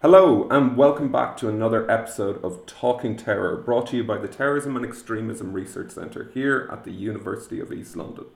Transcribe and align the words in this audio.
Hello, 0.00 0.46
and 0.48 0.76
welcome 0.76 1.10
back 1.10 1.36
to 1.38 1.48
another 1.48 1.90
episode 1.90 2.40
of 2.44 2.64
Talking 2.66 3.16
Terror, 3.16 3.56
brought 3.56 3.88
to 3.88 3.96
you 3.96 4.04
by 4.04 4.16
the 4.16 4.28
Terrorism 4.28 4.76
and 4.76 4.86
Extremism 4.86 5.52
Research 5.52 5.90
Centre 5.90 6.30
here 6.32 6.68
at 6.70 6.84
the 6.84 6.92
University 6.92 7.58
of 7.58 7.72
East 7.72 7.96
London. 7.96 8.26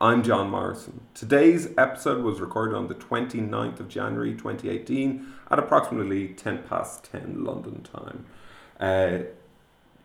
I'm 0.00 0.24
John 0.24 0.50
Morrison. 0.50 1.02
Today's 1.14 1.68
episode 1.78 2.24
was 2.24 2.40
recorded 2.40 2.74
on 2.74 2.88
the 2.88 2.96
29th 2.96 3.78
of 3.78 3.88
January 3.88 4.32
2018 4.32 5.24
at 5.48 5.60
approximately 5.60 6.26
10 6.26 6.64
past 6.64 7.04
10 7.04 7.44
London 7.44 7.84
time. 7.84 8.26
Uh, 8.80 9.18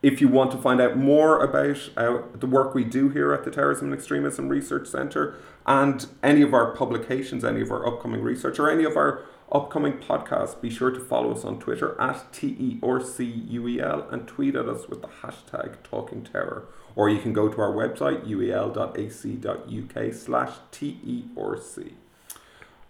if 0.03 0.21
you 0.21 0.27
want 0.27 0.51
to 0.51 0.57
find 0.59 0.79
out 0.79 0.97
more 0.97 1.43
about 1.43 1.89
uh, 1.97 2.21
the 2.35 2.45
work 2.45 2.75
we 2.75 2.83
do 2.83 3.09
here 3.09 3.33
at 3.33 3.43
the 3.43 3.49
Terrorism 3.49 3.91
and 3.91 3.95
Extremism 3.95 4.49
Research 4.49 4.87
Centre 4.87 5.35
and 5.65 6.05
any 6.21 6.43
of 6.43 6.53
our 6.53 6.75
publications, 6.75 7.43
any 7.43 7.61
of 7.61 7.71
our 7.71 7.87
upcoming 7.87 8.21
research, 8.21 8.59
or 8.59 8.69
any 8.69 8.83
of 8.83 8.95
our 8.95 9.23
upcoming 9.51 9.93
podcasts, 9.93 10.59
be 10.59 10.69
sure 10.69 10.91
to 10.91 10.99
follow 10.99 11.31
us 11.31 11.45
on 11.45 11.59
Twitter 11.59 11.99
at 11.99 12.31
TERCUEL 12.33 14.07
and 14.11 14.27
tweet 14.27 14.55
at 14.55 14.67
us 14.67 14.87
with 14.87 15.01
the 15.01 15.07
hashtag 15.07 15.83
Talking 15.83 16.23
Terror. 16.23 16.67
Or 16.95 17.09
you 17.09 17.19
can 17.19 17.33
go 17.33 17.47
to 17.47 17.61
our 17.61 17.71
website, 17.71 18.25
uel.ac.uk 18.27 20.13
slash 20.13 20.53
TERC. 20.71 21.93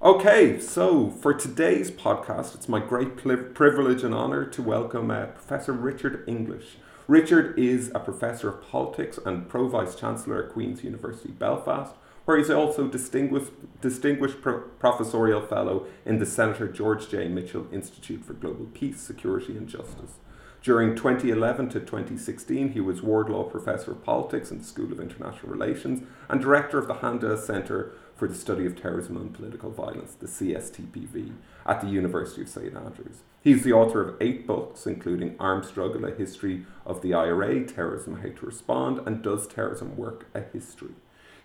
Okay, 0.01 0.59
so 0.59 1.09
for 1.09 1.33
today's 1.33 1.89
podcast, 1.89 2.53
it's 2.55 2.69
my 2.69 2.79
great 2.79 3.17
privilege 3.17 4.03
and 4.03 4.13
honour 4.13 4.45
to 4.45 4.61
welcome 4.61 5.09
uh, 5.09 5.25
Professor 5.25 5.73
Richard 5.73 6.23
English. 6.27 6.77
Richard 7.07 7.57
is 7.57 7.89
a 7.95 7.99
professor 7.99 8.49
of 8.49 8.61
politics 8.61 9.17
and 9.25 9.49
pro 9.49 9.67
vice 9.67 9.95
chancellor 9.95 10.43
at 10.45 10.51
Queen's 10.53 10.83
University 10.83 11.31
Belfast 11.31 11.95
where 12.27 12.37
he's 12.37 12.49
also 12.49 12.89
distinguished, 12.89 13.53
distinguished 13.79 14.41
pro- 14.41 14.59
professorial 14.59 15.39
fellow 15.39 15.87
in 16.05 16.19
the 16.19 16.25
Senator 16.25 16.67
George 16.67 17.07
J. 17.07 17.29
Mitchell 17.29 17.67
Institute 17.71 18.25
for 18.25 18.33
Global 18.33 18.65
Peace, 18.65 18.99
Security 18.99 19.55
and 19.55 19.65
Justice. 19.65 20.15
During 20.61 20.93
2011 20.93 21.69
to 21.69 21.79
2016, 21.79 22.73
he 22.73 22.81
was 22.81 23.01
Wardlaw 23.01 23.43
Professor 23.45 23.91
of 23.91 24.03
Politics 24.03 24.51
in 24.51 24.57
the 24.57 24.65
School 24.65 24.91
of 24.91 24.99
International 24.99 25.49
Relations 25.49 26.05
and 26.27 26.41
Director 26.41 26.77
of 26.77 26.89
the 26.89 26.95
Handa 26.95 27.39
Centre 27.39 27.93
for 28.17 28.27
the 28.27 28.35
Study 28.35 28.65
of 28.65 28.75
Terrorism 28.75 29.15
and 29.15 29.33
Political 29.33 29.71
Violence, 29.71 30.15
the 30.15 30.27
CSTPV, 30.27 31.31
at 31.65 31.79
the 31.79 31.87
University 31.87 32.41
of 32.41 32.49
St 32.49 32.75
Andrews. 32.75 33.19
He's 33.41 33.63
the 33.63 33.71
author 33.71 34.01
of 34.01 34.17
eight 34.19 34.45
books, 34.45 34.85
including 34.85 35.37
Armed 35.39 35.63
Struggle, 35.63 36.03
A 36.03 36.13
History 36.13 36.65
of 36.85 37.01
the 37.01 37.13
IRA, 37.13 37.63
Terrorism, 37.63 38.17
How 38.17 38.37
to 38.37 38.45
Respond, 38.45 38.99
and 39.07 39.21
Does 39.23 39.47
Terrorism 39.47 39.95
Work, 39.95 40.25
A 40.35 40.41
History. 40.41 40.95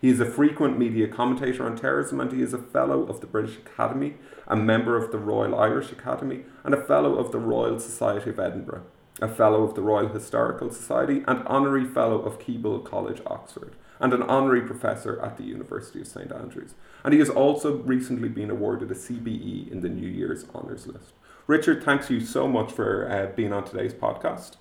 He 0.03 0.09
is 0.09 0.19
a 0.19 0.25
frequent 0.25 0.77
media 0.77 1.07
commentator 1.07 1.65
on 1.65 1.77
terrorism 1.77 2.19
and 2.19 2.29
he 2.29 2.41
is 2.41 2.53
a 2.53 2.57
Fellow 2.57 3.03
of 3.03 3.21
the 3.21 3.25
British 3.25 3.55
Academy, 3.55 4.15
a 4.45 4.55
member 4.57 4.97
of 4.97 5.13
the 5.13 5.17
Royal 5.17 5.57
Irish 5.57 5.93
Academy, 5.93 6.43
and 6.65 6.73
a 6.73 6.85
Fellow 6.85 7.15
of 7.15 7.31
the 7.31 7.39
Royal 7.39 7.79
Society 7.79 8.31
of 8.31 8.37
Edinburgh, 8.37 8.83
a 9.21 9.29
Fellow 9.29 9.63
of 9.63 9.75
the 9.75 9.81
Royal 9.81 10.09
Historical 10.09 10.71
Society, 10.71 11.23
and 11.25 11.47
Honorary 11.47 11.85
Fellow 11.85 12.19
of 12.19 12.37
Keble 12.37 12.83
College, 12.83 13.21
Oxford, 13.25 13.77
and 14.01 14.13
an 14.13 14.23
Honorary 14.23 14.63
Professor 14.63 15.21
at 15.21 15.37
the 15.37 15.45
University 15.45 16.01
of 16.01 16.07
St 16.07 16.33
Andrews. 16.33 16.73
And 17.05 17.13
he 17.13 17.19
has 17.19 17.29
also 17.29 17.77
recently 17.77 18.27
been 18.27 18.49
awarded 18.49 18.91
a 18.91 18.95
CBE 18.95 19.71
in 19.71 19.79
the 19.79 19.87
New 19.87 20.09
Year's 20.09 20.43
Honours 20.53 20.85
List. 20.85 21.13
Richard, 21.47 21.81
thanks 21.81 22.09
you 22.09 22.19
so 22.19 22.45
much 22.49 22.73
for 22.73 23.09
uh, 23.09 23.33
being 23.37 23.53
on 23.53 23.63
today's 23.63 23.93
podcast. 23.93 24.57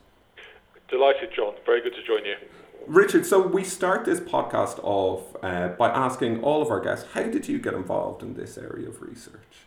Delighted, 0.86 1.30
John. 1.34 1.54
Very 1.66 1.82
good 1.82 1.96
to 1.96 2.06
join 2.06 2.24
you. 2.24 2.36
Richard, 2.86 3.26
so 3.26 3.46
we 3.46 3.64
start 3.64 4.04
this 4.04 4.20
podcast 4.20 4.78
off 4.82 5.36
uh, 5.42 5.68
by 5.68 5.88
asking 5.90 6.42
all 6.42 6.62
of 6.62 6.70
our 6.70 6.80
guests, 6.80 7.06
how 7.12 7.22
did 7.22 7.48
you 7.48 7.58
get 7.58 7.74
involved 7.74 8.22
in 8.22 8.34
this 8.34 8.58
area 8.58 8.88
of 8.88 9.00
research? 9.02 9.66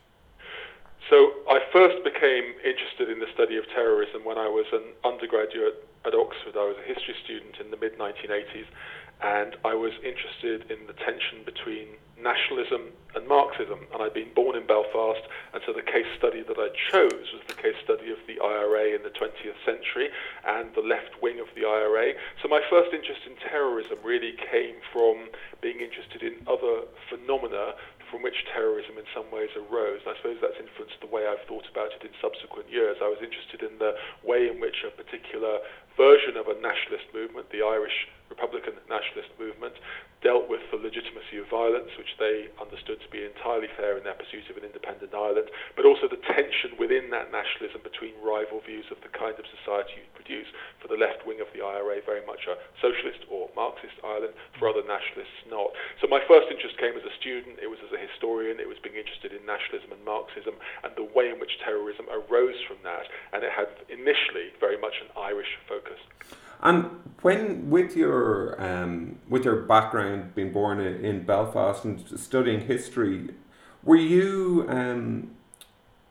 So 1.10 1.32
I 1.50 1.60
first 1.72 2.04
became 2.04 2.54
interested 2.66 3.10
in 3.10 3.20
the 3.20 3.28
study 3.34 3.58
of 3.58 3.66
terrorism 3.70 4.26
when 4.26 4.38
I 4.38 4.48
was 4.48 4.66
an 4.74 4.84
undergraduate 5.04 5.88
at 6.06 6.16
Oxford. 6.16 6.58
I 6.58 6.66
was 6.66 6.78
a 6.82 6.88
history 6.88 7.16
student 7.24 7.58
in 7.64 7.70
the 7.70 7.78
mid 7.78 7.98
1980s, 7.98 8.66
and 9.22 9.56
I 9.64 9.76
was 9.76 9.94
interested 10.04 10.72
in 10.72 10.88
the 10.88 10.94
tension 10.94 11.46
between 11.46 11.88
nationalism 12.22 12.92
and 13.16 13.28
Marxism. 13.28 13.88
And 13.94 14.04
I'd 14.04 14.14
been 14.14 14.34
born 14.36 14.56
in 14.56 14.68
Belfast, 14.68 15.22
and 15.54 15.62
so 15.66 15.74
the 15.74 15.82
case 15.82 16.08
study 16.18 16.44
that 16.44 16.58
I 16.60 16.70
chose 16.92 17.32
was 17.32 17.44
the 17.48 17.56
case 17.56 17.76
study 17.84 18.12
of 18.12 18.20
the 18.28 18.40
IRA 18.44 18.96
in 18.96 19.04
the 19.04 19.12
20th 19.12 19.60
century 19.66 20.10
and 20.46 20.74
the 20.76 20.82
left 20.82 21.22
wing 21.22 21.40
of 21.40 21.48
the 21.56 21.66
IRA. 21.66 22.14
So 22.42 22.48
my 22.48 22.62
first 22.70 22.94
interest 22.94 23.22
in 23.28 23.36
terrorism 23.40 23.98
really 24.04 24.36
came 24.52 24.76
from 24.92 25.32
being 25.62 25.80
interested 25.80 26.24
in 26.24 26.44
other 26.48 26.88
phenomena 27.10 27.76
from 28.12 28.22
which 28.22 28.46
terrorism 28.54 28.98
in 28.98 29.04
some 29.14 29.26
ways 29.34 29.50
arose. 29.58 30.00
And 30.06 30.14
I 30.14 30.18
suppose 30.22 30.38
that's 30.40 30.60
influenced 30.62 31.02
the 31.02 31.10
way 31.10 31.26
I've 31.26 31.42
thought 31.50 31.66
about 31.68 31.92
it 31.92 32.06
in 32.06 32.14
subsequent 32.22 32.70
years. 32.70 32.98
I 33.02 33.10
was 33.10 33.20
interested 33.20 33.66
in 33.66 33.78
the 33.80 33.98
way 34.24 34.48
in 34.48 34.62
which 34.62 34.86
a 34.86 34.92
particular 34.94 35.60
version 35.98 36.38
of 36.38 36.48
a 36.48 36.56
nationalist 36.60 37.08
movement, 37.14 37.50
the 37.52 37.64
Irish 37.64 38.08
Republican 38.30 38.74
nationalist 38.90 39.32
movement, 39.40 39.78
dealt 40.26 40.50
with 40.50 40.66
the 40.74 40.82
legitimacy 40.82 41.38
of 41.38 41.46
violence, 41.54 41.94
which 42.02 42.18
they 42.18 42.50
understood 42.58 42.98
to 42.98 43.10
be 43.14 43.22
entirely 43.22 43.70
fair 43.78 43.94
in 43.94 44.02
their 44.02 44.18
pursuit 44.18 44.50
of 44.50 44.58
an 44.58 44.66
independent 44.66 45.14
Ireland, 45.14 45.54
but 45.78 45.86
also 45.86 46.10
the 46.10 46.18
tension 46.26 46.74
within 46.82 47.14
that 47.14 47.30
nationalism 47.30 47.86
between 47.86 48.18
rival 48.26 48.66
views 48.66 48.90
of 48.90 48.98
the 49.06 49.14
kind 49.14 49.38
of 49.38 49.46
society 49.62 50.02
you 50.02 50.10
produce. 50.18 50.50
For 50.82 50.90
the 50.90 50.98
left 50.98 51.30
wing 51.30 51.46
of 51.46 51.50
the 51.54 51.62
IRA, 51.62 52.02
very 52.02 52.26
much 52.26 52.50
a 52.50 52.58
socialist 52.82 53.30
or 53.30 53.54
Marxist 53.54 54.02
Ireland, 54.02 54.34
for 54.58 54.66
other 54.66 54.82
nationalists, 54.82 55.46
not. 55.46 55.70
So 56.02 56.10
my 56.10 56.26
first 56.26 56.50
interest 56.50 56.82
came 56.82 56.98
as 56.98 57.06
a 57.06 57.14
student, 57.22 57.62
it 57.62 57.70
was 57.70 57.82
as 57.86 57.94
a 57.94 58.02
historian, 58.02 58.58
it 58.58 58.66
was 58.66 58.82
being 58.82 58.98
interested 58.98 59.30
in 59.30 59.46
nationalism 59.46 59.94
and 59.94 60.02
Marxism 60.02 60.58
and 60.82 60.98
the 60.98 61.06
way 61.06 61.30
in 61.30 61.38
which 61.38 61.62
terrorism 61.62 62.10
arose 62.10 62.58
from 62.66 62.82
that, 62.82 63.06
and 63.30 63.46
it 63.46 63.54
had 63.54 63.70
initially 63.94 64.50
very 64.58 64.82
much 64.82 64.98
an 65.06 65.14
Irish 65.14 65.54
focus. 65.70 65.85
And 66.62 66.90
when, 67.22 67.70
with 67.70 67.96
your 67.96 68.60
um, 68.62 69.20
with 69.30 69.46
your 69.46 69.62
background, 69.62 70.34
being 70.36 70.52
born 70.52 70.80
in, 70.80 71.06
in 71.06 71.24
Belfast 71.24 71.86
and 71.86 72.04
studying 72.20 72.62
history, 72.62 73.30
were 73.84 73.96
you 73.96 74.66
um, 74.68 75.32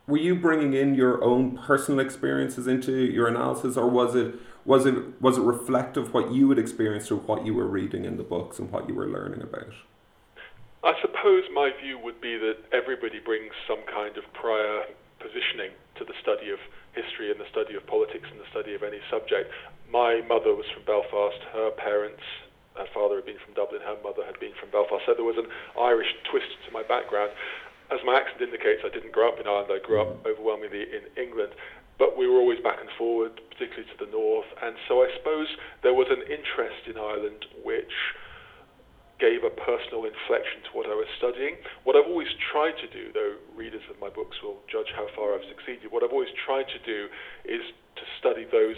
were 0.07 0.19
you 0.19 0.35
bringing 0.35 0.75
in 0.75 0.95
your 0.95 1.23
own 1.25 1.59
personal 1.59 1.99
experiences 1.99 2.67
into 2.67 2.93
your 2.93 3.27
analysis, 3.27 3.77
or 3.77 3.89
was 3.89 4.15
it 4.15 4.35
was 4.65 4.87
it 4.87 5.21
was 5.21 5.39
it 5.39 5.43
reflective 5.43 6.15
what 6.15 6.33
you 6.33 6.49
had 6.51 6.59
experienced 6.59 7.11
or 7.11 7.17
what 7.17 7.45
you 7.45 7.55
were 7.55 7.67
reading 7.67 8.05
in 8.05 8.17
the 8.17 8.23
books 8.23 8.59
and 8.59 8.71
what 8.71 8.89
you 8.89 8.95
were 8.95 9.09
learning 9.09 9.43
about? 9.43 9.75
I 10.85 10.93
suppose 11.01 11.45
my 11.53 11.71
view 11.83 11.99
would 11.99 12.21
be 12.21 12.37
that 12.37 12.59
everybody 12.73 13.19
brings 13.19 13.53
some 13.67 13.81
kind 13.91 14.17
of 14.19 14.25
prior 14.35 14.85
positioning 15.19 15.71
to 15.97 16.05
the 16.05 16.17
study 16.23 16.51
of 16.51 16.59
history 16.95 17.31
and 17.31 17.39
the 17.39 17.49
study 17.51 17.75
of 17.75 17.87
politics 17.87 18.27
and 18.31 18.39
the 18.39 18.49
study 18.51 18.75
of 18.75 18.83
any 18.83 19.01
subject. 19.11 19.51
My 19.91 20.23
mother 20.27 20.55
was 20.55 20.67
from 20.73 20.87
Belfast. 20.87 21.39
Her 21.53 21.71
parents, 21.75 22.23
her 22.75 22.87
father 22.95 23.23
had 23.23 23.27
been 23.27 23.43
from 23.43 23.55
Dublin. 23.55 23.83
Her 23.83 23.99
mother 24.03 24.25
had 24.27 24.39
been 24.39 24.55
from 24.59 24.71
Belfast. 24.71 25.03
So 25.07 25.15
there 25.15 25.27
was 25.27 25.39
an 25.39 25.51
Irish 25.79 26.11
twist 26.31 26.51
to 26.67 26.71
my 26.73 26.83
background. 26.83 27.31
As 27.93 28.01
my 28.07 28.17
accent 28.17 28.43
indicates, 28.43 28.83
I 28.83 28.91
didn't 28.91 29.13
grow 29.13 29.29
up 29.29 29.39
in 29.39 29.47
Ireland. 29.47 29.71
I 29.71 29.83
grew 29.85 30.01
up 30.01 30.25
overwhelmingly 30.27 30.89
in 30.89 31.05
England. 31.21 31.53
But 31.99 32.19
we 32.19 32.27
were 32.27 32.43
always 32.43 32.59
back 32.59 32.81
and 32.81 32.91
forward, 32.99 33.39
particularly 33.51 33.87
to 33.87 33.99
the 34.03 34.11
north. 34.11 34.51
And 34.63 34.75
so 34.89 35.07
I 35.07 35.11
suppose 35.15 35.47
there 35.83 35.95
was 35.95 36.11
an 36.11 36.27
interest 36.27 36.91
in 36.91 36.99
Ireland 36.99 37.47
which 37.63 37.95
gave 39.25 39.41
a 39.41 39.53
personal 39.57 40.05
inflection 40.05 40.61
to 40.69 40.71
what 40.77 40.85
I 40.85 40.93
was 40.93 41.09
studying. 41.17 41.57
What 41.89 41.97
I've 41.97 42.05
always 42.05 42.29
tried 42.53 42.77
to 42.85 42.89
do, 42.93 43.09
though 43.17 43.41
readers 43.57 43.81
of 43.89 43.97
my 43.97 44.13
books 44.13 44.37
will 44.45 44.61
judge 44.69 44.93
how 44.93 45.09
far 45.17 45.33
I've 45.33 45.49
succeeded, 45.49 45.89
what 45.89 46.05
I've 46.05 46.13
always 46.13 46.35
tried 46.45 46.69
to 46.77 46.81
do 46.85 47.09
is 47.49 47.65
to 47.97 48.05
study 48.21 48.45
those 48.45 48.77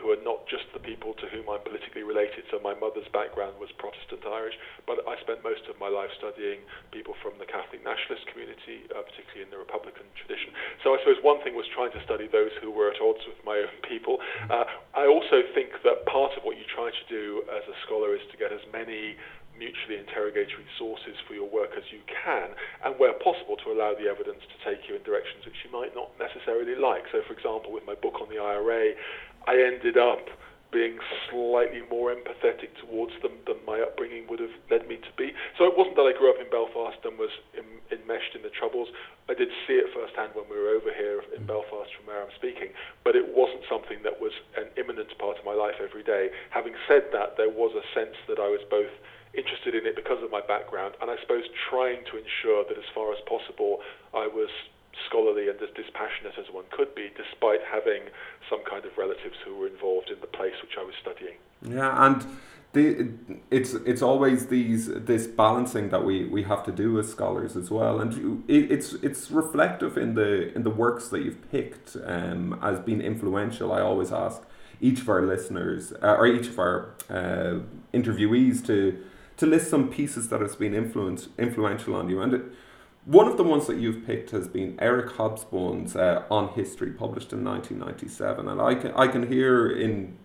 who 0.00 0.08
are 0.08 0.22
not 0.24 0.48
just 0.48 0.64
the 0.72 0.80
people 0.80 1.12
to 1.20 1.28
whom 1.28 1.44
I'm 1.52 1.60
politically 1.60 2.00
related. 2.00 2.48
So 2.48 2.56
my 2.64 2.72
mother's 2.72 3.08
background 3.12 3.60
was 3.60 3.68
Protestant 3.76 4.24
Irish, 4.24 4.56
but 4.88 5.04
I 5.04 5.20
spent 5.20 5.44
most 5.44 5.68
of 5.68 5.76
my 5.76 5.92
life 5.92 6.08
studying 6.16 6.64
people 6.94 7.12
from 7.20 7.36
the 7.36 7.44
Catholic 7.44 7.84
nationalist 7.84 8.24
community, 8.32 8.88
uh, 8.88 9.04
particularly 9.04 9.44
in 9.44 9.52
the 9.52 9.60
Republican 9.60 10.08
tradition. 10.16 10.56
So 10.80 10.96
I 10.96 11.02
suppose 11.04 11.20
one 11.20 11.44
thing 11.44 11.52
was 11.52 11.68
trying 11.76 11.92
to 11.92 12.00
study 12.08 12.24
those 12.24 12.54
who 12.64 12.72
were 12.72 12.88
at 12.88 13.04
odds 13.04 13.20
with 13.28 13.38
my 13.44 13.60
own 13.68 13.76
people. 13.84 14.16
Uh, 14.48 14.64
I 14.96 15.04
also 15.04 15.44
think 15.52 15.76
that 15.84 16.08
part 16.08 16.32
of 16.40 16.42
what 16.42 16.56
you 16.56 16.64
try 16.72 16.88
to 16.88 17.04
do 17.12 17.44
as 17.52 17.64
a 17.68 17.76
scholar 17.84 18.16
is 18.16 18.24
to 18.32 18.40
get 18.40 18.48
as 18.48 18.64
many 18.72 19.20
mutually 19.58 19.98
interrogatory 19.98 20.66
sources 20.78 21.16
for 21.26 21.34
your 21.34 21.48
work 21.48 21.70
as 21.76 21.84
you 21.92 22.00
can, 22.08 22.54
and 22.84 22.98
where 22.98 23.12
possible 23.20 23.56
to 23.62 23.72
allow 23.72 23.94
the 23.94 24.08
evidence 24.08 24.42
to 24.48 24.56
take 24.64 24.88
you 24.88 24.96
in 24.96 25.02
directions 25.02 25.44
which 25.44 25.60
you 25.64 25.70
might 25.70 25.94
not 25.94 26.10
necessarily 26.18 26.74
like. 26.74 27.04
So, 27.12 27.22
for 27.26 27.32
example, 27.32 27.72
with 27.72 27.86
my 27.86 27.94
book 27.94 28.20
on 28.20 28.28
the 28.28 28.40
IRA, 28.40 28.94
I 29.46 29.54
ended 29.60 29.96
up 29.98 30.26
being 30.72 30.96
slightly 31.28 31.84
more 31.92 32.08
empathetic 32.08 32.72
towards 32.80 33.12
them 33.20 33.36
than 33.46 33.60
my 33.68 33.78
upbringing 33.84 34.24
would 34.26 34.40
have 34.40 34.56
led 34.72 34.88
me 34.88 34.96
to 34.96 35.12
be. 35.20 35.36
So 35.60 35.68
it 35.68 35.76
wasn't 35.76 36.00
that 36.00 36.08
I 36.08 36.16
grew 36.16 36.32
up 36.32 36.40
in 36.40 36.48
Belfast 36.48 36.96
and 37.04 37.20
was 37.20 37.30
enmeshed 37.92 38.32
in 38.34 38.40
the 38.40 38.48
troubles. 38.48 38.88
I 39.28 39.36
did 39.36 39.52
see 39.68 39.76
it 39.76 39.92
firsthand 39.92 40.32
when 40.32 40.48
we 40.48 40.56
were 40.56 40.72
over 40.72 40.88
here 40.88 41.20
in 41.36 41.44
Belfast 41.44 41.92
from 41.92 42.08
where 42.08 42.24
I'm 42.24 42.32
speaking, 42.34 42.72
but 43.04 43.14
it 43.14 43.36
wasn't 43.36 43.68
something 43.68 44.00
that 44.02 44.16
was 44.16 44.32
an 44.56 44.72
imminent 44.80 45.12
part 45.20 45.36
of 45.36 45.44
my 45.44 45.52
life 45.52 45.76
every 45.76 46.02
day. 46.02 46.32
Having 46.48 46.74
said 46.88 47.12
that, 47.12 47.36
there 47.36 47.52
was 47.52 47.76
a 47.76 47.84
sense 47.92 48.16
that 48.26 48.40
I 48.40 48.48
was 48.48 48.64
both 48.72 48.90
interested 49.34 49.74
in 49.74 49.86
it 49.86 49.96
because 49.96 50.22
of 50.22 50.30
my 50.30 50.40
background, 50.40 50.94
and 51.00 51.10
I 51.10 51.16
suppose 51.20 51.44
trying 51.70 52.04
to 52.10 52.18
ensure 52.18 52.64
that 52.68 52.76
as 52.76 52.84
far 52.94 53.12
as 53.12 53.18
possible 53.26 53.80
I 54.14 54.26
was 54.26 54.50
scholarly 55.08 55.48
and 55.48 55.60
as 55.62 55.70
dispassionate 55.74 56.34
as 56.38 56.52
one 56.52 56.64
could 56.70 56.94
be, 56.94 57.10
despite 57.16 57.60
having 57.64 58.02
some 58.48 58.60
kind 58.68 58.84
of 58.84 58.96
relatives 58.98 59.36
who 59.44 59.56
were 59.56 59.66
involved 59.66 60.10
in 60.10 60.20
the 60.20 60.26
place 60.26 60.54
which 60.62 60.76
I 60.78 60.84
was 60.84 60.94
studying. 61.00 61.36
Yeah, 61.62 62.06
and 62.06 62.26
the, 62.72 63.12
it's 63.50 63.74
it's 63.74 64.02
always 64.02 64.46
these 64.46 64.86
this 64.88 65.26
balancing 65.26 65.90
that 65.90 66.04
we, 66.04 66.26
we 66.26 66.42
have 66.44 66.64
to 66.64 66.72
do 66.72 66.98
as 66.98 67.10
scholars 67.10 67.56
as 67.56 67.70
well, 67.70 68.00
and 68.00 68.44
it's 68.48 68.94
it's 68.94 69.30
reflective 69.30 69.96
in 69.96 70.14
the 70.14 70.54
in 70.54 70.62
the 70.62 70.70
works 70.70 71.08
that 71.08 71.22
you've 71.22 71.50
picked 71.50 71.96
um, 72.04 72.58
as 72.62 72.80
being 72.80 73.00
influential. 73.00 73.72
I 73.72 73.80
always 73.80 74.12
ask 74.12 74.42
each 74.80 75.00
of 75.00 75.08
our 75.08 75.22
listeners 75.22 75.92
uh, 76.02 76.16
or 76.18 76.26
each 76.26 76.48
of 76.48 76.58
our 76.58 76.94
uh, 77.08 77.60
interviewees 77.94 78.64
to 78.66 79.02
to 79.36 79.46
list 79.46 79.70
some 79.70 79.88
pieces 79.88 80.28
that 80.28 80.40
has 80.40 80.56
been 80.56 80.74
influence 80.74 81.28
influential 81.38 81.94
on 81.94 82.08
you, 82.08 82.20
and 82.20 82.34
it, 82.34 82.42
one 83.04 83.26
of 83.26 83.36
the 83.36 83.42
ones 83.42 83.66
that 83.66 83.78
you've 83.78 84.06
picked 84.06 84.30
has 84.30 84.46
been 84.46 84.76
Eric 84.78 85.14
Hobsbawm's 85.16 85.96
uh, 85.96 86.22
On 86.30 86.48
History, 86.50 86.90
published 86.90 87.32
in 87.32 87.44
1997, 87.44 88.48
and 88.48 88.60
I 88.60 88.74
can 88.74 88.92
I 88.92 89.08
can 89.08 89.28
hear 89.28 89.68
in 89.70 90.16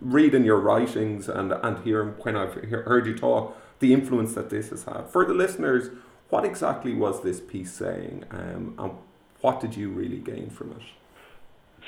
reading 0.00 0.44
your 0.44 0.58
writings 0.58 1.28
and, 1.28 1.52
and 1.52 1.84
hearing 1.84 2.10
when 2.22 2.36
I've 2.36 2.54
heard 2.54 3.06
you 3.06 3.16
talk, 3.16 3.56
the 3.78 3.92
influence 3.94 4.34
that 4.34 4.50
this 4.50 4.70
has 4.70 4.84
had. 4.84 5.08
For 5.08 5.24
the 5.24 5.34
listeners, 5.34 5.90
what 6.28 6.44
exactly 6.44 6.92
was 6.92 7.22
this 7.22 7.40
piece 7.40 7.72
saying 7.72 8.24
um, 8.30 8.74
and 8.78 8.92
what 9.40 9.60
did 9.60 9.76
you 9.76 9.90
really 9.90 10.18
gain 10.18 10.50
from 10.50 10.72
it? 10.72 10.82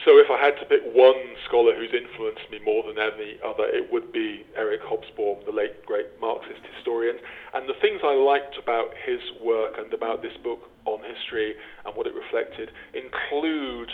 So, 0.07 0.15
if 0.19 0.31
I 0.31 0.39
had 0.39 0.55
to 0.63 0.67
pick 0.67 0.87
one 0.95 1.19
scholar 1.49 1.75
who's 1.75 1.91
influenced 1.91 2.47
me 2.51 2.61
more 2.63 2.87
than 2.87 3.03
any 3.03 3.35
other, 3.43 3.67
it 3.67 3.91
would 3.91 4.13
be 4.13 4.47
Eric 4.55 4.81
Hobsbawm, 4.83 5.45
the 5.45 5.51
late 5.51 5.85
great 5.87 6.07
Marxist 6.21 6.63
historian. 6.77 7.19
And 7.53 7.69
the 7.69 7.75
things 7.83 8.01
I 8.05 8.15
liked 8.15 8.55
about 8.63 8.95
his 9.05 9.19
work 9.43 9.75
and 9.77 9.93
about 9.93 10.23
this 10.23 10.37
book 10.43 10.71
on 10.87 11.03
history 11.03 11.55
and 11.85 11.97
what 11.97 12.07
it 12.07 12.15
reflected 12.15 12.71
include 12.95 13.91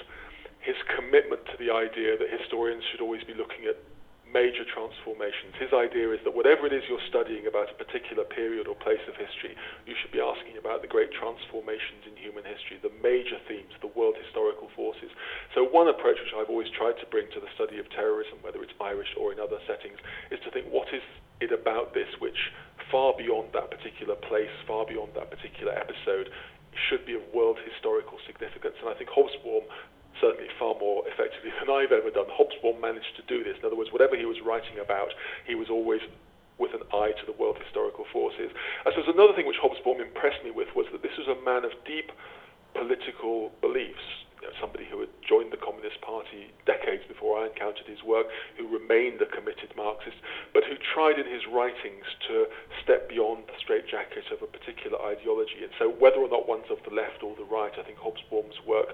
his 0.60 0.76
commitment 0.96 1.40
to 1.46 1.56
the 1.56 1.72
idea 1.72 2.16
that 2.20 2.28
historians 2.28 2.84
should 2.92 3.00
always 3.00 3.24
be 3.24 3.32
looking 3.32 3.64
at 3.64 3.76
major 4.34 4.66
transformations. 4.66 5.54
His 5.62 5.70
idea 5.70 6.10
is 6.10 6.19
that 6.26 6.34
whatever 6.34 6.66
it 6.66 6.75
is 6.75 6.82
you're 6.90 7.06
studying 7.06 7.46
about 7.46 7.70
a 7.70 7.78
particular 7.78 8.26
period 8.26 8.66
or 8.66 8.75
place 8.75 9.00
of 9.06 9.14
history, 9.14 9.54
you 9.86 9.94
should 9.94 10.10
be 10.10 10.19
asking 10.19 10.58
about 10.58 10.82
the 10.82 10.90
great 10.90 11.14
transformations 11.14 12.02
in 12.02 12.19
human 12.19 12.42
history, 12.42 12.82
the 12.82 12.90
major 12.98 13.38
themes, 13.46 13.70
the 13.78 13.94
world 13.94 14.19
historical 14.19 14.66
forces. 14.75 15.14
So, 15.54 15.62
one 15.62 15.86
approach 15.86 16.19
which 16.19 16.34
I've 16.34 16.50
always 16.50 16.69
tried 16.75 16.98
to 16.98 17.06
bring 17.14 17.31
to 17.31 17.40
the 17.40 17.48
study 17.54 17.78
of 17.78 17.86
terrorism, 17.94 18.42
whether 18.42 18.58
it's 18.58 18.75
Irish 18.82 19.14
or 19.14 19.31
in 19.31 19.38
other 19.38 19.62
settings, 19.70 20.02
is 20.34 20.42
to 20.42 20.50
think 20.50 20.66
what 20.66 20.90
is 20.90 21.06
it 21.38 21.54
about 21.54 21.94
this 21.94 22.10
which, 22.19 22.50
far 22.90 23.14
beyond 23.14 23.54
that 23.54 23.70
particular 23.70 24.19
place, 24.19 24.50
far 24.66 24.82
beyond 24.82 25.14
that 25.14 25.30
particular 25.30 25.70
episode, 25.78 26.26
should 26.90 27.06
be 27.06 27.14
of 27.14 27.22
world 27.30 27.58
historical 27.62 28.19
significance. 28.26 28.75
And 28.82 28.90
I 28.90 28.98
think 28.98 29.10
Hobsbawm 29.14 29.62
certainly 30.20 30.49
far 30.58 30.75
more 30.78 31.02
effectively 31.06 31.50
than 31.58 31.70
I've 31.70 31.93
ever 31.93 32.11
done. 32.11 32.26
Hobsbawm 32.31 32.81
managed 32.81 33.16
to 33.16 33.25
do 33.26 33.43
this. 33.43 33.56
In 33.58 33.64
other 33.64 33.76
words, 33.76 33.93
whatever 33.93 34.16
he 34.16 34.25
was 34.25 34.38
writing 34.44 34.78
about, 34.78 35.11
he 35.46 35.55
was 35.55 35.70
always 35.70 36.00
with 36.58 36.75
an 36.75 36.87
eye 36.94 37.11
to 37.19 37.26
the 37.26 37.34
world 37.34 37.58
historical 37.58 38.06
forces. 38.12 38.50
I 38.87 38.90
suppose 38.94 39.11
another 39.11 39.34
thing 39.34 39.46
which 39.46 39.58
Hobsbawm 39.58 40.00
impressed 40.00 40.44
me 40.44 40.50
with 40.50 40.69
was 40.75 40.87
that 40.93 41.02
this 41.02 41.19
was 41.19 41.26
a 41.26 41.38
man 41.43 41.64
of 41.64 41.72
deep 41.84 42.12
political 42.75 43.50
beliefs. 43.61 44.22
You 44.43 44.50
know, 44.52 44.56
somebody 44.61 44.84
who 44.84 45.00
had 45.00 45.08
joined 45.25 45.56
the 45.56 45.62
Communist 45.62 46.02
Party 46.05 46.52
decades 46.69 47.02
before 47.08 47.40
I 47.40 47.49
encountered 47.49 47.88
his 47.88 48.05
work, 48.05 48.28
who 48.58 48.69
remained 48.69 49.22
a 49.22 49.26
committed 49.26 49.72
Marxist, 49.75 50.20
but 50.52 50.69
who 50.69 50.76
tried 50.76 51.19
in 51.19 51.25
his 51.25 51.49
writings 51.49 52.05
to 52.28 52.46
step 52.84 53.08
beyond 53.08 53.49
the 53.49 53.56
straitjacket 53.56 54.28
of 54.31 54.44
a 54.44 54.50
particular 54.50 55.00
ideology. 55.00 55.64
And 55.64 55.72
so, 55.78 55.88
whether 55.88 56.20
or 56.20 56.28
not 56.28 56.46
one's 56.46 56.69
of 56.69 56.78
the 56.84 56.94
left 56.94 57.25
or 57.25 57.34
the 57.34 57.49
right, 57.49 57.72
I 57.72 57.82
think 57.82 57.96
Hobsbawm's 57.99 58.61
work 58.69 58.93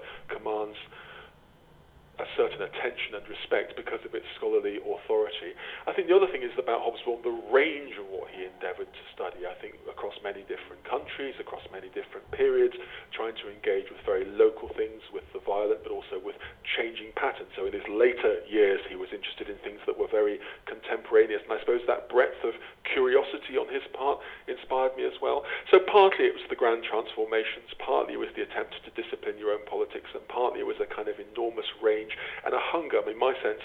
attention 2.81 3.13
and 3.13 3.25
respect 3.29 3.77
because 3.77 4.01
of 4.01 4.17
its 4.17 4.25
scholarly 4.33 4.81
authority. 4.81 5.53
I 5.85 5.93
think 5.93 6.09
the 6.09 6.17
other 6.17 6.25
thing 6.25 6.41
is 6.41 6.49
about 6.57 6.81
Hobsbawm, 6.81 7.21
the 7.21 7.37
range 7.53 7.93
of 8.01 8.09
what 8.09 8.33
he 8.33 8.49
endeavoured 8.49 8.89
to 8.89 9.03
study, 9.13 9.45
I 9.45 9.53
think, 9.61 9.77
across 9.85 10.17
many 10.25 10.41
different 10.49 10.81
countries, 10.89 11.37
across 11.37 11.61
many 11.69 11.93
different 11.93 12.25
periods, 12.33 12.73
trying 13.13 13.37
to 13.45 13.53
engage 13.53 13.93
with 13.93 14.01
very 14.01 14.25
local 14.25 14.73
things, 14.73 15.05
with 15.13 15.29
the 15.29 15.39
violent, 15.45 15.85
but 15.85 15.93
also 15.93 16.17
with 16.17 16.35
changing 16.65 17.13
patterns. 17.13 17.53
So 17.53 17.69
in 17.69 17.73
his 17.77 17.85
later 17.85 18.41
years, 18.49 18.81
he 18.89 18.97
was 18.97 19.13
interested 19.13 19.45
in 19.45 19.61
things 19.61 19.79
that 19.85 19.93
were 19.93 20.09
very 20.09 20.41
contemporaneous, 20.65 21.45
and 21.45 21.53
I 21.53 21.61
suppose 21.61 21.85
that 21.85 22.09
breadth 22.09 22.41
of 22.41 22.57
curiosity 22.89 23.61
on 23.61 23.69
his 23.69 23.85
part 23.93 24.17
inspired 24.49 24.97
me 24.97 25.05
as 25.05 25.21
well. 25.21 25.45
So 25.69 25.77
partly 25.85 26.25
it 26.25 26.33
was 26.33 26.43
the 26.49 26.57
grand 26.57 26.81
transformations, 26.81 27.69
partly 27.77 28.17
it 28.17 28.21
was 28.21 28.33
the 28.33 28.41
attempt 28.41 28.81
to 28.81 28.91
discipline 28.97 29.37
your 29.37 29.53
own 29.53 29.63
politics, 29.69 30.09
and 30.17 30.25
partly 30.27 30.65
it 30.65 30.67
was 30.67 30.81
a 30.81 30.89
kind 30.89 31.05
of 31.07 31.21
enormous 31.21 31.69
range 31.77 32.17
and 32.41 32.57
a 32.57 32.63
hunger. 32.71 33.03
I 33.03 33.11
mean, 33.11 33.19
my 33.19 33.35
sense 33.43 33.59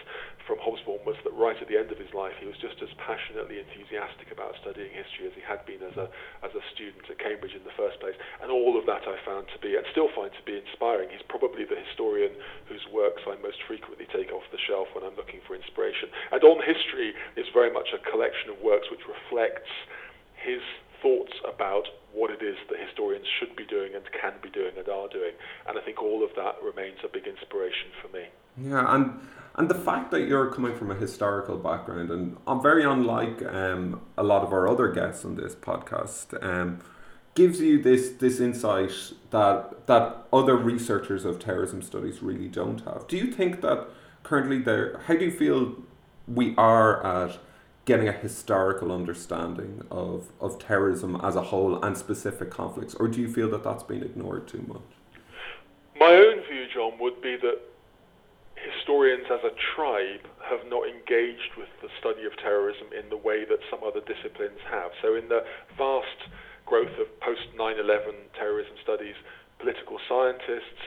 from 0.47 0.62
Hobsbawm 0.62 1.03
was 1.03 1.19
that 1.26 1.35
right 1.35 1.58
at 1.58 1.67
the 1.67 1.75
end 1.75 1.91
of 1.91 1.99
his 1.99 2.11
life, 2.14 2.35
he 2.38 2.47
was 2.47 2.58
just 2.62 2.79
as 2.79 2.91
passionately 3.03 3.58
enthusiastic 3.58 4.31
about 4.31 4.55
studying 4.62 4.94
history 4.94 5.26
as 5.26 5.35
he 5.35 5.43
had 5.43 5.62
been 5.67 5.82
as 5.82 5.99
a 5.99 6.06
as 6.47 6.55
a 6.55 6.62
student 6.70 7.03
at 7.11 7.19
Cambridge 7.19 7.55
in 7.55 7.67
the 7.67 7.75
first 7.75 7.99
place. 7.99 8.14
And 8.43 8.50
all 8.50 8.79
of 8.79 8.87
that 8.87 9.06
I 9.06 9.19
found 9.26 9.50
to 9.55 9.58
be, 9.58 9.75
and 9.75 9.87
still 9.91 10.11
find 10.14 10.31
to 10.31 10.44
be, 10.47 10.55
inspiring. 10.58 11.11
He's 11.11 11.26
probably 11.26 11.67
the 11.67 11.79
historian 11.79 12.35
whose 12.70 12.82
works 12.91 13.26
I 13.26 13.35
most 13.43 13.58
frequently 13.67 14.06
take 14.11 14.31
off 14.31 14.47
the 14.55 14.62
shelf 14.62 14.91
when 14.94 15.03
I'm 15.03 15.19
looking 15.19 15.43
for 15.47 15.58
inspiration. 15.58 16.11
And 16.31 16.43
on 16.47 16.62
history 16.62 17.14
is 17.35 17.50
very 17.50 17.70
much 17.75 17.91
a 17.91 18.03
collection 18.06 18.55
of 18.55 18.62
works 18.62 18.87
which 18.91 19.03
reflects 19.06 19.70
his 20.38 20.62
thoughts 21.03 21.35
about 21.43 21.91
what 22.14 22.31
it 22.31 22.41
is 22.41 22.56
that 22.70 22.79
historians 22.81 23.26
should 23.38 23.55
be 23.58 23.67
doing 23.67 23.94
and 23.94 24.06
can 24.14 24.32
be 24.41 24.49
doing 24.49 24.73
and 24.79 24.88
are 24.88 25.11
doing. 25.11 25.35
And 25.69 25.76
I 25.79 25.82
think 25.82 26.00
all 26.00 26.25
of 26.25 26.31
that 26.38 26.56
remains 26.62 27.03
a 27.05 27.11
big 27.12 27.26
inspiration 27.26 27.93
for 28.00 28.08
me. 28.08 28.31
Yeah, 28.61 28.94
and 28.94 29.20
and 29.56 29.69
the 29.70 29.75
fact 29.75 30.11
that 30.11 30.29
you're 30.29 30.50
coming 30.50 30.76
from 30.76 30.91
a 30.91 30.94
historical 30.94 31.56
background, 31.56 32.11
and 32.11 32.37
I'm 32.47 32.62
very 32.62 32.85
unlike 32.85 33.43
um, 33.47 34.03
a 34.19 34.23
lot 34.23 34.43
of 34.43 34.53
our 34.53 34.69
other 34.69 34.88
guests 34.88 35.25
on 35.25 35.35
this 35.37 35.55
podcast, 35.55 36.43
um, 36.44 36.81
gives 37.35 37.61
you 37.61 37.82
this 37.82 38.11
this 38.11 38.41
insight 38.41 38.93
that 39.31 39.87
that 39.87 40.26
other 40.32 40.56
researchers 40.56 41.25
of 41.25 41.38
terrorism 41.38 41.82
studies 41.82 42.23
really 42.23 42.49
don't 42.49 42.82
have. 42.85 43.06
Do 43.08 43.17
you 43.17 43.32
think 43.32 43.61
that 43.62 43.88
currently 44.23 44.58
there? 44.58 45.00
How 45.06 45.14
do 45.14 45.25
you 45.25 45.31
feel 45.31 45.76
we 46.29 46.55
are 46.56 47.05
at 47.06 47.38
getting 47.87 48.08
a 48.08 48.12
historical 48.12 48.91
understanding 48.91 49.85
of, 49.93 50.32
of 50.41 50.58
terrorism 50.58 51.19
as 51.23 51.37
a 51.37 51.43
whole 51.43 51.82
and 51.85 51.97
specific 51.97 52.50
conflicts, 52.50 52.94
or 52.97 53.06
do 53.08 53.20
you 53.20 53.32
feel 53.32 53.49
that 53.49 53.62
that's 53.62 53.85
been 53.85 54.03
ignored 54.03 54.49
too 54.49 54.64
much? 54.67 54.82
My 55.99 56.12
own 56.12 56.43
view, 56.50 56.67
John, 56.75 56.99
would 56.99 57.23
be 57.23 57.37
that 57.37 57.61
historians 58.67 59.27
as 59.31 59.43
a 59.46 59.55
tribe 59.75 60.27
have 60.43 60.67
not 60.67 60.89
engaged 60.89 61.55
with 61.56 61.70
the 61.82 61.89
study 62.01 62.27
of 62.27 62.35
terrorism 62.43 62.91
in 62.91 63.08
the 63.08 63.17
way 63.17 63.44
that 63.46 63.63
some 63.70 63.87
other 63.87 64.03
disciplines 64.03 64.58
have. 64.67 64.91
So, 65.03 65.15
in 65.15 65.29
the 65.29 65.46
vast 65.79 66.31
growth 66.67 66.93
of 66.99 67.06
post 67.23 67.46
9 67.55 67.79
11 67.79 68.35
terrorism 68.35 68.75
studies, 68.82 69.15
political 69.58 69.99
scientists, 70.08 70.82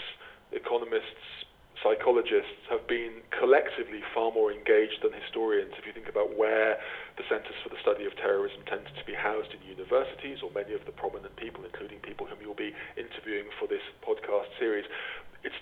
economists, 0.52 1.48
psychologists 1.80 2.68
have 2.70 2.84
been 2.88 3.24
collectively 3.32 4.04
far 4.14 4.32
more 4.32 4.52
engaged 4.52 5.00
than 5.02 5.16
historians. 5.16 5.72
If 5.80 5.88
you 5.88 5.94
think 5.96 6.12
about 6.12 6.36
where 6.36 6.76
the 7.16 7.24
Centres 7.32 7.56
for 7.64 7.72
the 7.72 7.80
Study 7.82 8.04
of 8.04 8.16
Terrorism 8.20 8.60
tend 8.68 8.84
to 8.86 9.06
be 9.08 9.16
housed 9.16 9.56
in 9.56 9.64
universities, 9.64 10.44
or 10.44 10.52
many 10.52 10.76
of 10.76 10.84
the 10.84 10.92
prominent 10.92 11.36
people, 11.40 11.64
including 11.64 12.00
people 12.04 12.28
whom 12.28 12.40
you'll 12.44 12.60
be 12.60 12.76
interviewing 13.00 13.48
for 13.56 13.68
this 13.68 13.84
podcast 14.04 14.52
series, 14.60 14.86
it's 15.44 15.56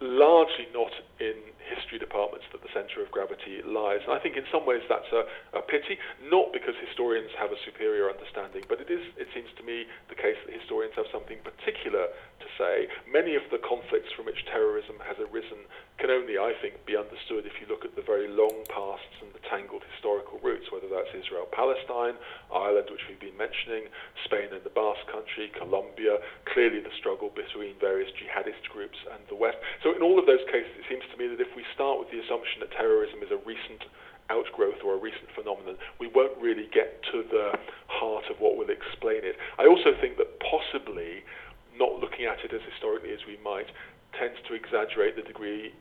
largely 0.00 0.66
not 0.74 0.92
in 1.20 1.34
history 1.68 1.98
departments 1.98 2.46
that 2.52 2.62
the 2.62 2.72
centre 2.72 3.02
of 3.02 3.10
gravity 3.10 3.60
lies. 3.64 4.00
And 4.06 4.14
I 4.14 4.20
think 4.20 4.36
in 4.36 4.46
some 4.48 4.64
ways 4.64 4.82
that's 4.88 5.10
a, 5.12 5.26
a, 5.58 5.62
pity, 5.62 5.98
not 6.30 6.52
because 6.52 6.74
historians 6.80 7.30
have 7.36 7.52
a 7.52 7.60
superior 7.64 8.08
understanding, 8.08 8.64
but 8.68 8.80
it 8.80 8.88
is, 8.88 9.02
it 9.20 9.28
seems 9.34 9.50
to 9.58 9.62
me, 9.62 9.84
the 10.08 10.18
case 10.18 10.38
that 10.46 10.52
historians 10.54 10.94
have 10.96 11.08
something 11.12 11.38
particular 11.44 12.08
to 12.40 12.48
say. 12.56 12.88
Many 13.10 13.36
of 13.36 13.44
the 13.52 13.60
conflicts 13.60 14.12
from 14.16 14.26
which 14.26 14.40
terrorism 14.48 14.96
has 15.04 15.20
arisen 15.20 15.68
can 16.00 16.08
only, 16.08 16.40
I 16.40 16.56
think, 16.64 16.80
be 16.88 16.96
understood 16.96 17.44
if 17.44 17.60
you 17.60 17.68
look 17.68 17.84
at 17.84 17.92
the 17.92 18.04
very 18.04 18.26
long 18.26 18.64
pasts 18.72 19.20
and 19.20 19.28
the 19.36 19.44
tangled 19.52 19.84
historical 19.92 20.40
roots, 20.40 20.72
whether 20.72 20.88
that's 20.88 21.12
Israel 21.12 21.44
Palestine, 21.52 22.16
Ireland, 22.48 22.88
which 22.88 23.04
we've 23.04 23.20
been 23.20 23.36
mentioning, 23.36 23.92
Spain 24.24 24.48
and 24.56 24.64
the 24.64 24.72
Basque 24.72 25.04
Country, 25.12 25.52
Colombia, 25.52 26.16
clearly 26.48 26.80
the 26.80 26.92
struggle 26.96 27.28
between 27.28 27.76
various 27.76 28.08
jihadist 28.16 28.64
groups 28.72 28.96
and 29.12 29.20
the 29.28 29.36
West. 29.36 29.60
So, 29.84 29.92
in 29.92 30.00
all 30.00 30.16
of 30.16 30.24
those 30.24 30.42
cases, 30.48 30.72
it 30.80 30.88
seems 30.88 31.04
to 31.12 31.16
me 31.20 31.28
that 31.28 31.40
if 31.40 31.49
we 31.56 31.64
start 31.74 31.98
with 31.98 32.10
the 32.10 32.20
assumption 32.20 32.60
that 32.60 32.70
terrorism 32.72 33.22
is 33.22 33.30
a 33.30 33.40
recent 33.46 33.84
outgrowth 34.30 34.78
or 34.84 34.94
a 34.94 35.00
recent 35.00 35.26
phenomenon, 35.34 35.76
we 35.98 36.06
won't 36.06 36.38
really 36.38 36.70
get 36.72 37.02
to 37.10 37.26
the 37.26 37.58
heart 37.88 38.24
of 38.30 38.38
what 38.38 38.56
will 38.56 38.70
explain 38.70 39.26
it. 39.26 39.34
I 39.58 39.66
also 39.66 39.90
think 40.00 40.16
that 40.18 40.38
possibly 40.38 41.26
not 41.74 41.98
looking 41.98 42.26
at 42.26 42.38
it 42.46 42.54
as 42.54 42.62
historically 42.70 43.12
as 43.12 43.26
we 43.26 43.36
might 43.42 43.66
tends 44.18 44.38
to 44.46 44.54
exaggerate 44.54 45.16
the 45.16 45.22
degree 45.22 45.74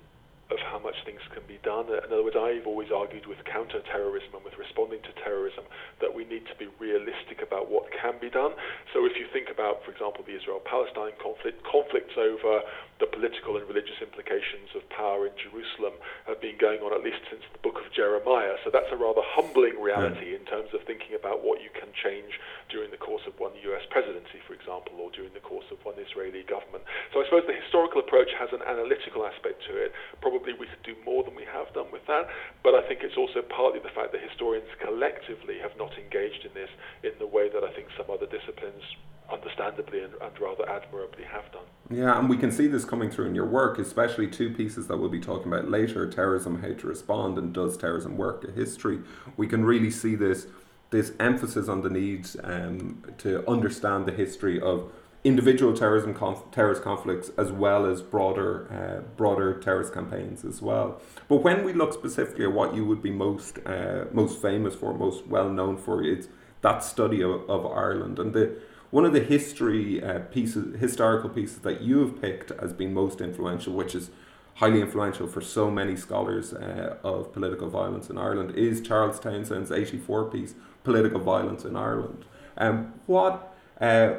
of 0.50 0.58
how 0.66 0.82
much 0.82 0.98
things 1.06 1.22
can 1.30 1.46
be 1.46 1.62
done. 1.62 1.86
In 1.94 2.10
other 2.10 2.26
words, 2.26 2.34
I've 2.34 2.66
always 2.66 2.90
argued 2.90 3.30
with 3.30 3.38
counter-terrorism 3.46 4.34
and 4.34 4.42
with 4.42 4.58
responding 4.58 4.98
to 5.06 5.14
terrorism 5.22 5.62
that 6.02 6.10
we 6.10 6.26
need 6.26 6.50
to 6.50 6.58
be 6.58 6.66
realistic 6.82 7.46
about 7.46 7.70
what 7.70 7.86
can 7.94 8.18
be 8.18 8.34
done. 8.34 8.58
So 8.94 9.06
if 9.06 9.14
you 9.14 9.30
think 9.30 9.54
about, 9.54 9.86
for 9.86 9.94
example, 9.94 10.26
the 10.26 10.34
Israel-Palestine 10.34 11.14
conflict, 11.22 11.62
conflicts 11.70 12.18
over 12.18 12.66
the 13.00 13.08
political 13.08 13.56
and 13.56 13.64
religious 13.64 13.96
implications 14.04 14.76
of 14.76 14.84
power 14.92 15.24
in 15.24 15.32
Jerusalem 15.40 15.96
have 16.28 16.44
been 16.44 16.60
going 16.60 16.84
on 16.84 16.92
at 16.92 17.00
least 17.00 17.24
since 17.32 17.48
the 17.56 17.64
book 17.64 17.80
of 17.80 17.88
Jeremiah. 17.96 18.60
So 18.68 18.70
that's 18.70 18.92
a 18.92 19.00
rather 19.00 19.24
humbling 19.24 19.80
reality 19.80 20.36
in 20.36 20.44
terms 20.44 20.76
of 20.76 20.84
thinking 20.84 21.16
about 21.16 21.40
what 21.40 21.64
you 21.64 21.72
can 21.72 21.88
change 21.96 22.36
during 22.68 22.92
the 22.92 23.00
course 23.00 23.24
of 23.24 23.40
one 23.40 23.56
US 23.56 23.88
presidency, 23.88 24.44
for 24.44 24.52
example, 24.52 25.00
or 25.00 25.08
during 25.16 25.32
the 25.32 25.40
course 25.40 25.66
of 25.72 25.80
one 25.88 25.96
Israeli 25.96 26.44
government. 26.44 26.84
So 27.16 27.24
I 27.24 27.26
suppose 27.32 27.48
the 27.48 27.56
historical 27.56 28.04
approach 28.04 28.36
has 28.36 28.52
an 28.52 28.68
analytical 28.68 29.24
aspect 29.24 29.64
to 29.72 29.80
it. 29.80 29.96
Probably 30.20 30.52
we 30.52 30.68
could 30.68 30.84
do 30.84 31.00
more 31.08 31.24
than 31.24 31.40
we 31.40 31.48
have 31.48 31.72
done 31.72 31.88
with 31.96 32.04
that, 32.12 32.28
but 32.68 32.76
I 32.76 32.84
think 32.84 33.00
it's 33.08 33.16
also 33.16 33.40
partly 33.48 33.80
the 33.80 33.96
fact 33.96 34.12
that 34.12 34.20
historians 34.20 34.68
collectively 34.84 35.56
have 35.64 35.72
not 35.80 35.96
engaged 35.96 36.44
in 36.44 36.52
this 36.52 36.70
in 37.08 37.16
the 37.16 37.28
way 37.28 37.48
that 37.48 37.64
I 37.64 37.72
think 37.72 37.88
some 37.96 38.12
other 38.12 38.28
disciplines 38.28 38.84
understandably 39.32 40.02
and, 40.02 40.14
and, 40.22 40.40
rather 40.40 40.68
admirably 40.70 41.24
have 41.24 41.52
done. 41.52 41.66
Yeah, 41.90 42.18
and 42.18 42.30
we 42.30 42.38
can 42.38 42.52
see 42.52 42.68
this 42.68 42.86
coming 42.90 43.12
through 43.12 43.28
in 43.28 43.36
your 43.36 43.46
work, 43.46 43.78
especially 43.78 44.28
two 44.28 44.50
pieces 44.50 44.88
that 44.88 44.98
we'll 44.98 45.10
be 45.10 45.20
talking 45.20 45.48
about 45.48 45.70
later 45.70 46.10
Terrorism, 46.10 46.62
How 46.62 46.74
to 46.74 46.88
Respond, 46.88 47.38
and 47.38 47.54
Does 47.54 47.78
Terrorism 47.78 48.18
Work? 48.18 48.44
A 48.48 48.52
History. 48.52 49.00
We 49.38 49.48
can 49.48 49.64
really 49.64 49.92
see 49.92 50.16
this 50.16 50.48
this 50.90 51.12
emphasis 51.20 51.70
on 51.70 51.84
the 51.84 51.90
need 51.90 52.28
um, 52.44 53.04
to 53.20 53.48
understand 53.48 54.08
the 54.08 54.12
history 54.12 54.60
of 54.60 54.92
individual 55.24 55.72
terrorism 55.72 56.16
conf- 56.16 56.50
terrorist 56.52 56.82
conflicts 56.82 57.30
as 57.38 57.52
well 57.52 57.86
as 57.86 58.02
broader 58.02 58.52
uh, 58.74 59.02
broader 59.16 59.60
terrorist 59.60 59.94
campaigns 59.94 60.44
as 60.44 60.60
well. 60.60 61.00
But 61.28 61.44
when 61.44 61.64
we 61.64 61.74
look 61.74 61.94
specifically 61.94 62.46
at 62.46 62.54
what 62.54 62.74
you 62.74 62.86
would 62.86 63.04
be 63.04 63.12
most 63.12 63.60
uh, 63.68 64.06
most 64.12 64.42
famous 64.42 64.74
for, 64.74 64.94
most 64.94 65.28
well 65.28 65.50
known 65.50 65.78
for, 65.78 66.04
it's 66.04 66.28
that 66.62 66.84
study 66.84 67.22
of, 67.22 67.48
of 67.50 67.68
Ireland 67.68 68.18
and 68.18 68.34
the 68.34 68.58
one 68.92 69.06
of 69.06 69.14
the 69.14 69.20
history 69.20 70.04
uh, 70.04 70.20
pieces, 70.20 70.80
historical 70.80 71.30
pieces 71.30 71.60
that 71.60 71.82
you 71.82 72.00
have 72.00 72.22
picked 72.22 72.52
as 72.52 72.74
being 72.74 72.94
most 72.94 73.22
influential, 73.22 73.74
which 73.74 73.94
is 73.96 74.10
highly 74.56 74.82
influential 74.82 75.28
for 75.28 75.42
so 75.42 75.72
many 75.72 75.96
scholars 75.96 76.54
uh, 76.54 76.98
of 77.04 77.32
political 77.32 77.70
violence 77.70 78.10
in 78.10 78.18
Ireland, 78.18 78.56
is 78.56 78.82
Charles 78.82 79.20
Townshend's 79.20 79.72
84 79.72 80.26
piece, 80.26 80.56
Political 80.84 81.20
Violence 81.20 81.66
in 81.66 81.76
Ireland. 81.76 82.26
Um, 82.58 82.94
what 83.06 83.56
uh, 83.80 84.16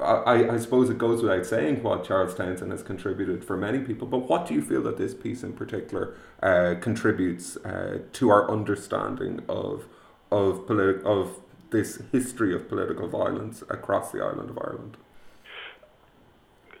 I, 0.00 0.50
I 0.50 0.58
suppose 0.58 0.90
it 0.90 0.98
goes 0.98 1.22
without 1.22 1.46
saying 1.46 1.82
what 1.82 2.04
Charles 2.04 2.34
Townsend 2.34 2.70
has 2.70 2.82
contributed 2.82 3.44
for 3.44 3.56
many 3.56 3.78
people, 3.78 4.06
but 4.06 4.28
what 4.28 4.46
do 4.46 4.54
you 4.54 4.60
feel 4.60 4.82
that 4.82 4.98
this 4.98 5.14
piece 5.14 5.42
in 5.42 5.52
particular 5.54 6.14
uh, 6.42 6.74
contributes 6.80 7.56
uh, 7.58 8.00
to 8.12 8.30
our 8.30 8.50
understanding 8.50 9.42
of 9.48 9.86
of 10.32 10.66
politi- 10.66 11.04
of 11.04 11.40
this 11.70 12.00
history 12.12 12.54
of 12.54 12.68
political 12.68 13.08
violence 13.08 13.62
across 13.68 14.12
the 14.12 14.22
island 14.22 14.50
of 14.50 14.58
Ireland? 14.58 14.96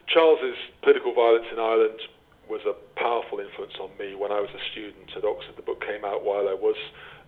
Charles's 0.06 0.56
political 0.82 1.14
violence 1.14 1.46
in 1.52 1.58
Ireland 1.58 2.00
was 2.48 2.60
a 2.64 2.74
powerful 2.98 3.40
influence 3.40 3.74
on 3.80 3.90
me 3.98 4.14
when 4.14 4.30
I 4.30 4.40
was 4.40 4.50
a 4.54 4.62
student 4.70 5.10
at 5.16 5.24
Oxford. 5.24 5.56
The 5.56 5.62
book 5.62 5.84
came 5.84 6.04
out 6.04 6.24
while 6.24 6.48
I 6.48 6.54
was 6.54 6.76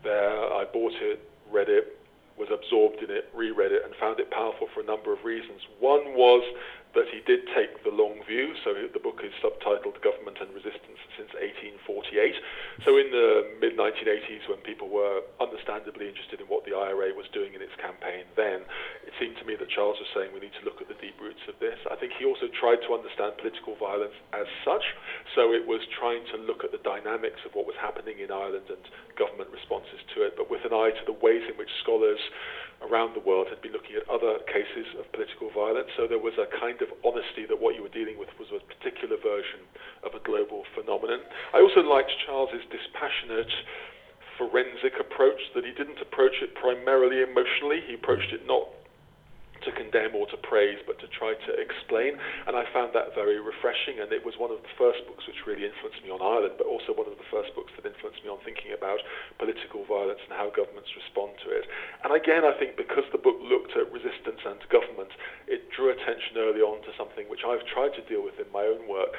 there. 0.05 0.31
I 0.31 0.65
bought 0.73 0.95
it, 0.95 1.29
read 1.50 1.69
it, 1.69 1.99
was 2.38 2.49
absorbed 2.53 3.03
in 3.03 3.11
it, 3.11 3.29
reread 3.35 3.73
it, 3.73 3.83
and 3.85 3.95
found 3.97 4.21
it 4.21 4.31
powerful 4.31 4.69
for 4.73 4.81
a 4.81 4.85
number 4.85 5.12
of 5.12 5.25
reasons. 5.25 5.61
One 5.81 6.15
was 6.15 6.43
that 6.95 7.09
he 7.12 7.21
did 7.28 7.45
take 7.52 7.85
the 7.85 7.92
long 7.92 8.25
view. 8.25 8.54
So 8.64 8.73
the 8.73 9.00
book 9.00 9.21
is 9.21 9.33
subtitled 9.45 10.00
Government 10.00 10.40
and 10.40 10.49
Resistance 10.54 11.00
since 11.16 11.33
1848. 11.37 12.35
So 12.85 12.97
in 12.97 13.12
the 13.12 13.59
mid 13.61 13.76
1980s, 13.76 14.49
when 14.49 14.62
people 14.64 14.88
were 14.88 15.21
understandably 15.40 16.09
interested 16.09 16.40
in 16.40 16.47
what 16.49 16.64
the 16.64 16.73
IRA 16.73 17.12
was 17.12 17.28
doing 17.35 17.52
in 17.52 17.61
its 17.61 17.75
campaign 17.76 18.25
then, 18.37 18.64
it 19.04 19.12
seemed 19.21 19.37
to 19.38 19.45
me 19.45 19.57
that 19.61 19.68
Charles 19.68 20.00
was 20.00 20.09
saying 20.16 20.33
we 20.33 20.40
need 20.40 20.57
to 20.57 20.64
look 20.64 20.80
at 20.80 20.88
the 20.88 20.99
deep 21.00 21.18
roots 21.21 21.42
of 21.49 21.59
this. 21.61 21.76
I 21.90 21.97
think 21.97 22.16
he 22.16 22.25
also 22.25 22.49
tried 22.49 22.80
to 22.88 22.97
understand 22.97 23.37
political 23.37 23.76
violence 23.76 24.16
as 24.33 24.49
such. 24.64 24.85
So 25.35 25.52
it 25.52 25.66
was 25.66 25.85
trying 25.92 26.25
to 26.33 26.37
look 26.40 26.64
at 26.64 26.73
the 26.73 26.80
dynamics 26.80 27.45
of 27.45 27.52
what 27.52 27.66
was 27.68 27.76
happening 27.76 28.18
in 28.18 28.33
Ireland 28.33 28.73
and 28.73 28.80
government 29.18 29.50
responses 29.52 30.00
to 30.14 30.25
it, 30.25 30.38
but 30.38 30.49
with 30.49 30.64
an 30.64 30.73
eye 30.73 30.95
to 30.95 31.04
the 31.04 31.16
ways 31.18 31.45
in 31.50 31.59
which 31.59 31.71
scholars 31.83 32.21
around 32.82 33.14
the 33.14 33.25
world 33.25 33.49
had 33.50 33.61
been 33.61 33.73
looking 33.73 33.97
at 33.99 34.06
other 34.08 34.38
cases 34.47 34.87
of 34.99 35.11
political 35.12 35.50
violence. 35.50 35.90
So 35.97 36.06
there 36.06 36.23
was 36.23 36.38
a 36.38 36.47
kind 36.47 36.78
of 36.80 36.88
honesty 37.02 37.44
that 37.49 37.58
what 37.58 37.75
you 37.75 37.82
were 37.82 37.92
dealing 37.92 38.18
with 38.18 38.30
was 38.38 38.49
a 38.54 38.62
particular 38.62 39.18
version 39.18 39.66
of 40.06 40.14
a 40.14 40.23
global 40.23 40.62
phenomenon. 40.75 41.20
I 41.52 41.58
also 41.61 41.82
liked 41.82 42.12
Charles's 42.26 42.62
dispassionate 42.70 43.50
forensic 44.38 44.94
approach 45.02 45.42
that 45.54 45.66
he 45.66 45.75
didn't 45.75 45.99
approach 45.99 46.38
it 46.40 46.54
primarily 46.54 47.26
emotionally. 47.26 47.82
He 47.82 47.99
approached 47.99 48.30
it 48.30 48.47
not 48.47 48.70
to 49.65 49.71
condemn 49.73 50.15
or 50.15 50.27
to 50.31 50.38
praise, 50.38 50.79
but 50.87 50.99
to 51.00 51.09
try 51.09 51.35
to 51.35 51.53
explain. 51.59 52.19
And 52.47 52.55
I 52.55 52.65
found 52.71 52.95
that 52.95 53.15
very 53.15 53.41
refreshing. 53.41 53.99
And 53.99 54.12
it 54.12 54.23
was 54.25 54.38
one 54.38 54.50
of 54.50 54.62
the 54.62 54.75
first 54.79 55.03
books 55.07 55.27
which 55.27 55.47
really 55.47 55.67
influenced 55.67 56.03
me 56.03 56.11
on 56.11 56.23
Ireland, 56.23 56.57
but 56.59 56.67
also 56.67 56.95
one 56.95 57.11
of 57.11 57.17
the 57.19 57.29
first 57.31 57.55
books 57.55 57.73
that 57.77 57.87
influenced 57.87 58.23
me 58.23 58.31
on 58.31 58.38
thinking 58.47 58.73
about 58.73 59.03
political 59.38 59.83
violence 59.85 60.23
and 60.27 60.35
how 60.35 60.50
governments 60.50 60.91
respond 60.95 61.38
to 61.47 61.49
it. 61.50 61.67
And 62.05 62.15
again, 62.15 62.47
I 62.47 62.55
think 62.57 62.79
because 62.79 63.07
the 63.11 63.21
book 63.21 63.38
looked 63.43 63.75
at 63.75 63.91
resistance 63.91 64.43
and 64.47 64.59
government, 64.71 65.12
it 65.50 65.71
drew 65.75 65.91
attention 65.91 66.38
early 66.38 66.62
on 66.62 66.83
to 66.87 66.91
something 66.95 67.27
which 67.27 67.43
I've 67.47 67.65
tried 67.67 67.95
to 67.99 68.03
deal 68.07 68.23
with 68.23 68.38
in 68.38 68.49
my 68.55 68.65
own 68.65 68.87
work, 68.87 69.15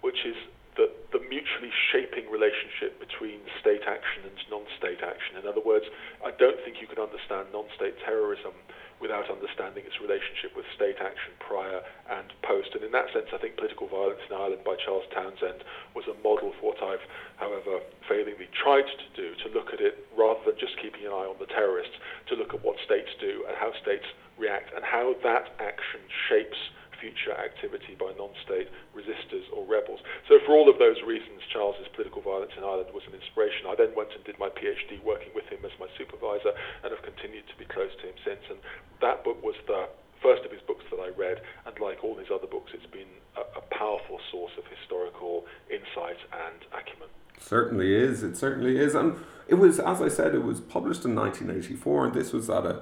which 0.00 0.24
is 0.24 0.36
the, 0.76 0.90
the 1.14 1.22
mutually 1.30 1.70
shaping 1.92 2.26
relationship 2.30 2.98
between 2.98 3.38
state 3.62 3.86
action 3.86 4.26
and 4.26 4.34
non 4.50 4.66
state 4.78 5.02
action. 5.02 5.38
In 5.38 5.46
other 5.46 5.62
words, 5.62 5.86
I 6.24 6.34
don't 6.34 6.58
think 6.66 6.82
you 6.82 6.90
can 6.90 6.98
understand 6.98 7.54
non 7.54 7.70
state 7.78 7.94
terrorism 8.02 8.54
without 9.00 9.30
understanding 9.30 9.84
its 9.84 10.00
relationship 10.00 10.54
with 10.56 10.64
state 10.74 10.98
action 11.00 11.34
prior 11.40 11.82
and 12.10 12.32
post. 12.42 12.74
And 12.74 12.82
in 12.84 12.92
that 12.92 13.10
sense, 13.12 13.28
I 13.32 13.38
think 13.38 13.56
Political 13.56 13.88
Violence 13.88 14.22
in 14.28 14.34
Ireland 14.34 14.62
by 14.64 14.76
Charles 14.76 15.06
Townshend 15.12 15.64
was 15.94 16.06
a 16.06 16.16
model 16.22 16.52
for 16.58 16.74
what 16.74 16.80
I've, 16.82 17.04
however, 17.36 17.80
failingly 18.08 18.48
tried 18.54 18.86
to 18.86 19.08
do, 19.14 19.34
to 19.44 19.46
look 19.52 19.72
at 19.72 19.80
it 19.80 20.06
rather 20.16 20.40
than 20.46 20.58
just 20.58 20.78
keeping 20.80 21.06
an 21.06 21.12
eye 21.12 21.28
on 21.28 21.36
the 21.38 21.50
terrorists, 21.50 21.94
to 22.30 22.34
look 22.34 22.54
at 22.54 22.64
what 22.64 22.76
states 22.84 23.10
do 23.20 23.44
and 23.48 23.56
how 23.56 23.72
states 23.82 24.06
react 24.38 24.74
and 24.74 24.84
how 24.84 25.14
that 25.22 25.54
action 25.60 26.00
shapes 26.28 26.58
future 27.04 27.36
activity 27.36 27.92
by 28.00 28.08
non-state 28.16 28.72
resistors 28.96 29.44
or 29.52 29.60
rebels. 29.68 30.00
So 30.24 30.40
for 30.48 30.56
all 30.56 30.72
of 30.72 30.80
those 30.80 30.96
reasons, 31.04 31.44
Charles's 31.52 31.84
political 31.92 32.24
violence 32.24 32.56
in 32.56 32.64
Ireland 32.64 32.96
was 32.96 33.04
an 33.04 33.12
inspiration. 33.12 33.68
I 33.68 33.76
then 33.76 33.92
went 33.92 34.16
and 34.16 34.24
did 34.24 34.40
my 34.40 34.48
PhD 34.48 35.04
working 35.04 35.36
with 35.36 35.44
him 35.52 35.60
as 35.68 35.76
my 35.76 35.92
supervisor 36.00 36.56
and 36.80 36.88
have 36.88 37.04
continued 37.04 37.44
to 37.52 37.56
be 37.60 37.68
close 37.68 37.92
to 38.00 38.08
him 38.08 38.16
since. 38.24 38.40
And 38.48 38.56
that 39.04 39.20
book 39.20 39.44
was 39.44 39.60
the 39.68 39.92
first 40.24 40.48
of 40.48 40.50
his 40.50 40.64
books 40.64 40.88
that 40.88 40.96
I 40.96 41.12
read, 41.12 41.44
and 41.68 41.76
like 41.76 42.00
all 42.00 42.16
his 42.16 42.32
other 42.32 42.48
books, 42.48 42.72
it's 42.72 42.88
been 42.88 43.12
a, 43.36 43.44
a 43.60 43.62
powerful 43.68 44.16
source 44.32 44.56
of 44.56 44.64
historical 44.72 45.44
insight 45.68 46.16
and 46.32 46.64
acumen. 46.72 47.12
Certainly 47.36 47.92
is. 47.92 48.22
It 48.22 48.38
certainly 48.38 48.80
is. 48.80 48.94
And 48.94 49.20
it 49.46 49.56
was, 49.56 49.78
as 49.78 50.00
I 50.00 50.08
said, 50.08 50.34
it 50.34 50.42
was 50.42 50.60
published 50.60 51.04
in 51.04 51.14
1984, 51.14 52.06
and 52.06 52.14
this 52.14 52.32
was 52.32 52.48
at 52.48 52.64
a 52.64 52.80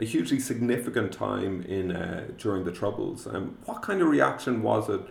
a 0.00 0.04
hugely 0.04 0.40
significant 0.40 1.12
time 1.12 1.62
in 1.62 1.92
uh, 1.92 2.28
during 2.38 2.64
the 2.64 2.72
Troubles. 2.72 3.26
Um, 3.26 3.58
what 3.66 3.82
kind 3.82 4.00
of 4.00 4.08
reaction 4.08 4.62
was 4.62 4.88
it? 4.88 5.02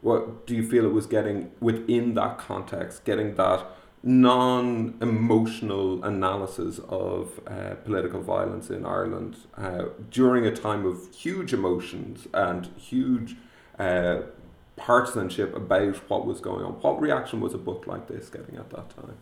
What 0.00 0.46
do 0.46 0.54
you 0.54 0.68
feel 0.68 0.84
it 0.84 0.92
was 0.92 1.06
getting 1.06 1.50
within 1.60 2.14
that 2.14 2.38
context, 2.38 3.04
getting 3.04 3.34
that 3.34 3.66
non-emotional 4.02 6.04
analysis 6.04 6.78
of 6.88 7.40
uh, 7.46 7.74
political 7.84 8.20
violence 8.20 8.70
in 8.70 8.86
Ireland 8.86 9.36
uh, 9.56 9.86
during 10.10 10.46
a 10.46 10.54
time 10.54 10.86
of 10.86 11.12
huge 11.12 11.52
emotions 11.52 12.28
and 12.32 12.66
huge 12.76 13.34
uh, 13.80 14.18
partisanship 14.76 15.56
about 15.56 15.96
what 16.08 16.24
was 16.24 16.40
going 16.40 16.64
on. 16.64 16.72
What 16.74 17.00
reaction 17.00 17.40
was 17.40 17.52
a 17.52 17.58
book 17.58 17.86
like 17.88 18.06
this 18.06 18.28
getting 18.28 18.56
at 18.56 18.70
that 18.70 18.90
time? 18.90 19.16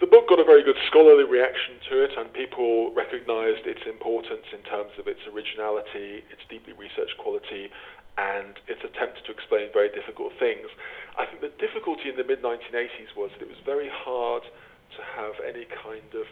The 0.00 0.06
book 0.06 0.28
got 0.28 0.40
a 0.40 0.44
very 0.44 0.62
good 0.62 0.78
scholarly 0.88 1.24
reaction 1.24 1.78
to 1.90 2.02
it, 2.02 2.10
and 2.16 2.32
people 2.32 2.92
recognised 2.94 3.66
its 3.66 3.82
importance 3.86 4.46
in 4.52 4.62
terms 4.66 4.90
of 4.98 5.06
its 5.06 5.20
originality, 5.30 6.24
its 6.32 6.42
deeply 6.48 6.72
researched 6.74 7.16
quality, 7.18 7.70
and 8.16 8.58
its 8.70 8.80
attempt 8.82 9.22
to 9.26 9.30
explain 9.34 9.68
very 9.74 9.90
difficult 9.90 10.32
things. 10.38 10.66
I 11.18 11.26
think 11.26 11.42
the 11.42 11.54
difficulty 11.58 12.08
in 12.10 12.16
the 12.16 12.24
mid 12.24 12.42
1980s 12.42 13.14
was 13.18 13.30
that 13.34 13.42
it 13.42 13.50
was 13.50 13.60
very 13.66 13.90
hard 13.90 14.42
to 14.42 15.00
have 15.18 15.34
any 15.42 15.66
kind 15.82 16.06
of 16.14 16.26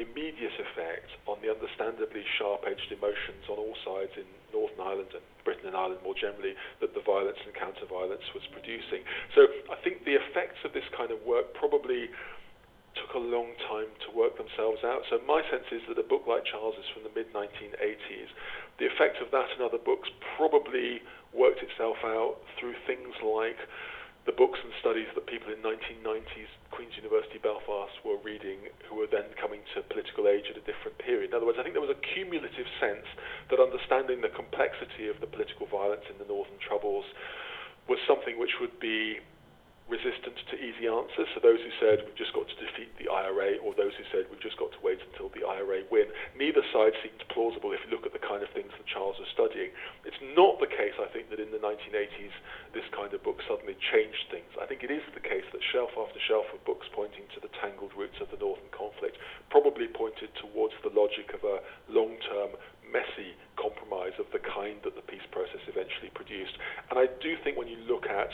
immediate 0.00 0.56
effect 0.56 1.08
on 1.28 1.36
the 1.44 1.52
understandably 1.52 2.24
sharp 2.40 2.64
edged 2.64 2.88
emotions 2.88 3.44
on 3.48 3.60
all 3.60 3.76
sides 3.84 4.12
in 4.16 4.24
Northern 4.52 4.80
Ireland 4.80 5.12
and 5.12 5.24
Britain 5.44 5.68
and 5.68 5.76
Ireland 5.76 6.00
more 6.00 6.16
generally 6.16 6.56
that 6.80 6.96
the 6.96 7.04
violence 7.04 7.36
and 7.44 7.52
counter 7.52 7.84
violence 7.84 8.24
was 8.32 8.44
producing. 8.52 9.04
So 9.36 9.48
I 9.68 9.76
think 9.84 10.04
the 10.04 10.16
effects 10.16 10.64
of 10.64 10.72
this 10.72 10.88
kind 10.96 11.12
of 11.12 11.20
work 11.28 11.52
probably 11.52 12.08
took 12.98 13.14
a 13.14 13.22
long 13.22 13.56
time 13.68 13.88
to 14.04 14.08
work 14.12 14.36
themselves 14.36 14.84
out. 14.84 15.02
So 15.08 15.20
my 15.24 15.40
sense 15.48 15.68
is 15.72 15.82
that 15.88 15.98
a 15.98 16.06
book 16.06 16.28
like 16.28 16.44
Charles's 16.44 16.86
from 16.92 17.04
the 17.04 17.14
mid 17.14 17.32
1980s, 17.32 18.30
the 18.78 18.86
effect 18.86 19.20
of 19.20 19.30
that 19.32 19.48
and 19.56 19.64
other 19.64 19.80
books 19.80 20.08
probably 20.36 21.00
worked 21.32 21.64
itself 21.64 21.96
out 22.04 22.36
through 22.60 22.76
things 22.86 23.16
like 23.24 23.56
the 24.24 24.32
books 24.32 24.60
and 24.62 24.70
studies 24.78 25.10
that 25.18 25.26
people 25.26 25.50
in 25.50 25.58
1990s 25.66 26.46
Queen's 26.70 26.94
University 26.94 27.42
Belfast 27.42 27.92
were 28.06 28.22
reading 28.22 28.70
who 28.86 28.96
were 29.02 29.10
then 29.10 29.26
coming 29.34 29.60
to 29.74 29.82
political 29.90 30.30
age 30.30 30.46
at 30.46 30.56
a 30.56 30.64
different 30.64 30.96
period. 31.02 31.30
In 31.30 31.34
other 31.34 31.44
words, 31.44 31.58
I 31.58 31.66
think 31.66 31.74
there 31.74 31.84
was 31.84 31.92
a 31.92 32.02
cumulative 32.14 32.70
sense 32.78 33.04
that 33.50 33.58
understanding 33.58 34.22
the 34.22 34.30
complexity 34.30 35.10
of 35.10 35.18
the 35.18 35.26
political 35.26 35.66
violence 35.66 36.06
in 36.06 36.16
the 36.22 36.28
Northern 36.30 36.56
Troubles 36.62 37.04
was 37.90 37.98
something 38.06 38.38
which 38.38 38.62
would 38.62 38.78
be 38.78 39.18
resistant 39.92 40.40
to 40.48 40.56
easy 40.56 40.88
answers. 40.88 41.28
So 41.36 41.44
those 41.44 41.60
who 41.60 41.72
said 41.76 42.00
we've 42.08 42.16
just 42.16 42.32
got 42.32 42.48
to 42.48 42.56
defeat 42.56 42.88
the 42.96 43.12
IRA, 43.12 43.60
or 43.60 43.76
those 43.76 43.92
who 44.00 44.08
said 44.08 44.24
we've 44.32 44.40
just 44.40 44.56
got 44.56 44.72
to 44.72 44.80
wait 44.80 45.04
until 45.12 45.28
the 45.36 45.44
IRA 45.44 45.84
win. 45.92 46.08
Neither 46.32 46.64
side 46.72 46.96
seems 47.04 47.20
plausible 47.28 47.76
if 47.76 47.84
you 47.84 47.92
look 47.92 48.08
at 48.08 48.16
the 48.16 48.24
kind 48.24 48.40
of 48.40 48.48
things 48.56 48.72
that 48.72 48.88
Charles 48.88 49.20
was 49.20 49.28
studying. 49.36 49.68
It's 50.08 50.16
not 50.32 50.56
the 50.64 50.72
case, 50.72 50.96
I 50.96 51.12
think, 51.12 51.28
that 51.28 51.44
in 51.44 51.52
the 51.52 51.60
1980s 51.60 52.32
this 52.72 52.88
kind 52.96 53.12
of 53.12 53.20
book 53.20 53.44
suddenly 53.44 53.76
changed 53.92 54.32
things. 54.32 54.48
I 54.56 54.64
think 54.64 54.80
it 54.80 54.88
is 54.88 55.04
the 55.12 55.20
case 55.20 55.44
that 55.52 55.60
shelf 55.60 55.92
after 56.00 56.16
shelf 56.24 56.48
of 56.56 56.64
books 56.64 56.88
pointing 56.96 57.28
to 57.36 57.38
the 57.44 57.52
tangled 57.60 57.92
roots 57.92 58.16
of 58.24 58.32
the 58.32 58.40
Northern 58.40 58.72
conflict 58.72 59.20
probably 59.52 59.92
pointed 59.92 60.32
towards 60.40 60.72
the 60.80 60.94
logic 60.96 61.36
of 61.36 61.44
a 61.44 61.60
long-term 61.92 62.56
messy 62.88 63.36
compromise 63.56 64.12
of 64.20 64.28
the 64.32 64.40
kind 64.40 64.80
that 64.84 64.96
the 64.96 65.04
peace 65.04 65.24
process 65.32 65.60
eventually 65.68 66.12
produced. 66.12 66.56
And 66.88 67.00
I 67.00 67.08
do 67.20 67.36
think 67.44 67.56
when 67.56 67.68
you 67.68 67.80
look 67.88 68.08
at 68.08 68.32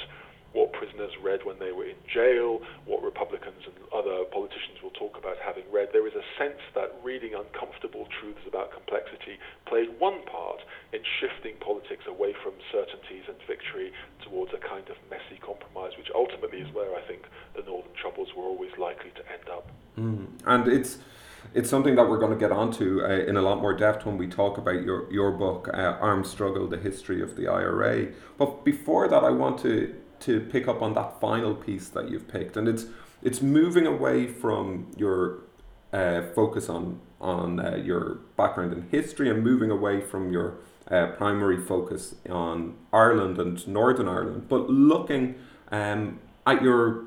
what 0.52 0.72
prisoners 0.72 1.12
read 1.22 1.44
when 1.44 1.58
they 1.58 1.72
were 1.72 1.84
in 1.84 2.00
jail, 2.08 2.60
what 2.86 3.02
Republicans 3.02 3.62
and 3.66 3.74
other 3.92 4.24
politicians 4.32 4.80
will 4.82 4.94
talk 4.96 5.16
about 5.18 5.36
having 5.44 5.64
read. 5.70 5.88
There 5.92 6.06
is 6.06 6.14
a 6.14 6.24
sense 6.38 6.60
that 6.74 6.96
reading 7.04 7.34
uncomfortable 7.34 8.08
truths 8.20 8.40
about 8.46 8.72
complexity 8.72 9.36
played 9.66 9.92
one 9.98 10.24
part 10.24 10.60
in 10.92 11.00
shifting 11.20 11.54
politics 11.60 12.04
away 12.08 12.34
from 12.42 12.54
certainties 12.72 13.28
and 13.28 13.36
victory 13.46 13.92
towards 14.24 14.52
a 14.54 14.58
kind 14.58 14.88
of 14.88 14.96
messy 15.10 15.38
compromise, 15.40 15.92
which 15.98 16.08
ultimately 16.14 16.60
is 16.60 16.72
where 16.74 16.96
I 16.96 17.02
think 17.02 17.28
the 17.54 17.62
Northern 17.62 17.92
Troubles 18.00 18.28
were 18.36 18.44
always 18.44 18.72
likely 18.78 19.10
to 19.10 19.22
end 19.28 19.48
up. 19.52 19.70
Mm. 19.98 20.26
And 20.46 20.68
it's 20.68 20.98
it's 21.54 21.70
something 21.70 21.94
that 21.96 22.08
we're 22.08 22.18
going 22.18 22.32
to 22.32 22.38
get 22.38 22.52
onto 22.52 23.00
uh, 23.02 23.08
in 23.08 23.36
a 23.36 23.42
lot 23.42 23.60
more 23.60 23.74
depth 23.74 24.04
when 24.04 24.18
we 24.18 24.26
talk 24.26 24.58
about 24.58 24.82
your 24.82 25.10
your 25.12 25.32
book, 25.32 25.68
uh, 25.72 25.96
Armed 26.00 26.26
Struggle: 26.26 26.66
The 26.68 26.78
History 26.78 27.22
of 27.22 27.36
the 27.36 27.48
IRA. 27.48 28.08
But 28.36 28.64
before 28.64 29.08
that, 29.08 29.24
I 29.24 29.30
want 29.30 29.58
to 29.60 29.94
to 30.20 30.40
pick 30.40 30.68
up 30.68 30.82
on 30.82 30.94
that 30.94 31.20
final 31.20 31.54
piece 31.54 31.88
that 31.90 32.10
you've 32.10 32.28
picked, 32.28 32.56
and 32.56 32.68
it's 32.68 32.86
it's 33.22 33.42
moving 33.42 33.86
away 33.86 34.26
from 34.26 34.90
your 34.96 35.40
uh, 35.92 36.22
focus 36.34 36.68
on 36.68 37.00
on 37.20 37.58
uh, 37.58 37.76
your 37.76 38.18
background 38.36 38.72
in 38.72 38.88
history 38.90 39.28
and 39.28 39.42
moving 39.42 39.70
away 39.70 40.00
from 40.00 40.32
your 40.32 40.58
uh, 40.90 41.06
primary 41.16 41.60
focus 41.60 42.14
on 42.30 42.74
Ireland 42.92 43.38
and 43.38 43.66
Northern 43.66 44.08
Ireland, 44.08 44.46
but 44.48 44.70
looking 44.70 45.34
um, 45.70 46.20
at 46.46 46.62
your 46.62 47.04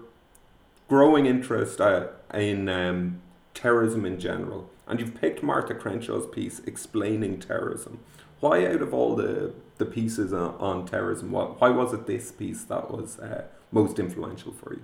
growing 0.87 1.25
interest 1.25 1.79
uh, 1.79 2.07
in 2.33 2.67
um, 2.67 3.21
terrorism 3.53 4.05
in 4.05 4.19
general. 4.19 4.69
And 4.87 4.99
you've 4.99 5.15
picked 5.15 5.41
Martha 5.41 5.73
Crenshaw's 5.73 6.27
piece 6.27 6.59
explaining 6.65 7.39
terrorism. 7.39 7.99
Why, 8.41 8.65
out 8.65 8.81
of 8.81 8.93
all 8.93 9.15
the 9.15 9.53
the 9.81 9.85
pieces 9.85 10.31
on, 10.31 10.53
on 10.59 10.85
terrorism? 10.85 11.31
Why, 11.31 11.45
why 11.45 11.69
was 11.69 11.91
it 11.93 12.05
this 12.05 12.31
piece 12.31 12.63
that 12.65 12.91
was 12.91 13.19
uh, 13.19 13.45
most 13.71 13.97
influential 13.97 14.53
for 14.53 14.73
you? 14.75 14.83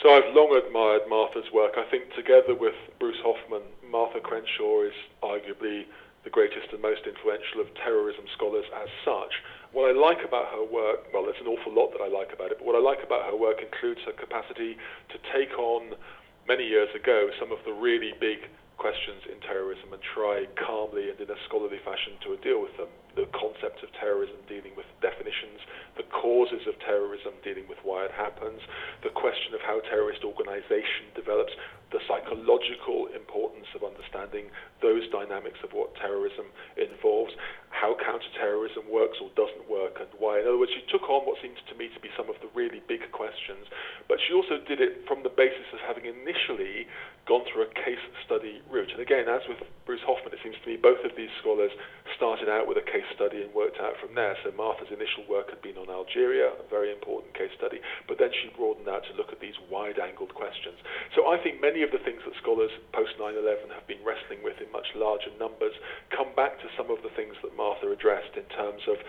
So 0.00 0.14
I've 0.14 0.32
long 0.32 0.54
admired 0.54 1.10
Martha's 1.10 1.50
work. 1.52 1.74
I 1.76 1.82
think 1.90 2.14
together 2.14 2.54
with 2.54 2.78
Bruce 3.00 3.18
Hoffman, 3.26 3.62
Martha 3.90 4.20
Crenshaw 4.20 4.86
is 4.86 4.94
arguably 5.22 5.90
the 6.22 6.30
greatest 6.30 6.70
and 6.72 6.80
most 6.80 7.02
influential 7.02 7.60
of 7.60 7.66
terrorism 7.74 8.24
scholars 8.36 8.64
as 8.78 8.88
such. 9.04 9.42
What 9.72 9.90
I 9.90 9.98
like 9.98 10.22
about 10.24 10.46
her 10.54 10.62
work, 10.62 11.10
well, 11.12 11.24
there's 11.24 11.42
an 11.42 11.50
awful 11.50 11.74
lot 11.74 11.90
that 11.98 12.00
I 12.00 12.06
like 12.06 12.32
about 12.32 12.52
it, 12.52 12.58
but 12.58 12.66
what 12.66 12.76
I 12.78 12.82
like 12.82 13.02
about 13.02 13.26
her 13.26 13.36
work 13.36 13.58
includes 13.58 14.00
her 14.06 14.14
capacity 14.14 14.78
to 15.10 15.18
take 15.34 15.58
on, 15.58 15.98
many 16.46 16.64
years 16.64 16.88
ago, 16.94 17.28
some 17.38 17.50
of 17.50 17.58
the 17.66 17.72
really 17.72 18.14
big 18.20 18.46
questions 18.78 19.26
in 19.26 19.42
terrorism 19.42 19.92
and 19.92 20.02
try 20.14 20.46
calmly 20.54 21.10
and 21.10 21.18
in 21.18 21.28
a 21.28 21.38
scholarly 21.50 21.82
fashion 21.82 22.14
to 22.22 22.38
deal 22.38 22.62
with 22.62 22.74
them. 22.78 22.88
The 23.18 23.26
concept 23.34 23.82
of 23.82 23.90
terrorism 23.98 24.38
dealing 24.46 24.78
with 24.78 24.86
definitions, 25.02 25.58
the 25.98 26.06
causes 26.06 26.62
of 26.70 26.78
terrorism 26.78 27.34
dealing 27.42 27.66
with 27.66 27.82
why 27.82 28.06
it 28.06 28.14
happens, 28.14 28.62
the 29.02 29.10
question 29.10 29.52
of 29.58 29.60
how 29.60 29.82
terrorist 29.90 30.22
organization 30.22 31.10
develops, 31.18 31.50
the 31.90 31.98
psychological 32.06 33.10
importance 33.10 33.66
of 33.74 33.82
understanding 33.82 34.46
those 34.78 35.02
dynamics 35.10 35.58
of 35.66 35.74
what 35.74 35.98
terrorism 35.98 36.46
involves, 36.78 37.34
how 37.70 37.94
counterterrorism 37.94 38.88
works 38.90 39.18
or 39.20 39.30
doesn't 39.36 39.68
work, 39.68 40.00
and 40.00 40.08
why. 40.18 40.40
In 40.40 40.48
other 40.48 40.58
words, 40.58 40.72
she 40.72 40.82
took 40.90 41.06
on 41.08 41.26
what 41.28 41.38
seems 41.40 41.60
to 41.68 41.74
me 41.76 41.88
to 41.92 42.00
be 42.00 42.10
some 42.16 42.28
of 42.28 42.36
the 42.40 42.48
really 42.54 42.82
big 42.88 43.04
questions, 43.12 43.68
but 44.08 44.18
she 44.24 44.32
also 44.32 44.58
did 44.66 44.80
it 44.80 45.04
from 45.06 45.22
the 45.22 45.30
basis 45.30 45.68
of 45.72 45.80
having 45.84 46.06
initially 46.08 46.88
gone 47.28 47.44
through 47.52 47.68
a 47.68 47.72
case 47.76 48.00
study 48.24 48.64
route. 48.72 48.88
And 48.88 49.04
again, 49.04 49.28
as 49.28 49.44
with 49.44 49.60
Bruce 49.84 50.00
Hoffman, 50.08 50.32
it 50.32 50.40
seems 50.40 50.56
to 50.64 50.66
me 50.68 50.80
both 50.80 51.04
of 51.04 51.12
these 51.12 51.28
scholars 51.44 51.70
started 52.16 52.48
out 52.48 52.64
with 52.64 52.80
a 52.80 52.86
case 52.88 53.04
study 53.12 53.44
and 53.44 53.52
worked 53.52 53.76
out 53.84 54.00
from 54.00 54.16
there. 54.16 54.32
So 54.40 54.50
Martha's 54.56 54.88
initial 54.88 55.28
work 55.28 55.52
had 55.52 55.60
been 55.60 55.76
on 55.76 55.92
Algeria, 55.92 56.56
a 56.56 56.66
very 56.72 56.88
important 56.88 57.36
case 57.36 57.52
study, 57.52 57.84
but 58.08 58.16
then 58.16 58.32
she 58.32 58.48
broadened 58.56 58.88
out 58.88 59.04
to 59.04 59.12
look 59.12 59.28
at 59.28 59.44
these 59.44 59.54
wide-angled 59.68 60.32
questions. 60.32 60.80
So 61.12 61.28
I 61.28 61.36
think 61.36 61.60
many 61.60 61.84
of 61.84 61.92
the 61.92 62.00
things 62.00 62.24
that 62.24 62.32
scholars 62.40 62.72
post 62.96 63.12
9/11 63.20 63.68
have 63.76 63.84
been 63.84 64.00
wrestling 64.00 64.40
with 64.40 64.56
in 64.64 64.72
much 64.72 64.88
larger 64.96 65.30
numbers 65.36 65.76
come 66.08 66.32
back 66.32 66.56
to 66.64 66.68
some 66.80 66.88
of 66.88 67.04
the 67.04 67.12
things 67.12 67.36
that 67.44 67.52
Martha 67.58 67.90
addressed 67.90 68.38
in 68.38 68.46
terms 68.54 68.86
of 68.86 69.02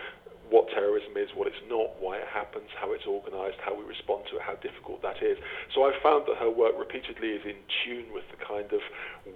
what 0.50 0.66
terrorism 0.74 1.14
is, 1.14 1.30
what 1.38 1.46
it's 1.46 1.62
not, 1.70 1.94
why 2.02 2.18
it 2.18 2.26
happens, 2.26 2.66
how 2.74 2.90
it's 2.90 3.06
organized, 3.06 3.62
how 3.62 3.70
we 3.70 3.86
respond 3.86 4.26
to 4.26 4.36
it, 4.36 4.42
how 4.42 4.58
difficult 4.58 4.98
that 5.06 5.22
is. 5.22 5.38
So 5.70 5.86
I've 5.86 6.02
found 6.02 6.26
that 6.26 6.42
her 6.42 6.50
work 6.50 6.74
repeatedly 6.74 7.38
is 7.38 7.46
in 7.46 7.62
tune 7.86 8.10
with 8.10 8.26
the 8.34 8.40
kind 8.42 8.66
of 8.74 8.82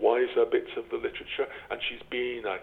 wiser 0.03 0.43
bits 0.43 0.75
of 0.75 0.91
the 0.91 0.99
literature, 0.99 1.47
and 1.71 1.79
she's 1.87 2.03
been 2.11 2.43
a 2.43 2.59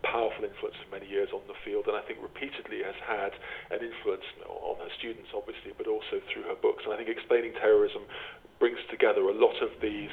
powerful 0.00 0.48
influence 0.48 0.80
for 0.80 0.88
many 0.96 1.04
years 1.04 1.28
on 1.36 1.44
the 1.44 1.56
field, 1.60 1.84
and 1.84 1.92
I 1.92 2.00
think 2.08 2.24
repeatedly 2.24 2.80
has 2.80 2.96
had 3.04 3.36
an 3.68 3.84
influence 3.84 4.24
on 4.48 4.80
her 4.80 4.92
students, 4.96 5.28
obviously, 5.36 5.76
but 5.76 5.84
also 5.84 6.24
through 6.32 6.48
her 6.48 6.56
books. 6.56 6.88
And 6.88 6.92
I 6.92 6.96
think 6.96 7.12
explaining 7.12 7.52
terrorism 7.60 8.08
brings 8.56 8.80
together 8.88 9.28
a 9.28 9.36
lot 9.36 9.60
of 9.60 9.76
these 9.84 10.12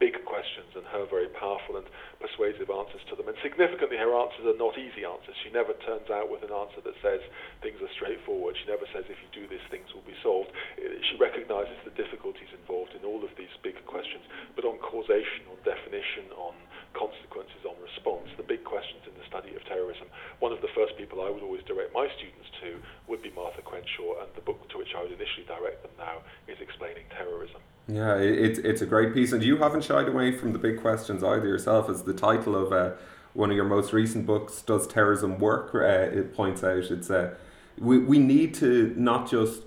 big 0.00 0.16
questions 0.24 0.72
and 0.74 0.82
her 0.88 1.04
very 1.06 1.28
powerful 1.36 1.76
and 1.76 1.84
persuasive 2.18 2.72
answers 2.72 3.04
to 3.12 3.14
them. 3.14 3.28
And 3.28 3.36
significantly, 3.44 4.00
her 4.00 4.16
answers 4.16 4.48
are 4.48 4.56
not 4.56 4.80
easy 4.80 5.04
answers. 5.04 5.36
She 5.44 5.52
never 5.52 5.76
turns 5.84 6.08
out 6.08 6.32
with 6.32 6.40
an 6.40 6.50
answer 6.50 6.80
that 6.80 6.96
says 7.04 7.20
things 7.60 7.76
are 7.84 7.92
straightforward. 7.94 8.56
She 8.56 8.66
never 8.66 8.88
says 8.96 9.04
if 9.12 9.20
you 9.20 9.28
do 9.36 9.44
this, 9.46 9.60
things 9.68 9.92
will 9.92 10.08
be 10.08 10.16
solved. 10.24 10.50
She 10.80 11.20
recognizes 11.20 11.76
the 11.84 11.92
difficulties 11.94 12.48
involved 12.56 12.96
in 12.96 13.04
all 13.04 13.20
of 13.20 13.30
these 13.36 13.52
big 13.60 13.76
questions, 13.84 14.24
but 14.56 14.64
on 14.64 14.80
causation, 14.80 15.44
on 15.52 15.60
definition, 15.62 16.32
on 16.34 16.56
consequences, 16.96 17.62
on 17.68 17.76
response, 17.84 18.26
the 18.34 18.42
big 18.42 18.64
questions 18.64 19.04
in 19.06 19.14
the 19.14 19.26
study 19.30 19.54
of 19.54 19.62
terrorism, 19.68 20.08
one 20.40 20.50
of 20.50 20.58
the 20.58 20.72
first 20.74 20.96
people 20.98 21.22
I 21.22 21.30
would 21.30 21.44
always 21.44 21.62
direct 21.68 21.94
my 21.94 22.08
students 22.18 22.50
to 22.64 22.82
would 23.06 23.22
be 23.22 23.30
Martha 23.30 23.62
Crenshaw, 23.62 24.24
and 24.24 24.30
the 24.34 24.42
book 24.42 24.58
to 24.74 24.78
which 24.78 24.90
I 24.96 25.02
would 25.04 25.14
initially 25.14 25.46
direct 25.46 25.86
them 25.86 25.94
now 25.98 26.24
is 26.48 26.58
Explaining 26.58 27.06
Terrorism. 27.14 27.62
Yeah, 27.90 28.16
it's 28.16 28.58
it's 28.60 28.82
a 28.82 28.86
great 28.86 29.12
piece, 29.12 29.32
and 29.32 29.42
you 29.42 29.56
haven't 29.56 29.84
shied 29.84 30.06
away 30.06 30.36
from 30.36 30.52
the 30.52 30.58
big 30.58 30.80
questions 30.80 31.24
either 31.24 31.48
yourself. 31.48 31.88
As 31.88 32.04
the 32.04 32.12
title 32.14 32.54
of 32.54 32.72
uh, 32.72 32.92
one 33.34 33.50
of 33.50 33.56
your 33.56 33.64
most 33.64 33.92
recent 33.92 34.26
books, 34.26 34.62
"Does 34.62 34.86
Terrorism 34.86 35.38
Work?" 35.38 35.74
Uh, 35.74 35.78
it 36.18 36.32
points 36.34 36.62
out, 36.62 36.84
it's 36.84 37.10
uh, 37.10 37.34
we 37.78 37.98
we 37.98 38.18
need 38.18 38.54
to 38.54 38.94
not 38.96 39.28
just 39.28 39.62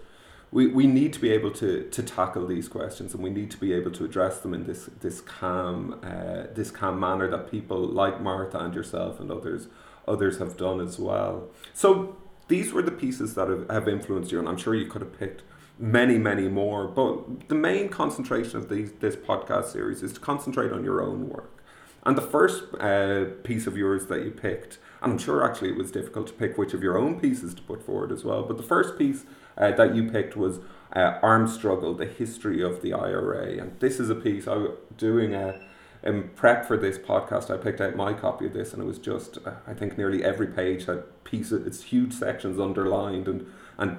we, 0.52 0.68
we 0.68 0.86
need 0.86 1.12
to 1.14 1.20
be 1.20 1.32
able 1.32 1.50
to, 1.52 1.90
to 1.90 2.04
tackle 2.04 2.46
these 2.46 2.68
questions, 2.68 3.14
and 3.16 3.24
we 3.24 3.32
need 3.32 3.50
to 3.52 3.58
be 3.58 3.74
able 3.74 3.92
to 3.92 4.06
address 4.06 4.40
them 4.40 4.54
in 4.54 4.66
this 4.66 4.90
this 5.02 5.20
calm 5.20 6.00
uh, 6.04 6.44
this 6.54 6.72
calm 6.72 7.00
manner 7.00 7.30
that 7.30 7.52
people 7.52 7.80
like 7.80 8.22
Martha 8.22 8.60
and 8.60 8.74
yourself 8.74 9.20
and 9.20 9.32
others 9.32 9.68
others 10.08 10.38
have 10.38 10.56
done 10.56 10.80
as 10.80 10.98
well. 11.00 11.50
So 11.74 12.16
these 12.48 12.72
were 12.72 12.84
the 12.84 12.92
pieces 12.92 13.36
that 13.36 13.50
have, 13.50 13.70
have 13.70 13.88
influenced 13.88 14.32
you, 14.32 14.40
and 14.40 14.48
I'm 14.48 14.58
sure 14.58 14.76
you 14.76 14.86
could 14.86 15.02
have 15.02 15.18
picked 15.18 15.44
many, 15.78 16.18
many 16.18 16.48
more. 16.48 16.88
But 16.88 17.50
the 17.50 17.56
main 17.56 17.90
concentration 17.90 18.58
of 18.58 18.70
these, 18.70 18.92
this 18.94 19.16
podcast 19.16 19.66
series 19.66 20.04
is 20.04 20.14
to 20.14 20.20
concentrate 20.20 20.72
on 20.72 20.84
your 20.84 21.02
own 21.02 21.30
work. 21.30 21.64
And 22.06 22.18
the 22.18 22.22
first 22.22 22.66
uh, 22.80 23.26
piece 23.44 23.66
of 23.66 23.78
yours 23.78 24.08
that 24.08 24.24
you 24.24 24.32
picked, 24.32 24.78
and 25.02 25.14
I'm 25.14 25.18
sure 25.18 25.44
actually 25.44 25.70
it 25.70 25.78
was 25.78 25.92
difficult 25.92 26.28
to 26.28 26.34
pick 26.34 26.58
which 26.58 26.74
of 26.74 26.84
your 26.84 26.98
own 26.98 27.20
pieces 27.20 27.54
to 27.56 27.62
put 27.62 27.82
forward 27.82 28.12
as 28.12 28.26
well, 28.26 28.44
but 28.44 28.58
the 28.58 28.64
first 28.64 28.98
piece 28.98 29.24
uh, 29.58 29.72
that 29.72 29.96
you 29.96 30.10
picked 30.12 30.36
was 30.36 30.60
uh, 30.94 31.20
Armed 31.22 31.50
Struggle, 31.50 31.94
the 31.94 32.06
history 32.06 32.62
of 32.62 32.82
the 32.82 32.94
IRA. 32.94 33.58
And 33.58 33.80
this 33.80 34.00
is 34.00 34.10
a 34.10 34.16
piece 34.16 34.48
I 34.48 34.56
was 34.56 34.72
doing 34.98 35.34
a, 35.34 35.62
in 36.04 36.30
prep 36.36 36.66
for 36.66 36.76
this 36.76 36.98
podcast. 36.98 37.50
I 37.50 37.56
picked 37.58 37.80
out 37.80 37.96
my 37.96 38.12
copy 38.14 38.48
of 38.48 38.54
this, 38.54 38.74
and 38.74 38.84
it 38.84 38.86
was 38.86 39.00
just, 39.00 39.38
uh, 39.46 39.54
I 39.66 39.74
think 39.74 39.98
nearly 39.98 40.26
every 40.26 40.48
page 40.48 40.86
had 40.86 41.04
pieces, 41.24 41.66
it's 41.66 41.84
huge 41.84 42.14
sections 42.14 42.60
underlined 42.60 43.30
and, 43.30 43.46
and 43.78 43.98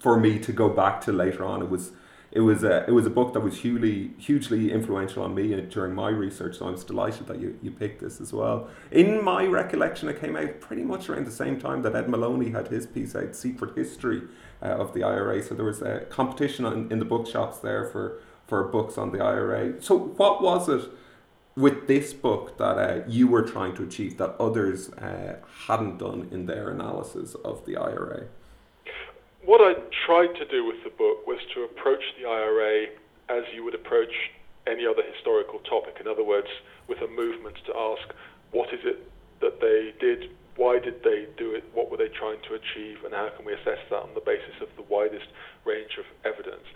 for 0.00 0.18
me 0.18 0.38
to 0.38 0.52
go 0.52 0.68
back 0.68 1.00
to 1.02 1.12
later 1.12 1.44
on. 1.44 1.62
It 1.62 1.70
was 1.70 1.92
it 2.32 2.40
was 2.40 2.62
a 2.62 2.84
it 2.86 2.92
was 2.92 3.06
a 3.06 3.10
book 3.10 3.32
that 3.34 3.40
was 3.40 3.58
hugely 3.58 4.12
hugely 4.18 4.72
influential 4.72 5.22
on 5.22 5.34
me 5.34 5.60
during 5.62 5.94
my 5.94 6.08
research. 6.08 6.58
So 6.58 6.68
I 6.68 6.70
was 6.70 6.84
delighted 6.84 7.26
that 7.26 7.40
you, 7.40 7.58
you 7.62 7.70
picked 7.70 8.00
this 8.00 8.20
as 8.20 8.32
well. 8.32 8.68
In 8.90 9.22
my 9.24 9.46
recollection, 9.46 10.08
it 10.08 10.20
came 10.20 10.36
out 10.36 10.60
pretty 10.60 10.82
much 10.82 11.08
around 11.08 11.26
the 11.26 11.32
same 11.32 11.60
time 11.60 11.82
that 11.82 11.94
Ed 11.94 12.08
Moloney 12.08 12.50
had 12.50 12.68
his 12.68 12.86
piece 12.86 13.14
out, 13.16 13.34
"Secret 13.34 13.76
History 13.76 14.22
uh, 14.62 14.66
of 14.66 14.94
the 14.94 15.02
IRA." 15.02 15.42
So 15.42 15.54
there 15.54 15.64
was 15.64 15.82
a 15.82 16.00
competition 16.08 16.64
in, 16.66 16.90
in 16.92 16.98
the 16.98 17.04
bookshops 17.04 17.58
there 17.58 17.84
for 17.84 18.20
for 18.46 18.64
books 18.64 18.96
on 18.96 19.12
the 19.12 19.22
IRA. 19.22 19.82
So 19.82 19.98
what 19.98 20.42
was 20.42 20.68
it? 20.68 20.90
with 21.56 21.88
this 21.88 22.14
book 22.14 22.56
that 22.58 22.78
uh, 22.78 23.02
you 23.08 23.26
were 23.26 23.42
trying 23.42 23.74
to 23.74 23.82
achieve 23.82 24.16
that 24.16 24.34
others 24.40 24.88
uh, 24.92 25.36
hadn't 25.66 25.98
done 25.98 26.28
in 26.30 26.46
their 26.46 26.70
analysis 26.70 27.34
of 27.44 27.66
the 27.66 27.76
IRA? 27.76 28.28
What 29.50 29.66
I 29.66 29.74
tried 30.06 30.38
to 30.38 30.46
do 30.46 30.62
with 30.62 30.78
the 30.86 30.94
book 30.94 31.26
was 31.26 31.42
to 31.58 31.66
approach 31.66 32.14
the 32.14 32.22
IRA 32.22 32.86
as 33.26 33.42
you 33.52 33.64
would 33.64 33.74
approach 33.74 34.14
any 34.70 34.86
other 34.86 35.02
historical 35.02 35.58
topic. 35.66 35.98
In 35.98 36.06
other 36.06 36.22
words, 36.22 36.46
with 36.86 37.02
a 37.02 37.10
movement 37.10 37.58
to 37.66 37.74
ask, 37.74 38.14
what 38.52 38.72
is 38.72 38.78
it 38.86 39.10
that 39.42 39.58
they 39.58 39.90
did? 39.98 40.30
Why 40.54 40.78
did 40.78 41.02
they 41.02 41.26
do 41.36 41.50
it? 41.50 41.64
What 41.74 41.90
were 41.90 41.96
they 41.96 42.14
trying 42.14 42.38
to 42.46 42.54
achieve? 42.54 43.02
And 43.02 43.10
how 43.10 43.34
can 43.34 43.44
we 43.44 43.54
assess 43.58 43.82
that 43.90 43.98
on 43.98 44.14
the 44.14 44.22
basis 44.22 44.54
of 44.62 44.70
the 44.78 44.86
widest 44.86 45.26
range 45.66 45.98
of 45.98 46.06
evidence? 46.22 46.70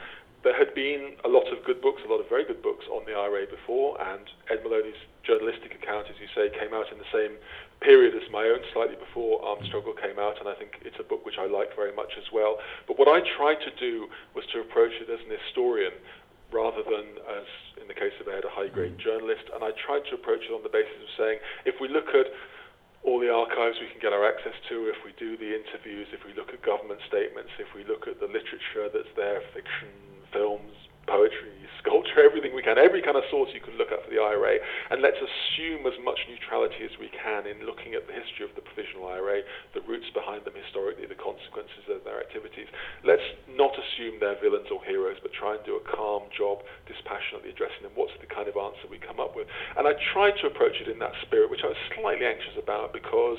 There 0.44 0.52
had 0.52 0.76
been 0.76 1.16
a 1.24 1.28
lot 1.32 1.48
of 1.48 1.64
good 1.64 1.80
books, 1.80 2.04
a 2.04 2.10
lot 2.12 2.20
of 2.20 2.28
very 2.28 2.44
good 2.44 2.60
books 2.60 2.84
on 2.92 3.08
the 3.08 3.16
IRA 3.16 3.48
before, 3.48 3.96
and 3.96 4.28
Ed 4.52 4.60
Moloney's 4.60 5.00
journalistic 5.24 5.72
account, 5.72 6.12
as 6.12 6.20
you 6.20 6.28
say, 6.36 6.52
came 6.52 6.76
out 6.76 6.92
in 6.92 7.00
the 7.00 7.08
same 7.08 7.40
period 7.80 8.12
as 8.12 8.28
my 8.28 8.44
own, 8.44 8.60
slightly 8.76 9.00
before 9.00 9.40
Armed 9.40 9.64
Struggle 9.64 9.96
came 9.96 10.20
out, 10.20 10.36
and 10.36 10.44
I 10.44 10.52
think 10.60 10.84
it's 10.84 11.00
a 11.00 11.06
book 11.08 11.24
which 11.24 11.40
I 11.40 11.48
like 11.48 11.72
very 11.72 11.96
much 11.96 12.12
as 12.20 12.28
well. 12.28 12.60
But 12.84 13.00
what 13.00 13.08
I 13.08 13.24
tried 13.24 13.64
to 13.64 13.72
do 13.80 14.12
was 14.36 14.44
to 14.52 14.60
approach 14.60 14.92
it 15.00 15.08
as 15.08 15.24
an 15.24 15.32
historian 15.32 15.96
rather 16.52 16.84
than 16.84 17.18
as, 17.24 17.48
in 17.80 17.88
the 17.88 17.96
case 17.96 18.12
of 18.20 18.28
Ed, 18.28 18.44
a 18.44 18.52
high-grade 18.52 19.00
mm. 19.00 19.04
journalist, 19.04 19.48
and 19.48 19.64
I 19.64 19.72
tried 19.80 20.04
to 20.12 20.14
approach 20.14 20.44
it 20.44 20.52
on 20.52 20.60
the 20.60 20.68
basis 20.68 21.00
of 21.00 21.10
saying, 21.16 21.38
if 21.64 21.80
we 21.80 21.88
look 21.88 22.12
at 22.12 22.28
all 23.00 23.16
the 23.16 23.32
archives 23.32 23.80
we 23.80 23.88
can 23.88 24.00
get 24.00 24.12
our 24.12 24.28
access 24.28 24.54
to, 24.68 24.92
if 24.92 25.00
we 25.08 25.16
do 25.16 25.40
the 25.40 25.56
interviews, 25.56 26.08
if 26.12 26.20
we 26.28 26.36
look 26.36 26.52
at 26.52 26.60
government 26.60 27.00
statements, 27.08 27.52
if 27.56 27.72
we 27.72 27.80
look 27.88 28.04
at 28.04 28.20
the 28.20 28.28
literature 28.28 28.92
that's 28.92 29.12
there, 29.16 29.40
fiction, 29.56 29.88
films, 30.34 30.74
poetry, 31.06 31.54
sculpture, 31.84 32.24
everything 32.28 32.56
we 32.56 32.64
can, 32.64 32.80
every 32.80 33.04
kind 33.04 33.16
of 33.16 33.24
source 33.28 33.52
you 33.52 33.60
can 33.60 33.76
look 33.76 33.92
at 33.92 34.00
for 34.02 34.10
the 34.10 34.18
IRA, 34.18 34.56
and 34.90 35.04
let's 35.04 35.20
assume 35.20 35.84
as 35.84 35.96
much 36.00 36.18
neutrality 36.26 36.82
as 36.82 36.96
we 36.96 37.12
can 37.12 37.44
in 37.44 37.62
looking 37.68 37.92
at 37.92 38.08
the 38.08 38.16
history 38.16 38.48
of 38.48 38.52
the 38.56 38.64
provisional 38.64 39.06
IRA, 39.12 39.44
the 39.76 39.84
roots 39.84 40.08
behind 40.16 40.42
them 40.48 40.56
historically, 40.56 41.04
the 41.04 41.18
consequences 41.18 41.84
of 41.92 42.02
their 42.02 42.18
activities. 42.18 42.66
Let's 43.04 43.24
not 43.52 43.76
assume 43.76 44.18
they're 44.18 44.40
villains 44.40 44.72
or 44.72 44.80
heroes, 44.82 45.20
but 45.20 45.36
try 45.36 45.54
and 45.54 45.62
do 45.68 45.76
a 45.76 45.84
calm 45.84 46.26
job, 46.32 46.64
dispassionately 46.88 47.52
addressing 47.52 47.84
them. 47.84 47.94
What's 47.94 48.16
the 48.18 48.28
kind 48.28 48.48
of 48.48 48.56
answer 48.56 48.88
we 48.88 48.98
come 48.98 49.20
up 49.20 49.36
with? 49.36 49.46
And 49.76 49.84
I 49.84 49.92
tried 50.16 50.40
to 50.40 50.48
approach 50.48 50.80
it 50.80 50.88
in 50.88 50.98
that 51.04 51.14
spirit, 51.22 51.52
which 51.52 51.62
I 51.62 51.70
was 51.70 51.80
slightly 51.92 52.26
anxious 52.26 52.56
about 52.56 52.96
because 52.96 53.38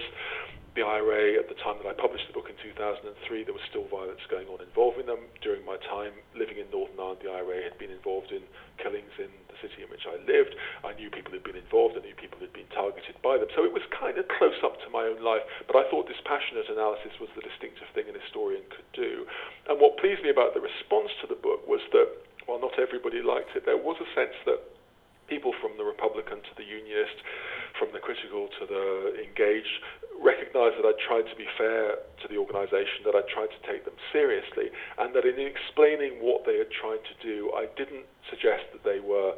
the 0.75 0.83
IRA, 0.83 1.39
at 1.39 1.47
the 1.47 1.55
time 1.63 1.79
that 1.79 1.87
I 1.87 1.95
published 1.95 2.27
the 2.27 2.35
book 2.35 2.51
in 2.51 2.59
2003, 2.59 3.07
there 3.47 3.55
was 3.55 3.63
still 3.71 3.87
violence 3.87 4.19
going 4.27 4.51
on 4.51 4.59
involving 4.59 5.07
them. 5.07 5.23
During 5.39 5.63
my 5.63 5.79
time 5.87 6.11
living 6.35 6.59
in 6.59 6.67
Northern 6.67 6.99
Ireland, 6.99 7.23
the 7.23 7.31
IRA 7.31 7.63
had 7.63 7.79
been 7.79 7.95
involved 7.95 8.35
in 8.35 8.43
killings 8.75 9.15
in 9.15 9.31
the 9.47 9.55
city 9.63 9.87
in 9.87 9.89
which 9.89 10.03
I 10.03 10.19
lived. 10.27 10.51
I 10.83 10.91
knew 10.99 11.07
people 11.07 11.31
who'd 11.31 11.47
been 11.47 11.55
involved, 11.55 11.95
I 11.95 12.03
knew 12.03 12.11
people 12.19 12.43
who'd 12.43 12.51
been 12.51 12.67
targeted 12.75 13.15
by 13.23 13.39
them. 13.39 13.47
So 13.55 13.63
it 13.63 13.71
was 13.71 13.87
kind 13.95 14.19
of 14.19 14.27
close 14.35 14.59
up 14.67 14.75
to 14.83 14.91
my 14.91 15.07
own 15.07 15.23
life, 15.23 15.47
but 15.63 15.79
I 15.79 15.87
thought 15.87 16.11
dispassionate 16.11 16.67
analysis 16.67 17.15
was 17.23 17.31
the 17.39 17.47
distinctive 17.47 17.87
thing 17.95 18.11
an 18.11 18.19
historian 18.19 18.67
could 18.67 18.87
do. 18.91 19.23
And 19.71 19.79
what 19.79 19.95
pleased 19.95 20.27
me 20.27 20.29
about 20.29 20.51
the 20.51 20.63
response 20.63 21.15
to 21.23 21.27
the 21.31 21.39
book 21.39 21.63
was 21.63 21.79
that 21.95 22.11
while 22.51 22.59
not 22.59 22.75
everybody 22.75 23.23
liked 23.23 23.55
it, 23.55 23.63
there 23.63 23.79
was 23.79 23.95
a 24.03 24.09
sense 24.11 24.35
that 24.43 24.59
people 25.27 25.53
from 25.57 25.73
the 25.77 25.87
Republican 25.87 26.37
to 26.45 26.53
the 26.57 26.67
Unionist, 26.67 27.17
from 27.79 27.89
the 27.91 27.99
critical 27.99 28.47
to 28.59 28.63
the 28.69 29.17
engaged, 29.23 29.81
recognised 30.21 30.79
that 30.79 30.87
I 30.87 30.93
tried 30.95 31.27
to 31.29 31.35
be 31.35 31.47
fair 31.57 31.99
to 32.21 32.25
the 32.27 32.37
organisation, 32.37 33.03
that 33.05 33.15
I 33.15 33.23
tried 33.27 33.51
to 33.51 33.61
take 33.67 33.85
them 33.85 33.95
seriously, 34.11 34.71
and 34.97 35.15
that 35.15 35.25
in 35.25 35.39
explaining 35.39 36.23
what 36.23 36.45
they 36.45 36.57
had 36.57 36.71
tried 36.71 37.03
to 37.03 37.15
do, 37.21 37.51
I 37.55 37.67
didn't 37.75 38.05
suggest 38.29 38.71
that 38.73 38.83
they 38.83 38.99
were 38.99 39.35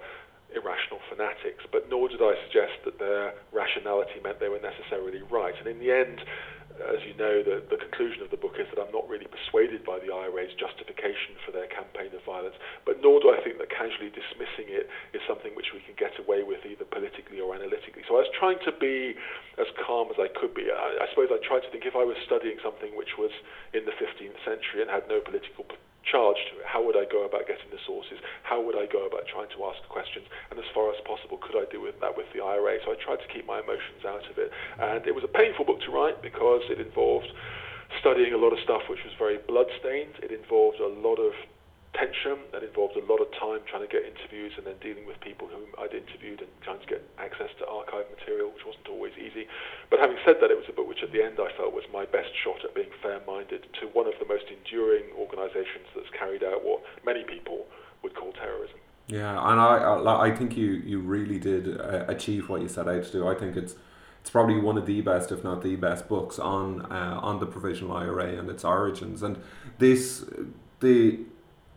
irrational 0.55 0.99
fanatics, 1.09 1.65
but 1.71 1.89
nor 1.89 2.07
did 2.07 2.21
I 2.21 2.33
suggest 2.47 2.79
that 2.85 2.99
their 2.99 3.33
rationality 3.51 4.19
meant 4.23 4.39
they 4.39 4.49
were 4.49 4.63
necessarily 4.63 5.21
right. 5.29 5.55
And 5.59 5.67
in 5.67 5.79
the 5.79 5.91
end, 5.91 6.23
as 6.85 7.01
you 7.05 7.17
know, 7.17 7.41
the, 7.41 7.63
the 7.69 7.77
conclusion 7.77 8.21
of 8.21 8.29
the 8.29 8.37
book 8.37 8.61
is 8.61 8.69
that 8.69 8.79
I'm 8.81 8.93
not 8.93 9.09
really 9.09 9.25
persuaded 9.25 9.81
by 9.81 9.97
the 9.97 10.13
IRA's 10.13 10.53
justification 10.55 11.37
for 11.41 11.51
their 11.51 11.67
campaign 11.67 12.13
of 12.13 12.21
violence, 12.23 12.55
but 12.85 13.01
nor 13.01 13.17
do 13.17 13.33
I 13.33 13.41
think 13.41 13.57
that 13.57 13.73
casually 13.73 14.13
dismissing 14.13 14.69
it 14.69 14.85
is 15.13 15.21
something 15.25 15.57
which 15.57 15.73
we 15.73 15.81
can 15.81 15.97
get 15.97 16.13
away 16.21 16.45
with 16.45 16.61
either 16.65 16.85
politically 16.85 17.41
or 17.41 17.53
analytically. 17.57 18.05
So 18.05 18.21
I 18.21 18.25
was 18.25 18.33
trying 18.37 18.61
to 18.69 18.73
be 18.77 19.17
as 19.57 19.69
calm 19.81 20.13
as 20.13 20.19
I 20.21 20.29
could 20.29 20.53
be. 20.53 20.69
I, 20.69 21.01
I 21.01 21.05
suppose 21.09 21.33
I 21.33 21.41
tried 21.41 21.65
to 21.65 21.69
think 21.73 21.89
if 21.89 21.97
I 21.97 22.05
was 22.05 22.17
studying 22.29 22.61
something 22.61 22.93
which 22.93 23.17
was 23.17 23.33
in 23.73 23.85
the 23.89 23.95
15th 23.97 24.37
century 24.45 24.85
and 24.85 24.89
had 24.89 25.09
no 25.09 25.19
political 25.23 25.65
to 26.11 26.53
it? 26.59 26.65
How 26.65 26.79
would 26.83 26.95
I 26.95 27.05
go 27.05 27.25
about 27.27 27.47
getting 27.47 27.67
the 27.71 27.81
sources? 27.85 28.19
How 28.43 28.61
would 28.63 28.75
I 28.75 28.87
go 28.87 29.05
about 29.07 29.27
trying 29.27 29.51
to 29.55 29.59
ask 29.67 29.79
questions? 29.91 30.25
And 30.49 30.59
as 30.59 30.67
far 30.71 30.89
as 30.91 30.99
possible, 31.03 31.37
could 31.37 31.59
I 31.59 31.67
do 31.71 31.81
with 31.81 31.99
that 31.99 32.15
with 32.15 32.27
the 32.31 32.39
IRA? 32.43 32.79
So 32.85 32.95
I 32.95 32.97
tried 32.99 33.19
to 33.19 33.29
keep 33.31 33.45
my 33.45 33.59
emotions 33.59 34.07
out 34.07 34.23
of 34.29 34.35
it. 34.39 34.49
And 34.79 35.03
it 35.05 35.13
was 35.13 35.23
a 35.23 35.31
painful 35.31 35.65
book 35.65 35.83
to 35.83 35.91
write 35.91 36.23
because 36.23 36.63
it 36.71 36.79
involved 36.79 37.27
studying 37.99 38.33
a 38.33 38.39
lot 38.39 38.51
of 38.51 38.59
stuff 38.63 38.83
which 38.89 39.03
was 39.03 39.15
very 39.19 39.39
bloodstained. 39.47 40.19
It 40.23 40.31
involved 40.31 40.79
a 40.79 40.87
lot 40.87 41.19
of 41.19 41.33
tension 41.97 42.37
that 42.53 42.61
involved 42.63 42.95
a 42.95 43.03
lot 43.09 43.17
of 43.17 43.27
time 43.33 43.59
trying 43.65 43.81
to 43.81 43.89
get 43.89 44.05
interviews 44.05 44.53
and 44.57 44.65
then 44.65 44.77
dealing 44.79 45.05
with 45.05 45.19
people 45.19 45.49
whom 45.49 45.65
I'd 45.81 45.93
interviewed 45.93 46.39
and 46.41 46.49
trying 46.61 46.79
to 46.79 46.85
get 46.85 47.01
access 47.17 47.49
to 47.59 47.67
archive 47.67 48.05
material, 48.13 48.53
which 48.53 48.65
wasn't 48.65 48.87
always 48.87 49.13
easy. 49.17 49.47
But 49.89 49.99
having 49.99 50.17
said 50.23 50.37
that, 50.41 50.51
it 50.53 50.57
was 50.57 50.69
a 50.69 50.73
book 50.73 50.87
which 50.87 51.01
at 51.01 51.11
the 51.11 51.23
end 51.23 51.41
I 51.41 51.49
felt 51.57 51.73
was 51.73 51.85
my 51.91 52.05
best 52.05 52.29
shot 52.37 52.63
at 52.63 52.75
being 52.77 52.93
fair-minded 53.01 53.65
to 53.81 53.87
one 53.97 54.07
of 54.07 54.13
the 54.21 54.25
most 54.25 54.45
enduring 54.53 55.09
organisations 55.17 55.89
that's 55.95 56.09
carried 56.13 56.43
out 56.43 56.63
what 56.63 56.85
many 57.03 57.23
people 57.23 57.65
would 58.03 58.15
call 58.15 58.31
terrorism. 58.33 58.77
Yeah, 59.07 59.31
and 59.31 59.59
I 59.59 60.27
I 60.27 60.35
think 60.35 60.57
you 60.57 60.83
you 60.85 60.99
really 60.99 61.39
did 61.39 61.79
uh, 61.79 62.03
achieve 62.09 62.49
what 62.49 62.61
you 62.61 62.67
set 62.67 62.89
out 62.89 63.05
to 63.05 63.11
do. 63.11 63.27
I 63.27 63.35
think 63.35 63.55
it's 63.55 63.75
it's 64.19 64.29
probably 64.29 64.59
one 64.59 64.77
of 64.77 64.85
the 64.85 64.99
best, 64.99 65.31
if 65.31 65.45
not 65.45 65.61
the 65.61 65.77
best, 65.77 66.09
books 66.09 66.37
on 66.37 66.81
uh, 66.91 67.17
on 67.23 67.39
the 67.39 67.45
provisional 67.45 67.95
IRA 67.95 68.37
and 68.37 68.49
its 68.49 68.65
origins. 68.65 69.23
And 69.23 69.41
this 69.77 70.25
the 70.81 71.19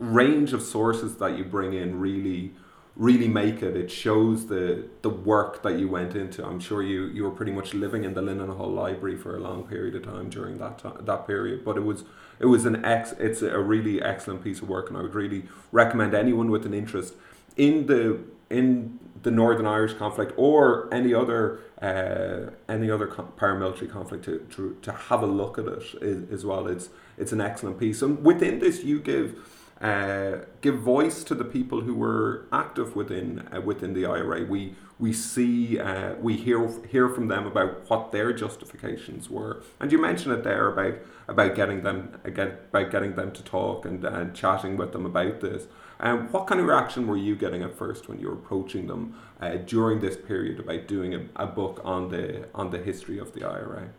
range 0.01 0.51
of 0.51 0.61
sources 0.61 1.17
that 1.17 1.37
you 1.37 1.45
bring 1.45 1.73
in 1.73 1.99
really 1.99 2.53
really 2.95 3.27
make 3.27 3.61
it. 3.61 3.75
It 3.77 3.89
shows 3.89 4.47
the 4.47 4.85
the 5.01 5.09
work 5.09 5.63
that 5.63 5.79
you 5.79 5.87
went 5.87 6.15
into. 6.15 6.45
I'm 6.45 6.59
sure 6.59 6.83
you 6.83 7.05
you 7.05 7.23
were 7.23 7.31
pretty 7.31 7.51
much 7.51 7.73
living 7.73 8.03
in 8.03 8.13
the 8.13 8.21
Linenhall 8.21 8.73
Library 8.73 9.15
for 9.15 9.37
a 9.37 9.39
long 9.39 9.63
period 9.63 9.95
of 9.95 10.03
time 10.03 10.29
during 10.29 10.57
that 10.57 10.79
time, 10.79 11.05
that 11.05 11.25
period. 11.25 11.63
But 11.63 11.77
it 11.77 11.81
was 11.81 12.03
it 12.39 12.47
was 12.47 12.65
an 12.65 12.83
ex. 12.83 13.13
It's 13.13 13.41
a 13.41 13.59
really 13.59 14.01
excellent 14.01 14.43
piece 14.43 14.61
of 14.61 14.67
work, 14.67 14.89
and 14.89 14.97
I 14.97 15.01
would 15.01 15.15
really 15.15 15.43
recommend 15.71 16.13
anyone 16.13 16.51
with 16.51 16.65
an 16.65 16.73
interest 16.73 17.13
in 17.55 17.85
the 17.85 18.19
in 18.49 18.99
the 19.23 19.31
Northern 19.31 19.67
Irish 19.67 19.93
conflict 19.93 20.33
or 20.35 20.91
any 20.91 21.13
other 21.13 21.59
uh, 21.81 22.51
any 22.67 22.89
other 22.91 23.07
paramilitary 23.07 23.89
conflict 23.89 24.25
to, 24.25 24.39
to 24.55 24.75
to 24.81 24.91
have 24.91 25.21
a 25.23 25.27
look 25.27 25.57
at 25.57 25.65
it 25.65 26.31
as 26.31 26.43
well. 26.43 26.67
It's 26.67 26.89
it's 27.17 27.31
an 27.31 27.39
excellent 27.39 27.79
piece, 27.79 28.01
and 28.01 28.25
within 28.25 28.59
this 28.59 28.83
you 28.83 28.99
give 28.99 29.60
uh, 29.81 30.45
give 30.61 30.75
voice 30.79 31.23
to 31.23 31.33
the 31.33 31.43
people 31.43 31.81
who 31.81 31.95
were 31.95 32.45
active 32.51 32.95
within 32.95 33.47
uh, 33.51 33.59
within 33.61 33.93
the 33.93 34.05
IRA. 34.05 34.45
We 34.45 34.75
we 34.99 35.11
see 35.11 35.79
uh, 35.79 36.13
we 36.15 36.37
hear 36.37 36.69
hear 36.87 37.09
from 37.09 37.27
them 37.27 37.47
about 37.47 37.89
what 37.89 38.11
their 38.11 38.31
justifications 38.31 39.29
were, 39.29 39.63
and 39.79 39.91
you 39.91 39.99
mentioned 39.99 40.35
it 40.35 40.43
there 40.43 40.71
about 40.71 40.99
about 41.27 41.55
getting 41.55 41.81
them 41.81 42.19
again 42.23 42.57
about 42.69 42.91
getting 42.91 43.15
them 43.15 43.31
to 43.31 43.43
talk 43.43 43.85
and, 43.85 44.05
and 44.05 44.35
chatting 44.35 44.77
with 44.77 44.91
them 44.91 45.05
about 45.05 45.41
this. 45.41 45.67
And 45.99 46.19
um, 46.19 46.27
what 46.31 46.47
kind 46.47 46.59
of 46.59 46.67
reaction 46.67 47.07
were 47.07 47.17
you 47.17 47.35
getting 47.35 47.61
at 47.61 47.75
first 47.75 48.07
when 48.07 48.19
you 48.19 48.27
were 48.27 48.33
approaching 48.33 48.87
them 48.87 49.15
uh, 49.39 49.57
during 49.57 49.99
this 49.99 50.17
period 50.17 50.59
about 50.59 50.87
doing 50.87 51.13
a, 51.13 51.21
a 51.35 51.47
book 51.47 51.81
on 51.83 52.09
the 52.09 52.47
on 52.53 52.69
the 52.69 52.77
history 52.77 53.17
of 53.17 53.33
the 53.33 53.43
IRA? 53.43 53.89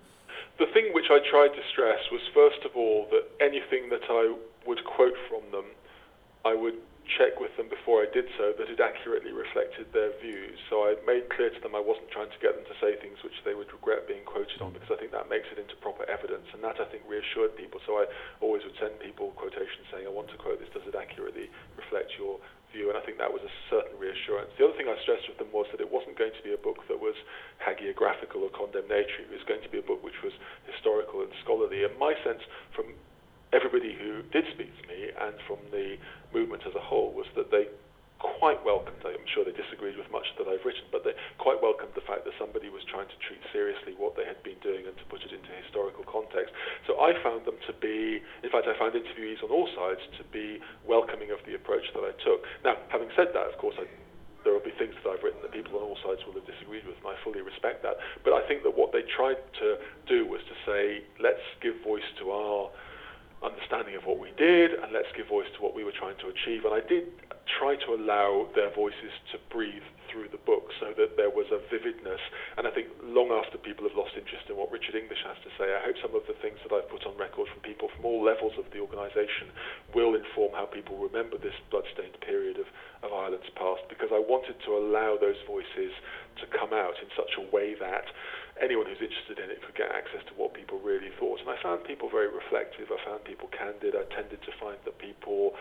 The 0.61 0.67
thing 0.67 0.93
which 0.93 1.11
I 1.11 1.19
tried 1.29 1.57
to 1.57 1.63
stress 1.73 1.99
was 2.13 2.21
first 2.33 2.65
of 2.65 2.77
all 2.77 3.09
that 3.11 3.25
anything 3.41 3.89
that 3.91 4.03
I 4.09 4.35
would 4.67 4.85
quote 4.85 5.17
from 5.29 5.43
them, 5.51 5.67
I 6.45 6.55
would 6.55 6.79
check 7.19 7.43
with 7.43 7.51
them 7.59 7.67
before 7.67 8.03
I 8.03 8.09
did 8.09 8.31
so 8.39 8.55
that 8.55 8.71
it 8.71 8.79
accurately 8.79 9.35
reflected 9.35 9.91
their 9.91 10.15
views. 10.23 10.55
So 10.71 10.87
I 10.87 10.95
made 11.03 11.27
clear 11.35 11.51
to 11.51 11.61
them 11.61 11.75
I 11.75 11.83
wasn't 11.83 12.09
trying 12.15 12.31
to 12.31 12.41
get 12.41 12.55
them 12.55 12.65
to 12.67 12.77
say 12.79 12.95
things 13.03 13.19
which 13.27 13.37
they 13.43 13.59
would 13.59 13.69
regret 13.75 14.07
being 14.07 14.23
quoted 14.25 14.63
on 14.63 14.71
mm. 14.71 14.79
because 14.79 14.91
I 14.95 14.99
think 15.03 15.11
that 15.11 15.27
makes 15.27 15.51
it 15.51 15.59
into 15.59 15.75
proper 15.83 16.07
evidence 16.07 16.47
and 16.55 16.63
that 16.63 16.79
I 16.79 16.87
think 16.89 17.03
reassured 17.11 17.59
people. 17.59 17.83
So 17.85 17.99
I 17.99 18.07
always 18.39 18.63
would 18.63 18.79
send 18.79 18.97
people 19.03 19.35
quotations 19.35 19.87
saying 19.91 20.07
I 20.07 20.15
want 20.15 20.31
to 20.31 20.39
quote 20.39 20.63
this, 20.63 20.71
does 20.71 20.87
it 20.87 20.95
accurately 20.95 21.51
reflect 21.75 22.15
your 22.17 22.39
view? 22.71 22.89
And 22.89 22.97
I 22.97 23.03
think 23.03 23.19
that 23.19 23.31
was 23.31 23.43
a 23.43 23.53
certain 23.67 23.99
reassurance. 23.99 24.55
The 24.57 24.65
other 24.65 24.77
thing 24.79 24.87
I 24.87 24.97
stressed 25.03 25.27
with 25.27 25.43
them 25.43 25.51
was 25.51 25.67
that 25.75 25.83
it 25.83 25.91
wasn't 25.91 26.17
going 26.17 26.33
to 26.33 26.45
be 26.47 26.55
a 26.55 26.61
book 26.61 26.87
that 26.87 26.97
was 27.03 27.19
hagiographical 27.61 28.47
or 28.47 28.51
condemnatory. 28.55 29.27
It 29.27 29.35
was 29.35 29.45
going 29.45 29.63
to 29.67 29.73
be 29.75 29.83
a 29.83 29.87
book 29.87 30.01
which 30.07 30.23
was 30.23 30.33
historical 30.71 31.27
and 31.27 31.35
scholarly. 31.43 31.83
And 31.83 31.93
my 31.99 32.15
sense 32.23 32.41
from 32.73 32.95
everybody 33.53 33.95
who 33.95 34.25
did 34.33 34.45
speak 34.53 34.73
to 34.81 34.85
me 34.89 35.13
and 35.13 35.37
from 35.47 35.61
the 35.71 35.97
movement 36.33 36.65
as 36.67 36.75
a 36.75 36.81
whole 36.83 37.13
was 37.13 37.29
that 37.37 37.53
they 37.53 37.69
quite 38.23 38.63
welcomed, 38.63 39.03
I'm 39.03 39.27
sure 39.35 39.43
they 39.43 39.55
disagreed 39.55 39.99
with 39.99 40.07
much 40.15 40.27
that 40.39 40.47
I've 40.47 40.63
written, 40.63 40.87
but 40.95 41.03
they 41.03 41.11
quite 41.43 41.59
welcomed 41.59 41.91
the 41.99 42.07
fact 42.07 42.23
that 42.23 42.35
somebody 42.39 42.71
was 42.71 42.87
trying 42.87 43.11
to 43.11 43.19
treat 43.19 43.43
seriously 43.51 43.99
what 43.99 44.15
they 44.15 44.23
had 44.23 44.39
been 44.47 44.59
doing 44.63 44.87
and 44.87 44.95
to 44.95 45.05
put 45.11 45.27
it 45.27 45.35
into 45.35 45.51
historical 45.59 46.07
context. 46.07 46.55
So 46.87 47.03
I 47.03 47.19
found 47.19 47.43
them 47.51 47.59
to 47.67 47.75
be, 47.83 48.23
in 48.47 48.51
fact, 48.55 48.71
I 48.71 48.79
found 48.79 48.95
interviewees 48.95 49.43
on 49.43 49.51
all 49.51 49.67
sides 49.75 50.03
to 50.23 50.25
be 50.31 50.63
welcoming 50.87 51.35
of 51.35 51.43
the 51.51 51.59
approach 51.59 51.83
that 51.99 52.07
I 52.07 52.15
took. 52.23 52.47
Now, 52.63 52.79
having 52.95 53.11
said 53.19 53.35
that, 53.35 53.51
of 53.51 53.59
course, 53.59 53.75
I 53.79 53.91
there 54.43 54.53
will 54.53 54.67
be 54.67 54.75
things 54.75 54.95
that 55.03 55.11
I've 55.11 55.23
written 55.23 55.39
that 55.43 55.55
people 55.55 55.79
on 55.79 55.87
all 55.87 55.99
sides 56.03 56.19
will 56.27 56.35
have 56.35 56.47
disagreed 56.47 56.83
with, 56.83 56.99
and 56.99 57.07
I 57.07 57.17
fully 57.23 57.43
respect 57.47 57.83
that. 57.87 57.95
But 58.27 58.35
I 58.35 58.43
think 58.51 58.67
that 58.67 58.75
what 58.75 58.91
they 58.91 59.07
tried 59.07 59.39
to 59.39 59.79
do 60.11 60.27
was 60.27 60.43
to 60.51 60.57
say, 60.67 61.07
let's 61.23 61.43
give 61.63 61.79
voice 61.87 62.07
to 62.19 62.35
our 62.35 62.71
understanding 63.45 63.95
of 63.95 64.05
what 64.07 64.19
we 64.19 64.31
did, 64.39 64.73
and 64.73 64.93
let's 64.93 65.11
give 65.17 65.29
voice 65.29 65.51
to 65.57 65.63
what 65.63 65.75
we 65.75 65.85
were 65.85 65.95
trying 65.95 66.17
to 66.19 66.29
achieve. 66.31 66.65
And 66.65 66.75
I 66.75 66.81
did 66.87 67.11
try 67.59 67.77
to 67.77 67.95
allow 67.95 68.49
their 68.55 68.71
voices 68.75 69.13
to 69.33 69.39
breathe 69.51 69.85
through 70.13 70.29
the 70.29 70.41
book 70.45 70.69
so 70.77 70.93
that 70.93 71.17
there 71.17 71.33
was 71.33 71.49
a 71.49 71.59
vividness. 71.73 72.21
And 72.61 72.69
I 72.69 72.71
think 72.71 72.93
long 73.01 73.33
after 73.33 73.57
people 73.57 73.89
have 73.89 73.97
lost 73.97 74.13
interest 74.13 74.47
in 74.53 74.61
what 74.61 74.69
Richard 74.71 74.95
English 74.95 75.25
has 75.25 75.41
to 75.43 75.51
say, 75.57 75.73
I 75.73 75.81
hope 75.81 75.97
some 76.05 76.13
of 76.13 76.29
the 76.29 76.37
things 76.45 76.61
that 76.63 76.71
I've 76.71 76.87
put 76.93 77.09
on 77.09 77.17
record 77.17 77.49
from 77.49 77.65
people 77.65 77.89
from 77.89 78.05
all 78.05 78.21
levels 78.21 78.53
of 78.61 78.69
the 78.71 78.85
organisation 78.85 79.49
will 79.97 80.13
inform 80.15 80.53
how 80.53 80.69
people 80.69 81.01
remember 81.01 81.41
this 81.41 81.57
bloodstained 81.73 82.21
period 82.21 82.61
of, 82.61 82.69
of 83.01 83.11
Ireland's 83.11 83.49
past 83.57 83.89
because 83.89 84.13
I 84.13 84.21
wanted 84.21 84.61
to 84.69 84.77
allow 84.77 85.17
those 85.17 85.41
voices 85.49 85.97
to 86.41 86.45
come 86.53 86.77
out 86.77 87.01
in 87.01 87.09
such 87.17 87.41
a 87.41 87.45
way 87.49 87.75
that 87.81 88.07
anyone 88.63 88.87
who's 88.87 89.03
interested 89.03 89.43
in 89.43 89.51
it 89.51 89.59
could 89.67 89.75
get 89.75 89.91
access 89.91 90.23
to 90.31 90.35
what 90.39 90.55
people 90.55 90.79
really 90.79 91.11
thought. 91.19 91.43
And 91.43 91.51
I 91.51 91.59
found 91.61 91.83
people 91.85 92.09
very 92.09 92.31
reflective, 92.31 92.89
I 92.95 92.99
found 93.05 93.27
people 93.27 93.51
candid, 93.51 93.99
I 93.99 94.07
tended 94.15 94.41
to 94.47 94.53
find 94.63 94.79
that 94.87 94.97
people 95.03 95.59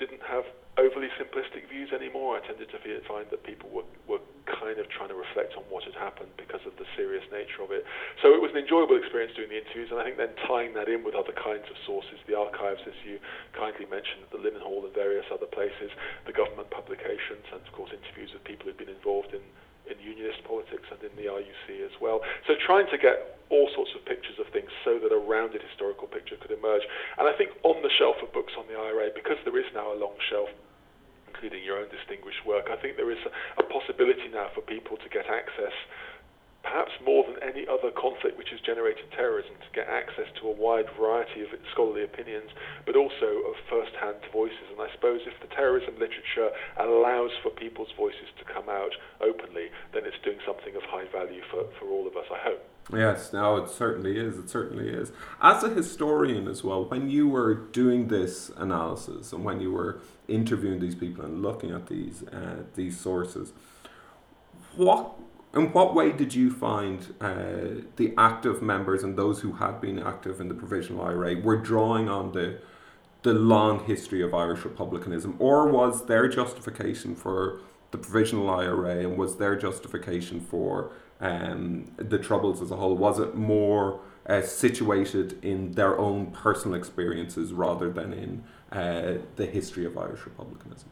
didn't 0.00 0.24
have 0.26 0.42
overly 0.74 1.06
simplistic 1.14 1.70
views 1.70 1.94
anymore. 1.94 2.34
I 2.34 2.42
tended 2.42 2.66
to 2.74 2.78
find 3.06 3.30
that 3.30 3.46
people 3.46 3.70
were, 3.70 3.86
were 4.10 4.18
kind 4.50 4.82
of 4.82 4.90
trying 4.90 5.14
to 5.14 5.18
reflect 5.18 5.54
on 5.54 5.62
what 5.70 5.86
had 5.86 5.94
happened 5.94 6.34
because 6.34 6.66
of 6.66 6.74
the 6.82 6.86
serious 6.98 7.22
nature 7.30 7.62
of 7.62 7.70
it. 7.70 7.86
So 8.18 8.34
it 8.34 8.42
was 8.42 8.50
an 8.50 8.58
enjoyable 8.58 8.98
experience 8.98 9.38
doing 9.38 9.54
the 9.54 9.60
interviews, 9.62 9.94
and 9.94 10.02
I 10.02 10.04
think 10.04 10.18
then 10.18 10.34
tying 10.50 10.74
that 10.74 10.90
in 10.90 11.06
with 11.06 11.14
other 11.14 11.34
kinds 11.34 11.70
of 11.70 11.78
sources, 11.86 12.18
the 12.26 12.34
archives, 12.34 12.82
as 12.90 12.98
you 13.06 13.22
kindly 13.54 13.86
mentioned, 13.86 14.26
the 14.34 14.42
Linen 14.42 14.66
Hall 14.66 14.82
and 14.82 14.90
various 14.90 15.26
other 15.30 15.46
places, 15.46 15.94
the 16.26 16.34
government 16.34 16.74
publications, 16.74 17.46
and 17.54 17.62
of 17.62 17.70
course 17.70 17.94
interviews 17.94 18.34
with 18.34 18.42
people 18.42 18.66
who've 18.66 18.80
been 18.80 18.90
involved 18.90 19.30
in 19.30 19.46
in 19.90 20.00
unionist 20.00 20.40
politics 20.44 20.88
and 20.88 21.00
in 21.04 21.12
the 21.16 21.28
RUC 21.28 21.84
as 21.84 21.92
well. 22.00 22.20
So 22.48 22.56
trying 22.56 22.88
to 22.88 22.98
get 22.98 23.40
all 23.52 23.68
sorts 23.76 23.92
of 23.92 24.04
pictures 24.08 24.40
of 24.40 24.48
things 24.52 24.72
so 24.84 24.96
that 24.98 25.12
a 25.12 25.20
rounded 25.20 25.60
historical 25.60 26.08
picture 26.08 26.36
could 26.40 26.50
emerge. 26.50 26.82
And 27.20 27.28
I 27.28 27.36
think 27.36 27.52
on 27.62 27.82
the 27.84 27.92
shelf 27.92 28.16
of 28.24 28.32
books 28.32 28.56
on 28.56 28.64
the 28.66 28.76
IRA, 28.76 29.12
because 29.12 29.36
there 29.44 29.56
is 29.60 29.68
now 29.76 29.92
a 29.92 29.96
long 29.96 30.16
shelf, 30.32 30.48
including 31.28 31.60
your 31.62 31.76
own 31.76 31.92
distinguished 31.92 32.40
work, 32.48 32.72
I 32.72 32.80
think 32.80 32.96
there 32.96 33.12
is 33.12 33.20
a, 33.28 33.32
a 33.60 33.64
possibility 33.68 34.32
now 34.32 34.48
for 34.56 34.64
people 34.64 34.96
to 34.96 35.08
get 35.12 35.28
access 35.28 35.76
perhaps 36.64 36.90
more 37.04 37.22
than 37.28 37.36
any 37.44 37.68
other 37.68 37.92
conflict 37.92 38.38
which 38.40 38.48
has 38.50 38.60
generated 38.64 39.04
terrorism, 39.12 39.52
to 39.60 39.70
get 39.76 39.86
access 39.86 40.26
to 40.40 40.48
a 40.48 40.54
wide 40.56 40.88
variety 40.98 41.42
of 41.42 41.48
scholarly 41.70 42.02
opinions, 42.02 42.50
but 42.86 42.96
also 42.96 43.44
of 43.46 43.54
first-hand 43.68 44.16
voices. 44.32 44.66
And 44.72 44.80
I 44.80 44.90
suppose 44.96 45.20
if 45.28 45.38
the 45.40 45.54
terrorism 45.54 45.94
literature 46.00 46.50
allows 46.80 47.30
for 47.42 47.50
people's 47.50 47.92
voices 47.96 48.32
to 48.38 48.44
come 48.48 48.68
out 48.68 48.96
openly, 49.20 49.68
then 49.92 50.02
it's 50.04 50.16
doing 50.24 50.38
something 50.46 50.74
of 50.74 50.82
high 50.88 51.06
value 51.12 51.42
for, 51.50 51.68
for 51.78 51.86
all 51.86 52.08
of 52.08 52.16
us, 52.16 52.26
I 52.32 52.38
hope. 52.40 52.64
Yes, 52.92 53.32
no, 53.32 53.56
it 53.56 53.70
certainly 53.70 54.18
is. 54.18 54.36
It 54.38 54.50
certainly 54.50 54.88
is. 54.88 55.12
As 55.40 55.62
a 55.62 55.70
historian 55.70 56.48
as 56.48 56.62
well, 56.62 56.84
when 56.84 57.08
you 57.08 57.28
were 57.28 57.54
doing 57.54 58.08
this 58.08 58.50
analysis 58.56 59.32
and 59.32 59.44
when 59.44 59.60
you 59.60 59.72
were 59.72 60.00
interviewing 60.28 60.80
these 60.80 60.94
people 60.94 61.24
and 61.24 61.40
looking 61.42 61.70
at 61.70 61.86
these 61.86 62.22
uh, 62.24 62.64
these 62.74 63.00
sources, 63.00 63.54
what 64.76 65.14
in 65.54 65.72
what 65.72 65.94
way 65.94 66.12
did 66.12 66.34
you 66.34 66.50
find 66.50 67.14
uh, 67.20 67.82
the 67.96 68.12
active 68.18 68.62
members 68.62 69.02
and 69.02 69.16
those 69.16 69.40
who 69.40 69.52
had 69.52 69.80
been 69.80 69.98
active 69.98 70.40
in 70.40 70.48
the 70.48 70.54
provisional 70.54 71.02
IRA 71.02 71.36
were 71.36 71.56
drawing 71.56 72.08
on 72.08 72.32
the 72.32 72.58
the 73.22 73.32
long 73.32 73.82
history 73.86 74.22
of 74.22 74.34
Irish 74.34 74.64
republicanism, 74.64 75.34
or 75.38 75.66
was 75.66 76.04
their 76.06 76.28
justification 76.28 77.16
for 77.16 77.58
the 77.90 77.96
provisional 77.96 78.50
IRA 78.50 78.98
and 78.98 79.16
was 79.16 79.38
their 79.38 79.56
justification 79.56 80.40
for 80.40 80.90
um, 81.20 81.90
the 81.96 82.18
Troubles 82.18 82.60
as 82.60 82.70
a 82.70 82.76
whole? 82.76 82.94
Was 82.94 83.18
it 83.18 83.34
more 83.34 84.00
uh, 84.26 84.42
situated 84.42 85.42
in 85.42 85.72
their 85.72 85.98
own 85.98 86.32
personal 86.32 86.76
experiences 86.76 87.54
rather 87.54 87.90
than 87.90 88.12
in 88.12 88.44
uh, 88.70 89.14
the 89.36 89.46
history 89.46 89.86
of 89.86 89.96
Irish 89.96 90.24
republicanism? 90.26 90.90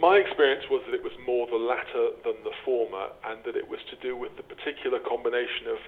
My 0.00 0.18
experience 0.18 0.66
was 0.70 0.82
that 0.86 0.94
it 0.94 1.06
was 1.06 1.14
more 1.22 1.46
the 1.46 1.60
latter 1.60 2.18
than 2.26 2.42
the 2.42 2.54
former, 2.66 3.14
and 3.30 3.38
that 3.46 3.54
it 3.54 3.68
was 3.68 3.78
to 3.90 3.96
do 4.02 4.16
with 4.18 4.34
the 4.36 4.42
particular 4.42 4.98
combination 4.98 5.70
of 5.70 5.78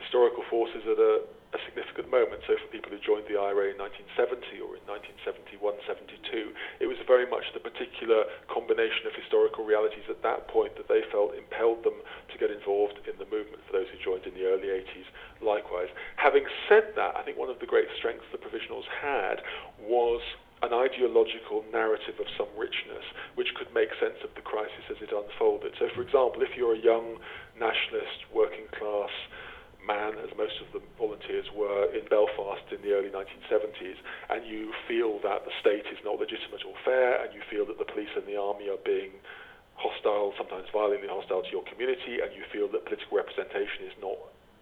historical 0.00 0.42
forces 0.48 0.82
at 0.88 0.98
a, 0.98 1.22
a 1.52 1.60
significant 1.68 2.08
moment. 2.10 2.40
So, 2.48 2.56
for 2.56 2.66
people 2.72 2.90
who 2.90 2.98
joined 3.04 3.28
the 3.28 3.36
IRA 3.36 3.76
in 3.76 3.78
1970 3.78 4.56
or 4.64 4.80
in 4.80 4.84
1971 4.88 5.78
72, 5.84 6.50
it 6.80 6.88
was 6.88 6.96
very 7.04 7.28
much 7.28 7.44
the 7.52 7.60
particular 7.60 8.24
combination 8.48 9.04
of 9.04 9.12
historical 9.14 9.68
realities 9.68 10.08
at 10.08 10.24
that 10.24 10.48
point 10.48 10.74
that 10.80 10.88
they 10.88 11.04
felt 11.12 11.36
impelled 11.36 11.84
them 11.84 12.00
to 12.32 12.36
get 12.40 12.48
involved 12.48 12.98
in 13.04 13.14
the 13.20 13.28
movement 13.28 13.60
for 13.68 13.76
those 13.76 13.86
who 13.92 14.00
joined 14.00 14.24
in 14.24 14.32
the 14.32 14.48
early 14.48 14.72
80s 14.72 15.06
likewise. 15.44 15.92
Having 16.16 16.48
said 16.72 16.96
that, 16.96 17.20
I 17.20 17.22
think 17.22 17.36
one 17.36 17.52
of 17.52 17.60
the 17.60 17.68
great 17.68 17.92
strengths 18.00 18.26
the 18.32 18.40
provisionals 18.40 18.88
had 18.88 19.44
was 19.76 20.24
an 20.62 20.70
ideological 20.70 21.66
narrative 21.74 22.14
of 22.22 22.26
some 22.38 22.50
richness 22.54 23.02
which 23.34 23.50
could 23.58 23.66
make 23.74 23.90
sense 23.98 24.22
of 24.22 24.30
the 24.38 24.44
crisis 24.46 24.86
as 24.90 24.98
it 25.02 25.10
unfolded. 25.10 25.74
So, 25.78 25.90
for 25.94 26.02
example, 26.02 26.42
if 26.42 26.54
you're 26.56 26.78
a 26.78 26.82
young 26.82 27.18
nationalist, 27.58 28.30
working 28.30 28.70
class 28.70 29.10
man, 29.82 30.14
as 30.22 30.30
most 30.38 30.62
of 30.62 30.70
the 30.70 30.78
volunteers 30.94 31.50
were 31.50 31.90
in 31.90 32.06
Belfast 32.06 32.62
in 32.70 32.78
the 32.86 32.94
early 32.94 33.10
1970s, 33.10 33.98
and 34.30 34.46
you 34.46 34.70
feel 34.86 35.18
that 35.26 35.42
the 35.42 35.50
state 35.58 35.90
is 35.90 35.98
not 36.06 36.22
legitimate 36.22 36.62
or 36.62 36.78
fair, 36.86 37.18
and 37.18 37.34
you 37.34 37.42
feel 37.50 37.66
that 37.66 37.82
the 37.82 37.88
police 37.90 38.14
and 38.14 38.22
the 38.30 38.38
army 38.38 38.70
are 38.70 38.78
being 38.86 39.10
hostile, 39.74 40.30
sometimes 40.38 40.70
violently 40.70 41.10
hostile 41.10 41.42
to 41.42 41.50
your 41.50 41.66
community, 41.66 42.22
and 42.22 42.30
you 42.30 42.46
feel 42.54 42.70
that 42.70 42.86
political 42.86 43.18
representation 43.18 43.82
is 43.90 43.96
not 43.98 44.14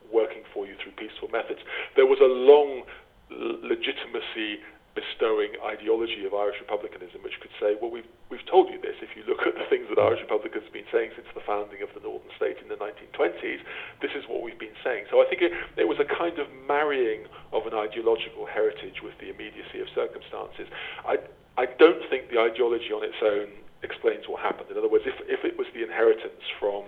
working 0.08 0.42
for 0.56 0.64
you 0.64 0.74
through 0.80 0.96
peaceful 0.96 1.28
methods, 1.28 1.60
there 1.94 2.06
was 2.06 2.18
a 2.18 2.32
long 2.32 2.82
legitimacy 3.30 4.58
bestowing 5.00 5.56
ideology 5.64 6.28
of 6.28 6.36
Irish 6.36 6.60
republicanism, 6.60 7.24
which 7.24 7.40
could 7.40 7.52
say, 7.56 7.80
well, 7.80 7.88
we've, 7.88 8.08
we've 8.28 8.44
told 8.44 8.68
you 8.68 8.76
this. 8.76 9.00
If 9.00 9.16
you 9.16 9.24
look 9.24 9.48
at 9.48 9.56
the 9.56 9.64
things 9.72 9.88
that 9.88 9.96
Irish 9.96 10.20
republicans 10.20 10.68
have 10.68 10.76
been 10.76 10.88
saying 10.92 11.16
since 11.16 11.26
the 11.32 11.40
founding 11.48 11.80
of 11.80 11.88
the 11.96 12.04
Northern 12.04 12.28
State 12.36 12.60
in 12.60 12.68
the 12.68 12.76
1920s, 12.76 13.64
this 14.04 14.12
is 14.12 14.28
what 14.28 14.44
we've 14.44 14.60
been 14.60 14.76
saying. 14.84 15.08
So 15.08 15.24
I 15.24 15.26
think 15.32 15.40
it, 15.40 15.56
it 15.80 15.88
was 15.88 15.96
a 15.96 16.04
kind 16.04 16.36
of 16.36 16.52
marrying 16.68 17.24
of 17.56 17.64
an 17.64 17.72
ideological 17.72 18.44
heritage 18.44 19.00
with 19.00 19.16
the 19.16 19.32
immediacy 19.32 19.80
of 19.80 19.88
circumstances. 19.96 20.68
I, 21.08 21.16
I 21.56 21.64
don't 21.80 22.04
think 22.12 22.28
the 22.28 22.44
ideology 22.44 22.92
on 22.92 23.00
its 23.00 23.18
own 23.24 23.48
explains 23.80 24.28
what 24.28 24.44
happened. 24.44 24.68
In 24.68 24.76
other 24.76 24.92
words, 24.92 25.08
if, 25.08 25.16
if 25.24 25.40
it 25.48 25.56
was 25.56 25.66
the 25.72 25.80
inheritance 25.80 26.44
from 26.60 26.84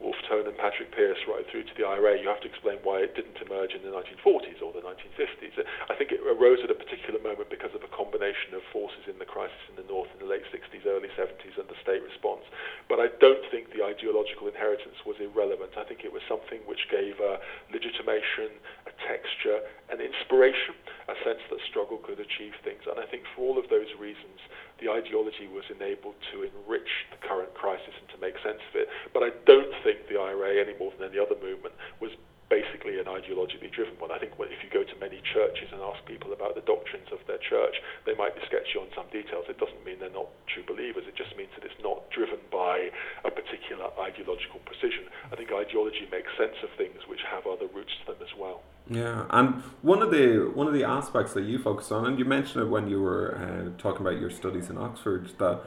Wolfe 0.00 0.20
Tone 0.28 0.46
and 0.46 0.56
Patrick 0.56 0.92
Pearse 0.92 1.20
right 1.28 1.44
through 1.50 1.64
to 1.64 1.74
the 1.76 1.84
IRA, 1.84 2.20
you 2.20 2.28
have 2.28 2.40
to 2.42 2.50
explain 2.50 2.78
why 2.82 3.00
it 3.00 3.16
didn't 3.16 3.38
emerge 3.40 3.72
in 3.72 3.82
the 3.82 3.92
1940s 3.92 4.60
or 4.60 4.72
the 4.72 4.84
1950s. 4.84 5.56
Uh, 5.56 5.64
I 5.88 5.94
think 5.96 6.12
it 6.12 6.20
arose 6.22 6.60
at 6.64 6.70
a 6.70 6.78
particular 6.78 7.20
moment 7.22 7.48
because 7.48 7.72
of 7.74 7.82
a 7.82 7.90
combination 7.90 8.54
of 8.54 8.62
forces 8.72 9.08
in 9.08 9.18
the 9.18 9.28
crisis 9.28 9.58
in 9.68 9.76
the 9.76 9.86
North 9.88 10.08
in 10.14 10.20
the 10.20 10.30
late 10.30 10.44
60s, 10.52 10.84
early 10.86 11.08
70s, 11.14 11.56
and 11.56 11.68
the 11.68 11.78
state 11.80 12.02
response. 12.02 12.44
But 12.88 13.00
I 13.00 13.08
don't 13.18 13.42
think 13.50 13.72
the 13.72 13.84
ideological 13.84 14.48
inheritance 14.48 15.00
was 15.04 15.16
irrelevant. 15.18 15.78
I 15.78 15.84
think 15.84 16.04
it 16.04 16.12
was 16.12 16.22
something 16.28 16.60
which 16.66 16.88
gave 16.92 17.18
a 17.20 17.40
legitimation, 17.72 18.52
a 18.86 18.92
texture, 19.06 19.64
an 19.88 20.02
inspiration, 20.02 20.74
a 21.08 21.16
sense 21.22 21.42
that 21.50 21.60
struggle 21.68 21.98
could 22.02 22.18
achieve 22.18 22.54
things. 22.62 22.82
And 22.84 22.98
I 22.98 23.06
think 23.06 23.24
for 23.34 23.46
all 23.46 23.56
of 23.58 23.70
those 23.70 23.90
reasons, 23.98 24.42
the 24.80 24.92
ideology 24.92 25.48
was 25.48 25.64
enabled 25.72 26.14
to 26.32 26.44
enrich 26.44 26.90
the 27.10 27.20
current 27.26 27.52
crisis 27.54 27.94
and 27.96 28.08
to 28.12 28.18
make 28.20 28.36
sense 28.44 28.60
of 28.60 28.74
it. 28.76 28.88
But 29.12 29.22
I 29.22 29.30
don't 29.46 29.72
think 29.82 30.08
the 30.08 30.20
IRA, 30.20 30.60
any 30.60 30.76
more 30.78 30.92
than 30.98 31.08
any 31.08 31.18
other 31.18 31.36
movement, 31.40 31.74
was 32.00 32.12
basically 32.48 32.98
an 32.98 33.06
ideologically 33.06 33.70
driven 33.72 33.98
one. 33.98 34.12
I 34.12 34.18
think 34.18 34.38
if 34.38 34.62
you 34.62 34.70
go 34.70 34.84
to 34.84 34.96
many 35.00 35.20
churches 35.34 35.68
and 35.72 35.82
ask 35.82 36.04
people 36.06 36.32
about 36.32 36.54
the 36.54 36.62
doctrines 36.62 37.10
of 37.10 37.18
their 37.26 37.38
church, 37.42 37.76
they 38.06 38.14
might 38.14 38.34
be 38.34 38.42
sketchy 38.46 38.78
on 38.78 38.86
some 38.94 39.06
details. 39.10 39.46
It 39.48 39.58
doesn't 39.58 39.82
mean 39.84 39.98
they're 39.98 40.14
not 40.14 40.30
true 40.46 40.62
believers. 40.66 41.04
It 41.06 41.16
just 41.16 41.34
means 41.36 41.50
that 41.58 41.64
it's 41.66 41.80
not 41.82 42.08
driven 42.10 42.38
by 42.50 42.90
a 43.24 43.30
particular 43.30 43.90
ideological 43.98 44.60
precision. 44.62 45.10
I 45.32 45.36
think 45.36 45.50
ideology 45.50 46.06
makes 46.10 46.30
sense 46.38 46.56
of 46.62 46.70
things 46.78 47.02
which 47.10 47.20
have 47.26 47.46
other 47.46 47.66
roots 47.66 47.92
to 48.06 48.12
them 48.12 48.22
as 48.22 48.32
well. 48.38 48.62
Yeah, 48.88 49.26
and 49.30 49.62
one 49.82 50.00
of 50.00 50.12
the 50.12 50.50
one 50.54 50.68
of 50.68 50.74
the 50.74 50.84
aspects 50.84 51.34
that 51.34 51.42
you 51.42 51.58
focus 51.58 51.90
on, 51.90 52.06
and 52.06 52.18
you 52.18 52.24
mentioned 52.24 52.62
it 52.62 52.68
when 52.68 52.88
you 52.88 53.02
were 53.02 53.34
uh, 53.34 53.82
talking 53.82 54.06
about 54.06 54.20
your 54.20 54.30
studies 54.30 54.70
in 54.70 54.78
Oxford, 54.78 55.30
that 55.38 55.62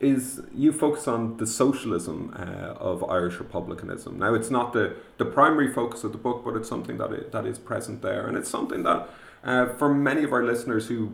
is 0.00 0.40
you 0.54 0.72
focus 0.72 1.08
on 1.08 1.36
the 1.36 1.46
socialism 1.46 2.34
uh, 2.36 2.74
of 2.90 3.02
Irish 3.04 3.38
republicanism. 3.38 4.18
Now, 4.18 4.34
it's 4.34 4.50
not 4.50 4.72
the, 4.72 4.96
the 5.18 5.24
primary 5.24 5.72
focus 5.72 6.04
of 6.04 6.12
the 6.12 6.18
book, 6.18 6.44
but 6.44 6.56
it's 6.56 6.68
something 6.68 6.98
that 6.98 7.12
it, 7.12 7.32
that 7.32 7.46
is 7.46 7.58
present 7.58 8.02
there, 8.02 8.26
and 8.26 8.36
it's 8.36 8.50
something 8.50 8.84
that 8.84 9.08
Uh, 9.44 9.66
for 9.78 9.92
many 9.92 10.24
of 10.24 10.32
our 10.32 10.42
listeners 10.42 10.88
who 10.88 11.12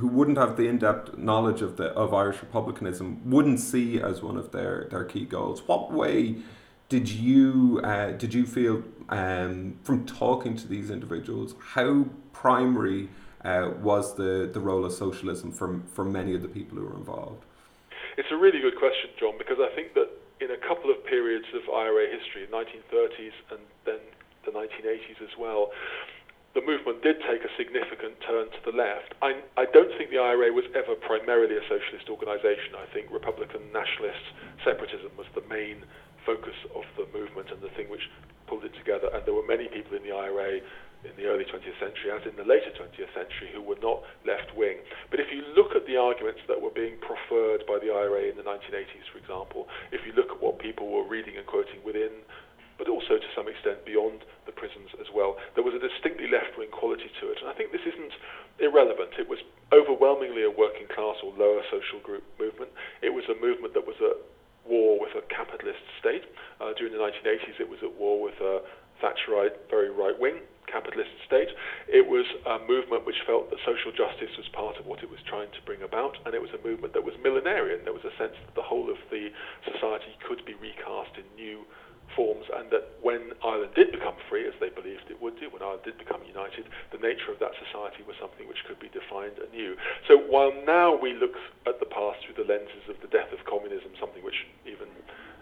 who 0.00 0.08
wouldn't 0.08 0.38
have 0.38 0.56
the 0.56 0.66
in-depth 0.68 1.18
knowledge 1.18 1.60
of 1.60 1.76
the 1.76 1.88
of 2.02 2.14
Irish 2.14 2.40
republicanism 2.40 3.06
wouldn't 3.34 3.60
see 3.60 4.00
as 4.00 4.22
one 4.22 4.40
of 4.40 4.50
their, 4.52 4.86
their 4.90 5.04
key 5.04 5.26
goals. 5.26 5.62
What 5.68 5.92
way 5.92 6.36
did 6.88 7.08
you 7.08 7.80
uh, 7.84 8.12
did 8.22 8.32
you 8.32 8.46
feel 8.46 8.82
um, 9.10 9.78
from 9.82 10.06
talking 10.06 10.56
to 10.56 10.66
these 10.66 10.88
individuals 10.90 11.54
how 11.74 12.06
primary 12.32 13.08
uh, 13.44 13.70
was 13.82 14.14
the, 14.14 14.48
the 14.50 14.60
role 14.60 14.84
of 14.86 14.92
socialism 14.92 15.52
for, 15.52 15.68
for 15.94 16.04
many 16.04 16.34
of 16.36 16.40
the 16.42 16.48
people 16.48 16.78
who 16.78 16.84
were 16.88 16.96
involved? 16.96 17.44
It's 18.18 18.34
a 18.34 18.36
really 18.36 18.58
good 18.58 18.74
question, 18.74 19.14
John, 19.14 19.38
because 19.38 19.62
I 19.62 19.70
think 19.78 19.94
that 19.94 20.10
in 20.42 20.50
a 20.50 20.58
couple 20.58 20.90
of 20.90 20.98
periods 21.06 21.46
of 21.54 21.62
IRA 21.70 22.10
history, 22.10 22.50
1930s 22.50 23.36
and 23.54 23.62
then 23.86 24.02
the 24.42 24.50
1980s 24.50 25.22
as 25.22 25.38
well, 25.38 25.70
the 26.58 26.66
movement 26.66 26.98
did 27.06 27.22
take 27.22 27.46
a 27.46 27.52
significant 27.54 28.18
turn 28.26 28.50
to 28.50 28.60
the 28.66 28.74
left. 28.74 29.14
I, 29.22 29.38
I 29.54 29.70
don't 29.70 29.94
think 29.94 30.10
the 30.10 30.18
IRA 30.18 30.50
was 30.50 30.66
ever 30.74 30.98
primarily 30.98 31.62
a 31.62 31.64
socialist 31.70 32.10
organisation. 32.10 32.74
I 32.74 32.90
think 32.90 33.06
Republican 33.14 33.62
nationalist 33.70 34.34
separatism 34.66 35.14
was 35.14 35.30
the 35.38 35.46
main 35.46 35.86
focus 36.26 36.58
of 36.74 36.90
the 36.98 37.06
movement 37.14 37.54
and 37.54 37.62
the 37.62 37.70
thing 37.78 37.86
which 37.86 38.10
pulled 38.50 38.66
it 38.66 38.74
together. 38.74 39.14
And 39.14 39.22
there 39.30 39.34
were 39.38 39.46
many 39.46 39.70
people 39.70 39.94
in 39.94 40.02
the 40.02 40.10
IRA 40.10 40.58
in 41.06 41.14
the 41.14 41.30
early 41.30 41.46
20th 41.46 41.78
century, 41.78 42.10
as 42.10 42.26
in 42.26 42.34
the 42.34 42.46
later 42.46 42.74
20th 42.74 43.12
century, 43.14 43.50
who 43.54 43.62
were 43.62 43.78
not 43.78 44.02
left 44.26 44.50
wing. 44.58 44.82
But 45.10 45.20
if 45.22 45.30
you 45.30 45.46
look 45.54 45.78
at 45.78 45.86
the 45.86 45.94
arguments 45.94 46.42
that 46.50 46.58
were 46.58 46.74
being 46.74 46.98
preferred 46.98 47.62
by 47.70 47.78
the 47.78 47.94
IRA 47.94 48.30
in 48.30 48.36
the 48.36 48.46
1980s, 48.46 49.06
for 49.14 49.18
example, 49.22 49.70
if 49.94 50.02
you 50.02 50.12
look 50.18 50.34
at 50.34 50.42
what 50.42 50.58
people 50.58 50.90
were 50.90 51.06
reading 51.06 51.38
and 51.38 51.46
quoting 51.46 51.78
within 51.86 52.26
but 52.78 52.86
also 52.86 53.18
to 53.18 53.30
some 53.34 53.50
extent 53.50 53.82
beyond 53.82 54.22
the 54.46 54.54
prisons 54.54 54.88
as 55.02 55.10
well. 55.10 55.34
There 55.58 55.66
was 55.66 55.74
a 55.74 55.82
distinctly 55.82 56.30
left-wing 56.30 56.70
quality 56.70 57.10
to 57.20 57.24
it, 57.34 57.42
and 57.42 57.50
I 57.50 57.54
think 57.58 57.74
this 57.74 57.82
isn't 57.82 58.14
irrelevant. 58.62 59.18
It 59.18 59.26
was 59.26 59.42
overwhelmingly 59.74 60.46
a 60.46 60.54
working 60.54 60.86
class 60.86 61.18
or 61.26 61.34
lower 61.34 61.66
social 61.74 61.98
group 61.98 62.22
movement. 62.38 62.70
It 63.02 63.10
was 63.10 63.26
a 63.26 63.34
movement 63.34 63.74
that 63.74 63.82
was 63.82 63.98
at 63.98 64.22
war 64.62 64.94
with 65.02 65.18
a 65.18 65.26
capitalist 65.26 65.82
state. 65.98 66.22
Uh, 66.62 66.70
during 66.78 66.94
the 66.94 67.02
1980s, 67.02 67.58
it 67.58 67.68
was 67.68 67.82
at 67.82 67.90
war 67.98 68.22
with 68.22 68.38
a 68.38 68.62
Thatcherite, 69.02 69.58
very 69.68 69.90
right-wing 69.90 70.38
capitalist 70.70 71.10
state. 71.26 71.48
It 71.88 72.06
was 72.06 72.24
a 72.46 72.60
movement 72.68 73.04
which 73.08 73.24
felt 73.26 73.50
that 73.50 73.58
social 73.64 73.90
justice 73.90 74.32
was 74.36 74.48
part 74.52 74.76
of 74.76 74.86
what 74.86 75.02
it 75.02 75.10
was 75.10 75.20
trying 75.24 75.50
to 75.56 75.60
bring 75.64 75.82
about, 75.82 76.16
and 76.24 76.36
it 76.36 76.42
was 76.42 76.52
a 76.52 76.60
movement 76.60 76.92
that 76.94 77.04
was 77.04 77.16
millenarian. 77.24 77.84
There 77.84 77.96
was 77.96 78.04
a 78.04 78.14
sense 78.20 78.36
that 78.36 78.54
the 78.54 78.64
whole 78.64 78.90
of 78.90 79.00
the 79.10 79.32
society 79.64 80.12
could 80.26 80.44
be 80.44 80.54
recast 80.60 81.16
in 81.16 81.24
new 81.34 81.64
forms, 82.16 82.46
and 82.56 82.70
that 82.72 82.96
when 83.02 83.32
Ireland 83.44 83.72
did 83.76 83.92
become 83.92 84.16
free, 84.28 84.48
as 84.48 84.56
they 84.60 84.72
believed 84.72 85.10
it 85.10 85.20
would 85.20 85.38
do, 85.40 85.52
when 85.52 85.62
Ireland 85.62 85.84
did 85.84 85.98
become 85.98 86.24
united, 86.24 86.64
the 86.92 86.98
nature 86.98 87.32
of 87.32 87.38
that 87.38 87.52
society 87.60 88.00
was 88.06 88.16
something 88.16 88.48
which 88.48 88.64
could 88.64 88.80
be 88.80 88.88
defined 88.88 89.36
anew. 89.38 89.76
So 90.08 90.16
while 90.16 90.52
now 90.64 90.96
we 90.96 91.12
look 91.12 91.36
at 91.66 91.80
the 91.80 91.86
past 91.86 92.24
through 92.24 92.40
the 92.40 92.48
lenses 92.48 92.88
of 92.88 92.96
the 93.04 93.08
death 93.12 93.28
of 93.32 93.44
communism, 93.44 93.92
something 94.00 94.24
which 94.24 94.48
even 94.64 94.88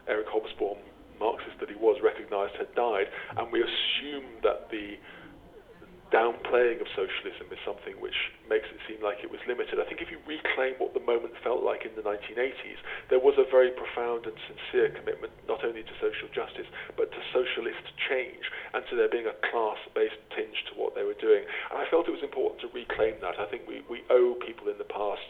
Eric 0.09 0.27
Hobsbawm, 0.27 0.79
Marxist 1.19 1.59
that 1.61 1.69
he 1.69 1.77
was, 1.77 2.01
recognized 2.03 2.57
had 2.57 2.73
died, 2.75 3.07
and 3.37 3.51
we 3.53 3.63
assume 3.63 4.27
that 4.43 4.71
the 4.71 4.97
downplaying 6.15 6.79
of 6.79 6.87
socialism 6.95 7.51
is 7.51 7.59
something 7.67 7.99
which 7.99 8.15
makes 8.47 8.71
it 8.71 8.79
seem 8.87 9.03
like 9.03 9.27
it 9.27 9.31
was 9.31 9.43
limited. 9.51 9.83
I 9.83 9.87
think 9.91 9.99
if 9.99 10.11
you 10.11 10.23
reclaim 10.23 10.79
what 10.79 10.95
the 10.95 11.03
moment 11.03 11.35
felt 11.43 11.67
like 11.67 11.83
in 11.83 11.99
the 11.99 12.05
1980s, 12.07 12.79
there 13.11 13.19
was 13.19 13.35
a 13.39 13.47
very 13.51 13.75
profound 13.75 14.27
and 14.27 14.37
sincere 14.47 14.95
commitment 14.95 15.35
not 15.51 15.67
only 15.67 15.83
to 15.83 15.95
social 15.99 16.31
justice, 16.31 16.69
but 16.95 17.11
to 17.11 17.21
socialist 17.35 17.83
change 18.07 18.47
and 18.75 18.87
to 18.87 18.95
there 18.95 19.11
being 19.11 19.27
a 19.27 19.37
class-based 19.51 20.23
tinge 20.31 20.59
to 20.71 20.79
what 20.79 20.95
they 20.95 21.03
were 21.03 21.19
doing. 21.19 21.43
And 21.75 21.83
I 21.83 21.91
felt 21.91 22.07
it 22.07 22.15
was 22.15 22.23
important 22.23 22.63
to 22.63 22.71
reclaim 22.71 23.19
that. 23.27 23.43
I 23.43 23.51
think 23.51 23.67
we, 23.67 23.83
we 23.91 24.07
owe 24.07 24.39
people 24.39 24.71
in 24.71 24.79
the 24.79 24.87
past 24.87 25.27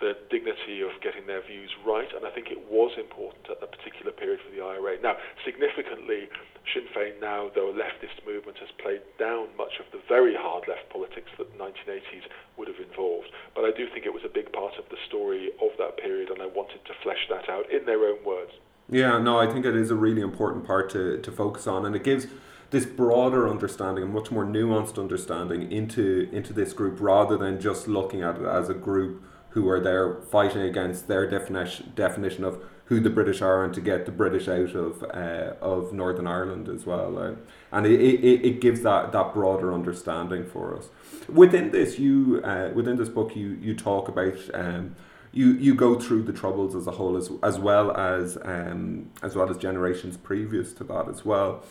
the 0.00 0.16
dignity 0.30 0.80
of 0.82 0.94
getting 1.02 1.26
their 1.26 1.42
views 1.42 1.70
right, 1.84 2.08
and 2.14 2.24
I 2.24 2.30
think 2.30 2.50
it 2.50 2.70
was 2.70 2.92
important 2.98 3.50
at 3.50 3.62
a 3.62 3.66
particular 3.66 4.12
period 4.12 4.40
for 4.40 4.50
the 4.54 4.62
IRA. 4.62 5.00
Now, 5.02 5.16
significantly, 5.44 6.28
Sinn 6.72 6.86
Féin 6.94 7.20
now, 7.20 7.50
though 7.54 7.70
a 7.70 7.74
leftist 7.74 8.24
movement, 8.26 8.58
has 8.58 8.68
played 8.78 9.02
down 9.18 9.48
much 9.56 9.80
of 9.80 9.86
the 9.92 10.00
very 10.08 10.34
hard 10.34 10.68
left 10.68 10.88
politics 10.90 11.30
that 11.38 11.50
the 11.50 11.58
1980s 11.58 12.30
would 12.56 12.68
have 12.68 12.78
involved. 12.78 13.28
But 13.54 13.64
I 13.64 13.72
do 13.72 13.88
think 13.90 14.06
it 14.06 14.14
was 14.14 14.24
a 14.24 14.32
big 14.32 14.52
part 14.52 14.78
of 14.78 14.88
the 14.90 14.98
story 15.06 15.50
of 15.60 15.70
that 15.78 15.96
period, 15.98 16.30
and 16.30 16.42
I 16.42 16.46
wanted 16.46 16.84
to 16.86 16.94
flesh 17.02 17.26
that 17.30 17.48
out 17.48 17.70
in 17.70 17.86
their 17.86 18.04
own 18.06 18.24
words. 18.24 18.52
Yeah, 18.88 19.18
no, 19.18 19.38
I 19.38 19.46
think 19.52 19.66
it 19.66 19.76
is 19.76 19.90
a 19.90 19.96
really 19.96 20.22
important 20.22 20.66
part 20.66 20.90
to, 20.90 21.18
to 21.20 21.32
focus 21.32 21.66
on, 21.66 21.84
and 21.84 21.94
it 21.94 22.04
gives 22.04 22.26
this 22.70 22.84
broader 22.84 23.48
understanding, 23.48 24.04
a 24.04 24.06
much 24.06 24.30
more 24.30 24.44
nuanced 24.44 24.98
understanding 24.98 25.72
into 25.72 26.28
into 26.32 26.52
this 26.52 26.72
group, 26.72 27.00
rather 27.00 27.36
than 27.36 27.60
just 27.60 27.88
looking 27.88 28.22
at 28.22 28.36
it 28.36 28.46
as 28.46 28.68
a 28.68 28.74
group 28.74 29.22
who 29.58 29.68
are 29.68 29.80
there 29.80 30.14
fighting 30.30 30.62
against 30.62 31.08
their 31.08 31.28
definition 31.28 31.92
definition 31.96 32.44
of 32.44 32.62
who 32.84 33.00
the 33.00 33.10
British 33.10 33.42
are 33.42 33.64
and 33.64 33.74
to 33.74 33.80
get 33.80 34.06
the 34.06 34.12
British 34.12 34.46
out 34.46 34.72
of 34.74 35.02
uh, 35.02 35.54
of 35.60 35.92
Northern 35.92 36.28
Ireland 36.28 36.68
as 36.68 36.86
well. 36.86 37.18
Uh, 37.18 37.34
and 37.72 37.84
it, 37.84 38.00
it, 38.00 38.46
it 38.46 38.60
gives 38.60 38.82
that, 38.82 39.10
that 39.12 39.34
broader 39.34 39.74
understanding 39.74 40.46
for 40.46 40.76
us. 40.76 40.88
Within 41.28 41.72
this, 41.72 41.98
you 41.98 42.40
uh, 42.44 42.70
within 42.72 42.96
this 42.96 43.08
book, 43.08 43.34
you 43.34 43.48
you 43.60 43.74
talk 43.74 44.08
about. 44.08 44.38
Um, 44.54 44.94
you, 45.30 45.52
you 45.52 45.74
go 45.74 46.00
through 46.00 46.22
the 46.22 46.32
troubles 46.32 46.74
as 46.74 46.86
a 46.86 46.90
whole 46.92 47.14
as, 47.14 47.30
as 47.42 47.58
well 47.58 47.94
as 47.94 48.38
um, 48.44 49.10
as 49.22 49.36
well 49.36 49.50
as 49.50 49.58
generations 49.58 50.16
previous 50.16 50.72
to 50.72 50.84
that 50.84 51.06
as 51.06 51.22
well, 51.22 51.62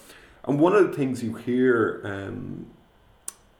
and 0.46 0.60
one 0.60 0.76
of 0.76 0.84
the 0.88 0.96
things 0.96 1.24
you 1.24 1.34
hear 1.34 2.02
um, 2.06 2.68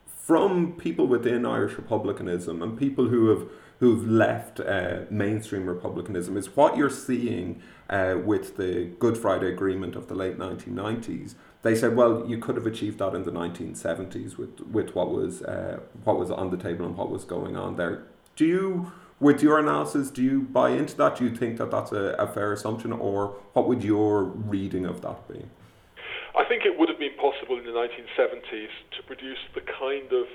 from 0.06 0.74
people 0.74 1.06
within 1.08 1.44
Irish 1.44 1.74
republicanism 1.76 2.62
and 2.62 2.78
people 2.78 3.08
who 3.08 3.28
have 3.30 3.48
who've 3.80 4.06
left 4.08 4.60
uh, 4.60 5.00
mainstream 5.08 5.66
republicanism 5.66 6.36
is 6.36 6.56
what 6.56 6.76
you're 6.76 6.90
seeing 6.90 7.62
uh, 7.88 8.16
with 8.24 8.56
the 8.56 8.90
Good 8.98 9.16
Friday 9.16 9.52
Agreement 9.52 9.94
of 9.94 10.08
the 10.08 10.14
late 10.14 10.38
1990s. 10.38 11.34
They 11.62 11.74
said, 11.74 11.96
well, 11.96 12.24
you 12.26 12.38
could 12.38 12.56
have 12.56 12.66
achieved 12.66 12.98
that 12.98 13.14
in 13.14 13.24
the 13.24 13.30
1970s 13.30 14.36
with, 14.36 14.60
with 14.60 14.94
what 14.94 15.10
was 15.10 15.42
uh, 15.42 15.80
what 16.04 16.18
was 16.18 16.30
on 16.30 16.50
the 16.50 16.56
table 16.56 16.86
and 16.86 16.96
what 16.96 17.10
was 17.10 17.24
going 17.24 17.56
on 17.56 17.76
there. 17.76 18.04
Do 18.36 18.46
you, 18.46 18.92
with 19.18 19.42
your 19.42 19.58
analysis, 19.58 20.10
do 20.10 20.22
you 20.22 20.42
buy 20.42 20.70
into 20.70 20.96
that? 20.96 21.16
Do 21.16 21.24
you 21.24 21.34
think 21.34 21.58
that 21.58 21.70
that's 21.70 21.92
a, 21.92 22.14
a 22.18 22.26
fair 22.26 22.52
assumption, 22.52 22.92
or 22.92 23.36
what 23.52 23.66
would 23.68 23.82
your 23.82 24.24
reading 24.24 24.86
of 24.86 25.00
that 25.02 25.26
be? 25.28 25.44
I 26.36 26.44
think 26.44 26.64
it 26.64 26.78
would 26.78 26.88
have 26.88 27.00
been 27.00 27.16
possible 27.16 27.58
in 27.58 27.64
the 27.64 27.72
1970s 27.72 28.70
to 28.96 29.02
produce 29.06 29.38
the 29.54 29.60
kind 29.60 30.12
of 30.12 30.26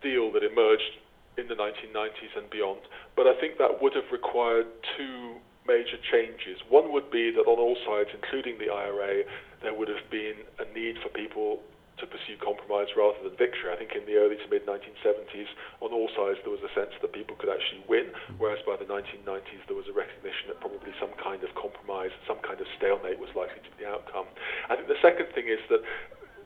deal 0.00 0.30
that 0.32 0.44
emerged 0.44 1.02
in 1.36 1.48
the 1.48 1.54
1990s 1.54 2.32
and 2.36 2.48
beyond. 2.50 2.80
But 3.16 3.26
I 3.26 3.38
think 3.40 3.58
that 3.58 3.82
would 3.82 3.94
have 3.94 4.10
required 4.12 4.66
two 4.96 5.40
major 5.66 5.96
changes. 6.12 6.60
One 6.68 6.92
would 6.92 7.10
be 7.10 7.32
that 7.32 7.48
on 7.48 7.58
all 7.58 7.76
sides, 7.88 8.10
including 8.12 8.58
the 8.58 8.70
IRA, 8.72 9.24
there 9.62 9.74
would 9.74 9.88
have 9.88 10.04
been 10.10 10.44
a 10.60 10.66
need 10.76 11.00
for 11.02 11.08
people 11.08 11.60
to 11.98 12.04
pursue 12.10 12.34
compromise 12.42 12.90
rather 12.98 13.16
than 13.22 13.38
victory. 13.38 13.70
I 13.70 13.78
think 13.78 13.94
in 13.94 14.02
the 14.02 14.18
early 14.18 14.34
to 14.34 14.48
mid 14.50 14.66
1970s, 14.66 15.46
on 15.78 15.94
all 15.94 16.10
sides, 16.12 16.42
there 16.42 16.50
was 16.50 16.62
a 16.66 16.72
sense 16.74 16.90
that 16.98 17.14
people 17.14 17.38
could 17.38 17.48
actually 17.48 17.86
win, 17.86 18.10
whereas 18.36 18.58
by 18.66 18.74
the 18.74 18.84
1990s, 18.84 19.62
there 19.70 19.78
was 19.78 19.86
a 19.86 19.94
recognition 19.94 20.50
that 20.50 20.58
probably 20.58 20.90
some 20.98 21.14
kind 21.22 21.46
of 21.46 21.54
compromise, 21.54 22.10
some 22.26 22.42
kind 22.42 22.58
of 22.58 22.66
stalemate 22.76 23.22
was 23.22 23.30
likely 23.38 23.62
to 23.62 23.70
be 23.78 23.86
the 23.86 23.88
outcome. 23.88 24.26
I 24.68 24.74
think 24.74 24.90
the 24.90 24.98
second 25.00 25.30
thing 25.38 25.46
is 25.46 25.62
that 25.70 25.86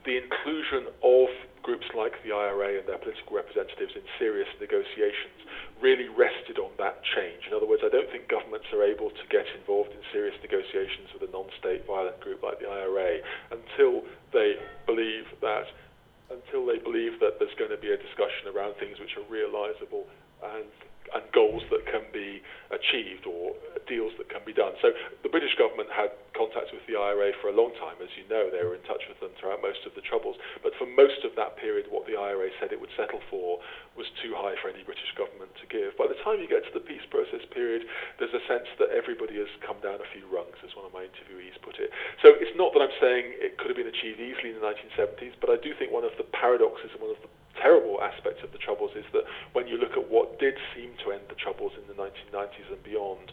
the 0.08 0.16
inclusion 0.16 0.88
of 1.04 1.28
groups 1.60 1.84
like 1.92 2.16
the 2.24 2.32
IRA 2.32 2.80
and 2.80 2.88
their 2.88 2.96
political 2.96 3.36
representatives 3.36 3.92
in 3.92 4.00
serious 4.16 4.48
negotiations 4.56 5.36
really 5.84 6.08
rested 6.08 6.56
on 6.56 6.72
that 6.80 6.96
change. 7.12 7.44
In 7.44 7.52
other 7.52 7.68
words, 7.68 7.84
I 7.84 7.92
don't 7.92 8.08
think 8.08 8.24
governments 8.24 8.72
are 8.72 8.80
able 8.80 9.12
to 9.12 9.24
get 9.28 9.44
involved 9.52 9.92
in 9.92 10.00
serious 10.08 10.32
negotiations 10.40 11.12
with 11.12 11.28
a 11.28 11.30
non-state 11.30 11.84
violent 11.84 12.16
group 12.24 12.40
like 12.40 12.56
the 12.56 12.72
IRA 12.72 13.20
until 13.52 14.08
they 14.32 14.56
believe 14.88 15.28
that 15.44 15.68
until 16.32 16.64
they 16.64 16.80
believe 16.80 17.20
that 17.20 17.36
there's 17.36 17.56
going 17.60 17.72
to 17.72 17.80
be 17.80 17.92
a 17.92 18.00
discussion 18.00 18.48
around 18.48 18.76
things 18.80 18.96
which 19.00 19.12
are 19.16 19.24
realizable 19.28 20.08
and 20.42 20.70
and 21.14 21.24
goals 21.32 21.64
that 21.72 21.84
can 21.88 22.04
be 22.12 22.42
achieved 22.68 23.24
or 23.24 23.56
deals 23.88 24.12
that 24.20 24.28
can 24.28 24.44
be 24.44 24.52
done. 24.52 24.76
So 24.84 24.92
the 25.24 25.32
British 25.32 25.56
government 25.56 25.88
had 25.88 26.12
contact 26.36 26.68
with 26.70 26.84
the 26.84 27.00
IRA 27.00 27.32
for 27.40 27.48
a 27.48 27.56
long 27.56 27.72
time, 27.80 27.96
as 28.04 28.12
you 28.14 28.28
know. 28.28 28.52
They 28.52 28.60
were 28.60 28.76
in 28.76 28.84
touch 28.84 29.00
with 29.08 29.16
them 29.18 29.32
throughout 29.40 29.64
most 29.64 29.88
of 29.88 29.96
the 29.96 30.04
troubles. 30.04 30.36
But 30.60 30.76
for 30.76 30.84
most 30.84 31.24
of 31.24 31.32
that 31.40 31.56
period, 31.56 31.88
what 31.88 32.04
the 32.04 32.20
IRA 32.20 32.52
said 32.60 32.70
it 32.70 32.80
would 32.80 32.92
settle 32.92 33.24
for 33.32 33.58
was 33.96 34.06
too 34.20 34.36
high 34.36 34.54
for 34.60 34.68
any 34.68 34.84
British 34.84 35.08
government 35.16 35.50
to 35.58 35.66
give. 35.72 35.96
By 35.96 36.06
the 36.06 36.20
time 36.20 36.44
you 36.44 36.48
get 36.48 36.62
to 36.68 36.74
the 36.76 36.84
peace 36.84 37.04
process 37.08 37.42
period, 37.50 37.88
there's 38.20 38.34
a 38.36 38.44
sense 38.44 38.68
that 38.76 38.92
everybody 38.92 39.40
has 39.40 39.50
come 39.64 39.80
down 39.80 40.04
a 40.04 40.08
few 40.12 40.28
rungs, 40.28 40.60
as 40.60 40.76
one 40.76 40.84
of 40.84 40.92
my 40.92 41.08
interviewees 41.08 41.56
put 41.64 41.80
it. 41.80 41.88
So 42.20 42.36
it's 42.36 42.54
not 42.60 42.76
that 42.76 42.84
I'm 42.84 42.96
saying 43.00 43.40
it 43.40 43.56
could 43.56 43.72
have 43.72 43.80
been 43.80 43.90
achieved 43.90 44.20
easily 44.20 44.52
in 44.52 44.60
the 44.60 44.66
1970s, 44.68 45.40
but 45.40 45.48
I 45.48 45.56
do 45.56 45.72
think 45.80 45.88
one 45.88 46.04
of 46.04 46.12
the 46.20 46.28
paradoxes 46.36 46.92
and 46.92 47.00
one 47.00 47.16
of 47.16 47.20
the 47.24 47.32
terrible 47.60 48.00
aspect 48.02 48.42
of 48.42 48.52
the 48.52 48.58
Troubles 48.58 48.92
is 48.96 49.04
that 49.12 49.24
when 49.52 49.66
you 49.66 49.76
look 49.76 49.92
at 49.92 50.10
what 50.10 50.38
did 50.38 50.54
seem 50.74 50.94
to 51.04 51.12
end 51.12 51.26
the 51.28 51.38
Troubles 51.38 51.72
in 51.76 51.86
the 51.86 51.98
1990s 51.98 52.70
and 52.70 52.82
beyond, 52.82 53.32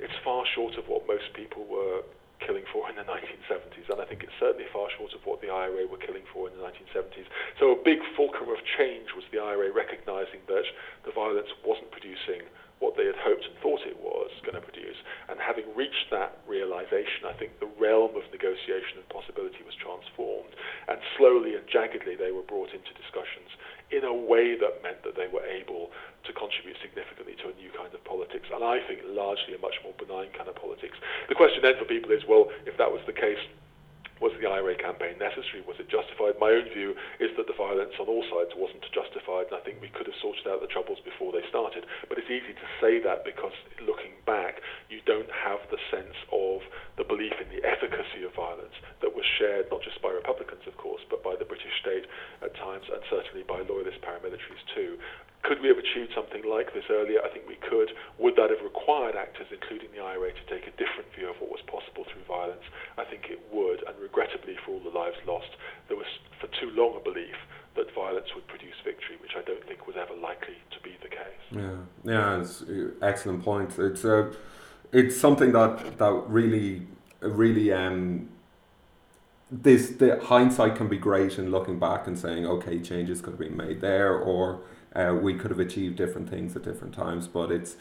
it's 0.00 0.16
far 0.24 0.44
short 0.54 0.76
of 0.76 0.88
what 0.88 1.06
most 1.06 1.32
people 1.34 1.64
were 1.64 2.02
killing 2.44 2.64
for 2.72 2.88
in 2.88 2.96
the 2.96 3.06
1970s, 3.08 3.88
and 3.88 4.00
I 4.00 4.04
think 4.04 4.22
it's 4.22 4.36
certainly 4.38 4.68
far 4.72 4.88
short 4.92 5.16
of 5.16 5.24
what 5.24 5.40
the 5.40 5.48
IRA 5.48 5.88
were 5.88 6.00
killing 6.00 6.24
for 6.32 6.48
in 6.48 6.54
the 6.56 6.62
1970s. 6.62 7.24
So 7.58 7.72
a 7.72 7.78
big 7.80 7.98
fulcrum 8.16 8.52
of 8.52 8.60
change 8.76 9.16
was 9.16 9.24
the 9.32 9.40
IRA 9.40 9.72
recognizing 9.72 10.44
that 10.48 10.68
the 11.04 11.12
violence 11.12 11.48
wasn't 11.64 11.90
producing 11.90 12.44
what 12.78 12.96
they 12.96 13.08
had 13.08 13.16
hoped 13.16 13.44
and 13.48 13.56
thought 13.64 13.80
it 13.88 13.96
was 13.98 14.30
going 14.44 14.54
to 14.54 14.60
produce. 14.60 15.00
And 15.28 15.40
having 15.40 15.64
reached 15.72 16.12
that 16.12 16.38
realization, 16.44 17.24
I 17.24 17.32
think 17.32 17.56
the 17.58 17.72
realm 17.80 18.12
of 18.16 18.28
negotiation 18.28 19.00
and 19.00 19.08
possibility 19.08 19.64
was 19.64 19.74
transformed. 19.80 20.52
And 20.88 21.00
slowly 21.16 21.56
and 21.56 21.64
jaggedly, 21.66 22.20
they 22.20 22.30
were 22.30 22.44
brought 22.44 22.76
into 22.76 22.92
discussions 22.92 23.48
in 23.88 24.04
a 24.04 24.12
way 24.12 24.58
that 24.58 24.82
meant 24.82 25.00
that 25.08 25.16
they 25.16 25.30
were 25.30 25.44
able 25.46 25.88
to 26.28 26.30
contribute 26.34 26.76
significantly 26.82 27.38
to 27.40 27.48
a 27.48 27.54
new 27.56 27.70
kind 27.72 27.92
of 27.94 28.02
politics. 28.04 28.50
And 28.52 28.60
I 28.60 28.82
think 28.84 29.00
largely 29.06 29.54
a 29.54 29.60
much 29.62 29.78
more 29.80 29.94
benign 29.96 30.34
kind 30.36 30.50
of 30.50 30.58
politics. 30.58 30.98
The 31.30 31.38
question 31.38 31.62
then 31.62 31.78
for 31.78 31.86
people 31.86 32.10
is 32.10 32.26
well, 32.28 32.52
if 32.66 32.76
that 32.76 32.90
was 32.90 33.00
the 33.06 33.14
case, 33.16 33.40
was 34.20 34.32
the 34.40 34.48
IRA 34.48 34.76
campaign 34.80 35.20
necessary? 35.20 35.60
Was 35.68 35.76
it 35.76 35.92
justified? 35.92 36.40
My 36.40 36.56
own 36.56 36.68
view 36.72 36.96
is 37.20 37.32
that 37.36 37.44
the 37.44 37.56
violence 37.56 37.92
on 38.00 38.08
all 38.08 38.24
sides 38.32 38.56
wasn't 38.56 38.84
justified, 38.88 39.52
and 39.52 39.60
I 39.60 39.62
think 39.64 39.84
we 39.84 39.92
could 39.92 40.08
have 40.08 40.16
sorted 40.24 40.48
out 40.48 40.64
the 40.64 40.72
troubles 40.72 41.00
before 41.04 41.36
they 41.36 41.44
started. 41.52 41.84
But 42.08 42.16
it's 42.16 42.32
easy 42.32 42.56
to 42.56 42.68
say 42.80 42.96
that 43.04 43.28
because 43.28 43.52
looking 43.84 44.16
back, 44.24 44.64
you 44.88 45.04
don't 45.04 45.28
have 45.28 45.60
the 45.68 45.80
sense 45.92 46.16
of 46.32 46.64
the 46.96 47.04
belief 47.04 47.36
in 47.36 47.48
the 47.52 47.60
efficacy 47.60 48.24
of 48.24 48.32
violence 48.32 48.74
that 49.04 49.12
was 49.12 49.24
shared 49.36 49.68
not 49.68 49.84
just 49.84 50.00
by 50.00 50.08
Republicans, 50.08 50.64
of 50.64 50.76
course, 50.80 51.04
but 51.12 51.20
by 51.20 51.36
the 51.36 51.44
British 51.44 51.76
state 51.84 52.08
at 52.40 52.56
times, 52.56 52.88
and 52.88 53.04
certainly 53.12 53.44
by 53.44 53.60
loyalist 53.68 54.00
paramilitaries 54.00 54.64
too. 54.72 54.96
Could 55.46 55.62
we 55.62 55.68
have 55.68 55.78
achieved 55.78 56.10
something 56.12 56.42
like 56.42 56.74
this 56.74 56.90
earlier? 56.90 57.22
I 57.22 57.30
think 57.30 57.46
we 57.46 57.54
could. 57.54 57.94
Would 58.18 58.34
that 58.34 58.50
have 58.50 58.62
required 58.66 59.14
actors, 59.14 59.46
including 59.54 59.94
the 59.94 60.02
IRA, 60.02 60.34
to 60.34 60.44
take 60.50 60.66
a 60.66 60.74
different 60.74 61.06
view 61.14 61.30
of 61.30 61.36
what 61.38 61.50
was 61.50 61.62
possible 61.70 62.02
through 62.02 62.26
violence? 62.26 62.66
I 62.98 63.04
think 63.04 63.30
it 63.30 63.38
would, 63.54 63.86
and 63.86 63.94
regrettably 64.02 64.58
for 64.64 64.72
all 64.72 64.80
the 64.80 64.90
lives 64.90 65.16
lost, 65.24 65.54
there 65.86 65.96
was 65.96 66.10
for 66.40 66.48
too 66.58 66.74
long 66.74 66.98
a 66.98 67.00
belief 67.00 67.38
that 67.76 67.94
violence 67.94 68.26
would 68.34 68.48
produce 68.48 68.74
victory, 68.82 69.16
which 69.22 69.38
I 69.38 69.42
don't 69.42 69.62
think 69.68 69.86
was 69.86 69.94
ever 69.94 70.18
likely 70.18 70.58
to 70.72 70.80
be 70.82 70.96
the 71.00 71.08
case. 71.08 71.44
Yeah, 71.52 71.78
yeah, 72.02 72.40
it's 72.40 72.64
excellent 73.00 73.44
point. 73.44 73.78
It's 73.78 74.04
uh, 74.04 74.32
it's 74.90 75.16
something 75.16 75.52
that 75.52 75.98
that 75.98 76.24
really, 76.26 76.88
really 77.20 77.72
um, 77.72 78.30
this 79.50 79.90
the 79.90 80.18
hindsight 80.24 80.74
can 80.74 80.88
be 80.88 80.98
great 80.98 81.38
in 81.38 81.52
looking 81.52 81.78
back 81.78 82.08
and 82.08 82.18
saying, 82.18 82.46
okay, 82.46 82.80
changes 82.80 83.20
could 83.20 83.34
have 83.34 83.38
been 83.38 83.56
made 83.56 83.80
there, 83.80 84.16
or 84.16 84.62
uh, 84.96 85.14
we 85.14 85.34
could 85.34 85.50
have 85.50 85.60
achieved 85.60 85.96
different 85.96 86.28
things 86.30 86.56
at 86.56 86.62
different 86.62 86.94
times, 86.94 87.28
but 87.28 87.52
it's 87.52 87.76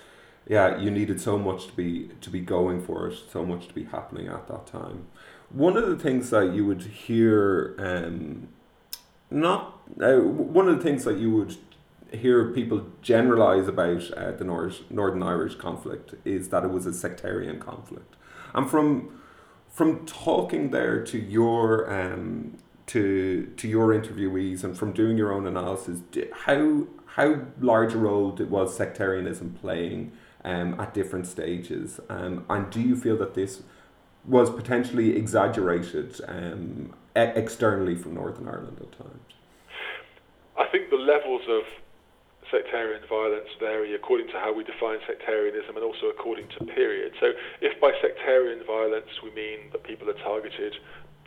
yeah, 0.48 0.78
you 0.78 0.92
needed 0.92 1.20
so 1.20 1.38
much 1.38 1.68
to 1.68 1.74
be 1.74 2.12
to 2.22 2.30
be 2.30 2.40
going 2.40 2.82
for 2.82 3.08
it, 3.08 3.18
so 3.32 3.46
much 3.46 3.68
to 3.68 3.74
be 3.74 3.86
happening 3.86 4.28
at 4.28 4.48
that 4.48 4.68
time. 4.68 5.08
One 5.50 5.78
of 5.78 5.88
the 5.88 5.98
things 5.98 6.30
that 6.30 6.54
you 6.54 6.66
would 6.66 6.82
hear, 6.84 7.76
um, 7.80 8.50
not 9.32 9.80
uh, 10.02 10.18
one 10.18 10.68
of 10.68 10.78
the 10.78 10.84
things 10.84 11.04
that 11.06 11.18
you 11.18 11.32
would 11.32 11.58
hear 12.12 12.52
people 12.52 12.86
generalize 13.02 13.68
about 13.68 14.12
uh, 14.12 14.32
the 14.32 14.44
North, 14.44 14.82
Northern 14.90 15.24
Irish 15.24 15.56
conflict 15.56 16.14
is 16.24 16.50
that 16.50 16.64
it 16.64 16.70
was 16.70 16.86
a 16.86 16.94
sectarian 16.94 17.60
conflict, 17.60 18.16
and 18.54 18.70
from 18.70 19.20
from 19.72 20.06
talking 20.06 20.70
there 20.70 21.04
to 21.04 21.18
your 21.18 21.92
um, 21.92 22.58
to 22.88 23.52
to 23.58 23.68
your 23.68 23.88
interviewees 23.88 24.64
and 24.64 24.78
from 24.78 24.92
doing 24.92 25.18
your 25.18 25.34
own 25.34 25.48
analysis, 25.48 26.02
how 26.46 26.86
how 27.16 27.40
large 27.62 27.94
a 27.94 27.98
role 27.98 28.32
was 28.50 28.76
sectarianism 28.76 29.58
playing 29.62 30.12
um, 30.44 30.78
at 30.82 30.94
different 30.94 31.26
stages? 31.26 31.98
Um, 32.10 32.44
and 32.50 32.70
do 32.70 32.82
you 32.82 32.98
feel 32.98 33.18
that 33.20 33.36
this 33.36 33.64
was 34.26 34.50
potentially 34.50 35.16
exaggerated 35.16 36.20
um, 36.28 36.94
externally 37.16 37.96
from 37.96 38.16
Northern 38.16 38.50
Ireland 38.50 38.80
at 38.82 38.92
times? 38.98 39.32
I 40.58 40.66
think 40.68 40.90
the 40.90 40.98
levels 40.98 41.44
of 41.48 41.64
sectarian 42.52 43.02
violence 43.08 43.48
vary 43.62 43.96
according 43.96 44.28
to 44.28 44.34
how 44.34 44.54
we 44.54 44.66
define 44.66 45.00
sectarianism 45.08 45.74
and 45.78 45.86
also 45.86 46.08
according 46.08 46.50
to 46.60 46.66
period. 46.66 47.14
So, 47.22 47.32
if 47.62 47.80
by 47.80 47.94
sectarian 48.02 48.60
violence 48.68 49.08
we 49.24 49.32
mean 49.32 49.72
that 49.72 49.84
people 49.84 50.10
are 50.10 50.20
targeted 50.20 50.76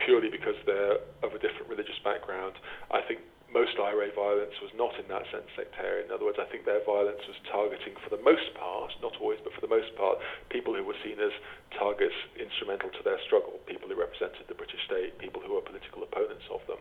purely 0.05 0.29
because 0.29 0.55
they're 0.67 1.01
of 1.23 1.33
a 1.33 1.39
different 1.39 1.67
religious 1.67 1.97
background, 2.03 2.53
I 2.91 3.01
think 3.01 3.21
most 3.49 3.81
IRA 3.81 4.13
violence 4.13 4.53
was 4.61 4.69
not 4.77 4.93
in 5.01 5.09
that 5.09 5.25
sense 5.33 5.49
sectarian. 5.57 6.09
In 6.09 6.13
other 6.13 6.25
words, 6.25 6.37
I 6.37 6.45
think 6.49 6.65
their 6.65 6.85
violence 6.85 7.21
was 7.25 7.37
targeting, 7.49 7.97
for 7.97 8.13
the 8.13 8.21
most 8.21 8.53
part, 8.53 8.93
not 9.01 9.17
always, 9.17 9.41
but 9.41 9.53
for 9.57 9.61
the 9.61 9.71
most 9.71 9.89
part, 9.97 10.21
people 10.53 10.77
who 10.77 10.85
were 10.85 10.97
seen 11.01 11.17
as 11.17 11.33
targets 11.73 12.15
instrumental 12.37 12.93
to 12.93 13.01
their 13.01 13.17
struggle, 13.25 13.57
people 13.65 13.89
who 13.89 13.97
represented 13.97 14.45
the 14.45 14.57
British 14.57 14.81
state, 14.85 15.17
people 15.17 15.41
who 15.41 15.57
were 15.57 15.65
political 15.65 16.05
opponents 16.05 16.45
of 16.53 16.61
them. 16.69 16.77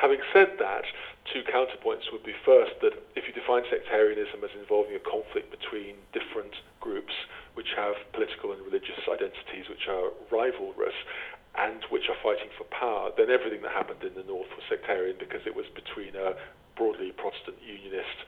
Having 0.00 0.24
said 0.32 0.56
that, 0.56 0.88
two 1.32 1.44
counterpoints 1.52 2.08
would 2.12 2.24
be 2.24 2.36
first 2.44 2.80
that 2.80 2.96
if 3.12 3.28
you 3.28 3.32
define 3.36 3.68
sectarianism 3.68 4.40
as 4.40 4.52
involving 4.56 4.96
a 4.96 5.04
conflict 5.04 5.52
between 5.52 6.00
different 6.16 6.52
groups 6.80 7.12
which 7.56 7.72
have 7.76 7.96
political 8.12 8.52
and 8.52 8.60
religious 8.64 9.00
identities 9.08 9.68
which 9.68 9.88
are 9.88 10.12
rivalrous, 10.32 10.96
and 11.58 11.84
which 11.90 12.08
are 12.08 12.20
fighting 12.22 12.50
for 12.56 12.64
power, 12.68 13.10
then 13.16 13.30
everything 13.30 13.62
that 13.62 13.72
happened 13.72 14.02
in 14.04 14.14
the 14.14 14.24
north 14.24 14.48
was 14.52 14.64
sectarian 14.68 15.16
because 15.18 15.40
it 15.46 15.56
was 15.56 15.66
between 15.74 16.14
a 16.16 16.36
broadly 16.76 17.12
Protestant 17.16 17.56
unionist 17.64 18.18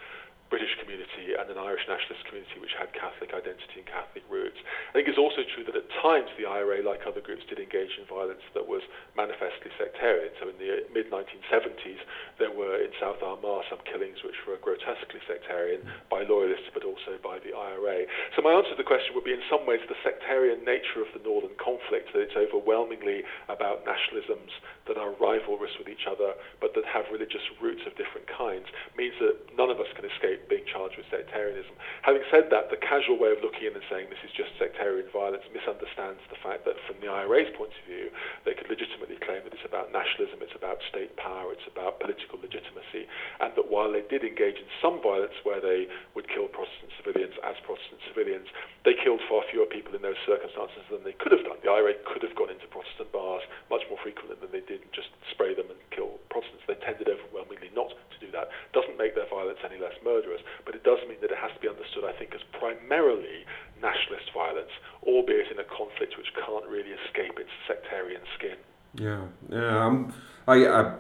British 0.49 0.73
community 0.81 1.37
and 1.37 1.49
an 1.53 1.61
Irish 1.61 1.85
nationalist 1.85 2.25
community 2.25 2.57
which 2.61 2.73
had 2.77 2.89
Catholic 2.97 3.37
identity 3.37 3.85
and 3.85 3.89
Catholic 3.89 4.25
roots. 4.33 4.57
I 4.89 4.97
think 4.97 5.09
it's 5.09 5.21
also 5.21 5.45
true 5.55 5.65
that 5.69 5.77
at 5.77 5.89
times 6.01 6.33
the 6.41 6.49
IRA, 6.49 6.81
like 6.81 7.05
other 7.05 7.21
groups, 7.21 7.45
did 7.49 7.61
engage 7.61 7.93
in 8.01 8.09
violence 8.09 8.41
that 8.57 8.65
was 8.65 8.81
manifestly 9.13 9.69
sectarian. 9.77 10.33
So 10.41 10.49
in 10.49 10.57
the 10.57 10.89
mid 10.89 11.13
1970s, 11.13 12.01
there 12.41 12.53
were 12.53 12.81
in 12.81 12.93
South 12.97 13.21
Armagh 13.21 13.69
some 13.69 13.85
killings 13.85 14.25
which 14.25 14.37
were 14.49 14.57
grotesquely 14.61 15.21
sectarian 15.29 15.85
by 16.09 16.25
loyalists 16.25 16.73
but 16.73 16.85
also 16.85 17.21
by 17.21 17.37
the 17.45 17.53
IRA. 17.53 18.09
So 18.33 18.41
my 18.41 18.57
answer 18.57 18.73
to 18.73 18.81
the 18.81 18.89
question 18.89 19.13
would 19.13 19.29
be 19.29 19.37
in 19.37 19.45
some 19.53 19.69
ways 19.69 19.85
the 19.85 20.01
sectarian 20.01 20.65
nature 20.65 21.05
of 21.05 21.13
the 21.13 21.21
northern 21.21 21.55
conflict, 21.61 22.17
that 22.17 22.25
it's 22.25 22.39
overwhelmingly 22.39 23.23
about 23.53 23.85
nationalisms 23.85 24.53
that 24.89 24.97
are 24.97 25.13
rivalrous 25.21 25.77
with 25.77 25.93
each 25.93 26.09
other 26.09 26.33
but 26.61 26.73
that 26.73 26.89
have 26.89 27.05
religious 27.13 27.45
roots 27.61 27.85
of 27.85 27.93
different 28.01 28.25
kinds, 28.27 28.65
means 28.97 29.15
that 29.21 29.37
none 29.53 29.69
of 29.69 29.79
us 29.79 29.91
can 29.93 30.09
escape 30.09 30.38
being 30.47 30.63
charged 30.69 30.95
with 30.95 31.11
sectarianism. 31.11 31.75
Having 32.07 32.25
said 32.31 32.47
that, 32.55 32.71
the 32.71 32.79
casual 32.79 33.19
way 33.19 33.35
of 33.35 33.43
looking 33.43 33.67
in 33.67 33.75
and 33.75 33.85
saying 33.91 34.07
this 34.07 34.23
is 34.23 34.31
just 34.31 34.55
sectarian 34.61 35.11
violence 35.11 35.43
misunderstands 35.51 36.23
the 36.31 36.39
fact 36.39 36.63
that 36.69 36.79
from 36.87 37.01
the 37.03 37.11
IRA's 37.11 37.51
point 37.59 37.75
of 37.75 37.85
view, 37.89 38.13
they 38.45 38.55
could 38.55 38.71
legitimately 38.71 39.19
claim 39.25 39.43
that 39.43 39.55
it's 39.57 39.67
about 39.67 39.91
nationalism, 39.91 40.39
it's 40.45 40.55
about 40.55 40.79
state 40.87 41.17
power, 41.17 41.51
it's 41.51 41.67
about 41.67 41.99
political 41.99 42.39
legitimacy, 42.39 43.09
and 43.41 43.51
that 43.57 43.73
while 43.73 43.91
they 43.91 44.05
did 44.07 44.23
engage 44.23 44.61
in 44.61 44.69
some 44.79 45.01
violence 45.01 45.35
where 45.43 45.59
they 45.59 45.89
would 46.15 46.29
kill 46.29 46.47
Protestant 46.53 46.93
civilians 47.01 47.35
as 47.43 47.57
Protestant 47.65 48.05
civilians, 48.05 48.47
they 48.85 48.95
killed 48.95 49.25
far 49.25 49.43
fewer 49.49 49.67
people 49.67 49.97
in 49.97 50.05
those 50.05 50.21
circumstances 50.29 50.85
than 50.93 51.03
they 51.03 51.17
could 51.17 51.33
have 51.33 51.45
done. 51.45 51.59
The 51.65 51.73
IRA 51.73 51.97
could 52.05 52.23
have 52.23 52.37
gone 52.37 52.53
into 52.53 52.69
Protestant 52.69 53.11
bars 53.11 53.43
much 53.73 53.83
more 53.89 53.99
frequently 54.05 54.37
than 54.37 54.53
they 54.53 54.65
did 54.65 54.85
and 54.85 54.93
just 54.93 55.11
spray 55.33 55.57
them 55.57 55.73
and 55.73 55.81
kill 55.91 56.21
Protestants. 56.29 56.69
They 56.69 56.77
tended 56.85 57.09
overwhelmingly 57.09 57.73
not 57.73 57.91
to 57.91 58.19
do 58.21 58.29
that. 58.37 58.53
Doesn't 58.77 59.01
make 59.01 59.17
their 59.17 59.29
violence 59.29 59.59
any 59.65 59.81
less 59.81 59.97
murderous 60.05 60.28
murderous, 60.29 60.43
but 60.65 60.75
it 60.75 60.85
does 60.85 60.99
mean 61.09 61.19
that 61.21 61.31
it 61.31 61.39
has 61.39 61.51
to 61.55 61.61
be 61.61 61.69
understood, 61.69 62.05
I 62.05 62.13
think, 62.13 62.35
as 62.35 62.41
primarily 62.53 63.45
nationalist 63.81 64.31
violence, 64.35 64.71
albeit 65.03 65.51
in 65.51 65.59
a 65.59 65.65
conflict 65.65 66.17
which 66.17 66.33
can't 66.35 66.67
really 66.67 66.91
escape 66.91 67.39
its 67.39 67.51
sectarian 67.67 68.23
skin. 68.37 68.57
Yeah, 68.95 69.25
yeah. 69.51 69.85
Um, 69.85 70.13
I, 70.47 70.67
I, 70.67 70.95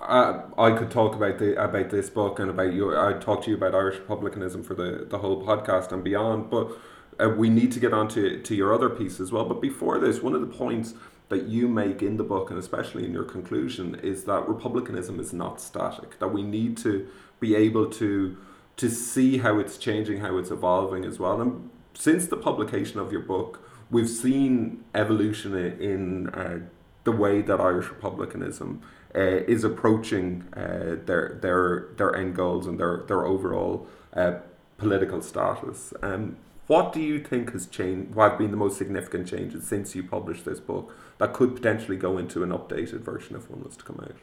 I, 0.00 0.42
I 0.58 0.78
could 0.78 0.90
talk 0.90 1.14
about 1.14 1.38
the 1.38 1.62
about 1.62 1.90
this 1.90 2.10
book 2.10 2.38
and 2.38 2.50
about 2.50 2.72
you. 2.72 2.96
I 2.96 3.14
talk 3.14 3.44
to 3.44 3.50
you 3.50 3.56
about 3.56 3.74
Irish 3.74 3.98
republicanism 3.98 4.62
for 4.64 4.74
the 4.74 5.06
the 5.08 5.18
whole 5.18 5.44
podcast 5.44 5.92
and 5.92 6.04
beyond, 6.04 6.50
but. 6.50 6.70
Uh, 7.18 7.30
we 7.30 7.48
need 7.48 7.72
to 7.72 7.80
get 7.80 7.94
on 7.94 8.06
to, 8.06 8.42
to 8.42 8.54
your 8.54 8.74
other 8.74 8.90
piece 8.90 9.20
as 9.20 9.32
well. 9.32 9.46
But 9.46 9.62
before 9.62 9.98
this, 9.98 10.20
one 10.20 10.34
of 10.34 10.42
the 10.42 10.46
points 10.46 10.92
that 11.30 11.44
you 11.44 11.66
make 11.66 12.02
in 12.02 12.18
the 12.18 12.22
book, 12.22 12.50
and 12.50 12.58
especially 12.58 13.06
in 13.06 13.12
your 13.14 13.24
conclusion, 13.24 13.94
is 14.02 14.24
that 14.24 14.46
republicanism 14.46 15.18
is 15.18 15.32
not 15.32 15.58
static. 15.58 16.18
That 16.18 16.28
we 16.28 16.42
need 16.42 16.76
to 16.78 17.08
be 17.40 17.54
able 17.54 17.88
to 17.92 18.36
to 18.76 18.90
see 18.90 19.38
how 19.38 19.58
it's 19.58 19.78
changing, 19.78 20.20
how 20.20 20.36
it's 20.36 20.50
evolving 20.50 21.04
as 21.04 21.18
well. 21.18 21.40
And 21.40 21.70
since 21.94 22.26
the 22.26 22.36
publication 22.36 23.00
of 23.00 23.10
your 23.10 23.22
book, 23.22 23.66
we've 23.90 24.08
seen 24.08 24.84
evolution 24.94 25.56
in 25.56 26.28
uh, 26.28 26.60
the 27.04 27.12
way 27.12 27.40
that 27.40 27.60
Irish 27.60 27.88
republicanism 27.88 28.82
uh, 29.14 29.20
is 29.20 29.64
approaching 29.64 30.44
uh, 30.54 30.96
their 31.06 31.38
their 31.40 31.88
their 31.96 32.14
end 32.14 32.36
goals 32.36 32.66
and 32.66 32.78
their 32.78 33.04
their 33.06 33.24
overall 33.24 33.86
uh, 34.12 34.34
political 34.76 35.22
status. 35.22 35.94
Um, 36.02 36.36
what 36.66 36.92
do 36.92 37.00
you 37.00 37.20
think 37.20 37.52
has 37.52 37.66
changed? 37.66 38.14
What 38.14 38.30
have 38.30 38.38
been 38.38 38.50
the 38.50 38.56
most 38.56 38.76
significant 38.76 39.28
changes 39.28 39.66
since 39.66 39.94
you 39.94 40.02
published 40.02 40.44
this 40.44 40.58
book 40.58 40.92
that 41.18 41.32
could 41.32 41.54
potentially 41.54 41.96
go 41.96 42.18
into 42.18 42.42
an 42.42 42.50
updated 42.50 43.00
version 43.00 43.36
if 43.36 43.48
one 43.48 43.62
was 43.62 43.76
to 43.76 43.84
come 43.84 44.00
out? 44.02 44.16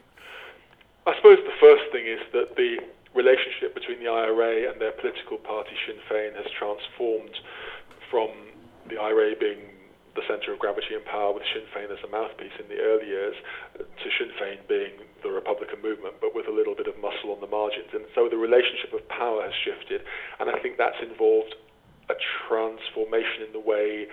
I 1.08 1.16
suppose 1.16 1.38
the 1.38 1.58
first 1.60 1.84
thing 1.92 2.06
is 2.06 2.20
that 2.34 2.56
the 2.56 2.80
relationship 3.16 3.74
between 3.74 4.02
the 4.02 4.10
IRA 4.10 4.72
and 4.72 4.82
their 4.82 4.94
political 4.94 5.38
party 5.38 5.74
Sinn 5.86 6.02
Féin 6.10 6.36
has 6.36 6.50
transformed 6.58 7.38
from 8.10 8.30
the 8.90 8.98
IRA 8.98 9.38
being 9.40 9.74
the 10.16 10.22
centre 10.30 10.54
of 10.54 10.60
gravity 10.60 10.94
and 10.94 11.06
power 11.06 11.34
with 11.34 11.42
Sinn 11.54 11.66
Féin 11.74 11.90
as 11.90 12.02
a 12.06 12.10
mouthpiece 12.10 12.54
in 12.62 12.70
the 12.70 12.78
early 12.78 13.08
years, 13.08 13.34
to 13.78 14.08
Sinn 14.18 14.30
Féin 14.38 14.62
being 14.70 15.02
the 15.26 15.30
Republican 15.30 15.82
movement, 15.82 16.14
but 16.22 16.36
with 16.36 16.48
a 16.48 16.54
little 16.54 16.76
bit 16.76 16.86
of 16.86 16.94
muscle 17.02 17.34
on 17.34 17.42
the 17.42 17.50
margins. 17.50 17.90
And 17.94 18.06
so 18.14 18.30
the 18.30 18.38
relationship 18.38 18.94
of 18.94 19.02
power 19.10 19.42
has 19.42 19.54
shifted, 19.66 20.06
and 20.40 20.50
I 20.50 20.60
think 20.62 20.78
that's 20.78 21.02
involved 21.02 21.56
a 22.10 22.16
transformation 22.46 23.48
in 23.48 23.52
the 23.54 23.64
way 23.64 24.06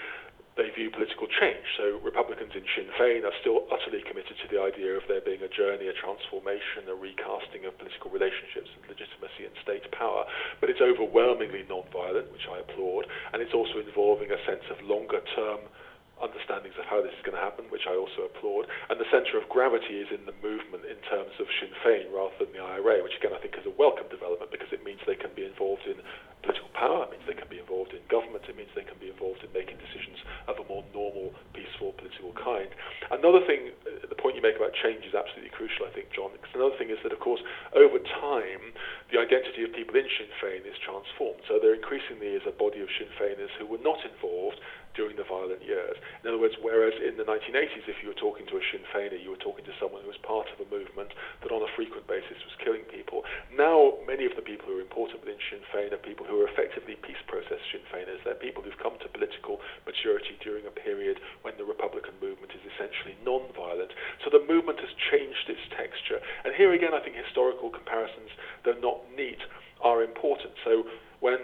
they 0.60 0.68
view 0.76 0.92
political 0.92 1.24
change. 1.40 1.64
So 1.80 1.96
Republicans 2.04 2.52
in 2.52 2.68
Sinn 2.76 2.92
Féin 3.00 3.24
are 3.24 3.32
still 3.40 3.64
utterly 3.72 4.04
committed 4.04 4.36
to 4.44 4.46
the 4.52 4.60
idea 4.60 4.92
of 4.92 5.08
there 5.08 5.24
being 5.24 5.40
a 5.40 5.48
journey, 5.48 5.88
a 5.88 5.96
transformation, 5.96 6.84
a 6.84 6.92
recasting 6.92 7.64
of 7.64 7.72
political 7.80 8.12
relationships 8.12 8.68
and 8.76 8.84
legitimacy 8.84 9.48
and 9.48 9.56
state 9.64 9.88
power. 9.96 10.28
But 10.60 10.68
it's 10.68 10.84
overwhelmingly 10.84 11.64
non-violent, 11.64 12.28
which 12.28 12.44
I 12.44 12.60
applaud, 12.60 13.08
and 13.32 13.40
it's 13.40 13.56
also 13.56 13.80
involving 13.80 14.28
a 14.28 14.40
sense 14.44 14.68
of 14.68 14.84
longer 14.84 15.24
term 15.32 15.64
understandings 16.22 16.76
of 16.78 16.86
how 16.86 17.00
this 17.00 17.12
is 17.16 17.22
going 17.24 17.36
to 17.36 17.42
happen, 17.42 17.66
which 17.72 17.88
I 17.88 17.96
also 17.96 18.28
applaud. 18.28 18.68
And 18.88 19.00
the 19.00 19.08
centre 19.08 19.40
of 19.40 19.48
gravity 19.48 20.00
is 20.00 20.08
in 20.12 20.24
the 20.28 20.36
movement 20.44 20.84
in 20.86 21.00
terms 21.08 21.34
of 21.40 21.48
Sinn 21.58 21.72
Féin 21.84 22.12
rather 22.12 22.36
than 22.38 22.52
the 22.52 22.62
IRA, 22.62 23.02
which 23.02 23.16
again 23.16 23.32
I 23.32 23.40
think 23.40 23.56
is 23.56 23.66
a 23.66 23.74
welcome 23.74 24.08
development 24.12 24.52
because 24.52 24.72
it 24.72 24.84
means 24.84 25.00
they 25.04 25.18
can 25.18 25.32
be 25.34 25.44
involved 25.44 25.88
in 25.88 25.98
political 26.42 26.72
power, 26.72 27.04
it 27.04 27.12
means 27.12 27.24
they 27.28 27.36
can 27.36 27.48
be 27.52 27.60
involved 27.60 27.92
in 27.92 28.00
government, 28.08 28.44
it 28.48 28.56
means 28.56 28.72
they 28.72 28.86
can 28.86 28.96
be 28.96 29.12
involved 29.12 29.44
in 29.44 29.52
making 29.52 29.76
decisions 29.76 30.16
of 30.48 30.56
a 30.56 30.64
more 30.64 30.84
normal, 30.96 31.36
peaceful, 31.52 31.92
political 32.00 32.32
kind. 32.32 32.72
Another 33.12 33.44
thing, 33.44 33.76
uh, 33.84 34.08
the 34.08 34.16
point 34.16 34.36
you 34.36 34.44
make 34.44 34.56
about 34.56 34.72
change 34.80 35.04
is 35.04 35.12
absolutely 35.12 35.52
crucial, 35.52 35.84
I 35.84 35.92
think, 35.92 36.08
John, 36.16 36.32
because 36.32 36.52
another 36.56 36.76
thing 36.80 36.88
is 36.88 36.96
that, 37.04 37.12
of 37.12 37.20
course, 37.20 37.44
over 37.76 38.00
time, 38.00 38.72
the 39.12 39.20
identity 39.20 39.68
of 39.68 39.76
people 39.76 39.96
in 40.00 40.08
Sinn 40.16 40.32
Féin 40.40 40.64
is 40.64 40.76
transformed. 40.80 41.44
So 41.44 41.60
there 41.60 41.76
increasingly 41.76 42.32
is 42.32 42.44
a 42.48 42.54
body 42.56 42.80
of 42.80 42.88
Sinn 42.96 43.12
Féiners 43.20 43.52
who 43.60 43.68
were 43.68 43.82
not 43.84 44.00
involved 44.08 44.60
during 44.94 45.16
the 45.16 45.26
violent 45.26 45.62
years. 45.62 45.96
In 46.22 46.28
other 46.28 46.40
words, 46.40 46.58
whereas 46.60 46.94
in 46.98 47.16
the 47.16 47.26
1980s, 47.26 47.86
if 47.86 48.02
you 48.02 48.10
were 48.10 48.18
talking 48.18 48.46
to 48.50 48.58
a 48.58 48.64
Sinn 48.70 48.82
Féiner, 48.90 49.18
you 49.18 49.30
were 49.30 49.40
talking 49.40 49.64
to 49.64 49.74
someone 49.78 50.02
who 50.02 50.10
was 50.10 50.20
part 50.26 50.50
of 50.50 50.58
a 50.58 50.68
movement 50.68 51.14
that 51.42 51.54
on 51.54 51.62
a 51.62 51.70
frequent 51.78 52.06
basis 52.10 52.38
was 52.42 52.54
killing 52.58 52.82
people. 52.90 53.22
Now, 53.54 54.02
many 54.06 54.26
of 54.26 54.34
the 54.34 54.42
people 54.42 54.66
who 54.66 54.78
are 54.78 54.84
important 54.84 55.22
within 55.22 55.38
Sinn 55.50 55.62
Féin 55.70 55.94
are 55.94 56.02
people 56.02 56.26
who 56.26 56.42
are 56.42 56.48
effectively 56.50 56.98
peace 57.00 57.20
process 57.30 57.62
Sinn 57.70 57.86
Féiners. 57.88 58.22
They're 58.26 58.38
people 58.38 58.62
who've 58.62 58.78
come 58.82 58.98
to 59.00 59.08
political 59.08 59.62
maturity 59.86 60.34
during 60.42 60.66
a 60.66 60.74
period 60.74 61.22
when 61.42 61.54
the 61.56 61.66
Republican 61.66 62.14
movement 62.18 62.52
is 62.52 62.64
essentially 62.74 63.14
non-violent. 63.22 63.94
So 64.24 64.30
the 64.30 64.42
movement 64.44 64.80
has 64.82 64.92
changed 65.10 65.46
its 65.48 65.62
texture. 65.74 66.18
And 66.44 66.54
here 66.54 66.74
again, 66.74 66.94
I 66.94 67.00
think 67.00 67.16
historical 67.16 67.70
comparisons, 67.70 68.30
though 68.64 68.78
not 68.82 69.06
neat, 69.14 69.40
are 69.80 70.02
important. 70.02 70.52
So 70.64 70.84
when 71.20 71.38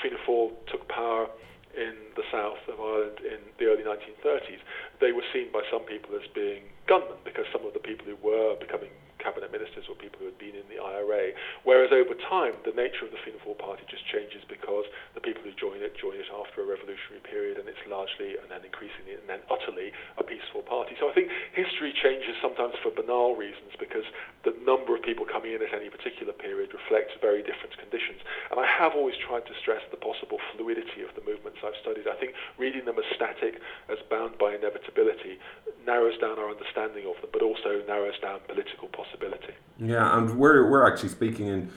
Fianna 0.00 0.18
Fáil 0.26 0.52
took 0.70 0.88
power 0.88 1.28
in 1.76 1.94
the 2.16 2.22
south 2.30 2.60
of 2.68 2.80
Ireland 2.80 3.20
in 3.24 3.40
the 3.58 3.66
early 3.66 3.82
1930s, 3.82 4.60
they 5.00 5.12
were 5.12 5.24
seen 5.32 5.50
by 5.52 5.62
some 5.70 5.82
people 5.82 6.14
as 6.14 6.26
being 6.34 6.62
gunmen 6.86 7.18
because 7.24 7.46
some 7.52 7.64
of 7.66 7.72
the 7.72 7.80
people 7.80 8.06
who 8.06 8.16
were 8.20 8.56
becoming 8.60 8.90
cabinet 9.22 9.54
ministers 9.54 9.86
were 9.86 9.94
people 9.94 10.18
who 10.18 10.26
had 10.26 10.36
been 10.42 10.58
in 10.58 10.66
the 10.66 10.82
IRA. 10.82 11.32
Whereas 11.62 11.94
over 11.94 12.18
time, 12.26 12.58
the 12.66 12.74
nature 12.74 13.06
of 13.06 13.14
the 13.14 13.20
Fianna 13.22 13.38
Fáil 13.46 13.54
party 13.56 13.86
just 13.86 14.02
changes 14.10 14.42
because 14.50 14.84
the 15.14 15.22
people 15.22 15.46
who 15.46 15.54
join 15.54 15.78
it 15.78 15.94
join 15.94 16.18
it 16.18 16.26
after 16.34 16.60
a 16.60 16.66
revolutionary 16.66 17.22
period, 17.22 17.62
and 17.62 17.70
it's 17.70 17.80
largely 17.86 18.34
and 18.34 18.50
then 18.50 18.66
increasingly 18.66 19.14
and 19.14 19.22
then 19.30 19.38
utterly 19.46 19.94
a 20.18 20.24
peaceful 20.26 20.66
party. 20.66 20.98
So 20.98 21.06
I 21.06 21.14
think 21.14 21.30
history 21.54 21.94
changes 21.94 22.34
sometimes 22.42 22.74
for 22.82 22.90
banal 22.90 23.38
reasons 23.38 23.78
because 23.78 24.04
the 24.42 24.58
number 24.66 24.98
of 24.98 25.06
people 25.06 25.22
coming 25.22 25.54
in 25.54 25.62
at 25.62 25.70
any 25.70 25.86
particular 25.86 26.34
period 26.34 26.74
reflects 26.74 27.14
very 27.22 27.46
different 27.46 27.78
conditions. 27.78 28.18
And 28.50 28.58
I 28.58 28.66
have 28.66 28.98
always 28.98 29.14
tried 29.22 29.46
to 29.46 29.54
stress 29.62 29.86
the 29.94 30.00
possible 30.00 30.42
fluidity 30.52 31.06
of 31.06 31.14
the 31.14 31.22
movements 31.22 31.62
I've 31.62 31.78
studied. 31.78 32.10
I 32.10 32.18
think 32.18 32.34
reading 32.58 32.84
them 32.84 32.98
as 32.98 33.06
static, 33.14 33.62
as 33.86 34.02
bound 34.10 34.36
by 34.42 34.58
inevitability, 34.58 35.38
narrows 35.86 36.18
down 36.18 36.42
our 36.42 36.50
understanding 36.50 37.06
of 37.06 37.20
them, 37.22 37.30
but 37.30 37.42
also 37.42 37.82
narrows 37.86 38.18
down 38.18 38.42
political 38.50 38.88
possibilities 38.88 39.11
possibility. 39.12 39.54
Yeah, 39.78 40.16
and 40.16 40.38
we're 40.38 40.68
we're 40.68 40.86
actually 40.86 41.08
speaking 41.10 41.46
in 41.46 41.70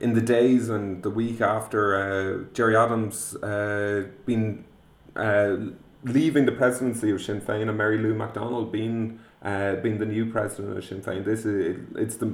in 0.00 0.14
the 0.14 0.20
days 0.20 0.68
and 0.68 1.02
the 1.02 1.10
week 1.10 1.40
after 1.40 1.94
uh, 1.94 2.52
Gerry 2.52 2.76
Adams 2.76 3.36
uh, 3.36 4.08
been 4.26 4.64
uh, 5.16 5.56
leaving 6.02 6.46
the 6.46 6.52
presidency 6.52 7.10
of 7.10 7.22
Sinn 7.22 7.40
Féin 7.40 7.68
and 7.68 7.78
Mary 7.78 7.98
Lou 7.98 8.14
McDonald 8.14 8.72
being 8.72 9.20
uh, 9.42 9.76
being 9.76 9.98
the 9.98 10.06
new 10.06 10.30
president 10.30 10.76
of 10.76 10.84
Sinn 10.84 11.00
Féin. 11.00 11.24
This 11.24 11.44
is 11.44 11.78
it's 11.96 12.16
the 12.16 12.32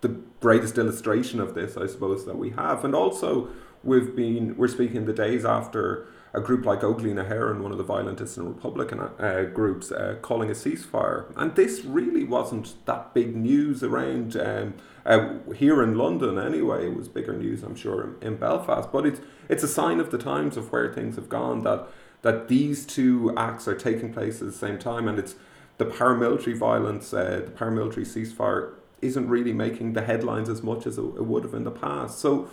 the 0.00 0.16
greatest 0.40 0.78
illustration 0.78 1.40
of 1.40 1.54
this, 1.54 1.76
I 1.76 1.86
suppose, 1.86 2.24
that 2.26 2.38
we 2.38 2.50
have, 2.50 2.84
and 2.84 2.94
also 2.94 3.48
we've 3.82 4.14
been 4.14 4.56
we're 4.56 4.68
speaking 4.68 5.04
the 5.04 5.12
days 5.12 5.44
after 5.44 6.06
a 6.34 6.40
group 6.40 6.64
like 6.64 6.80
Óglaigh 6.80 7.14
na 7.14 7.24
hÉireann, 7.24 7.60
one 7.60 7.72
of 7.72 7.78
the 7.78 7.84
violent 7.84 8.20
and 8.20 8.48
Republican 8.48 9.00
uh, 9.00 9.44
groups, 9.52 9.90
uh, 9.90 10.16
calling 10.20 10.50
a 10.50 10.54
ceasefire. 10.54 11.32
And 11.36 11.54
this 11.54 11.84
really 11.84 12.24
wasn't 12.24 12.74
that 12.86 13.14
big 13.14 13.34
news 13.34 13.82
around 13.82 14.36
um, 14.36 14.74
uh, 15.06 15.34
here 15.56 15.82
in 15.82 15.96
London 15.96 16.38
anyway. 16.38 16.86
It 16.86 16.96
was 16.96 17.08
bigger 17.08 17.32
news, 17.32 17.62
I'm 17.62 17.74
sure, 17.74 18.02
in, 18.02 18.28
in, 18.28 18.36
Belfast. 18.36 18.90
But 18.92 19.06
it's 19.06 19.20
it's 19.48 19.62
a 19.62 19.68
sign 19.68 20.00
of 20.00 20.10
the 20.10 20.18
times 20.18 20.56
of 20.56 20.70
where 20.70 20.92
things 20.92 21.16
have 21.16 21.28
gone 21.28 21.62
that 21.62 21.88
that 22.22 22.48
these 22.48 22.84
two 22.84 23.32
acts 23.36 23.66
are 23.68 23.76
taking 23.76 24.12
place 24.12 24.40
at 24.40 24.46
the 24.46 24.52
same 24.52 24.78
time, 24.78 25.08
and 25.08 25.18
it's 25.18 25.36
the 25.78 25.86
paramilitary 25.86 26.56
violence, 26.56 27.14
uh, 27.14 27.42
the 27.46 27.52
paramilitary 27.52 28.04
ceasefire 28.04 28.72
isn't 29.00 29.28
really 29.28 29.52
making 29.52 29.92
the 29.92 30.02
headlines 30.02 30.48
as 30.48 30.62
much 30.62 30.86
as 30.86 30.98
it 30.98 31.24
would 31.24 31.44
have 31.44 31.54
in 31.54 31.62
the 31.62 31.70
past. 31.70 32.18
So, 32.18 32.48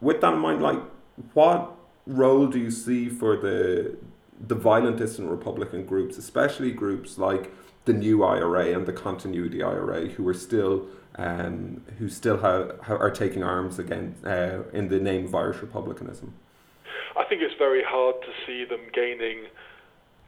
with 0.00 0.20
that 0.20 0.34
in 0.34 0.38
mind, 0.38 0.62
like 0.62 0.78
what 1.32 1.71
role 2.06 2.46
do 2.46 2.58
you 2.58 2.70
see 2.70 3.08
for 3.08 3.36
the 3.36 3.96
the 4.44 4.54
violent 4.54 4.96
dissident 4.96 5.30
Republican 5.30 5.86
groups, 5.86 6.18
especially 6.18 6.72
groups 6.72 7.16
like 7.16 7.52
the 7.84 7.92
new 7.92 8.24
IRA 8.24 8.76
and 8.76 8.86
the 8.86 8.92
continuity 8.92 9.62
IRA, 9.62 10.08
who 10.08 10.26
are 10.26 10.34
still 10.34 10.86
um, 11.16 11.82
who 11.98 12.08
still 12.08 12.38
have, 12.38 12.80
are 12.88 13.10
taking 13.10 13.42
arms 13.42 13.78
again 13.78 14.14
uh, 14.24 14.62
in 14.72 14.88
the 14.88 14.98
name 14.98 15.26
of 15.26 15.34
Irish 15.34 15.60
republicanism? 15.60 16.32
I 17.16 17.24
think 17.24 17.42
it's 17.42 17.54
very 17.58 17.82
hard 17.84 18.16
to 18.22 18.32
see 18.46 18.64
them 18.64 18.80
gaining 18.94 19.44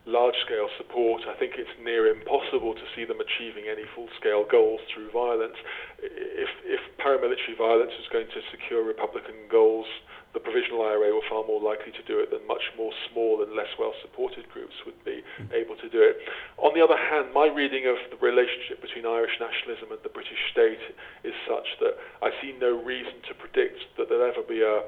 large 0.06 0.34
scale 0.44 0.68
support. 0.76 1.22
I 1.26 1.34
think 1.38 1.54
it's 1.56 1.72
near 1.82 2.06
impossible 2.12 2.74
to 2.74 2.86
see 2.94 3.04
them 3.04 3.16
achieving 3.20 3.64
any 3.72 3.84
full 3.94 4.08
scale 4.20 4.44
goals 4.44 4.80
through 4.92 5.10
violence. 5.10 5.56
If, 6.02 6.50
if 6.64 6.80
paramilitary 7.00 7.56
violence 7.56 7.92
is 7.98 8.06
going 8.12 8.26
to 8.28 8.40
secure 8.50 8.84
Republican 8.84 9.48
goals, 9.50 9.86
the 10.34 10.42
provisional 10.42 10.82
IRA 10.82 11.14
were 11.14 11.24
far 11.30 11.46
more 11.46 11.62
likely 11.62 11.94
to 11.94 12.02
do 12.04 12.18
it 12.18 12.34
than 12.34 12.42
much 12.50 12.74
more 12.76 12.90
small 13.08 13.40
and 13.40 13.54
less 13.54 13.70
well 13.78 13.94
supported 14.02 14.50
groups 14.50 14.74
would 14.84 14.98
be 15.06 15.22
mm. 15.38 15.46
able 15.54 15.78
to 15.78 15.88
do 15.88 16.02
it. 16.02 16.18
On 16.58 16.74
the 16.74 16.82
other 16.82 16.98
hand, 16.98 17.30
my 17.32 17.46
reading 17.46 17.86
of 17.86 17.96
the 18.10 18.18
relationship 18.18 18.82
between 18.82 19.06
Irish 19.06 19.38
nationalism 19.38 19.94
and 19.94 20.02
the 20.02 20.10
British 20.10 20.42
state 20.50 20.82
is 21.22 21.32
such 21.46 21.78
that 21.78 21.94
I 22.20 22.34
see 22.42 22.52
no 22.58 22.74
reason 22.82 23.22
to 23.30 23.32
predict 23.38 23.78
that 23.96 24.10
there'll 24.10 24.26
ever 24.26 24.42
be 24.42 24.60
a 24.60 24.82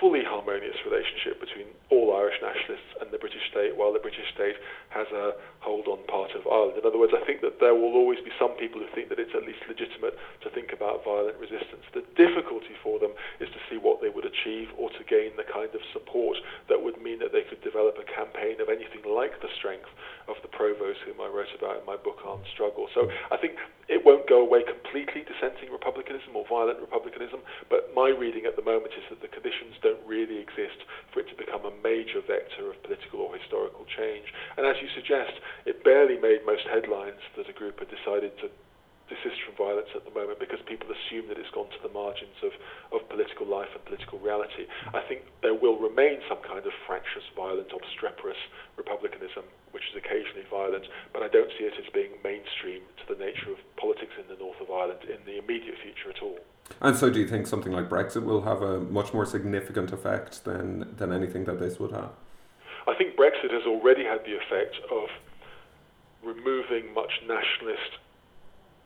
fully 0.00 0.22
harmonious 0.24 0.76
relationship 0.84 1.40
between 1.40 1.66
all 1.88 2.12
Irish 2.12 2.36
nationalists 2.42 2.92
and 3.00 3.08
the 3.08 3.18
British 3.18 3.40
state, 3.48 3.72
while 3.76 3.92
the 3.92 4.02
British 4.02 4.28
state 4.34 4.56
has 4.90 5.08
a 5.14 5.32
hold 5.64 5.88
on 5.88 6.04
part 6.04 6.36
of 6.36 6.44
Ireland. 6.44 6.76
In 6.76 6.84
other 6.84 7.00
words, 7.00 7.16
I 7.16 7.24
think 7.24 7.40
that 7.40 7.56
there 7.60 7.72
will 7.72 7.96
always 7.96 8.20
be 8.20 8.28
some 8.36 8.52
people 8.60 8.84
who 8.84 8.90
think 8.92 9.08
that 9.08 9.18
it's 9.18 9.32
at 9.32 9.48
least 9.48 9.64
legitimate 9.64 10.18
to 10.44 10.52
think 10.52 10.76
about 10.76 11.04
violent 11.08 11.40
resistance. 11.40 11.88
The 11.96 12.04
difficulty 12.20 12.76
for 12.84 13.00
them 13.00 13.16
is 13.40 13.48
to 13.56 13.60
see 13.72 13.80
what 13.80 14.04
they 14.04 14.12
would 14.12 14.28
achieve 14.28 14.68
or 14.76 14.92
to 14.92 15.02
gain 15.08 15.32
the 15.40 15.48
kind 15.48 15.72
of 15.72 15.80
support 15.96 16.36
that 16.68 16.84
would 16.84 17.00
mean 17.00 17.18
that 17.24 17.32
they 17.32 17.48
could 17.48 17.64
develop 17.64 17.96
a 17.96 18.04
campaign 18.04 18.60
of 18.60 18.68
anything 18.68 19.08
like 19.08 19.40
the 19.40 19.48
strength 19.56 19.88
of 20.28 20.36
the 20.44 20.52
Provos, 20.52 21.00
whom 21.08 21.20
I 21.20 21.32
wrote 21.32 21.52
about 21.56 21.80
in 21.80 21.86
my 21.88 21.96
book 21.96 22.20
Armed 22.24 22.44
Struggle. 22.52 22.88
So 22.92 23.08
I 23.32 23.36
think 23.40 23.56
it 23.88 24.04
won't 24.04 24.28
go 24.28 24.40
away 24.40 24.64
completely, 24.64 25.24
dissenting 25.24 25.72
republicanism 25.72 26.36
or 26.36 26.44
violent 26.48 26.80
republicanism, 26.80 27.40
but 27.68 27.92
my 27.96 28.08
reading 28.08 28.44
at 28.44 28.56
the 28.56 28.64
moment 28.64 28.92
is 28.96 29.04
that 29.08 29.20
the 29.20 29.28
conditions 29.28 29.53
don't 29.82 30.00
really 30.06 30.38
exist 30.38 30.82
for 31.12 31.20
it 31.20 31.28
to 31.28 31.36
become 31.36 31.64
a 31.64 31.74
major 31.82 32.20
vector 32.20 32.70
of 32.70 32.80
political 32.82 33.20
or 33.20 33.36
historical 33.36 33.84
change. 33.86 34.26
And 34.56 34.66
as 34.66 34.76
you 34.80 34.88
suggest, 34.94 35.38
it 35.66 35.84
barely 35.84 36.18
made 36.18 36.46
most 36.46 36.66
headlines 36.66 37.20
that 37.36 37.48
a 37.48 37.54
group 37.54 37.78
had 37.78 37.90
decided 37.90 38.36
to 38.40 38.50
desist 39.08 39.36
from 39.44 39.52
violence 39.56 39.92
at 39.92 40.04
the 40.08 40.14
moment 40.16 40.40
because 40.40 40.60
people 40.64 40.88
assume 40.88 41.28
that 41.28 41.36
it's 41.36 41.52
gone 41.52 41.68
to 41.68 41.80
the 41.84 41.92
margins 41.92 42.36
of, 42.40 42.52
of 42.96 43.04
political 43.12 43.44
life 43.44 43.68
and 43.76 43.84
political 43.84 44.16
reality. 44.18 44.64
I 44.96 45.04
think 45.04 45.28
there 45.44 45.54
will 45.56 45.76
remain 45.76 46.24
some 46.24 46.40
kind 46.40 46.64
of 46.64 46.72
fractious, 46.88 47.24
violent, 47.36 47.68
obstreperous 47.68 48.40
republicanism, 48.80 49.44
which 49.76 49.84
is 49.92 50.00
occasionally 50.00 50.48
violent, 50.48 50.88
but 51.12 51.20
I 51.20 51.28
don't 51.28 51.52
see 51.60 51.68
it 51.68 51.76
as 51.76 51.88
being 51.92 52.16
mainstream 52.24 52.80
to 53.04 53.04
the 53.12 53.20
nature 53.20 53.52
of 53.52 53.60
politics 53.76 54.16
in 54.16 54.24
the 54.32 54.40
north 54.40 54.60
of 54.60 54.72
Ireland 54.72 55.04
in 55.04 55.20
the 55.28 55.36
immediate 55.36 55.76
future 55.84 56.08
at 56.08 56.24
all. 56.24 56.40
And 56.80 56.96
so, 56.96 57.10
do 57.10 57.20
you 57.20 57.26
think 57.26 57.46
something 57.46 57.72
like 57.72 57.88
Brexit 57.88 58.24
will 58.24 58.42
have 58.42 58.62
a 58.62 58.80
much 58.80 59.12
more 59.12 59.26
significant 59.26 59.92
effect 59.92 60.44
than, 60.44 60.94
than 60.96 61.12
anything 61.12 61.44
that 61.44 61.60
this 61.60 61.78
would 61.78 61.92
have? 61.92 62.10
I 62.86 62.94
think 62.94 63.16
Brexit 63.16 63.52
has 63.52 63.64
already 63.66 64.04
had 64.04 64.20
the 64.24 64.36
effect 64.36 64.76
of 64.90 65.08
removing 66.22 66.92
much 66.94 67.20
nationalist 67.26 68.00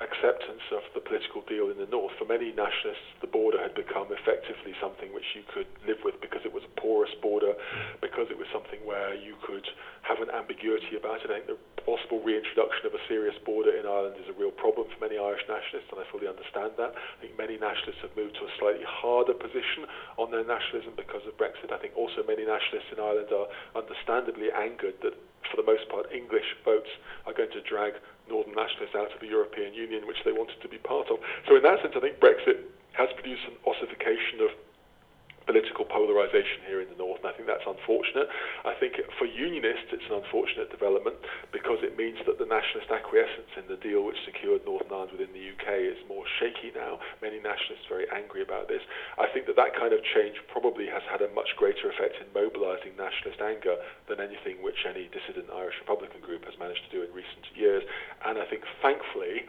acceptance 0.01 0.63
of 0.71 0.83
the 0.95 1.01
political 1.01 1.43
deal 1.43 1.71
in 1.71 1.79
the 1.79 1.87
north. 1.87 2.15
For 2.19 2.25
many 2.25 2.55
nationalists, 2.55 3.11
the 3.21 3.27
border 3.27 3.59
had 3.59 3.75
become 3.75 4.07
effectively 4.15 4.75
something 4.81 5.13
which 5.13 5.35
you 5.35 5.43
could 5.53 5.67
live 5.87 5.99
with 6.05 6.21
because 6.21 6.43
it 6.45 6.53
was 6.53 6.63
a 6.63 6.81
porous 6.81 7.11
border, 7.21 7.55
because 8.01 8.31
it 8.31 8.39
was 8.39 8.47
something 8.53 8.79
where 8.87 9.15
you 9.15 9.35
could 9.43 9.67
an 10.21 10.31
ambiguity 10.31 10.97
about 10.97 11.23
it. 11.23 11.31
I 11.31 11.41
think 11.41 11.49
the 11.49 11.61
possible 11.83 12.21
reintroduction 12.21 12.85
of 12.85 12.93
a 12.93 13.03
serious 13.09 13.37
border 13.45 13.73
in 13.73 13.89
Ireland 13.89 14.21
is 14.21 14.29
a 14.29 14.37
real 14.37 14.53
problem 14.53 14.87
for 14.93 14.99
many 15.01 15.17
Irish 15.17 15.43
nationalists, 15.49 15.89
and 15.91 15.99
I 16.01 16.05
fully 16.13 16.29
understand 16.29 16.77
that. 16.77 16.93
I 16.95 17.17
think 17.23 17.39
many 17.41 17.57
nationalists 17.57 18.05
have 18.05 18.13
moved 18.13 18.37
to 18.39 18.45
a 18.45 18.53
slightly 18.61 18.85
harder 18.85 19.35
position 19.35 19.89
on 20.21 20.31
their 20.31 20.45
nationalism 20.45 20.95
because 20.97 21.25
of 21.25 21.35
Brexit. 21.41 21.73
I 21.73 21.81
think 21.81 21.97
also 21.97 22.23
many 22.27 22.45
nationalists 22.45 22.93
in 22.93 23.01
Ireland 23.01 23.33
are 23.33 23.49
understandably 23.73 24.53
angered 24.53 25.01
that 25.03 25.17
for 25.49 25.57
the 25.57 25.65
most 25.65 25.89
part, 25.89 26.13
English 26.13 26.45
votes 26.65 26.91
are 27.25 27.33
going 27.33 27.51
to 27.57 27.63
drag 27.65 27.97
Northern 28.29 28.53
nationalists 28.53 28.93
out 28.93 29.09
of 29.09 29.21
the 29.21 29.31
European 29.31 29.73
Union, 29.73 30.05
which 30.05 30.21
they 30.25 30.33
wanted 30.33 30.61
to 30.61 30.69
be 30.69 30.77
part 30.77 31.09
of. 31.09 31.19
So, 31.49 31.57
in 31.57 31.65
that 31.65 31.81
sense, 31.81 31.97
I 31.97 32.05
think 32.05 32.21
Brexit 32.21 32.69
has 32.93 33.09
produced 33.17 33.49
an 33.49 33.57
ossification 33.65 34.45
of 34.45 34.53
political 35.49 35.89
polarization 35.89 36.61
here 36.69 36.85
in 36.85 36.93
the 36.93 37.01
north, 37.01 37.25
and 37.25 37.33
I 37.33 37.35
think 37.35 37.49
that's 37.49 37.65
unfortunate. 37.65 38.29
I 38.69 38.77
think 38.77 39.01
for 39.17 39.25
unionists, 39.25 39.89
it's 39.97 40.05
an 40.13 40.21
unfortunate 40.21 40.69
development 40.69 41.17
because 41.57 41.81
it 41.81 41.97
means 41.97 42.21
that 42.29 42.37
the 42.37 42.45
nationalist 42.45 42.93
acquiescence 42.93 43.49
in 43.57 43.65
the 43.65 43.81
deal 43.81 44.05
which 44.05 44.21
secured 44.29 44.69
Northern 44.69 44.93
Ireland 44.93 45.17
within 45.17 45.33
the 45.33 45.41
UK 45.41 45.89
is 45.89 45.97
more 46.05 46.29
shaky 46.37 46.69
now. 46.77 47.01
Many 47.25 47.41
nationalists 47.41 47.89
are 47.89 47.97
very 47.97 48.09
angry 48.13 48.45
about 48.45 48.69
this. 48.69 48.85
I 49.17 49.25
think 49.33 49.49
that 49.49 49.57
that 49.57 49.73
kind 49.73 49.97
of 49.97 50.05
change 50.13 50.37
probably 50.53 50.85
has 50.93 51.03
had 51.09 51.25
a 51.25 51.33
much 51.33 51.57
greater 51.57 51.89
effect 51.89 52.21
in 52.21 52.29
mobilizing 52.37 52.93
nationalist 53.01 53.41
anger 53.41 53.81
than 54.05 54.21
anything 54.21 54.61
which 54.61 54.85
any 54.85 55.09
dissident 55.09 55.49
Irish 55.49 55.81
Republican 55.81 56.21
group 56.21 56.45
has 56.45 56.61
managed 56.61 56.85
to 56.85 56.93
do 56.93 57.01
in 57.01 57.09
recent 57.17 57.49
years. 57.57 57.81
And 58.29 58.37
I 58.37 58.45
think, 58.45 58.69
thankfully, 58.85 59.49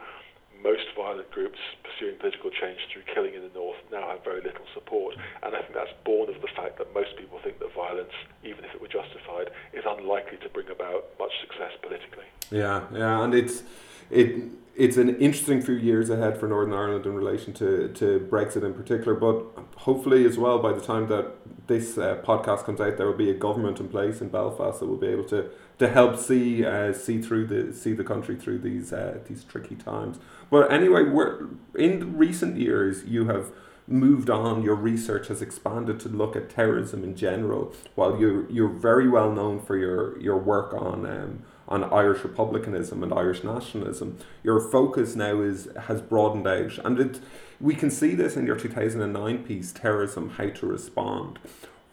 most 0.62 0.84
violent 0.96 1.30
groups 1.30 1.58
pursuing 1.82 2.16
political 2.18 2.50
change 2.50 2.78
through 2.92 3.02
killing 3.14 3.34
in 3.34 3.42
the 3.42 3.52
north 3.54 3.76
now 3.90 4.08
have 4.08 4.24
very 4.24 4.42
little 4.42 4.66
support. 4.74 5.16
And 5.42 5.54
I 5.54 5.60
think 5.60 5.74
that's 5.74 5.92
born 6.04 6.28
of 6.28 6.40
the 6.40 6.48
fact 6.54 6.78
that 6.78 6.92
most 6.94 7.16
people 7.16 7.38
think 7.42 7.58
that 7.58 7.74
violence, 7.74 8.12
even 8.44 8.64
if 8.64 8.74
it 8.74 8.80
were 8.80 8.88
justified, 8.88 9.50
is 9.72 9.84
unlikely 9.86 10.38
to 10.38 10.48
bring 10.48 10.70
about 10.70 11.04
much 11.18 11.32
success 11.40 11.72
politically. 11.82 12.24
Yeah, 12.50 12.84
yeah, 12.92 13.24
and 13.24 13.34
it's 13.34 13.62
it 14.10 14.50
it's 14.76 14.96
an 14.96 15.16
interesting 15.16 15.60
few 15.60 15.74
years 15.74 16.08
ahead 16.08 16.38
for 16.38 16.48
Northern 16.48 16.72
Ireland 16.72 17.04
in 17.04 17.14
relation 17.14 17.52
to, 17.54 17.88
to 17.88 18.26
Brexit 18.30 18.64
in 18.64 18.72
particular, 18.72 19.14
but 19.14 19.44
hopefully 19.76 20.24
as 20.24 20.38
well 20.38 20.58
by 20.58 20.72
the 20.72 20.80
time 20.80 21.08
that 21.08 21.34
this 21.66 21.98
uh, 21.98 22.22
podcast 22.24 22.64
comes 22.64 22.80
out, 22.80 22.96
there 22.96 23.06
will 23.06 23.12
be 23.12 23.30
a 23.30 23.34
government 23.34 23.78
in 23.78 23.88
place 23.88 24.22
in 24.22 24.28
Belfast 24.28 24.80
that 24.80 24.86
will 24.86 24.96
be 24.96 25.08
able 25.08 25.24
to, 25.24 25.50
to 25.80 25.88
help 25.88 26.18
see 26.18 26.64
uh, 26.64 26.92
see 26.92 27.20
through 27.22 27.46
the 27.46 27.72
see 27.72 27.94
the 27.94 28.04
country 28.04 28.36
through 28.36 28.58
these 28.58 28.92
uh, 28.92 29.18
these 29.26 29.42
tricky 29.44 29.74
times. 29.74 30.18
But 30.50 30.70
anyway, 30.70 31.04
we're, 31.04 31.46
in 31.74 32.18
recent 32.18 32.58
years, 32.58 33.04
you 33.04 33.28
have 33.28 33.50
moved 33.86 34.28
on. 34.28 34.62
Your 34.62 34.74
research 34.74 35.28
has 35.28 35.40
expanded 35.40 35.98
to 36.00 36.08
look 36.10 36.36
at 36.36 36.50
terrorism 36.50 37.02
in 37.02 37.16
general. 37.16 37.74
While 37.94 38.20
you're 38.20 38.48
you're 38.50 38.68
very 38.68 39.08
well 39.08 39.32
known 39.32 39.58
for 39.58 39.76
your 39.76 40.20
your 40.20 40.36
work 40.36 40.74
on 40.74 41.06
um, 41.06 41.42
on 41.66 41.84
Irish 41.84 42.24
republicanism 42.24 43.02
and 43.02 43.14
Irish 43.14 43.42
nationalism, 43.42 44.18
your 44.44 44.60
focus 44.60 45.16
now 45.16 45.40
is 45.40 45.66
has 45.86 46.02
broadened 46.02 46.46
out, 46.46 46.78
and 46.84 47.00
it 47.00 47.20
we 47.58 47.74
can 47.74 47.90
see 47.90 48.14
this 48.14 48.36
in 48.36 48.46
your 48.46 48.56
two 48.56 48.68
thousand 48.68 49.00
and 49.00 49.14
nine 49.14 49.44
piece, 49.44 49.72
terrorism: 49.72 50.28
How 50.36 50.50
to 50.50 50.66
Respond. 50.66 51.38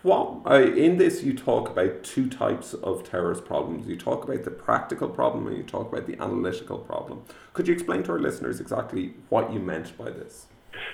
What 0.07 0.47
uh, 0.49 0.63
in 0.63 0.95
this 0.95 1.21
you 1.21 1.35
talk 1.35 1.67
about 1.67 2.01
two 2.01 2.29
types 2.29 2.73
of 2.73 3.03
terrorist 3.03 3.43
problems. 3.43 3.91
You 3.91 3.97
talk 3.97 4.23
about 4.23 4.45
the 4.45 4.55
practical 4.55 5.09
problem 5.09 5.47
and 5.47 5.57
you 5.57 5.63
talk 5.63 5.91
about 5.91 6.07
the 6.07 6.15
analytical 6.23 6.77
problem. 6.77 7.23
Could 7.51 7.67
you 7.67 7.73
explain 7.73 8.03
to 8.03 8.13
our 8.13 8.19
listeners 8.23 8.61
exactly 8.61 9.15
what 9.27 9.51
you 9.51 9.59
meant 9.59 9.97
by 9.97 10.07
this? 10.07 10.47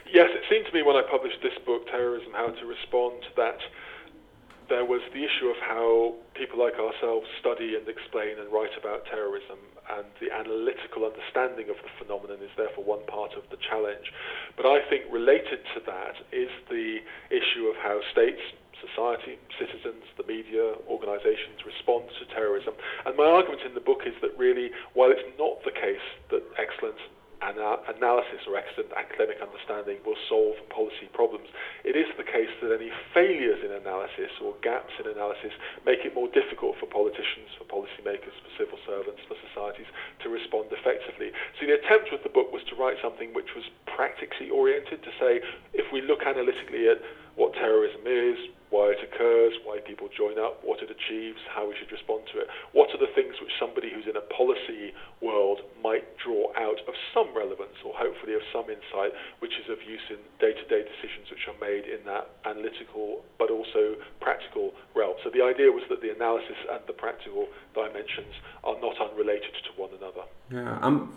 Yes, 0.10 0.34
it 0.34 0.42
seemed 0.50 0.66
to 0.66 0.74
me 0.74 0.82
when 0.82 0.96
I 0.96 1.06
published 1.06 1.46
this 1.46 1.54
book, 1.64 1.86
Terrorism: 1.94 2.34
How 2.34 2.58
to 2.58 2.66
Respond, 2.66 3.22
that 3.38 3.62
there 4.68 4.84
was 4.84 5.06
the 5.14 5.22
issue 5.22 5.46
of 5.46 5.62
how 5.62 6.18
people 6.34 6.58
like 6.58 6.74
ourselves 6.82 7.30
study 7.38 7.78
and 7.78 7.86
explain 7.86 8.42
and 8.42 8.50
write 8.50 8.74
about 8.82 9.06
terrorism, 9.06 9.62
and 9.94 10.10
the 10.26 10.34
analytical 10.34 11.06
understanding 11.06 11.70
of 11.70 11.78
the 11.86 11.92
phenomenon 12.02 12.42
is 12.42 12.50
therefore 12.58 12.84
one 12.84 13.06
part 13.06 13.38
of 13.38 13.46
the 13.54 13.62
challenge. 13.62 14.10
But 14.58 14.66
I 14.66 14.82
think 14.90 15.06
related 15.14 15.62
to 15.78 15.86
that 15.86 16.18
is 16.34 16.50
the 16.66 16.98
issue 17.30 17.70
of 17.70 17.78
how 17.78 18.02
states 18.10 18.42
society, 18.84 19.40
citizens, 19.60 20.04
the 20.18 20.28
media, 20.28 20.76
organisations 20.88 21.64
respond 21.66 22.10
to 22.20 22.26
terrorism. 22.34 22.74
And 23.06 23.16
my 23.16 23.26
argument 23.26 23.64
in 23.64 23.74
the 23.74 23.84
book 23.84 24.04
is 24.06 24.14
that 24.22 24.36
really, 24.38 24.72
while 24.94 25.12
it's 25.12 25.26
not 25.40 25.64
the 25.64 25.72
case 25.72 26.04
that 26.32 26.44
excellent 26.60 27.00
ana- 27.44 27.84
analysis 27.92 28.48
or 28.48 28.56
excellent 28.56 28.92
academic 28.96 29.38
understanding 29.44 30.00
will 30.08 30.18
solve 30.32 30.56
policy 30.72 31.12
problems, 31.12 31.52
it 31.84 32.00
is 32.00 32.08
the 32.16 32.24
case 32.24 32.50
that 32.64 32.72
any 32.72 32.90
failures 33.14 33.60
in 33.64 33.72
analysis 33.76 34.32
or 34.40 34.56
gaps 34.64 34.96
in 35.00 35.06
analysis 35.12 35.52
make 35.86 36.08
it 36.08 36.16
more 36.16 36.32
difficult 36.32 36.80
for 36.80 36.88
politicians, 36.88 37.52
for 37.60 37.68
policymakers, 37.68 38.34
for 38.40 38.52
civil 38.56 38.80
servants, 38.88 39.22
for 39.28 39.36
societies 39.52 39.88
to 40.24 40.32
respond 40.32 40.72
effectively. 40.72 41.36
So 41.60 41.68
the 41.68 41.76
attempt 41.76 42.12
with 42.12 42.24
the 42.24 42.32
book 42.32 42.52
was 42.56 42.64
to 42.72 42.76
write 42.80 42.98
something 43.04 43.36
which 43.36 43.52
was 43.56 43.68
practically 43.86 44.50
oriented 44.50 45.04
to 45.04 45.12
say, 45.20 45.44
if 45.76 45.92
we 45.92 46.02
look 46.02 46.24
analytically 46.24 46.88
at 46.88 47.04
what 47.36 47.54
terrorism 47.54 48.08
is, 48.08 48.38
why 48.74 48.90
it 48.90 49.06
occurs, 49.06 49.54
why 49.62 49.78
people 49.86 50.10
join 50.10 50.42
up, 50.42 50.58
what 50.66 50.82
it 50.82 50.90
achieves, 50.90 51.38
how 51.54 51.70
we 51.70 51.78
should 51.78 51.94
respond 51.94 52.26
to 52.34 52.42
it. 52.42 52.50
What 52.74 52.90
are 52.90 52.98
the 52.98 53.14
things 53.14 53.38
which 53.38 53.54
somebody 53.62 53.94
who's 53.94 54.10
in 54.10 54.18
a 54.18 54.26
policy 54.34 54.98
world 55.22 55.62
might 55.86 56.10
draw 56.18 56.50
out 56.58 56.82
of 56.90 56.98
some 57.14 57.30
relevance 57.38 57.78
or 57.86 57.94
hopefully 57.94 58.34
of 58.34 58.42
some 58.50 58.74
insight, 58.74 59.14
which 59.46 59.54
is 59.62 59.70
of 59.70 59.78
use 59.86 60.02
in 60.10 60.18
day 60.42 60.58
to 60.58 60.66
day 60.66 60.82
decisions 60.82 61.30
which 61.30 61.46
are 61.46 61.60
made 61.62 61.86
in 61.86 62.02
that 62.10 62.34
analytical 62.50 63.22
but 63.38 63.54
also 63.54 63.94
practical 64.18 64.74
realm. 64.98 65.14
So 65.22 65.30
the 65.30 65.46
idea 65.46 65.70
was 65.70 65.86
that 65.94 66.02
the 66.02 66.10
analysis 66.10 66.58
and 66.74 66.82
the 66.90 66.98
practical 66.98 67.54
dimensions 67.78 68.34
are 68.66 68.82
not 68.82 68.98
unrelated 68.98 69.54
to 69.70 69.72
one 69.78 69.94
another. 69.94 70.26
Yeah. 70.50 70.82
Um, 70.82 71.14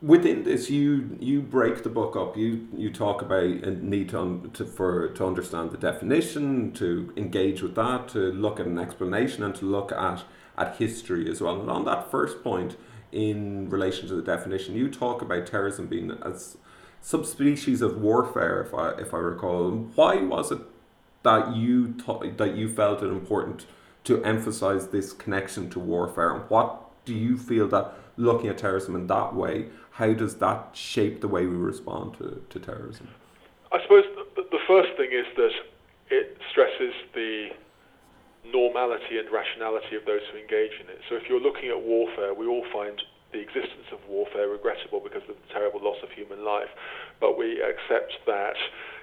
within 0.00 0.44
this, 0.44 0.70
you 0.70 1.16
you 1.20 1.40
break 1.40 1.82
the 1.82 1.88
book 1.88 2.16
up. 2.16 2.36
You 2.36 2.68
you 2.76 2.92
talk 2.92 3.22
about 3.22 3.42
a 3.42 3.70
need 3.70 4.10
to, 4.10 4.50
to 4.54 4.64
for 4.64 5.08
to 5.08 5.26
understand 5.26 5.70
the 5.70 5.76
definition, 5.76 6.72
to 6.72 7.12
engage 7.16 7.62
with 7.62 7.74
that, 7.74 8.08
to 8.08 8.32
look 8.32 8.60
at 8.60 8.66
an 8.66 8.78
explanation, 8.78 9.42
and 9.42 9.54
to 9.56 9.64
look 9.64 9.92
at 9.92 10.24
at 10.56 10.76
history 10.76 11.30
as 11.30 11.40
well. 11.40 11.60
And 11.60 11.70
on 11.70 11.84
that 11.84 12.10
first 12.10 12.42
point, 12.42 12.76
in 13.12 13.68
relation 13.70 14.08
to 14.08 14.14
the 14.16 14.22
definition, 14.22 14.74
you 14.74 14.90
talk 14.90 15.22
about 15.22 15.46
terrorism 15.46 15.86
being 15.86 16.10
as 16.22 16.56
subspecies 17.00 17.80
of 17.82 18.00
warfare, 18.00 18.60
if 18.62 18.74
I 18.74 18.90
if 19.00 19.14
I 19.14 19.18
recall. 19.18 19.70
Why 19.94 20.16
was 20.16 20.52
it 20.52 20.60
that 21.22 21.56
you 21.56 21.94
th- 21.94 22.36
that 22.36 22.54
you 22.54 22.68
felt 22.72 23.02
it 23.02 23.08
important 23.08 23.66
to 24.04 24.24
emphasize 24.24 24.88
this 24.88 25.12
connection 25.12 25.68
to 25.70 25.80
warfare, 25.80 26.34
and 26.34 26.48
what 26.48 26.84
do 27.04 27.14
you 27.14 27.36
feel 27.36 27.66
that 27.68 27.94
looking 28.18 28.48
at 28.50 28.58
terrorism 28.58 28.94
in 28.94 29.06
that 29.06 29.34
way 29.34 29.66
how 29.98 30.12
does 30.12 30.36
that 30.36 30.70
shape 30.74 31.20
the 31.20 31.26
way 31.26 31.44
we 31.44 31.56
respond 31.56 32.14
to, 32.18 32.40
to 32.50 32.60
terrorism? 32.60 33.08
I 33.72 33.82
suppose 33.82 34.04
the, 34.36 34.46
the 34.46 34.62
first 34.64 34.94
thing 34.96 35.10
is 35.10 35.26
that 35.34 35.50
it 36.08 36.38
stresses 36.52 36.94
the 37.14 37.50
normality 38.46 39.18
and 39.18 39.26
rationality 39.26 39.96
of 39.96 40.06
those 40.06 40.22
who 40.30 40.38
engage 40.38 40.78
in 40.78 40.86
it. 40.88 41.02
So 41.10 41.16
if 41.16 41.28
you're 41.28 41.42
looking 41.42 41.70
at 41.70 41.82
warfare, 41.82 42.32
we 42.32 42.46
all 42.46 42.64
find 42.72 43.02
the 43.32 43.40
existence 43.40 43.90
of 43.90 43.98
warfare 44.08 44.46
regrettable 44.46 45.00
because 45.02 45.26
of 45.28 45.34
the 45.34 45.52
terrible 45.52 45.82
loss 45.82 45.98
of 46.04 46.10
human 46.12 46.44
life, 46.44 46.70
but 47.18 47.36
we 47.36 47.60
accept 47.60 48.14
that 48.24 48.54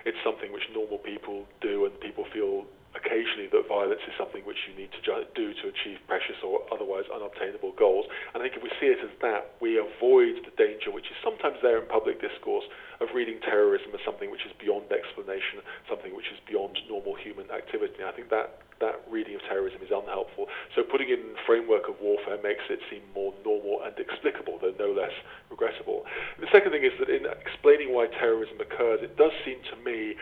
it's 0.06 0.18
something 0.24 0.54
which 0.54 0.64
normal 0.74 0.98
people 1.00 1.44
do 1.60 1.86
and 1.86 2.00
people 2.00 2.24
feel 2.32 2.64
occasionally 2.96 3.52
that 3.52 3.68
violence 3.68 4.02
is 4.08 4.16
something 4.18 4.42
which 4.48 4.58
you 4.68 4.74
need 4.74 4.90
to 4.96 5.02
do 5.36 5.54
to 5.54 5.66
achieve 5.68 6.00
precious 6.08 6.40
or 6.42 6.64
otherwise 6.72 7.06
unobtainable 7.12 7.76
goals. 7.76 8.08
And 8.34 8.42
I 8.42 8.48
think 8.48 8.58
if 8.58 8.64
we 8.64 8.72
see 8.80 8.90
it 8.90 9.04
as 9.04 9.12
that, 9.22 9.56
we 9.60 9.78
avoid 9.78 10.42
the 10.48 10.56
danger 10.56 10.90
which 10.90 11.12
is 11.12 11.18
sometimes 11.24 11.60
there 11.62 11.78
in 11.78 11.88
public 11.88 12.24
discourse 12.24 12.66
of 13.04 13.12
reading 13.14 13.44
terrorism 13.44 13.92
as 13.94 14.02
something 14.08 14.32
which 14.32 14.48
is 14.48 14.56
beyond 14.58 14.88
explanation, 14.92 15.60
something 15.92 16.16
which 16.16 16.32
is 16.32 16.40
beyond 16.48 16.80
normal 16.88 17.16
human 17.16 17.52
activity. 17.52 18.00
And 18.00 18.08
I 18.08 18.16
think 18.16 18.32
that 18.32 18.64
that 18.80 19.04
reading 19.08 19.36
of 19.36 19.42
terrorism 19.48 19.80
is 19.80 19.92
unhelpful. 19.92 20.48
So 20.76 20.84
putting 20.84 21.08
it 21.08 21.20
in 21.20 21.32
the 21.32 21.44
framework 21.48 21.88
of 21.88 21.96
warfare 22.02 22.40
makes 22.44 22.68
it 22.68 22.80
seem 22.92 23.04
more 23.16 23.32
normal 23.44 23.80
and 23.88 23.96
explicable, 23.96 24.60
though 24.60 24.76
no 24.76 24.92
less 24.92 25.16
regrettable. 25.50 26.04
The 26.40 26.52
second 26.52 26.72
thing 26.72 26.84
is 26.84 26.92
that 27.00 27.08
in 27.08 27.24
explaining 27.24 27.96
why 27.96 28.08
terrorism 28.08 28.60
occurs, 28.60 29.00
it 29.00 29.16
does 29.16 29.32
seem 29.48 29.64
to 29.72 29.76
me 29.80 30.16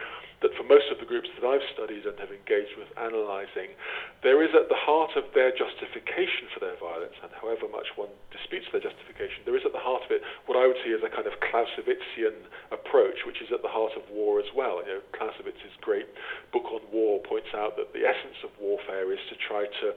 that 0.43 0.53
for 0.59 0.67
most 0.67 0.91
of 0.91 0.99
the 0.99 1.07
groups 1.07 1.31
that 1.39 1.47
I've 1.47 1.63
studied 1.71 2.03
and 2.03 2.19
have 2.19 2.29
engaged 2.29 2.75
with 2.75 2.91
analysing, 2.99 3.73
there 4.21 4.43
is 4.43 4.51
at 4.51 4.67
the 4.67 4.77
heart 4.77 5.15
of 5.15 5.23
their 5.31 5.55
justification 5.55 6.51
for 6.51 6.59
their 6.59 6.75
violence, 6.77 7.15
and 7.23 7.31
however 7.39 7.71
much 7.71 7.87
one 7.95 8.11
disputes 8.29 8.67
their 8.75 8.83
justification, 8.83 9.47
there 9.47 9.55
is 9.55 9.63
at 9.63 9.71
the 9.71 9.81
heart 9.81 10.03
of 10.03 10.11
it 10.11 10.21
what 10.45 10.59
I 10.59 10.67
would 10.67 10.77
see 10.83 10.91
as 10.91 11.01
a 11.01 11.09
kind 11.09 11.25
of 11.25 11.39
Clausewitzian 11.39 12.35
approach, 12.75 13.23
which 13.23 13.39
is 13.39 13.49
at 13.55 13.63
the 13.63 13.71
heart 13.71 13.95
of 13.95 14.03
war 14.11 14.43
as 14.43 14.51
well. 14.51 14.83
You 14.83 14.99
know, 14.99 15.03
Clausewitz's 15.15 15.79
great 15.79 16.11
book 16.51 16.67
on 16.67 16.83
war 16.91 17.23
points 17.23 17.55
out 17.55 17.79
that 17.79 17.95
the 17.95 18.03
essence 18.03 18.43
of 18.43 18.51
warfare 18.59 19.09
is 19.15 19.23
to 19.31 19.35
try 19.39 19.65
to 19.81 19.95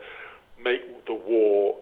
make 0.63 1.05
the 1.11 1.19
war 1.19 1.77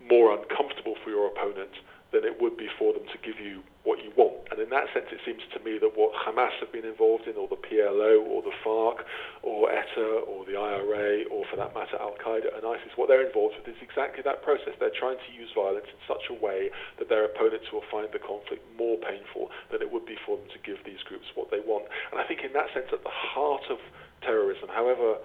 more 0.00 0.36
uncomfortable 0.36 0.94
for 1.02 1.10
your 1.10 1.28
opponent 1.28 1.72
than 2.12 2.24
it 2.24 2.40
would 2.40 2.56
be 2.56 2.68
for 2.78 2.92
them 2.92 3.06
to 3.06 3.18
give 3.22 3.38
you 3.38 3.62
what 3.84 4.02
you 4.02 4.12
want. 4.16 4.36
And 4.50 4.60
in 4.60 4.68
that 4.70 4.92
sense, 4.92 5.06
it 5.10 5.22
seems 5.24 5.40
to 5.54 5.60
me 5.62 5.78
that 5.78 5.96
what 5.96 6.12
Hamas 6.12 6.52
have 6.60 6.72
been 6.72 6.84
involved 6.84 7.26
in, 7.26 7.36
or 7.36 7.48
the 7.48 7.56
PLO, 7.56 8.20
or 8.26 8.42
the 8.42 8.52
FARC, 8.60 9.06
or 9.42 9.70
ETA, 9.70 10.26
or 10.28 10.44
the 10.44 10.58
IRA, 10.58 11.24
or 11.30 11.46
for 11.48 11.56
that 11.56 11.72
matter, 11.72 11.96
Al 11.96 12.18
Qaeda 12.18 12.52
and 12.52 12.66
ISIS, 12.66 12.92
what 12.96 13.08
they're 13.08 13.24
involved 13.24 13.56
with 13.56 13.68
is 13.70 13.80
exactly 13.80 14.22
that 14.24 14.42
process. 14.42 14.74
They're 14.78 14.92
trying 14.92 15.16
to 15.16 15.30
use 15.32 15.48
violence 15.54 15.86
in 15.88 16.00
such 16.06 16.28
a 16.28 16.36
way 16.36 16.70
that 16.98 17.08
their 17.08 17.24
opponents 17.24 17.72
will 17.72 17.86
find 17.90 18.10
the 18.12 18.20
conflict 18.20 18.62
more 18.76 18.98
painful 18.98 19.48
than 19.72 19.80
it 19.80 19.88
would 19.88 20.04
be 20.04 20.18
for 20.26 20.36
them 20.36 20.50
to 20.52 20.60
give 20.60 20.84
these 20.84 21.00
groups 21.06 21.26
what 21.34 21.50
they 21.50 21.60
want. 21.60 21.86
And 22.12 22.20
I 22.20 22.24
think, 22.26 22.44
in 22.44 22.52
that 22.52 22.68
sense, 22.74 22.92
at 22.92 23.02
the 23.02 23.14
heart 23.14 23.64
of 23.70 23.78
terrorism, 24.20 24.68
however 24.68 25.16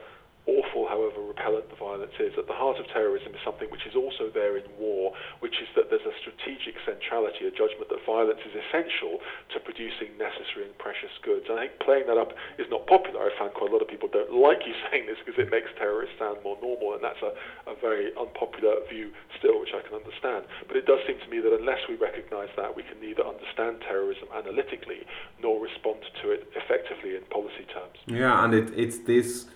awful, 0.48 0.86
however 0.86 1.22
repellent 1.22 1.70
the 1.74 1.76
violence 1.76 2.14
is, 2.22 2.38
at 2.38 2.46
the 2.46 2.54
heart 2.54 2.78
of 2.78 2.86
terrorism 2.94 3.34
is 3.34 3.42
something 3.42 3.70
which 3.74 3.86
is 3.90 3.98
also 3.98 4.30
there 4.30 4.58
in 4.58 4.66
war, 4.78 5.14
which 5.42 5.58
is 5.58 5.70
that 5.76 5.90
there's 5.90 6.06
a 6.06 6.14
strategic 6.22 6.78
centrality, 6.86 7.50
a 7.50 7.54
judgment 7.54 7.90
that 7.90 8.02
violence 8.06 8.42
is 8.46 8.54
essential 8.54 9.18
to 9.50 9.58
producing 9.60 10.14
necessary 10.22 10.70
and 10.70 10.78
precious 10.78 11.10
goods. 11.26 11.50
And 11.50 11.58
I 11.58 11.68
think 11.68 11.82
playing 11.82 12.06
that 12.08 12.22
up 12.22 12.38
is 12.62 12.70
not 12.70 12.86
popular. 12.86 13.26
I 13.26 13.34
find 13.38 13.50
quite 13.54 13.70
a 13.70 13.74
lot 13.74 13.82
of 13.82 13.90
people 13.90 14.06
don't 14.06 14.34
like 14.34 14.62
you 14.70 14.78
saying 14.90 15.10
this 15.10 15.18
because 15.26 15.42
it 15.42 15.50
makes 15.50 15.74
terrorists 15.82 16.18
sound 16.22 16.38
more 16.46 16.58
normal, 16.62 16.94
and 16.94 17.02
that's 17.02 17.22
a, 17.26 17.34
a 17.66 17.74
very 17.82 18.14
unpopular 18.14 18.86
view 18.86 19.10
still, 19.42 19.58
which 19.58 19.74
I 19.74 19.82
can 19.82 19.98
understand. 19.98 20.46
But 20.70 20.78
it 20.78 20.86
does 20.86 21.02
seem 21.10 21.18
to 21.18 21.30
me 21.30 21.42
that 21.42 21.54
unless 21.58 21.82
we 21.90 21.98
recognize 21.98 22.54
that, 22.54 22.78
we 22.78 22.86
can 22.86 23.02
neither 23.02 23.26
understand 23.26 23.82
terrorism 23.82 24.30
analytically 24.30 25.10
nor 25.42 25.58
respond 25.58 26.06
to 26.22 26.32
it 26.32 26.46
effectively 26.54 27.18
in 27.18 27.26
policy 27.34 27.66
terms. 27.74 27.98
Yeah, 28.06 28.46
and 28.46 28.54
it, 28.54 28.70
it's 28.78 29.00
this 29.10 29.50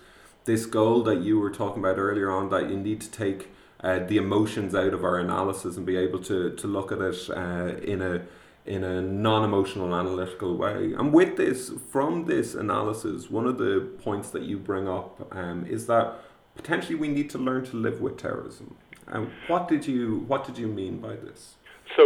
this 0.50 0.66
goal 0.66 1.04
that 1.04 1.22
you 1.22 1.38
were 1.38 1.50
talking 1.50 1.78
about 1.78 1.96
earlier 1.96 2.28
on 2.28 2.48
that 2.48 2.68
you 2.68 2.76
need 2.76 3.00
to 3.00 3.10
take 3.10 3.50
uh, 3.84 4.00
the 4.00 4.16
emotions 4.16 4.74
out 4.74 4.92
of 4.92 5.04
our 5.04 5.16
analysis 5.16 5.76
and 5.76 5.86
be 5.86 5.96
able 5.96 6.18
to, 6.18 6.50
to 6.56 6.66
look 6.66 6.90
at 6.90 7.00
it 7.00 7.30
uh, 7.30 7.76
in 7.92 8.02
a 8.02 8.22
in 8.66 8.84
a 8.84 9.00
non-emotional 9.00 9.94
analytical 9.94 10.54
way. 10.56 10.92
And 10.92 11.14
with 11.14 11.36
this 11.36 11.70
from 11.90 12.26
this 12.26 12.54
analysis 12.54 13.30
one 13.30 13.46
of 13.46 13.56
the 13.58 13.88
points 14.02 14.30
that 14.30 14.42
you 14.42 14.58
bring 14.58 14.86
up 14.88 15.34
um, 15.34 15.64
is 15.66 15.86
that 15.86 16.16
potentially 16.56 16.96
we 16.96 17.08
need 17.08 17.30
to 17.30 17.38
learn 17.38 17.64
to 17.66 17.76
live 17.76 18.00
with 18.00 18.18
terrorism. 18.18 18.76
And 19.06 19.30
what 19.46 19.68
did 19.68 19.86
you 19.86 20.24
what 20.26 20.44
did 20.48 20.58
you 20.58 20.66
mean 20.66 21.00
by 21.00 21.14
this? 21.26 21.54
So 21.96 22.02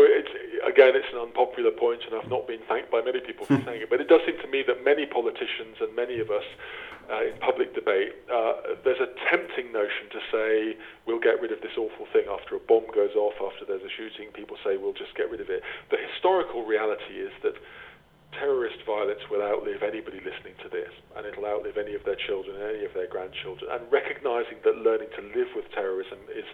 again 0.75 0.99
it's 0.99 1.07
an 1.14 1.22
unpopular 1.22 1.70
point 1.70 2.03
and 2.03 2.18
I've 2.18 2.29
not 2.29 2.51
been 2.51 2.61
thanked 2.66 2.91
by 2.91 3.01
many 3.01 3.20
people 3.20 3.47
for 3.47 3.62
saying 3.66 3.87
it 3.87 3.91
but 3.91 4.03
it 4.03 4.09
does 4.11 4.27
seem 4.27 4.39
to 4.43 4.51
me 4.51 4.66
that 4.66 4.83
many 4.83 5.07
politicians 5.07 5.79
and 5.79 5.95
many 5.95 6.18
of 6.18 6.31
us 6.31 6.45
uh, 7.11 7.29
in 7.29 7.37
public 7.41 7.75
debate, 7.75 8.16
uh, 8.33 8.81
there's 8.85 9.01
a 9.01 9.11
tempting 9.29 9.72
notion 9.72 10.09
to 10.09 10.20
say 10.33 10.77
we'll 11.07 11.20
get 11.20 11.41
rid 11.41 11.53
of 11.53 11.61
this 11.61 11.77
awful 11.77 12.07
thing 12.12 12.25
after 12.33 12.57
a 12.57 12.62
bomb 12.64 12.87
goes 12.95 13.12
off, 13.14 13.35
after 13.45 13.64
there's 13.68 13.85
a 13.85 13.93
shooting. 13.93 14.33
People 14.33 14.57
say 14.64 14.77
we'll 14.77 14.97
just 14.97 15.14
get 15.14 15.31
rid 15.31 15.41
of 15.41 15.51
it. 15.51 15.62
The 15.91 16.01
historical 16.01 16.64
reality 16.64 17.20
is 17.20 17.33
that 17.43 17.61
terrorist 18.33 18.81
violence 18.87 19.20
will 19.31 19.43
outlive 19.43 19.83
anybody 19.83 20.18
listening 20.25 20.57
to 20.62 20.68
this, 20.68 20.91
and 21.16 21.27
it'll 21.27 21.47
outlive 21.47 21.77
any 21.77 21.95
of 21.95 22.05
their 22.05 22.16
children 22.16 22.57
and 22.57 22.64
any 22.77 22.85
of 22.85 22.95
their 22.95 23.07
grandchildren. 23.07 23.70
And 23.70 23.85
recognizing 23.93 24.64
that 24.64 24.81
learning 24.81 25.12
to 25.16 25.22
live 25.37 25.53
with 25.55 25.70
terrorism 25.77 26.18
is 26.33 26.49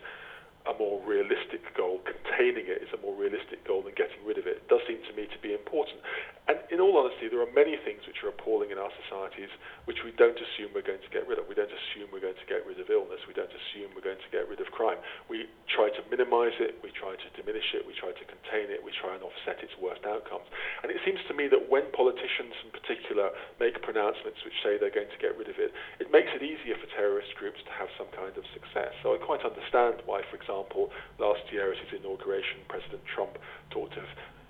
a 0.68 0.76
more 0.76 1.00
realistic 1.08 1.64
goal, 1.72 2.04
containing 2.04 2.68
it 2.68 2.84
is 2.84 2.92
a 2.92 3.00
more 3.00 3.16
realistic 3.16 3.64
goal 3.64 3.80
than 3.80 3.96
getting 3.96 4.20
rid 4.28 4.36
of 4.36 4.44
it, 4.44 4.60
It 4.60 4.68
does 4.68 4.84
seem 4.84 5.00
to 5.08 5.12
me 5.16 5.24
to 5.32 5.38
be 5.40 5.56
important. 5.56 6.04
And 6.52 6.60
in 6.68 6.82
all 6.82 6.98
honesty, 7.00 7.32
there 7.32 7.40
are 7.40 7.52
many 7.56 7.78
things 7.80 8.04
which 8.04 8.20
are 8.26 8.28
appalling 8.28 8.74
in 8.74 8.76
our 8.76 8.90
societies 9.06 9.48
which 9.88 10.04
we 10.04 10.12
don't 10.20 10.36
assume 10.36 10.74
we're 10.76 10.84
going 10.84 11.00
to 11.00 11.12
get 11.14 11.24
rid 11.24 11.40
of. 11.40 11.48
We 11.48 11.56
don't 11.56 11.70
assume 11.70 12.12
we're 12.12 12.20
going 12.20 12.36
to 12.36 12.48
get 12.50 12.66
rid 12.68 12.76
of 12.76 12.90
illness. 12.92 13.22
We 13.24 13.32
don't 13.32 13.52
assume 13.52 13.94
we're 13.96 14.04
going 14.04 14.20
to 14.20 14.32
get 14.34 14.50
rid 14.50 14.60
of 14.60 14.68
crime. 14.74 15.00
We 15.30 15.48
try 15.70 15.88
to 15.94 16.02
minimize 16.12 16.58
it. 16.60 16.76
We 16.84 16.92
try 16.92 17.16
to 17.16 17.28
diminish 17.38 17.72
it. 17.72 17.86
We 17.88 17.96
try 17.96 18.12
to 18.12 18.24
contain 18.28 18.68
it. 18.68 18.82
We 18.84 18.92
try 18.98 19.16
and 19.16 19.22
offset 19.24 19.62
its 19.64 19.72
worst 19.80 20.04
outcomes. 20.04 20.50
And 20.84 20.92
it 20.92 21.00
seems 21.06 21.22
to 21.30 21.34
me 21.38 21.48
that 21.48 21.70
when 21.72 21.88
politicians 21.94 22.52
in 22.66 22.74
particular 22.74 23.32
make 23.62 23.78
pronouncements 23.80 24.42
which 24.44 24.58
say 24.60 24.76
they're 24.76 24.92
going 24.92 25.12
to 25.14 25.22
get 25.22 25.38
rid 25.40 25.48
of 25.48 25.56
it, 25.56 25.72
it 26.02 26.10
makes 26.12 26.34
it 26.34 26.44
easier 26.44 26.76
for 26.76 26.90
terrorist 26.92 27.32
groups 27.38 27.62
to 27.64 27.72
have 27.72 27.88
some 27.94 28.10
kind 28.12 28.34
of 28.34 28.44
success. 28.52 28.90
So 29.06 29.14
I 29.14 29.22
quite 29.22 29.46
understand 29.46 30.02
why, 30.04 30.26
for 30.26 30.34
example, 30.34 30.49
example, 30.50 30.90
last 31.18 31.46
year 31.54 31.70
at 31.70 31.78
his 31.78 32.00
inauguration, 32.02 32.58
President 32.66 33.02
Trump 33.06 33.38
talked 33.70 33.96
of 33.96 34.04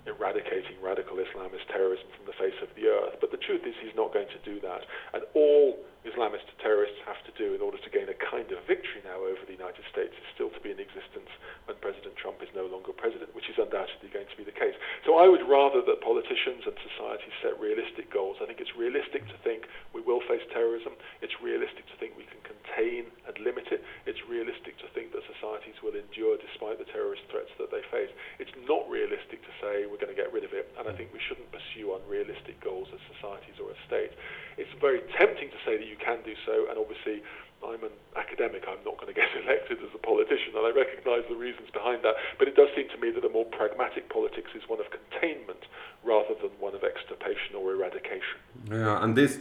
eradicating 0.09 0.81
radical 0.81 1.17
Islamist 1.17 1.69
terrorism 1.69 2.09
from 2.17 2.25
the 2.25 2.33
face 2.33 2.57
of 2.65 2.73
the 2.73 2.89
earth. 2.89 3.21
But 3.21 3.29
the 3.29 3.37
truth 3.37 3.61
is, 3.69 3.75
he's 3.77 3.95
not 3.95 4.13
going 4.13 4.27
to 4.33 4.41
do 4.41 4.59
that. 4.65 4.81
And 5.13 5.21
all 5.37 5.77
Islamist 6.01 6.49
terrorists 6.57 6.97
have 7.05 7.21
to 7.29 7.33
do 7.37 7.53
in 7.53 7.61
order 7.61 7.77
to 7.77 7.89
gain 7.93 8.09
a 8.09 8.17
kind 8.17 8.49
of 8.49 8.57
victory 8.65 9.05
now 9.05 9.21
over 9.21 9.45
the 9.45 9.53
United 9.53 9.85
States 9.89 10.13
is 10.17 10.27
still 10.33 10.49
to 10.49 10.61
be 10.61 10.73
in 10.73 10.81
existence 10.81 11.29
when 11.69 11.77
President 11.77 12.17
Trump 12.17 12.41
is 12.41 12.49
no 12.57 12.65
longer 12.65 12.89
president, 12.89 13.29
which 13.37 13.49
is 13.49 13.61
undoubtedly 13.61 14.09
going 14.09 14.25
to 14.25 14.37
be 14.37 14.41
the 14.41 14.55
case. 14.55 14.73
So 15.05 15.21
I 15.21 15.29
would 15.29 15.45
rather 15.45 15.85
that 15.85 16.01
politicians 16.01 16.65
and 16.65 16.73
society 16.81 17.29
set 17.45 17.53
realistic 17.61 18.09
goals. 18.09 18.41
I 18.41 18.49
think 18.49 18.57
it's 18.57 18.73
realistic 18.73 19.29
to 19.29 19.37
think 19.45 19.69
we 19.93 20.01
will 20.01 20.25
face 20.25 20.41
terrorism. 20.49 20.97
It's 21.21 21.37
realistic 21.37 21.85
to 21.93 21.95
think 22.01 22.17
we 22.17 22.25
can 22.25 22.41
contain 22.41 23.13
and 23.29 23.37
limit 23.37 23.69
it. 23.69 23.85
It's 24.09 24.21
realistic 24.25 24.81
to 24.81 24.89
think 24.97 25.13
that 25.13 25.21
societies 25.29 25.77
will 25.85 25.93
endure 25.93 26.41
despite 26.41 26.81
the 26.81 26.89
terrorist 26.89 27.29
threats 27.29 27.53
that 27.61 27.69
they 27.69 27.85
face. 27.93 28.09
It's 28.41 28.53
not 28.65 28.89
realistic 28.89 29.45
to 29.45 29.53
say 29.61 29.85
we're 29.85 30.01
going 30.01 30.13
to 30.13 30.17
get 30.17 30.33
rid 30.33 30.45
of 30.47 30.57
it, 30.57 30.65
and 30.81 30.89
I 30.89 30.93
think 30.97 31.13
we 31.13 31.21
shouldn't 31.21 31.53
pursue 31.53 31.93
unrealistic 31.93 32.57
goals 32.57 32.89
as 32.89 33.01
societies 33.13 33.61
or 33.61 33.69
as 33.69 33.79
states. 33.85 34.17
It's 34.57 34.71
very 34.81 35.05
tempting 35.19 35.53
to 35.53 35.59
say 35.61 35.77
that 35.77 35.90
you 35.91 35.99
can 35.99 36.23
do 36.23 36.33
so, 36.47 36.71
and 36.71 36.79
obviously 36.79 37.19
I'm 37.59 37.83
an 37.83 37.93
academic, 38.15 38.63
I'm 38.65 38.81
not 38.87 38.97
going 38.97 39.11
to 39.13 39.17
get 39.17 39.29
elected 39.35 39.83
as 39.83 39.91
a 39.93 40.01
politician, 40.01 40.55
and 40.55 40.65
I 40.65 40.71
recognise 40.71 41.27
the 41.29 41.35
reasons 41.35 41.69
behind 41.69 42.01
that. 42.07 42.15
But 42.39 42.47
it 42.47 42.55
does 42.55 42.69
seem 42.75 42.89
to 42.89 42.97
me 42.97 43.11
that 43.11 43.23
a 43.23 43.29
more 43.29 43.45
pragmatic 43.45 44.09
politics 44.09 44.51
is 44.55 44.63
one 44.67 44.79
of 44.79 44.87
containment 44.89 45.67
rather 46.03 46.33
than 46.39 46.51
one 46.59 46.73
of 46.73 46.83
extirpation 46.83 47.59
or 47.59 47.75
eradication. 47.75 48.39
Yeah, 48.71 49.03
and 49.03 49.15
this 49.15 49.37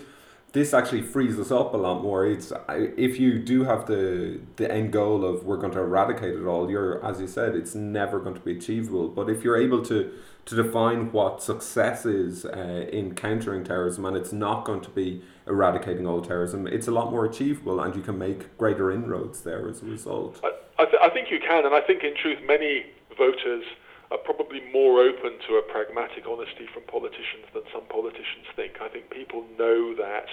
this 0.53 0.75
actually 0.75 1.03
frees 1.03 1.39
us 1.39 1.53
up 1.53 1.75
a 1.75 1.77
lot 1.77 2.03
more. 2.03 2.27
It's 2.27 2.53
if 2.69 3.21
you 3.21 3.39
do 3.39 3.65
have 3.65 3.87
the 3.87 4.41
the 4.57 4.71
end 4.71 4.93
goal 4.93 5.25
of 5.25 5.45
we're 5.45 5.57
going 5.57 5.73
to 5.73 5.81
eradicate 5.81 6.35
it 6.35 6.45
all. 6.45 6.71
You're 6.71 7.05
as 7.05 7.21
you 7.21 7.29
said, 7.29 7.55
it's 7.55 7.75
never 7.75 8.19
going 8.19 8.35
to 8.35 8.41
be 8.41 8.57
achievable. 8.57 9.09
But 9.09 9.31
if 9.31 9.45
you're 9.45 9.57
able 9.57 9.83
to 9.85 10.13
to 10.47 10.55
define 10.57 11.13
what 11.13 11.43
success 11.43 12.05
is 12.05 12.45
uh, 12.45 12.89
in 12.91 13.15
countering 13.15 13.63
terrorism, 13.63 14.05
and 14.07 14.17
it's 14.17 14.33
not 14.33 14.65
going 14.65 14.81
to 14.81 14.91
be 14.91 15.23
eradicating 15.47 16.07
all 16.07 16.23
terrorism, 16.23 16.67
it's 16.67 16.89
a 16.89 16.91
lot 16.91 17.11
more 17.11 17.25
achievable, 17.25 17.81
and 17.81 17.95
you 17.95 18.03
can 18.03 18.19
make 18.19 18.57
greater 18.59 18.91
inroads 18.91 19.43
there 19.43 19.69
as 19.69 19.83
a 19.83 19.85
result. 19.85 20.41
I, 20.43 20.83
I, 20.83 20.85
th- 20.87 21.03
I 21.03 21.11
think 21.11 21.31
you 21.31 21.39
can, 21.39 21.67
and 21.67 21.75
I 21.75 21.81
think 21.83 22.03
in 22.03 22.15
truth 22.17 22.39
many 22.45 22.87
voters 23.17 23.65
are 24.11 24.19
probably 24.19 24.61
more 24.73 25.01
open 25.01 25.39
to 25.47 25.57
a 25.57 25.63
pragmatic 25.63 26.27
honesty 26.27 26.67
from 26.75 26.83
politicians 26.91 27.47
than 27.55 27.63
some 27.73 27.87
politicians 27.87 28.47
think. 28.57 28.83
I 28.83 28.89
think 28.89 29.11
people 29.11 29.47
know 29.59 29.95
that 29.95 30.27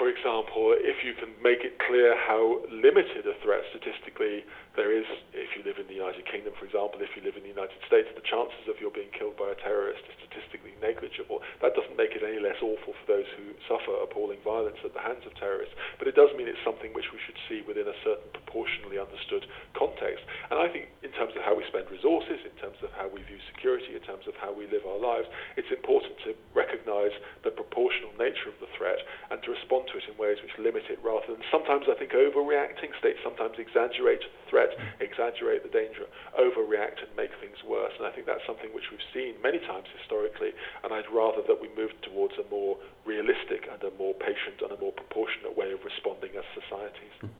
for 0.00 0.08
example, 0.08 0.72
if 0.80 1.04
you 1.04 1.12
can 1.12 1.28
make 1.44 1.60
it 1.60 1.76
clear 1.76 2.16
how 2.16 2.64
limited 2.72 3.28
a 3.28 3.36
threat 3.44 3.60
statistically 3.68 4.48
there 4.80 4.96
is, 4.96 5.04
if 5.36 5.52
you 5.52 5.60
live 5.60 5.76
in 5.76 5.84
the 5.92 5.98
United 6.00 6.24
Kingdom, 6.24 6.56
for 6.56 6.64
example, 6.64 7.04
if 7.04 7.12
you 7.12 7.20
live 7.20 7.36
in 7.36 7.44
the 7.44 7.52
United 7.52 7.76
States, 7.84 8.08
the 8.16 8.24
chances 8.24 8.64
of 8.64 8.80
your 8.80 8.88
being 8.88 9.12
killed 9.12 9.36
by 9.36 9.52
a 9.52 9.58
terrorist 9.60 10.00
is 10.08 10.16
statistically 10.24 10.72
negligible. 10.80 11.44
That 11.60 11.76
doesn't 11.76 12.00
make 12.00 12.16
it 12.16 12.24
any 12.24 12.40
less 12.40 12.56
awful 12.64 12.96
for 12.96 13.04
those 13.04 13.28
who 13.36 13.52
suffer 13.68 13.92
appalling 14.00 14.40
violence 14.40 14.80
at 14.80 14.96
the 14.96 15.04
hands 15.04 15.28
of 15.28 15.36
terrorists, 15.36 15.76
but 16.00 16.08
it 16.08 16.16
does 16.16 16.32
mean 16.32 16.48
it's 16.48 16.64
something 16.64 16.96
which 16.96 17.12
we 17.12 17.20
should 17.28 17.36
see 17.44 17.60
within 17.68 17.84
a 17.92 17.96
certain 18.00 18.24
proportionally 18.32 18.96
understood 18.96 19.44
context. 19.76 20.24
And 20.48 20.56
I 20.56 20.72
think 20.72 20.88
in 21.04 21.12
terms 21.12 21.36
of 21.36 21.44
how 21.44 21.52
we 21.52 21.68
spend 21.68 21.92
resources, 21.92 22.40
in 22.48 22.56
terms 22.56 22.80
of 22.80 22.88
how 22.96 23.12
we 23.12 23.20
view 23.28 23.36
security, 23.52 23.92
in 23.92 24.04
terms 24.08 24.24
of 24.24 24.32
how 24.40 24.48
we 24.48 24.64
live 24.72 24.88
our 24.88 24.96
lives, 24.96 25.28
it's 25.60 25.68
important 25.68 26.16
to 26.24 26.32
recognize 26.56 27.12
the 27.44 27.52
proportional 27.52 28.16
nature 28.16 28.48
of 28.48 28.56
the 28.64 28.70
threat 28.80 29.04
and 29.28 29.44
to 29.44 29.52
respond 29.52 29.92
to 29.92 30.00
it 30.00 30.08
in 30.08 30.16
ways 30.16 30.40
which 30.40 30.56
limit 30.56 30.88
it 30.88 30.96
rather 31.04 31.28
than 31.28 31.44
sometimes 31.52 31.84
I 31.84 32.00
think 32.00 32.16
overreacting. 32.16 32.96
States 32.96 33.20
sometimes 33.24 33.56
exaggerate 33.56 34.24
the 34.50 34.69
threat, 34.70 35.00
exaggerate 35.00 35.62
the 35.62 35.72
danger, 35.72 36.06
overreact 36.38 37.02
and 37.02 37.10
make 37.16 37.30
things 37.40 37.56
worse. 37.66 37.92
And 37.98 38.06
I 38.06 38.10
think 38.10 38.26
that's 38.26 38.44
something 38.46 38.70
which 38.72 38.90
we've 38.90 39.10
seen 39.14 39.40
many 39.42 39.58
times 39.58 39.86
historically. 39.98 40.52
And 40.84 40.92
I'd 40.92 41.10
rather 41.12 41.42
that 41.46 41.60
we 41.60 41.68
moved 41.76 42.02
towards 42.02 42.34
a 42.38 42.48
more 42.50 42.76
realistic 43.04 43.68
and 43.70 43.82
a 43.82 43.90
more 43.98 44.14
patient 44.14 44.62
and 44.62 44.72
a 44.72 44.80
more 44.80 44.92
proportionate 44.92 45.56
way 45.56 45.72
of 45.72 45.84
responding 45.84 46.30
as 46.36 46.44
societies. 46.54 47.34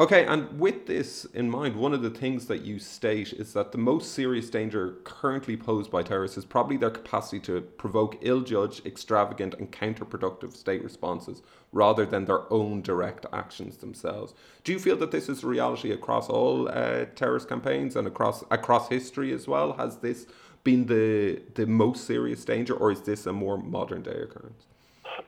Okay, 0.00 0.24
and 0.24 0.58
with 0.58 0.86
this 0.86 1.26
in 1.34 1.50
mind, 1.50 1.76
one 1.76 1.92
of 1.92 2.00
the 2.00 2.08
things 2.08 2.46
that 2.46 2.62
you 2.62 2.78
state 2.78 3.34
is 3.34 3.52
that 3.52 3.70
the 3.70 3.76
most 3.76 4.14
serious 4.14 4.48
danger 4.48 4.96
currently 5.04 5.58
posed 5.58 5.90
by 5.90 6.02
terrorists 6.02 6.38
is 6.38 6.46
probably 6.46 6.78
their 6.78 6.88
capacity 6.88 7.38
to 7.40 7.60
provoke 7.60 8.16
ill 8.22 8.40
judged, 8.40 8.86
extravagant, 8.86 9.52
and 9.58 9.70
counterproductive 9.70 10.56
state 10.56 10.82
responses 10.82 11.42
rather 11.72 12.06
than 12.06 12.24
their 12.24 12.50
own 12.50 12.80
direct 12.80 13.26
actions 13.34 13.76
themselves. 13.76 14.32
Do 14.64 14.72
you 14.72 14.78
feel 14.78 14.96
that 14.96 15.10
this 15.10 15.28
is 15.28 15.42
a 15.42 15.46
reality 15.46 15.92
across 15.92 16.30
all 16.30 16.70
uh, 16.70 17.04
terrorist 17.14 17.50
campaigns 17.50 17.94
and 17.94 18.06
across 18.06 18.42
across 18.50 18.88
history 18.88 19.34
as 19.34 19.46
well? 19.46 19.74
Has 19.74 19.98
this 19.98 20.26
been 20.64 20.86
the 20.86 21.42
the 21.56 21.66
most 21.66 22.06
serious 22.06 22.42
danger, 22.46 22.72
or 22.72 22.90
is 22.90 23.02
this 23.02 23.26
a 23.26 23.34
more 23.34 23.58
modern 23.58 24.00
day 24.00 24.22
occurrence? 24.22 24.64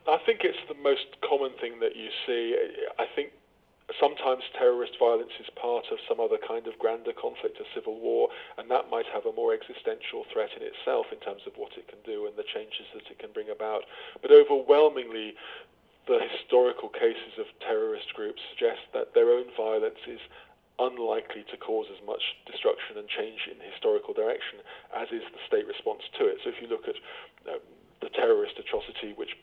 I 0.08 0.16
think 0.24 0.40
it's 0.44 0.64
the 0.66 0.82
most 0.82 1.20
common 1.20 1.50
thing 1.60 1.78
that 1.80 1.94
you 1.94 2.08
see. 2.26 2.56
I 2.98 3.04
think 3.14 3.32
Sometimes 3.98 4.42
terrorist 4.58 4.94
violence 4.98 5.34
is 5.38 5.50
part 5.58 5.86
of 5.90 5.98
some 6.08 6.18
other 6.18 6.38
kind 6.38 6.66
of 6.66 6.78
grander 6.78 7.12
conflict, 7.12 7.58
a 7.60 7.66
civil 7.74 7.98
war, 7.98 8.28
and 8.58 8.70
that 8.70 8.90
might 8.90 9.06
have 9.12 9.26
a 9.26 9.32
more 9.32 9.52
existential 9.52 10.24
threat 10.32 10.50
in 10.56 10.62
itself 10.62 11.06
in 11.12 11.18
terms 11.18 11.42
of 11.46 11.54
what 11.56 11.76
it 11.76 11.86
can 11.88 11.98
do 12.06 12.26
and 12.26 12.34
the 12.36 12.46
changes 12.46 12.86
that 12.94 13.06
it 13.10 13.18
can 13.18 13.32
bring 13.34 13.50
about. 13.50 13.84
But 14.22 14.30
overwhelmingly, 14.30 15.34
the 16.06 16.18
historical 16.18 16.88
cases 16.88 17.38
of 17.38 17.46
terrorist 17.62 18.10
groups 18.14 18.42
suggest 18.50 18.82
that 18.92 19.14
their 19.14 19.30
own 19.30 19.46
violence 19.54 20.02
is 20.06 20.20
unlikely 20.78 21.44
to 21.50 21.56
cause 21.56 21.86
as 21.92 22.00
much 22.02 22.22
destruction 22.46 22.98
and 22.98 23.06
change 23.06 23.46
in 23.46 23.60
historical 23.60 24.14
direction 24.14 24.58
as 24.96 25.06
is 25.14 25.22
the 25.30 25.42
state 25.46 25.66
response 25.68 26.02
to 26.18 26.26
it. 26.26 26.38
So 26.42 26.50
if 26.50 26.58
you 26.58 26.66
look 26.66 26.88
at 26.88 26.96
um, 27.46 27.60
the 28.00 28.10
terrorist 28.10 28.58
atrocity 28.58 29.14
which 29.14 29.36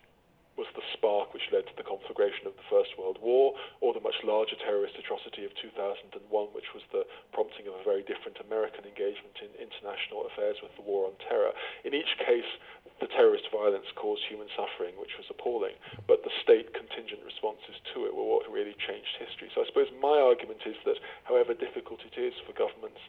was 0.60 0.68
the 0.76 0.84
spark 0.92 1.32
which 1.32 1.48
led 1.56 1.64
to 1.72 1.76
the 1.80 1.88
conflagration 1.88 2.44
of 2.44 2.52
the 2.60 2.68
First 2.68 3.00
World 3.00 3.16
War, 3.24 3.56
or 3.80 3.96
the 3.96 4.04
much 4.04 4.20
larger 4.28 4.60
terrorist 4.60 5.00
atrocity 5.00 5.48
of 5.48 5.56
2001, 5.56 6.12
which 6.52 6.76
was 6.76 6.84
the 6.92 7.08
prompting 7.32 7.72
of 7.72 7.80
a 7.80 7.88
very 7.88 8.04
different 8.04 8.36
American 8.44 8.84
engagement 8.84 9.40
in 9.40 9.48
international 9.56 10.28
affairs 10.28 10.60
with 10.60 10.76
the 10.76 10.84
War 10.84 11.08
on 11.08 11.16
Terror. 11.24 11.56
In 11.88 11.96
each 11.96 12.12
case, 12.20 12.52
the 13.00 13.08
terrorist 13.08 13.48
violence 13.56 13.88
caused 13.96 14.28
human 14.28 14.52
suffering, 14.52 15.00
which 15.00 15.16
was 15.16 15.32
appalling, 15.32 15.80
but 16.04 16.28
the 16.28 16.36
state 16.44 16.76
contingent 16.76 17.24
responses 17.24 17.80
to 17.96 18.04
it 18.04 18.12
were 18.12 18.28
what 18.28 18.44
really 18.52 18.76
changed 18.76 19.16
history. 19.16 19.48
So 19.56 19.64
I 19.64 19.66
suppose 19.72 19.88
my 20.04 20.20
argument 20.20 20.68
is 20.68 20.76
that 20.84 21.00
however 21.24 21.56
difficult 21.56 22.04
it 22.04 22.20
is 22.20 22.36
for 22.44 22.52
governments 22.52 23.00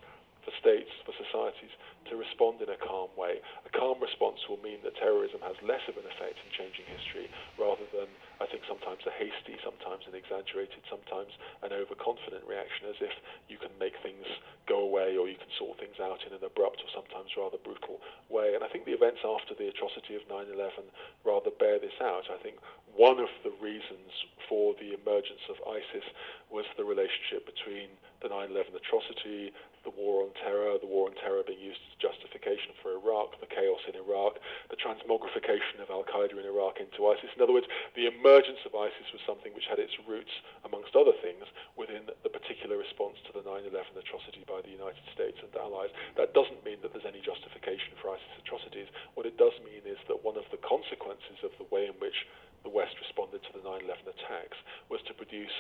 for 0.45 0.53
states, 0.59 0.91
for 1.05 1.13
societies 1.17 1.73
to 2.09 2.17
respond 2.17 2.61
in 2.65 2.69
a 2.73 2.81
calm 2.81 3.13
way. 3.15 3.39
A 3.67 3.71
calm 3.71 4.01
response 4.01 4.41
will 4.49 4.61
mean 4.65 4.81
that 4.83 4.97
terrorism 4.97 5.41
has 5.45 5.55
less 5.63 5.85
of 5.87 6.01
an 6.01 6.09
effect 6.09 6.41
in 6.43 6.49
changing 6.51 6.89
history 6.89 7.29
rather 7.61 7.85
than, 7.93 8.09
I 8.41 8.49
think, 8.49 8.65
sometimes 8.65 9.05
a 9.05 9.13
hasty, 9.15 9.61
sometimes 9.61 10.09
an 10.09 10.17
exaggerated, 10.17 10.81
sometimes 10.89 11.31
an 11.63 11.77
overconfident 11.77 12.43
reaction 12.49 12.89
as 12.89 12.99
if 13.05 13.15
you 13.53 13.61
can 13.61 13.71
make 13.79 13.95
things 14.01 14.27
go 14.67 14.83
away 14.83 15.15
or 15.21 15.29
you 15.29 15.37
can 15.37 15.51
sort 15.55 15.79
things 15.79 16.01
out 16.01 16.25
in 16.27 16.33
an 16.33 16.43
abrupt 16.43 16.81
or 16.83 16.91
sometimes 16.91 17.31
rather 17.37 17.61
brutal 17.61 18.01
way. 18.33 18.57
And 18.57 18.65
I 18.65 18.69
think 18.69 18.89
the 18.89 18.97
events 18.97 19.21
after 19.23 19.55
the 19.55 19.69
atrocity 19.69 20.17
of 20.17 20.25
9 20.27 20.51
11 20.51 20.89
rather 21.23 21.53
bear 21.53 21.79
this 21.79 21.97
out. 22.01 22.27
I 22.33 22.41
think 22.43 22.59
one 22.97 23.21
of 23.21 23.31
the 23.47 23.55
reasons 23.63 24.11
for 24.49 24.75
the 24.83 24.99
emergence 24.99 25.45
of 25.47 25.57
ISIS 25.69 26.07
was 26.51 26.67
the 26.75 26.85
relationship 26.85 27.47
between 27.47 27.87
the 28.23 28.29
9 28.29 28.51
11 28.51 28.75
atrocity, 28.75 29.53
the 29.85 29.95
war 29.97 30.25
on 30.25 30.31
terror, 30.37 30.77
the 30.77 30.89
war 30.89 31.09
on 31.09 31.17
terror 31.17 31.41
being 31.47 31.61
used 31.61 31.81
as 31.89 31.97
justification 31.97 32.77
for 32.85 32.93
Iraq, 32.93 33.41
the 33.41 33.49
chaos 33.49 33.81
in 33.89 33.97
Iraq, 33.97 34.37
the 34.69 34.77
transmogrification 34.77 35.81
of 35.81 35.89
Al 35.89 36.05
Qaeda 36.05 36.37
in 36.37 36.45
Iraq 36.45 36.81
into 36.81 37.09
ISIS. 37.09 37.33
In 37.37 37.41
other 37.41 37.57
words, 37.57 37.69
the 37.97 38.07
emergence 38.07 38.61
of 38.69 38.77
ISIS 38.77 39.09
was 39.13 39.25
something 39.25 39.53
which 39.57 39.69
had 39.69 39.81
its 39.81 39.97
roots, 40.05 40.33
amongst 40.65 40.93
other 40.97 41.17
things, 41.25 41.45
within 41.77 42.05
the 42.07 42.33
particular 42.33 42.77
response 42.77 43.17
to 43.25 43.33
the 43.33 43.45
9 43.45 43.65
11 43.69 43.97
atrocity 43.97 44.45
by 44.45 44.61
the 44.61 44.73
United 44.73 45.05
States 45.17 45.41
and 45.41 45.49
the 45.53 45.61
allies. 45.61 45.93
That 46.21 46.37
doesn't 46.37 46.61
mean 46.65 46.79
that 46.85 46.93
there's 46.93 47.09
any 47.09 47.25
justification 47.25 47.97
for 48.01 48.13
ISIS 48.13 48.37
atrocities. 48.45 48.89
What 49.17 49.25
it 49.25 49.41
does 49.41 49.57
mean 49.65 49.85
is 49.89 49.99
that 50.09 50.21
one 50.21 50.37
of 50.37 50.45
the 50.53 50.61
consequences 50.61 51.41
of 51.41 51.53
the 51.57 51.69
way 51.73 51.89
in 51.89 51.97
which 51.99 52.29
the 52.63 52.71
West 52.71 52.95
responded 53.01 53.43
to 53.45 53.53
the 53.55 53.63
9 53.63 53.85
11 53.85 54.05
attacks 54.09 54.59
was 54.89 55.01
to 55.07 55.15
produce 55.15 55.55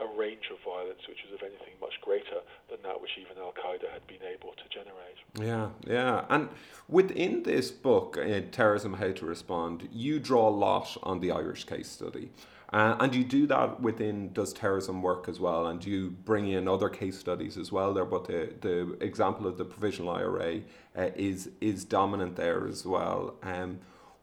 a 0.00 0.18
range 0.18 0.48
of 0.50 0.58
violence 0.64 1.00
which 1.08 1.18
was, 1.24 1.34
if 1.34 1.42
anything, 1.42 1.74
much 1.80 2.00
greater 2.00 2.40
than 2.70 2.78
that 2.82 3.00
which 3.00 3.10
even 3.20 3.36
Al 3.38 3.52
Qaeda 3.52 3.92
had 3.92 4.06
been 4.06 4.22
able 4.22 4.52
to 4.56 4.64
generate. 4.72 5.18
Yeah, 5.38 5.70
yeah. 5.86 6.24
And 6.30 6.48
within 6.88 7.42
this 7.42 7.70
book, 7.70 8.16
uh, 8.18 8.40
Terrorism 8.50 8.94
How 8.94 9.12
to 9.12 9.26
Respond, 9.26 9.88
you 9.92 10.18
draw 10.18 10.48
a 10.48 10.50
lot 10.50 10.96
on 11.02 11.20
the 11.20 11.30
Irish 11.30 11.64
case 11.64 11.88
study. 11.88 12.30
Uh, 12.72 12.96
and 13.00 13.14
you 13.14 13.22
do 13.22 13.46
that 13.46 13.82
within 13.82 14.32
Does 14.32 14.54
Terrorism 14.54 15.02
Work 15.02 15.28
as 15.28 15.38
well, 15.38 15.66
and 15.66 15.84
you 15.84 16.08
bring 16.24 16.48
in 16.48 16.66
other 16.66 16.88
case 16.88 17.18
studies 17.18 17.58
as 17.58 17.70
well 17.70 17.92
there. 17.92 18.06
But 18.06 18.26
the, 18.26 18.54
the 18.62 18.96
example 19.04 19.46
of 19.46 19.58
the 19.58 19.64
provisional 19.66 20.10
IRA 20.10 20.60
uh, 20.96 21.10
is 21.14 21.50
is 21.60 21.84
dominant 21.84 22.36
there 22.36 22.66
as 22.66 22.86
well. 22.86 23.34
Um, 23.42 23.80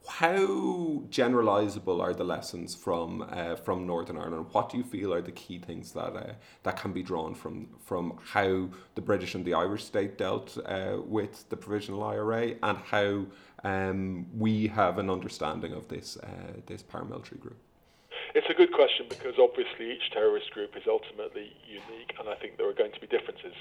how 0.08 1.04
generalizable 1.10 2.02
are 2.02 2.14
the 2.14 2.24
lessons 2.24 2.76
from 2.76 3.26
uh, 3.30 3.56
from 3.56 3.86
Northern 3.86 4.18
Ireland? 4.18 4.48
What 4.52 4.70
do 4.70 4.78
you 4.78 4.84
feel 4.84 5.14
are 5.14 5.22
the 5.22 5.32
key 5.32 5.60
things 5.60 5.92
that 5.94 6.16
uh, 6.16 6.34
that 6.64 6.78
can 6.78 6.92
be 6.92 7.04
drawn 7.04 7.36
from 7.36 7.68
from 7.84 8.20
how 8.24 8.70
the 8.96 9.02
British 9.02 9.36
and 9.36 9.46
the 9.46 9.54
Irish 9.54 9.84
state 9.84 10.18
dealt 10.18 10.58
uh, 10.66 10.98
with 11.04 11.48
the 11.50 11.58
provisional 11.58 12.04
IRA 12.04 12.56
and 12.64 12.78
how 12.78 13.26
um, 13.64 14.26
we 14.38 14.68
have 14.68 14.98
an 14.98 15.10
understanding 15.10 15.74
of 15.74 15.88
this 15.88 16.18
uh, 16.18 16.54
this 16.66 16.82
paramilitary 16.84 17.40
group? 17.40 17.58
It's 18.36 18.48
a 18.50 18.54
good 18.54 18.74
question 18.74 19.08
because 19.10 19.36
obviously 19.40 19.92
each 19.92 20.12
terrorist 20.12 20.52
group 20.52 20.76
is 20.78 20.84
ultimately 20.88 21.52
unique, 21.68 22.14
and 22.20 22.30
I 22.30 22.36
think 22.36 22.58
there 22.58 22.70
are 22.70 22.74
going 22.74 22.92
to 22.92 23.00
be 23.00 23.08
differences 23.08 23.54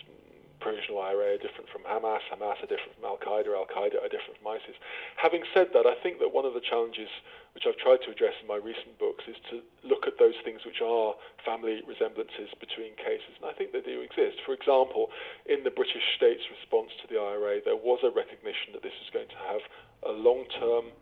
provisional 0.61 1.01
IRA 1.01 1.35
are 1.35 1.43
different 1.43 1.71
from 1.71 1.83
Hamas, 1.83 2.23
Hamas 2.31 2.59
are 2.63 2.71
different 2.71 2.95
from 2.99 3.07
Al 3.07 3.19
Qaeda, 3.19 3.55
Al 3.55 3.67
Qaeda 3.67 4.03
are 4.03 4.11
different 4.11 4.39
from 4.43 4.53
ISIS. 4.53 4.77
Having 5.17 5.45
said 5.55 5.69
that, 5.75 5.87
I 5.87 5.95
think 6.03 6.19
that 6.19 6.35
one 6.35 6.45
of 6.45 6.55
the 6.55 6.63
challenges 6.63 7.09
which 7.55 7.65
I've 7.67 7.79
tried 7.79 8.03
to 8.07 8.11
address 8.11 8.35
in 8.41 8.47
my 8.47 8.59
recent 8.59 8.99
books 8.99 9.25
is 9.27 9.37
to 9.51 9.63
look 9.83 10.07
at 10.07 10.19
those 10.19 10.37
things 10.45 10.63
which 10.67 10.83
are 10.83 11.15
family 11.45 11.83
resemblances 11.87 12.51
between 12.61 12.95
cases, 12.99 13.35
and 13.41 13.47
I 13.47 13.55
think 13.55 13.73
they 13.73 13.83
do 13.83 14.03
exist. 14.03 14.43
For 14.45 14.55
example, 14.55 15.11
in 15.47 15.65
the 15.65 15.75
British 15.75 16.05
state's 16.15 16.45
response 16.51 16.95
to 17.03 17.07
the 17.11 17.19
IRA, 17.19 17.59
there 17.65 17.79
was 17.79 18.03
a 18.05 18.11
recognition 18.15 18.75
that 18.75 18.83
this 18.83 18.95
was 18.99 19.11
going 19.11 19.31
to 19.31 19.41
have 19.51 19.63
a 20.07 20.15
long 20.15 20.47
term 20.59 20.95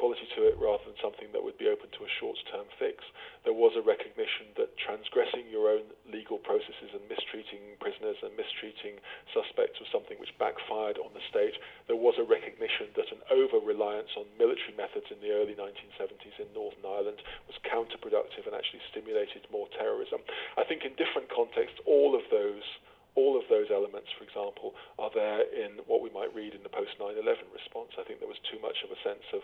quality 0.00 0.24
to 0.32 0.48
it 0.48 0.56
rather 0.56 0.80
than 0.88 0.96
something 1.04 1.28
that 1.36 1.44
would 1.44 1.60
be 1.60 1.68
open 1.68 1.92
to 1.92 2.08
a 2.08 2.16
short-term 2.16 2.64
fix. 2.80 3.04
There 3.44 3.52
was 3.52 3.76
a 3.76 3.84
recognition 3.84 4.48
that 4.56 4.72
transgressing 4.80 5.52
your 5.52 5.68
own 5.68 5.92
legal 6.08 6.40
processes 6.40 6.96
and 6.96 7.04
mistreating 7.04 7.76
prisoners 7.84 8.16
and 8.24 8.32
mistreating 8.32 8.96
suspects 9.36 9.76
was 9.76 9.92
something 9.92 10.16
which 10.16 10.32
backfired 10.40 10.96
on 10.96 11.12
the 11.12 11.20
state. 11.28 11.60
There 11.84 12.00
was 12.00 12.16
a 12.16 12.24
recognition 12.24 12.88
that 12.96 13.12
an 13.12 13.20
over-reliance 13.28 14.16
on 14.16 14.24
military 14.40 14.72
methods 14.72 15.12
in 15.12 15.20
the 15.20 15.36
early 15.36 15.52
1970s 15.52 16.40
in 16.40 16.48
Northern 16.56 16.88
Ireland 16.88 17.20
was 17.44 17.60
counterproductive 17.68 18.48
and 18.48 18.56
actually 18.56 18.80
stimulated 18.88 19.44
more 19.52 19.68
terrorism. 19.76 20.24
I 20.56 20.64
think 20.64 20.88
in 20.88 20.96
different 20.96 21.28
contexts, 21.28 21.76
all 21.84 22.16
of 22.16 22.24
those 22.32 22.64
all 23.18 23.34
of 23.34 23.42
those 23.50 23.66
elements, 23.74 24.06
for 24.14 24.22
example, 24.22 24.74
are 24.98 25.10
there 25.10 25.42
in 25.50 25.82
what 25.90 25.98
we 25.98 26.10
might 26.14 26.30
read 26.30 26.54
in 26.54 26.62
the 26.62 26.70
post 26.70 26.94
9 26.98 27.18
11 27.18 27.26
response. 27.50 27.90
I 27.98 28.06
think 28.06 28.22
there 28.22 28.30
was 28.30 28.38
too 28.46 28.62
much 28.62 28.78
of 28.86 28.94
a 28.94 28.98
sense 29.02 29.26
of 29.34 29.42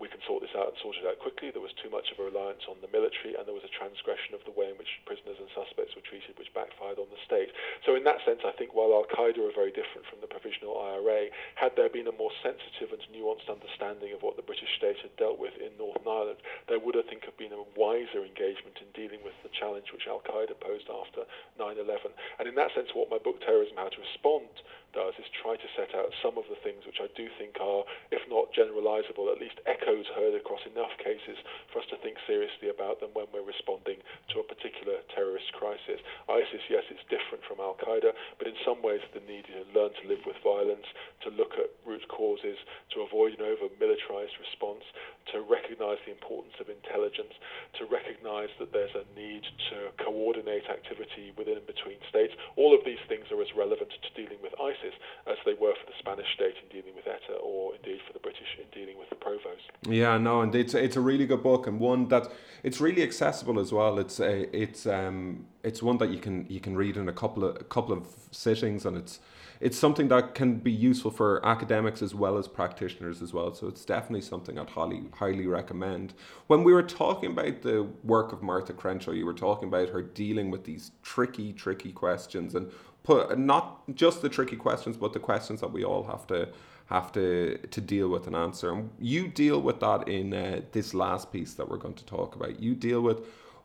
we 0.00 0.08
can 0.08 0.20
sort 0.24 0.40
this 0.40 0.52
out 0.56 0.72
and 0.72 0.78
sort 0.80 0.96
it 0.96 1.04
out 1.04 1.20
quickly. 1.20 1.52
There 1.52 1.64
was 1.64 1.76
too 1.76 1.92
much 1.92 2.08
of 2.12 2.20
a 2.20 2.24
reliance 2.24 2.64
on 2.68 2.80
the 2.80 2.88
military, 2.88 3.36
and 3.36 3.44
there 3.44 3.56
was 3.56 3.64
a 3.64 3.72
transgression 3.72 4.32
of 4.32 4.44
the 4.48 4.52
way 4.52 4.72
in 4.72 4.76
which 4.80 4.88
prisoners 5.04 5.36
and 5.36 5.48
suspects 5.52 5.92
were 5.96 6.04
treated, 6.04 6.36
which 6.40 6.52
backfired 6.56 7.00
on 7.00 7.08
the 7.12 7.20
state. 7.24 7.52
So, 7.84 7.96
in 7.96 8.04
that 8.08 8.24
sense, 8.24 8.44
I 8.44 8.52
think 8.56 8.72
while 8.72 8.92
Al 8.96 9.08
Qaeda 9.08 9.40
are 9.40 9.52
very 9.52 9.72
different 9.72 10.08
from 10.08 10.24
the 10.24 10.30
provisional 10.30 10.76
IRA, 10.80 11.32
had 11.56 11.76
there 11.76 11.92
been 11.92 12.08
a 12.08 12.16
more 12.16 12.32
sensitive 12.40 12.92
and 12.92 13.04
nuanced 13.12 13.48
understanding 13.48 14.12
of 14.16 14.24
what 14.24 14.40
the 14.40 14.46
British 14.46 14.72
state 14.76 15.00
had 15.04 15.12
dealt 15.20 15.40
with 15.40 15.56
in 15.60 15.72
Northern 15.76 16.08
Ireland, 16.08 16.40
there 16.68 16.80
would, 16.80 16.96
I 16.96 17.04
think, 17.04 17.28
have 17.28 17.36
been 17.36 17.52
a 17.56 17.68
wiser 17.76 18.24
engagement 18.24 18.80
in 18.80 18.88
dealing 18.96 19.20
with 19.20 19.36
the 19.44 19.52
challenge 19.52 19.92
which 19.92 20.08
Al 20.08 20.24
Qaeda 20.24 20.56
posed 20.60 20.88
after 20.88 21.28
9 21.60 21.76
11. 21.76 22.12
And 22.40 22.48
in 22.48 22.56
that 22.56 22.72
sense, 22.72 22.92
what 22.96 23.12
my 23.12 23.20
book 23.20 23.40
Terrorism 23.44 23.76
How 23.76 23.92
to 23.92 24.00
Respond 24.00 24.48
does 24.92 25.14
is 25.18 25.28
try 25.42 25.54
to 25.54 25.68
set 25.78 25.94
out 25.94 26.10
some 26.18 26.34
of 26.34 26.46
the 26.50 26.58
things 26.60 26.82
which 26.84 26.98
I 26.98 27.08
do 27.14 27.30
think 27.38 27.58
are, 27.62 27.86
if 28.10 28.22
not 28.26 28.50
generalizable, 28.50 29.30
at 29.30 29.38
least 29.38 29.62
echoes 29.64 30.06
heard 30.18 30.34
across 30.34 30.60
enough 30.66 30.92
cases 30.98 31.38
for 31.70 31.78
us 31.78 31.88
to 31.94 31.98
think 32.02 32.18
seriously 32.26 32.68
about 32.68 32.98
them 32.98 33.14
when 33.14 33.30
we're 33.30 33.46
responding 33.46 34.02
to 34.34 34.42
a 34.42 34.50
particular 34.50 34.98
terrorist 35.14 35.54
crisis. 35.54 36.02
ISIS, 36.26 36.64
yes, 36.66 36.82
it's 36.90 37.06
different 37.06 37.46
from 37.46 37.62
Al 37.62 37.78
Qaeda, 37.78 38.10
but 38.38 38.50
in 38.50 38.58
some 38.66 38.82
ways 38.82 39.02
the 39.14 39.22
need 39.30 39.46
to 39.46 39.62
learn 39.70 39.94
to 40.02 40.04
live 40.10 40.22
with 40.26 40.38
violence, 40.42 40.86
to 41.22 41.30
look 41.30 41.54
at 41.54 41.70
root 41.86 42.02
causes, 42.10 42.58
to 42.90 43.06
avoid 43.06 43.38
an 43.38 43.46
over 43.46 43.70
militarized 43.78 44.34
response, 44.42 44.82
to 45.30 45.46
recognize 45.46 46.02
the 46.02 46.14
importance 46.14 46.58
of 46.58 46.66
intelligence, 46.66 47.32
to 47.78 47.86
recognize 47.86 48.50
that 48.58 48.74
there's 48.74 48.94
a 48.98 49.06
need 49.14 49.46
to 49.70 49.94
coordinate 50.02 50.66
activity 50.66 51.30
within 51.38 51.60
and 51.60 51.66
between 51.66 51.98
states. 52.10 52.34
All 52.56 52.74
of 52.74 52.82
these 52.82 53.00
things 53.06 53.30
are 53.30 53.40
as 53.40 53.52
relevant 53.54 53.90
to 53.94 54.10
dealing 54.18 54.42
with 54.42 54.56
ISIS 54.58 54.79
as 55.26 55.36
they 55.44 55.54
were 55.54 55.74
for 55.74 55.86
the 55.86 55.96
Spanish 55.98 56.26
state 56.34 56.54
in 56.62 56.68
dealing 56.68 56.94
with 56.94 57.06
ETA 57.06 57.38
or 57.38 57.74
indeed 57.76 58.00
for 58.06 58.12
the 58.12 58.18
British 58.18 58.58
in 58.58 58.66
dealing 58.78 58.98
with 58.98 59.08
the 59.10 59.16
Provos. 59.16 59.60
Yeah, 59.88 60.18
no, 60.18 60.42
and 60.42 60.54
it's 60.54 60.74
it's 60.74 60.96
a 60.96 61.00
really 61.00 61.26
good 61.26 61.42
book 61.42 61.66
and 61.66 61.78
one 61.80 62.08
that 62.08 62.30
it's 62.62 62.80
really 62.80 63.02
accessible 63.02 63.58
as 63.60 63.72
well. 63.72 63.98
It's 63.98 64.20
a, 64.20 64.54
it's 64.56 64.86
um 64.86 65.46
it's 65.62 65.82
one 65.82 65.98
that 65.98 66.10
you 66.10 66.18
can 66.18 66.46
you 66.48 66.60
can 66.60 66.76
read 66.76 66.96
in 66.96 67.08
a 67.08 67.12
couple 67.12 67.44
of 67.44 67.56
a 67.56 67.64
couple 67.64 67.92
of 67.94 68.06
sittings 68.30 68.86
and 68.86 68.96
it's 68.96 69.20
it's 69.60 69.78
something 69.78 70.08
that 70.08 70.34
can 70.34 70.56
be 70.56 70.72
useful 70.72 71.10
for 71.10 71.44
academics 71.46 72.00
as 72.00 72.14
well 72.14 72.38
as 72.38 72.48
practitioners 72.48 73.20
as 73.20 73.34
well. 73.34 73.52
So 73.54 73.68
it's 73.68 73.84
definitely 73.84 74.22
something 74.22 74.58
I'd 74.58 74.70
highly 74.70 75.04
highly 75.12 75.46
recommend. 75.46 76.14
When 76.46 76.64
we 76.64 76.72
were 76.72 76.82
talking 76.82 77.32
about 77.32 77.60
the 77.60 77.86
work 78.02 78.32
of 78.32 78.42
Martha 78.42 78.72
Crenshaw, 78.72 79.12
you 79.12 79.26
were 79.26 79.34
talking 79.34 79.68
about 79.68 79.90
her 79.90 80.00
dealing 80.00 80.50
with 80.50 80.64
these 80.64 80.92
tricky, 81.02 81.52
tricky 81.52 81.92
questions 81.92 82.54
and 82.54 82.72
put 83.02 83.38
not 83.38 83.94
just 83.94 84.22
the 84.22 84.28
tricky 84.28 84.56
questions, 84.56 84.96
but 84.96 85.12
the 85.12 85.18
questions 85.18 85.60
that 85.60 85.72
we 85.72 85.84
all 85.84 86.04
have 86.04 86.26
to 86.28 86.48
have 86.86 87.12
to 87.12 87.56
to 87.70 87.80
deal 87.80 88.08
with 88.08 88.26
and 88.26 88.36
answer. 88.36 88.72
And 88.72 88.90
you 88.98 89.28
deal 89.28 89.60
with 89.60 89.80
that 89.80 90.08
in 90.08 90.34
uh, 90.34 90.60
this 90.72 90.92
last 90.94 91.32
piece 91.32 91.54
that 91.54 91.68
we're 91.68 91.78
going 91.78 91.94
to 91.94 92.04
talk 92.04 92.34
about. 92.34 92.60
You 92.60 92.74
deal 92.74 93.00
with 93.00 93.20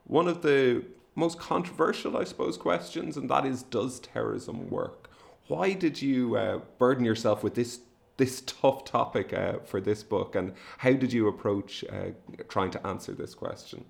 one 0.06 0.28
of 0.28 0.42
the 0.42 0.84
most 1.16 1.40
controversial, 1.40 2.18
I 2.18 2.26
suppose, 2.26 2.58
questions, 2.58 3.18
and 3.18 3.30
that 3.30 3.46
is 3.46 3.64
does 3.64 4.00
terrorism 4.00 4.70
work? 4.70 5.10
Why 5.48 5.74
did 5.74 6.02
you 6.02 6.36
uh, 6.36 6.60
burden 6.78 7.06
yourself 7.06 7.44
with 7.44 7.56
this 7.56 7.80
this 8.18 8.42
tough 8.46 8.86
topic 8.86 9.34
uh, 9.34 9.60
for 9.66 9.82
this 9.82 10.04
book, 10.04 10.36
and 10.36 10.54
how 10.78 10.94
did 10.94 11.12
you 11.12 11.28
approach 11.28 11.84
uh, 11.92 12.12
trying 12.48 12.72
to 12.72 12.88
answer 12.88 13.12
this 13.14 13.34
question? 13.36 13.86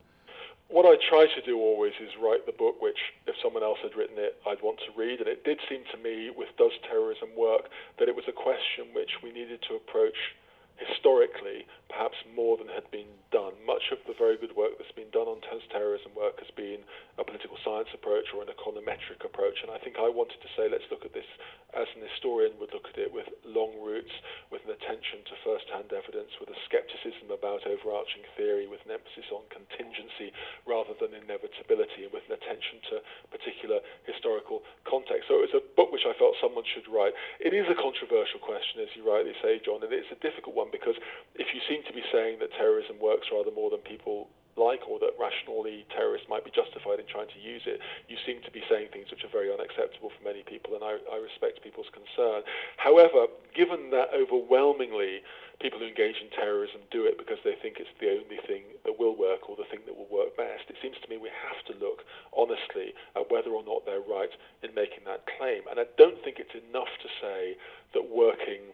What 0.67 0.85
I 0.85 0.97
try 1.09 1.27
to 1.27 1.41
do 1.45 1.59
always 1.59 1.93
is 2.01 2.09
write 2.21 2.45
the 2.45 2.51
book 2.51 2.81
which, 2.81 2.97
if 3.27 3.35
someone 3.41 3.63
else 3.63 3.77
had 3.83 3.95
written 3.95 4.17
it, 4.17 4.35
I'd 4.47 4.61
want 4.61 4.79
to 4.79 4.99
read. 4.99 5.19
And 5.19 5.29
it 5.29 5.43
did 5.43 5.59
seem 5.69 5.83
to 5.91 5.97
me, 5.97 6.31
with 6.35 6.49
Does 6.57 6.73
Terrorism 6.89 7.29
Work, 7.37 7.69
that 7.99 8.09
it 8.09 8.15
was 8.15 8.25
a 8.27 8.33
question 8.33 8.89
which 8.93 9.21
we 9.23 9.31
needed 9.31 9.61
to 9.69 9.75
approach 9.75 10.17
historically, 10.77 11.65
perhaps 11.89 12.17
more 12.33 12.57
than 12.57 12.67
had 12.67 12.89
been 12.91 13.09
done. 13.31 13.53
Much 13.65 13.93
of 13.93 13.99
the 14.07 14.17
very 14.17 14.37
good 14.37 14.55
work 14.57 14.75
that's 14.77 14.95
been 14.95 15.11
done 15.13 15.29
on 15.29 15.41
terrorism 15.69 16.11
work 16.17 16.39
has 16.41 16.49
been 16.55 16.81
a 17.17 17.23
political 17.23 17.57
science 17.61 17.89
approach 17.93 18.33
or 18.33 18.41
an 18.41 18.49
econometric 18.49 19.21
approach. 19.23 19.61
And 19.61 19.69
I 19.69 19.77
think 19.79 19.95
I 19.99 20.09
wanted 20.09 20.41
to 20.41 20.49
say, 20.57 20.67
let's 20.67 20.87
look 20.89 21.05
at 21.05 21.13
this 21.13 21.27
as 21.75 21.91
an 21.99 22.07
historian 22.07 22.55
would 22.57 22.71
look 22.71 22.87
at 22.87 22.95
it 22.95 23.11
with 23.11 23.27
long 23.43 23.75
roots, 23.83 24.11
with 24.47 24.63
an 24.63 24.71
attention 24.71 25.27
to 25.27 25.35
first-hand 25.43 25.91
evidence, 25.91 26.31
with 26.39 26.47
a 26.47 26.59
skepticism 26.63 27.27
about 27.27 27.67
overarching 27.67 28.23
theory, 28.39 28.63
with 28.63 28.79
an 28.87 28.95
emphasis 28.95 29.27
on 29.35 29.43
contingency 29.51 30.31
rather 30.63 30.95
than 31.03 31.11
inevitability, 31.11 32.07
and 32.07 32.13
with 32.15 32.23
an 32.31 32.39
attention 32.39 32.79
to 32.87 33.03
particular 33.27 33.83
historical 34.07 34.63
context. 34.87 35.27
So 35.27 35.43
it 35.43 35.51
was 35.51 35.59
a 35.59 35.63
book 35.75 35.91
which 35.91 36.07
I 36.07 36.15
felt 36.15 36.39
someone 36.39 36.63
should 36.63 36.87
write. 36.87 37.11
It 37.43 37.51
is 37.51 37.67
a 37.67 37.75
controversial 37.75 38.39
question, 38.39 38.79
as 38.79 38.91
you 38.95 39.03
rightly 39.03 39.35
say, 39.43 39.59
John, 39.59 39.83
and 39.83 39.91
it's 39.91 40.11
a 40.15 40.19
difficult 40.23 40.55
one 40.55 40.71
because 40.71 40.95
if 41.35 41.51
you 41.51 41.59
seem 41.75 41.83
to 41.83 41.93
be 41.93 42.03
saying 42.07 42.39
that 42.39 42.55
terrorism 42.55 42.95
works 43.03 43.27
rather 43.27 43.51
more 43.51 43.69
than 43.69 43.83
people 43.83 44.31
like 44.55 44.87
or 44.87 44.95
that 45.03 45.11
rationally 45.19 45.83
terrorists 45.91 46.31
might 46.31 46.47
be 46.47 46.51
justified 46.55 46.95
in 46.95 47.03
trying 47.11 47.27
to 47.27 47.39
use 47.43 47.67
it, 47.67 47.83
you 48.07 48.15
seem 48.23 48.39
to 48.47 48.51
be 48.55 48.63
saying 48.71 48.87
things 48.87 49.11
which 49.11 49.19
are 49.27 49.31
very 49.35 49.51
unacceptable 49.51 50.07
for 50.07 50.23
many 50.23 50.47
people, 50.47 50.79
and 50.79 50.83
I, 50.83 50.95
I 51.11 51.19
respect 51.19 51.59
people's 51.59 51.91
concern. 51.91 52.47
However, 52.79 53.27
given 53.51 53.91
that 53.91 54.15
overwhelmingly 54.15 55.27
people 55.59 55.83
who 55.83 55.91
engage 55.91 56.23
in 56.23 56.31
terrorism 56.31 56.87
do 56.87 57.03
it 57.03 57.19
because 57.19 57.39
they 57.43 57.59
think 57.59 57.83
it's 57.83 57.91
the 57.99 58.15
only 58.15 58.39
thing 58.47 58.63
that 58.87 58.95
will 58.95 59.15
work 59.15 59.51
or 59.51 59.59
the 59.59 59.67
thing 59.67 59.83
that 59.91 59.95
will 59.95 60.07
work 60.07 60.39
best, 60.39 60.71
it 60.71 60.79
seems 60.79 60.95
to 61.03 61.07
me 61.11 61.19
we 61.19 61.31
have 61.35 61.59
to 61.67 61.75
look 61.83 62.07
honestly 62.31 62.95
at 63.19 63.27
whether 63.27 63.51
or 63.51 63.63
not 63.67 63.83
they're 63.83 64.07
right 64.07 64.31
in 64.63 64.71
making 64.71 65.03
that 65.03 65.27
claim. 65.35 65.67
And 65.67 65.83
I 65.83 65.87
don't 65.99 66.19
think 66.23 66.39
it's 66.39 66.55
enough 66.55 66.91
to 67.03 67.09
say 67.19 67.59
that 67.91 68.07
working 68.07 68.71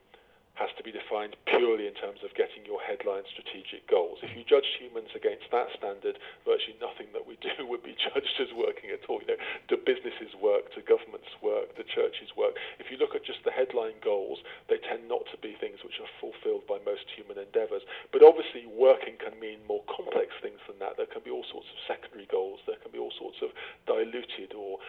has 0.55 0.69
to 0.75 0.83
be 0.83 0.91
defined 0.91 1.35
purely 1.47 1.87
in 1.87 1.95
terms 1.95 2.19
of 2.27 2.35
getting 2.35 2.65
your 2.67 2.83
headline 2.83 3.23
strategic 3.31 3.87
goals. 3.87 4.19
If 4.19 4.35
you 4.35 4.43
judged 4.43 4.75
humans 4.75 5.09
against 5.15 5.47
that 5.51 5.71
standard, 5.77 6.19
virtually 6.43 6.75
nothing 6.83 7.07
that 7.15 7.23
we 7.23 7.39
do 7.45 7.63
would 7.65 7.83
be 7.83 7.95
judged 7.95 8.35
as 8.39 8.51
working 8.51 8.91
at 8.91 9.07
all. 9.07 9.23
You 9.23 9.35
know, 9.35 9.41
do 9.71 9.79
businesses 9.79 10.35
work? 10.35 10.69
Do 10.75 10.83
governments 10.83 11.31
work? 11.39 11.71
Do 11.79 11.83
churches 11.87 12.35
work? 12.35 12.59
If 12.83 12.91
you 12.91 12.99
look 12.99 13.15
at 13.15 13.23
just 13.23 13.43
the 13.47 13.55
headline 13.55 13.97
goals, 14.03 14.43
they 14.67 14.77
tend 14.83 15.07
not 15.07 15.23
to 15.31 15.37
be 15.39 15.55
things 15.55 15.79
which 15.87 16.03
are 16.03 16.11
fulfilled 16.19 16.67
by 16.67 16.83
most 16.83 17.07
human 17.15 17.39
endeavors. 17.39 17.87
But 18.11 18.21
obviously, 18.21 18.67
working 18.67 19.15
can 19.17 19.39
mean 19.39 19.63
more 19.65 19.83
complex 19.87 20.35
things 20.43 20.59
than 20.67 20.77
that. 20.83 20.99
There 20.99 21.09
can 21.09 21.23
be 21.23 21.31
all 21.31 21.47
sorts 21.47 21.71
of 21.71 21.79
secondary 21.87 22.27
goals. 22.27 22.59
There 22.67 22.79
can 22.83 22.91
be 22.91 22.99
all 22.99 23.13
sorts 23.15 23.39
of 23.39 23.55
diluted 23.87 24.51
or 24.51 24.83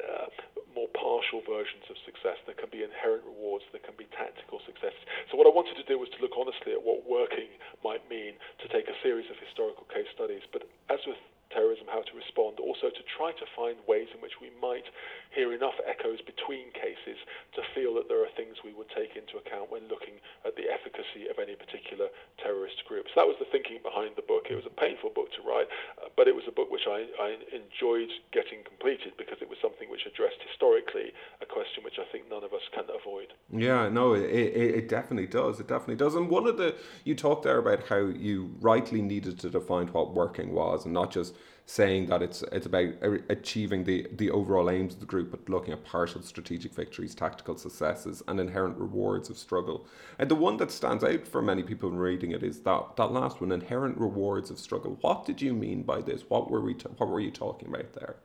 uh, 0.00 0.30
more 0.74 0.88
partial 0.94 1.42
versions 1.44 1.84
of 1.90 1.98
success. 2.06 2.38
There 2.46 2.56
can 2.56 2.70
be 2.70 2.86
inherent 2.86 3.26
rewards. 3.26 3.66
There 3.74 3.82
can 3.82 3.98
be 3.98 4.06
tactical 4.14 4.62
success. 4.64 4.94
So 5.30 5.36
what 5.36 5.46
I 5.46 5.52
wanted 5.52 5.76
to 5.76 5.86
do 5.86 5.98
was 5.98 6.08
to 6.14 6.18
look 6.22 6.34
honestly 6.38 6.72
at 6.72 6.82
what 6.82 7.06
working 7.06 7.50
might 7.82 8.06
mean 8.08 8.38
to 8.62 8.66
take 8.70 8.86
a 8.88 8.96
series 9.02 9.28
of 9.30 9.36
historical 9.42 9.84
case 9.90 10.08
studies. 10.14 10.42
But 10.52 10.68
as 10.88 11.02
with 11.06 11.18
terrorism, 11.50 11.86
how 11.90 12.02
to 12.02 12.14
respond, 12.14 12.62
also 12.62 12.88
to 12.88 13.02
try 13.10 13.34
to 13.34 13.46
find 13.58 13.76
ways 13.86 14.06
in 14.14 14.22
which 14.22 14.38
we 14.38 14.54
might 14.62 14.86
hear 15.34 15.52
enough 15.54 15.74
echoes 15.86 16.22
between 16.22 16.70
cases 16.74 17.18
to 17.54 17.62
feel 17.74 17.94
that 17.98 18.06
there 18.06 18.22
are 18.22 18.32
things 18.38 18.62
we 18.62 18.74
would 18.74 18.90
take 18.94 19.14
into 19.18 19.38
account 19.38 19.70
when 19.70 19.86
looking 19.90 20.18
at 20.46 20.54
the 20.54 20.66
efficacy 20.70 21.26
of 21.30 21.38
any 21.42 21.54
particular 21.58 22.10
terrorist 22.38 22.82
group. 22.86 23.06
So 23.10 23.22
that 23.22 23.28
was 23.30 23.38
the 23.38 23.50
thinking 23.50 23.82
behind 23.82 24.14
the 24.14 24.26
book. 24.26 24.46
It 24.50 24.58
was 24.58 24.66
a 24.66 24.74
painful 24.74 25.10
book 25.10 25.30
to 25.38 25.42
write, 25.42 25.66
uh, 25.98 26.10
but 26.14 26.30
it 26.30 26.34
was 26.34 26.46
a 26.46 26.54
book 26.54 26.70
which 26.70 26.86
I, 26.86 27.06
I 27.18 27.38
enjoyed 27.50 28.10
getting 28.30 28.62
completed 28.62 29.18
because 29.18 29.42
it 29.42 29.50
was 29.50 29.58
something 29.58 29.90
which 29.90 30.06
addressed 30.06 30.38
historically 30.46 31.10
a 31.42 31.46
question 31.46 31.82
which 31.82 31.98
I 31.98 32.06
think 32.10 32.30
none 32.30 32.46
of 32.46 32.54
us 32.54 32.64
can 32.70 32.86
avoid. 32.90 33.34
Yeah, 33.50 33.90
no, 33.90 34.14
it, 34.14 34.30
it, 34.30 34.70
it 34.79 34.79
definitely 34.90 35.28
does. 35.28 35.60
It 35.60 35.68
definitely 35.68 35.96
does. 35.96 36.16
And 36.16 36.28
one 36.28 36.46
of 36.46 36.58
the, 36.58 36.74
you 37.04 37.14
talked 37.14 37.44
there 37.44 37.58
about 37.58 37.86
how 37.86 37.98
you 37.98 38.50
rightly 38.60 39.00
needed 39.00 39.38
to 39.38 39.48
define 39.48 39.86
what 39.88 40.12
working 40.12 40.52
was 40.52 40.84
and 40.84 40.92
not 40.92 41.12
just 41.12 41.34
saying 41.64 42.06
that 42.06 42.20
it's 42.20 42.42
it's 42.50 42.66
about 42.66 42.88
achieving 43.28 43.84
the 43.84 44.04
the 44.16 44.28
overall 44.32 44.68
aims 44.68 44.94
of 44.94 45.00
the 45.00 45.06
group, 45.06 45.30
but 45.30 45.48
looking 45.48 45.72
at 45.72 45.84
partial 45.84 46.20
strategic 46.20 46.74
victories, 46.74 47.14
tactical 47.14 47.56
successes, 47.56 48.24
and 48.26 48.40
inherent 48.40 48.76
rewards 48.76 49.30
of 49.30 49.38
struggle. 49.38 49.86
And 50.18 50.28
the 50.28 50.34
one 50.34 50.56
that 50.56 50.72
stands 50.72 51.04
out 51.04 51.28
for 51.28 51.40
many 51.40 51.62
people 51.62 51.88
in 51.88 51.96
reading 51.96 52.32
it 52.32 52.42
is 52.42 52.62
that 52.62 52.96
that 52.96 53.12
last 53.12 53.40
one, 53.40 53.52
inherent 53.52 53.96
rewards 53.98 54.50
of 54.50 54.58
struggle. 54.58 54.98
What 55.00 55.24
did 55.24 55.40
you 55.40 55.54
mean 55.54 55.82
by 55.84 56.00
this? 56.00 56.24
What 56.28 56.50
were 56.50 56.60
we 56.60 56.74
t- 56.74 56.90
what 56.96 57.08
were 57.08 57.20
you 57.20 57.30
talking 57.30 57.68
about 57.68 57.92
there? 57.92 58.16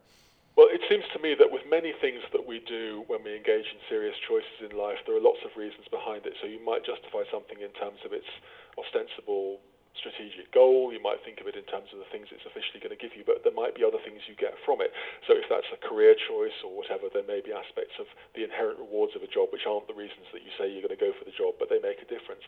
Well, 0.56 0.68
it 0.72 0.82
seems 0.90 1.04
to 1.14 1.20
me 1.20 1.36
that 1.38 1.52
many 1.76 1.92
things 2.00 2.24
that 2.32 2.48
we 2.48 2.64
do 2.64 3.04
when 3.12 3.20
we 3.20 3.36
engage 3.36 3.68
in 3.68 3.80
serious 3.92 4.16
choices 4.24 4.64
in 4.64 4.72
life, 4.80 4.96
there 5.04 5.12
are 5.12 5.20
lots 5.20 5.44
of 5.44 5.52
reasons 5.60 5.84
behind 5.92 6.24
it. 6.24 6.32
So 6.40 6.48
you 6.48 6.64
might 6.64 6.88
justify 6.88 7.28
something 7.28 7.60
in 7.60 7.76
terms 7.76 8.00
of 8.08 8.16
its 8.16 8.32
ostensible 8.80 9.60
strategic 10.00 10.56
goal. 10.56 10.96
You 10.96 11.04
might 11.04 11.20
think 11.28 11.44
of 11.44 11.52
it 11.52 11.60
in 11.60 11.68
terms 11.68 11.92
of 11.92 12.00
the 12.00 12.08
things 12.16 12.32
it's 12.32 12.48
officially 12.48 12.80
going 12.80 12.96
to 12.96 13.00
give 13.00 13.12
you, 13.12 13.28
but 13.28 13.44
there 13.44 13.52
might 13.52 13.76
be 13.76 13.84
other 13.84 14.00
things 14.08 14.24
you 14.24 14.40
get 14.40 14.56
from 14.64 14.80
it. 14.80 14.96
So 15.28 15.36
if 15.36 15.52
that's 15.52 15.68
a 15.76 15.80
career 15.84 16.16
choice 16.16 16.56
or 16.64 16.72
whatever, 16.72 17.12
there 17.12 17.28
may 17.28 17.44
be 17.44 17.52
aspects 17.52 18.00
of 18.00 18.08
the 18.40 18.48
inherent 18.48 18.80
rewards 18.80 19.12
of 19.20 19.28
a 19.28 19.32
job 19.32 19.52
which 19.52 19.68
aren't 19.68 19.92
the 19.92 20.00
reasons 20.00 20.32
that 20.32 20.48
you 20.48 20.56
say 20.56 20.72
you're 20.72 20.86
going 20.86 20.96
to 20.96 21.00
go 21.00 21.12
for 21.12 21.28
the 21.28 21.36
job, 21.36 21.60
but 21.60 21.68
they 21.68 21.84
make 21.84 22.00
a 22.00 22.08
difference 22.08 22.48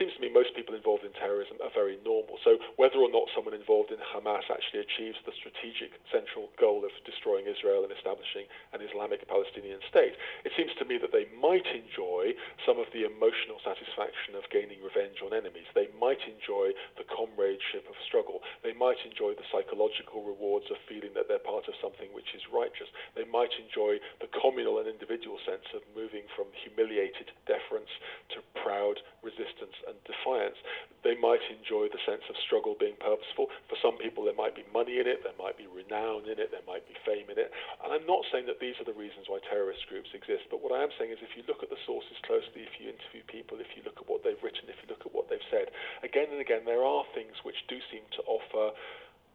seems 0.00 0.16
to 0.16 0.22
me 0.24 0.32
most 0.32 0.56
people 0.56 0.72
involved 0.72 1.04
in 1.04 1.12
terrorism 1.12 1.60
are 1.60 1.72
very 1.76 2.00
normal. 2.00 2.40
So 2.40 2.56
whether 2.80 2.96
or 2.96 3.12
not 3.12 3.28
someone 3.36 3.52
involved 3.52 3.92
in 3.92 4.00
Hamas 4.00 4.48
actually 4.48 4.80
achieves 4.80 5.20
the 5.28 5.36
strategic 5.36 5.92
central 6.08 6.48
goal 6.56 6.84
of 6.88 6.92
destroying 7.04 7.44
Israel 7.44 7.84
and 7.84 7.92
establishing 7.92 8.48
an 8.72 8.80
Islamic 8.80 9.20
Palestinian 9.28 9.84
state, 9.92 10.16
it 10.48 10.56
seems 10.56 10.72
to 10.80 10.88
me 10.88 10.96
that 10.96 11.12
they 11.12 11.28
might 11.36 11.68
enjoy 11.68 12.32
some 12.64 12.80
of 12.80 12.88
the 12.96 13.04
emotional 13.04 13.60
satisfaction 13.60 14.32
of 14.32 14.48
gaining 14.48 14.80
revenge 14.80 15.20
on 15.20 15.36
enemies. 15.36 15.68
They 15.76 15.92
might 16.00 16.24
enjoy 16.24 16.72
the 16.96 17.04
comradeship 17.12 17.84
of 17.84 17.96
struggle. 18.08 18.40
They 18.64 18.72
might 18.72 19.00
enjoy 19.04 19.36
the 19.36 19.46
psychological 19.52 20.24
rewards 20.24 20.72
of 20.72 20.80
feeling 20.88 21.12
that 21.12 21.28
they're 21.28 21.42
part 21.44 21.68
of 21.68 21.76
something 21.84 22.08
which 22.16 22.32
is 22.32 22.48
righteous. 22.48 22.88
They 23.12 23.28
might 23.28 23.52
enjoy 23.60 24.00
the 24.24 24.32
communal 24.32 24.80
and 24.80 24.88
individual 24.88 25.36
sense 25.44 25.68
of 25.76 25.84
moving 25.92 26.24
from 26.32 26.48
humiliated 26.64 27.28
deference 27.44 27.92
to 28.32 28.40
proud 28.56 28.96
resistance 29.20 29.76
and 29.86 29.96
defiance. 30.06 30.58
They 31.02 31.18
might 31.18 31.42
enjoy 31.50 31.90
the 31.90 31.98
sense 32.06 32.22
of 32.30 32.38
struggle 32.38 32.78
being 32.78 32.94
purposeful. 33.02 33.50
For 33.66 33.76
some 33.82 33.98
people, 33.98 34.22
there 34.22 34.38
might 34.38 34.54
be 34.54 34.62
money 34.70 35.02
in 35.02 35.06
it, 35.10 35.26
there 35.26 35.36
might 35.36 35.58
be 35.58 35.66
renown 35.66 36.30
in 36.30 36.38
it, 36.38 36.54
there 36.54 36.64
might 36.66 36.86
be 36.86 36.94
fame 37.02 37.26
in 37.26 37.38
it. 37.38 37.50
And 37.82 37.90
I'm 37.90 38.06
not 38.06 38.22
saying 38.30 38.46
that 38.46 38.62
these 38.62 38.78
are 38.78 38.86
the 38.86 38.94
reasons 38.94 39.26
why 39.26 39.42
terrorist 39.42 39.86
groups 39.90 40.14
exist, 40.14 40.46
but 40.46 40.62
what 40.62 40.70
I 40.70 40.82
am 40.82 40.94
saying 40.94 41.10
is 41.10 41.18
if 41.20 41.34
you 41.34 41.42
look 41.50 41.66
at 41.66 41.70
the 41.74 41.80
sources 41.84 42.14
closely, 42.22 42.62
if 42.62 42.78
you 42.78 42.94
interview 42.94 43.26
people, 43.26 43.58
if 43.58 43.74
you 43.74 43.82
look 43.82 43.98
at 43.98 44.06
what 44.06 44.22
they've 44.22 44.40
written, 44.40 44.70
if 44.70 44.78
you 44.82 44.88
look 44.88 45.02
at 45.02 45.10
what 45.10 45.26
they've 45.26 45.50
said, 45.50 45.74
again 46.06 46.30
and 46.30 46.38
again, 46.38 46.62
there 46.62 46.86
are 46.86 47.02
things 47.14 47.34
which 47.42 47.66
do 47.66 47.82
seem 47.90 48.06
to 48.14 48.22
offer 48.30 48.74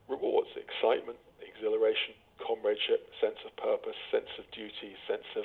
rewards, 0.08 0.50
excitement, 0.56 1.20
exhilaration, 1.44 2.16
comradeship, 2.40 3.10
sense 3.20 3.38
of 3.44 3.52
purpose, 3.58 3.98
sense 4.12 4.30
of 4.40 4.46
duty, 4.56 4.96
sense 5.10 5.28
of 5.36 5.44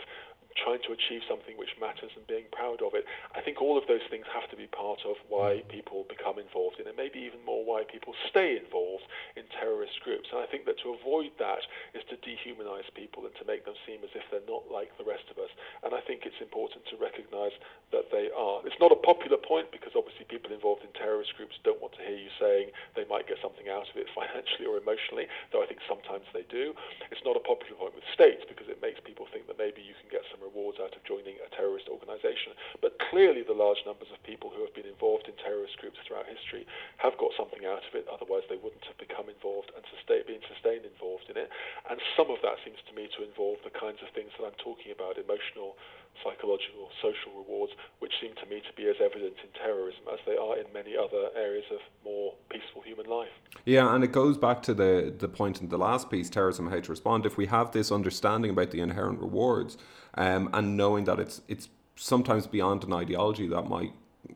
trying 0.59 0.83
to 0.87 0.93
achieve 0.93 1.23
something 1.29 1.57
which 1.57 1.73
matters 1.81 2.13
and 2.17 2.27
being 2.27 2.47
proud 2.53 2.83
of 2.83 2.95
it. 2.95 3.05
I 3.35 3.41
think 3.41 3.61
all 3.61 3.77
of 3.79 3.87
those 3.89 4.05
things 4.11 4.27
have 4.33 4.49
to 4.51 4.57
be 4.57 4.69
part 4.69 5.03
of 5.09 5.17
why 5.29 5.65
people 5.69 6.05
become 6.09 6.39
involved 6.39 6.81
in 6.81 6.87
it, 6.87 6.97
maybe 6.97 7.21
even 7.25 7.41
more 7.45 7.65
why 7.65 7.85
people 7.89 8.15
stay 8.29 8.61
involved 8.61 9.05
in 9.37 9.45
terrorist 9.57 9.97
groups. 10.05 10.29
And 10.33 10.41
I 10.41 10.47
think 10.47 10.65
that 10.67 10.81
to 10.85 10.93
avoid 10.93 11.33
that 11.39 11.65
is 11.97 12.05
to 12.13 12.17
dehumanize 12.21 12.89
people 12.93 13.25
and 13.25 13.35
to 13.41 13.49
make 13.49 13.65
them 13.65 13.79
seem 13.87 14.05
as 14.05 14.13
if 14.13 14.25
they're 14.29 14.45
not 14.49 14.69
like 14.69 14.93
the 14.99 15.09
rest 15.09 15.29
of 15.33 15.41
us. 15.41 15.53
And 15.83 15.95
I 15.97 16.01
think 16.05 16.25
it's 16.29 16.41
important 16.43 16.85
to 16.93 17.01
recognize 17.01 17.55
that 17.95 18.13
they 18.13 18.29
are. 18.33 18.61
It's 18.65 18.79
not 18.81 18.93
a 18.93 19.01
popular 19.01 19.39
point 19.41 19.71
because 19.71 19.93
obviously 19.97 20.29
people 20.29 20.53
involved 20.53 20.85
in 20.85 20.93
terrorist 20.97 21.37
groups 21.37 21.57
don't 21.63 21.81
want 21.81 21.97
to 21.97 22.05
hear 22.05 22.17
you 22.17 22.33
saying 22.41 22.73
they 22.97 23.09
might 23.09 23.29
get 23.29 23.41
something 23.41 23.69
out 23.69 23.89
of 23.89 23.97
it 23.97 24.09
financially 24.17 24.67
or 24.69 24.77
emotionally, 24.77 25.29
though 25.53 25.63
I 25.63 25.69
think 25.69 25.81
sometimes 25.89 26.27
they 26.33 26.45
do. 26.49 26.77
It's 27.13 27.25
not 27.25 27.37
a 27.39 27.45
popular 27.45 27.77
point 27.79 27.95
with 27.97 28.05
states 28.13 28.45
because 28.49 28.67
it 28.69 28.83
makes 28.83 29.01
people 29.01 29.29
think 29.31 29.47
that 29.47 29.61
maybe 29.61 29.85
you 29.85 29.97
can 29.97 30.11
get 30.11 30.27
some 30.33 30.41
rewards 30.43 30.82
out 30.82 30.93
of 30.93 31.07
joining 31.07 31.38
a 31.40 31.49
terrorist 31.55 31.86
organization. 31.86 32.53
But 32.82 32.99
clearly 33.09 33.47
the 33.47 33.57
large 33.57 33.80
numbers 33.86 34.11
of 34.11 34.18
people 34.26 34.51
who 34.51 34.66
have 34.66 34.74
been 34.74 34.90
involved 34.90 35.30
in 35.30 35.38
terrorist 35.38 35.78
groups 35.78 36.03
throughout 36.03 36.26
history 36.26 36.66
have 36.99 37.14
got 37.16 37.32
something 37.38 37.62
out 37.62 37.86
of 37.86 37.95
it, 37.95 38.11
otherwise 38.11 38.45
they 38.51 38.59
wouldn't 38.59 38.84
have 38.90 38.99
become 38.99 39.30
involved 39.30 39.70
and 39.72 39.86
sustain, 39.95 40.26
been 40.26 40.45
sustained 40.51 40.84
involved 40.84 41.30
in 41.30 41.38
it. 41.38 41.49
And 41.86 42.03
some 42.18 42.28
of 42.28 42.43
that 42.43 42.59
seems 42.66 42.82
to 42.90 42.93
me 42.93 43.07
to 43.16 43.24
involve 43.24 43.62
the 43.62 43.72
kinds 43.72 44.03
of 44.03 44.11
things 44.12 44.34
that 44.36 44.45
I'm 44.45 44.59
talking 44.59 44.90
about, 44.90 45.16
emotional 45.16 45.78
psychological, 46.23 46.89
social 47.01 47.33
rewards, 47.37 47.73
which 47.99 48.13
seem 48.21 48.35
to 48.43 48.47
me 48.47 48.61
to 48.61 48.73
be 48.77 48.89
as 48.89 48.97
evident 49.01 49.35
in 49.43 49.51
terrorism 49.59 50.03
as 50.13 50.19
they 50.27 50.37
are 50.37 50.59
in 50.59 50.67
many 50.73 50.97
other 50.97 51.29
areas 51.37 51.65
of 51.71 51.79
more 52.05 52.35
peaceful 52.49 52.83
human 52.83 53.07
life. 53.07 53.29
Yeah, 53.65 53.95
and 53.95 54.03
it 54.05 54.13
goes 54.13 54.39
back 54.39 54.63
to 54.63 54.75
the, 54.75 55.15
the 55.17 55.29
point 55.29 55.61
in 55.61 55.69
the 55.69 55.79
last 55.79 56.11
piece, 56.11 56.31
Terrorism 56.31 56.71
How 56.71 56.81
to 56.81 56.91
Respond. 56.91 57.27
If 57.27 57.37
we 57.37 57.47
have 57.47 57.73
this 57.73 57.93
understanding 57.93 58.51
about 58.51 58.71
the 58.71 58.81
inherent 58.81 59.21
rewards 59.21 59.77
um, 60.15 60.51
and 60.53 60.77
knowing 60.77 61.05
that 61.05 61.19
it's 61.19 61.43
it's 61.49 61.69
sometimes 61.97 62.47
beyond 62.47 62.85
an 62.85 62.93
ideology 62.93 63.47
that 63.49 63.69
might 63.69 63.93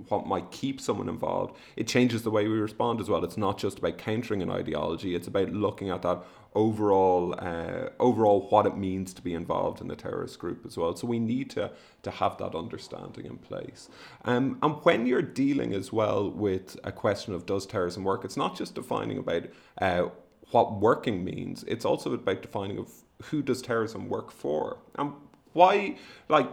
what 0.09 0.27
might 0.27 0.51
keep 0.51 0.81
someone 0.81 1.09
involved, 1.09 1.57
it 1.77 1.87
changes 1.87 2.23
the 2.23 2.31
way 2.31 2.47
we 2.49 2.59
respond 2.59 3.01
as 3.01 3.09
well. 3.09 3.25
It's 3.25 3.37
not 3.37 3.57
just 3.59 3.79
about 3.79 3.99
countering 3.99 4.43
an 4.43 4.51
ideology; 4.51 5.15
it's 5.15 5.29
about 5.29 5.51
looking 5.51 5.91
at 5.91 6.03
that 6.03 6.23
overall, 6.57 7.35
uh, 7.39 7.91
overall 8.01 8.49
what 8.49 8.67
it 8.67 8.77
means 8.77 9.13
to 9.15 9.23
be 9.23 9.35
involved 9.35 9.81
in 9.81 9.89
the 9.89 9.95
terrorist 9.95 10.39
group 10.39 10.65
as 10.67 10.77
well. 10.77 10.97
So 10.97 11.07
we 11.07 11.21
need 11.21 11.51
to 11.51 11.71
to 12.03 12.11
have 12.11 12.39
that 12.39 12.55
understanding 12.55 13.27
in 13.27 13.37
place. 13.37 13.89
Um, 14.25 14.59
and 14.63 14.77
when 14.85 15.07
you're 15.07 15.23
dealing 15.23 15.75
as 15.75 15.93
well 15.93 16.31
with 16.31 16.79
a 16.83 16.93
question 16.93 17.35
of 17.35 17.47
does 17.47 17.67
terrorism 17.67 18.05
work, 18.05 18.25
it's 18.25 18.37
not 18.37 18.57
just 18.57 18.75
defining 18.75 19.19
about 19.19 19.45
uh, 19.81 20.07
what 20.51 20.81
working 20.81 21.25
means. 21.25 21.65
It's 21.65 21.85
also 21.85 22.13
about 22.15 22.43
defining 22.43 22.79
of 22.79 22.91
who 23.25 23.43
does 23.43 23.61
terrorism 23.61 24.09
work 24.09 24.31
for 24.31 24.79
and 24.97 25.13
why, 25.53 25.97
like 26.29 26.49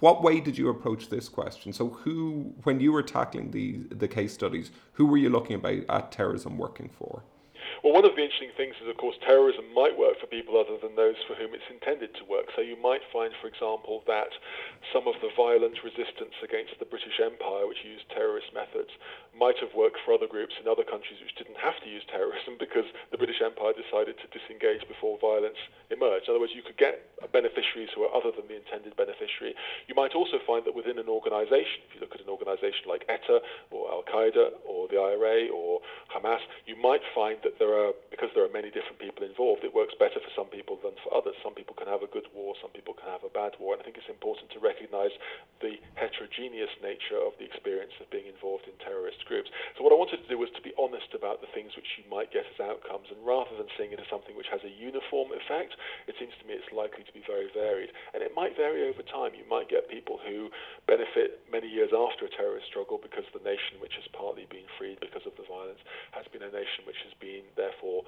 what 0.00 0.22
way 0.22 0.40
did 0.40 0.56
you 0.56 0.68
approach 0.68 1.08
this 1.08 1.28
question? 1.28 1.72
So, 1.72 1.88
who, 1.88 2.54
when 2.62 2.80
you 2.80 2.92
were 2.92 3.02
tackling 3.02 3.50
the 3.50 3.80
the 3.90 4.08
case 4.08 4.32
studies, 4.32 4.70
who 4.94 5.06
were 5.06 5.16
you 5.16 5.28
looking 5.28 5.56
about 5.56 5.80
at 5.88 6.12
terrorism 6.12 6.56
working 6.56 6.88
for? 6.88 7.22
Well, 7.82 7.98
one 7.98 8.06
of 8.06 8.14
the 8.14 8.22
interesting 8.22 8.54
things 8.54 8.78
is, 8.78 8.86
of 8.86 8.94
course, 8.96 9.18
terrorism 9.26 9.66
might 9.74 9.98
work 9.98 10.14
for 10.22 10.30
people 10.30 10.54
other 10.54 10.78
than 10.78 10.94
those 10.94 11.18
for 11.26 11.34
whom 11.34 11.50
it's 11.50 11.66
intended 11.66 12.14
to 12.14 12.24
work. 12.30 12.46
So 12.54 12.62
you 12.62 12.78
might 12.78 13.02
find, 13.10 13.34
for 13.42 13.50
example, 13.50 14.06
that 14.06 14.30
some 14.94 15.10
of 15.10 15.18
the 15.18 15.34
violent 15.34 15.82
resistance 15.82 16.38
against 16.46 16.78
the 16.78 16.86
British 16.86 17.18
Empire, 17.18 17.66
which 17.66 17.82
used 17.82 18.06
terrorist 18.14 18.54
methods, 18.54 18.94
might 19.32 19.56
have 19.58 19.72
worked 19.74 19.96
for 20.04 20.12
other 20.12 20.28
groups 20.28 20.54
in 20.60 20.68
other 20.68 20.84
countries 20.84 21.16
which 21.24 21.34
didn't 21.40 21.56
have 21.56 21.76
to 21.80 21.88
use 21.88 22.04
terrorism 22.08 22.60
because 22.60 22.84
the 23.10 23.18
British 23.18 23.40
Empire 23.40 23.72
decided 23.72 24.20
to 24.20 24.28
disengage 24.28 24.84
before 24.86 25.16
violence 25.18 25.58
emerged. 25.88 26.28
In 26.28 26.36
other 26.36 26.44
words, 26.44 26.52
you 26.54 26.62
could 26.62 26.76
get 26.76 27.00
beneficiaries 27.32 27.88
who 27.96 28.04
are 28.04 28.12
other 28.12 28.30
than 28.30 28.44
the 28.48 28.60
intended 28.60 28.92
beneficiary. 28.96 29.56
You 29.88 29.96
might 29.96 30.12
also 30.12 30.36
find 30.44 30.64
that 30.68 30.76
within 30.76 31.00
an 31.00 31.08
organization, 31.08 31.80
if 31.88 31.96
you 31.96 32.00
look 32.04 32.12
at 32.12 32.20
an 32.20 32.28
organization 32.28 32.88
like 32.88 33.08
ETA 33.08 33.40
or 33.72 33.88
Al 33.88 34.04
Qaeda 34.04 34.60
or 34.68 34.86
the 34.92 35.00
IRA 35.00 35.48
or 35.48 35.80
Hamas, 36.12 36.44
you 36.68 36.76
might 36.76 37.02
find 37.16 37.40
that 37.42 37.56
there 37.58 37.72
are 37.72 37.96
because 38.12 38.28
there 38.36 38.44
are 38.44 38.52
many 38.52 38.68
different 38.68 39.00
people 39.00 39.24
involved, 39.24 39.64
it 39.64 39.72
works 39.72 39.96
better 39.96 40.20
for 40.20 40.32
some 40.36 40.52
people 40.52 40.76
than 40.84 40.92
for 41.00 41.08
others. 41.16 41.34
Some 41.40 41.56
people 41.56 41.72
can 41.72 41.88
have 41.88 42.04
a 42.04 42.10
good 42.10 42.28
war, 42.36 42.52
some 42.60 42.70
people 42.70 42.92
can 42.92 43.08
have 43.08 43.24
a 43.24 43.32
bad 43.32 43.56
war, 43.56 43.72
and 43.72 43.80
I 43.80 43.84
think 43.84 43.96
it's 43.96 44.12
important 44.12 44.52
to 44.52 44.60
recognise 44.60 45.16
the 45.64 45.80
heterogeneous 45.96 46.70
nature 46.84 47.18
of 47.18 47.32
the 47.40 47.48
experience 47.48 47.96
of 48.00 48.12
being 48.12 48.28
involved 48.28 48.68
in 48.68 48.76
terrorist 48.84 49.21
groups. 49.24 49.50
So 49.76 49.84
what 49.84 49.92
I 49.92 49.98
wanted 49.98 50.22
to 50.22 50.28
do 50.28 50.38
was 50.38 50.50
to 50.54 50.64
be 50.64 50.74
honest 50.78 51.14
about 51.14 51.40
the 51.40 51.50
things 51.50 51.74
which 51.74 51.88
you 51.98 52.04
might 52.10 52.32
get 52.34 52.46
as 52.46 52.58
outcomes, 52.60 53.08
and 53.10 53.20
rather 53.22 53.52
than 53.56 53.70
seeing 53.78 53.92
it 53.92 54.00
as 54.00 54.08
something 54.10 54.34
which 54.34 54.50
has 54.50 54.62
a 54.66 54.72
uniform 54.72 55.32
effect, 55.32 55.74
it 56.06 56.14
seems 56.18 56.34
to 56.40 56.44
me 56.46 56.58
it's 56.58 56.68
likely 56.74 57.04
to 57.06 57.14
be 57.14 57.22
very 57.26 57.48
varied, 57.54 57.90
and 58.12 58.22
it 58.22 58.34
might 58.34 58.56
vary 58.58 58.88
over 58.88 59.02
time. 59.06 59.34
You 59.36 59.46
might 59.46 59.70
get 59.70 59.86
people 59.86 60.18
who 60.22 60.50
benefit 60.88 61.44
many 61.50 61.68
years 61.68 61.94
after 61.94 62.26
a 62.26 62.32
terrorist 62.32 62.66
struggle 62.66 62.98
because 62.98 63.24
the 63.30 63.44
nation 63.44 63.78
which 63.78 63.94
has 64.00 64.06
partly 64.16 64.48
been 64.48 64.66
freed 64.80 64.98
because 64.98 65.22
of 65.28 65.36
the 65.38 65.46
violence 65.46 65.80
has 66.16 66.26
been 66.32 66.42
a 66.42 66.50
nation 66.50 66.88
which 66.88 66.98
has 67.04 67.14
been 67.20 67.44
therefore 67.54 68.02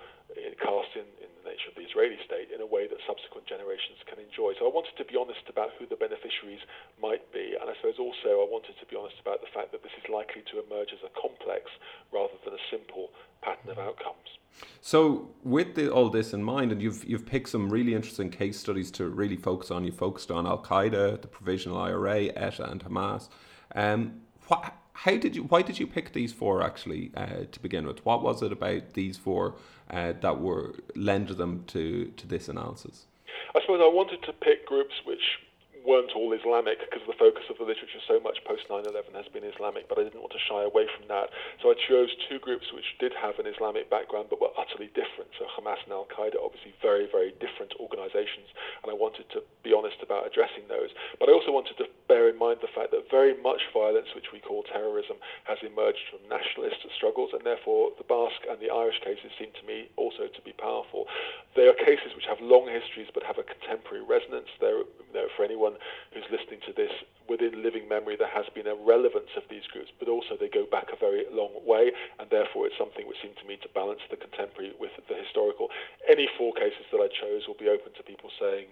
cast 0.58 0.96
in, 0.96 1.04
in 1.20 1.28
the 1.42 1.44
nature 1.44 1.68
of 1.68 1.76
the 1.76 1.84
Israeli 1.84 2.16
state 2.24 2.48
in 2.48 2.64
a 2.64 2.66
way 2.66 2.88
that 2.88 2.96
subsequent 3.04 3.44
generations 3.44 4.00
can 4.08 4.16
enjoy. 4.16 4.56
So 4.56 4.64
I 4.64 4.72
wanted 4.72 4.96
to 4.96 5.04
be 5.04 5.12
honest 5.12 5.44
about 5.52 5.76
who 5.76 5.84
the 5.84 6.00
beneficiaries 6.00 6.64
might 6.96 7.20
be, 7.36 7.52
and 7.52 7.68
I 7.68 7.76
suppose 7.78 8.00
also 8.00 8.40
I 8.40 8.48
wanted 8.48 8.80
to 8.80 8.86
be 8.88 8.96
honest 8.96 9.20
about 9.20 9.44
the 9.44 9.52
fact 9.52 9.76
that 9.76 9.84
this 9.84 9.92
is 10.00 10.08
likely 10.08 10.40
to 10.48 10.64
emerge 10.64 10.96
as 10.96 11.03
a 11.04 11.20
complex 11.20 11.70
rather 12.12 12.34
than 12.44 12.54
a 12.54 12.62
simple 12.70 13.10
pattern 13.42 13.70
of 13.70 13.78
outcomes. 13.78 14.38
So, 14.80 15.30
with 15.42 15.74
the, 15.74 15.90
all 15.90 16.10
this 16.10 16.32
in 16.32 16.42
mind, 16.42 16.70
and 16.70 16.80
you've 16.80 17.04
you've 17.04 17.26
picked 17.26 17.48
some 17.48 17.68
really 17.68 17.94
interesting 17.94 18.30
case 18.30 18.58
studies 18.58 18.90
to 18.92 19.08
really 19.08 19.36
focus 19.36 19.70
on. 19.70 19.84
You 19.84 19.92
focused 19.92 20.30
on 20.30 20.46
Al 20.46 20.62
Qaeda, 20.62 21.20
the 21.20 21.28
Provisional 21.28 21.78
IRA, 21.78 22.26
ETA, 22.36 22.70
and 22.70 22.84
Hamas. 22.84 23.28
Um, 23.74 24.20
what 24.46 24.74
how 24.94 25.16
did 25.16 25.36
you 25.36 25.42
why 25.44 25.60
did 25.60 25.78
you 25.78 25.86
pick 25.86 26.12
these 26.12 26.32
four 26.32 26.62
actually 26.62 27.10
uh, 27.16 27.44
to 27.50 27.60
begin 27.60 27.86
with 27.86 28.04
what 28.06 28.22
was 28.22 28.42
it 28.42 28.52
about 28.52 28.94
these 28.94 29.18
four 29.18 29.56
uh, 29.90 30.12
that 30.20 30.40
were 30.40 30.74
lended 30.94 31.36
them 31.36 31.64
to 31.66 32.06
to 32.16 32.26
this 32.26 32.48
analysis 32.48 33.06
i 33.54 33.60
suppose 33.60 33.80
i 33.82 33.88
wanted 33.88 34.22
to 34.22 34.32
pick 34.32 34.66
groups 34.66 34.94
which 35.04 35.40
weren't 35.84 36.16
all 36.16 36.32
Islamic 36.32 36.80
because 36.80 37.04
the 37.04 37.16
focus 37.20 37.44
of 37.52 37.60
the 37.60 37.68
literature 37.68 38.00
so 38.08 38.16
much 38.24 38.40
post 38.48 38.64
9 38.72 38.88
11 38.88 39.12
has 39.12 39.28
been 39.30 39.44
Islamic, 39.44 39.84
but 39.84 40.00
I 40.00 40.08
didn't 40.08 40.24
want 40.24 40.32
to 40.32 40.40
shy 40.48 40.64
away 40.64 40.88
from 40.88 41.06
that. 41.12 41.28
So 41.60 41.68
I 41.68 41.76
chose 41.76 42.08
two 42.26 42.40
groups 42.40 42.72
which 42.72 42.96
did 42.98 43.12
have 43.20 43.36
an 43.36 43.44
Islamic 43.44 43.92
background 43.92 44.32
but 44.32 44.40
were 44.40 44.52
utterly 44.56 44.88
different. 44.96 45.28
So 45.36 45.44
Hamas 45.44 45.84
and 45.84 45.92
Al 45.92 46.08
Qaeda, 46.08 46.40
obviously 46.40 46.72
very, 46.80 47.04
very 47.04 47.36
different 47.36 47.76
organizations, 47.76 48.48
and 48.80 48.88
I 48.88 48.96
wanted 48.96 49.28
to 49.36 49.44
be 49.60 49.76
honest 49.76 50.00
about 50.00 50.24
addressing 50.24 50.64
those. 50.72 50.88
But 51.20 51.28
I 51.28 51.36
also 51.36 51.52
wanted 51.52 51.76
to 51.84 51.86
bear 52.08 52.32
in 52.32 52.40
mind 52.40 52.64
the 52.64 52.72
fact 52.72 52.90
that 52.96 53.12
very 53.12 53.36
much 53.44 53.68
violence, 53.76 54.08
which 54.16 54.32
we 54.32 54.40
call 54.40 54.64
terrorism, 54.64 55.20
has 55.44 55.60
emerged 55.60 56.08
from 56.08 56.24
nationalist 56.32 56.80
struggles, 56.96 57.36
and 57.36 57.44
therefore 57.44 57.92
the 58.00 58.08
Basque 58.08 58.48
and 58.48 58.56
the 58.56 58.72
Irish 58.72 59.04
cases 59.04 59.28
seem 59.36 59.52
to 59.60 59.64
me 59.68 59.92
also 60.00 60.32
to 60.32 60.40
be 60.40 60.56
powerful. 60.56 61.04
They 61.52 61.68
are 61.68 61.76
cases 61.76 62.16
which 62.16 62.24
have 62.24 62.40
long 62.40 62.72
histories 62.72 63.12
but 63.12 63.22
have 63.22 63.36
a 63.36 63.44
contemporary 63.44 64.02
resonance. 64.02 64.48
They're, 64.58 64.88
you 64.88 65.14
know, 65.14 65.28
for 65.36 65.44
anyone 65.44 65.73
anyone 65.74 65.80
who's 66.12 66.28
listening 66.30 66.60
to 66.66 66.72
this, 66.72 66.90
within 67.28 67.62
living 67.62 67.88
memory, 67.88 68.16
there 68.16 68.30
has 68.30 68.44
been 68.54 68.66
a 68.66 68.74
relevance 68.74 69.32
of 69.36 69.42
these 69.48 69.66
groups, 69.72 69.90
but 69.98 70.08
also 70.08 70.36
they 70.38 70.48
go 70.48 70.66
back 70.66 70.92
a 70.92 70.98
very 70.98 71.24
long 71.32 71.52
way, 71.64 71.90
and 72.18 72.28
therefore 72.30 72.66
it's 72.66 72.78
something 72.78 73.06
which 73.08 73.18
seemed 73.22 73.36
to 73.40 73.46
me 73.48 73.56
to 73.62 73.68
balance 73.74 74.00
the 74.10 74.16
contemporary 74.16 74.72
with 74.78 74.90
the 75.08 75.16
historical. 75.16 75.68
Any 76.08 76.28
four 76.38 76.52
cases 76.52 76.84
that 76.92 77.00
I 77.00 77.08
chose 77.08 77.48
will 77.48 77.58
be 77.58 77.68
open 77.68 77.92
to 77.96 78.02
people 78.02 78.30
saying, 78.38 78.68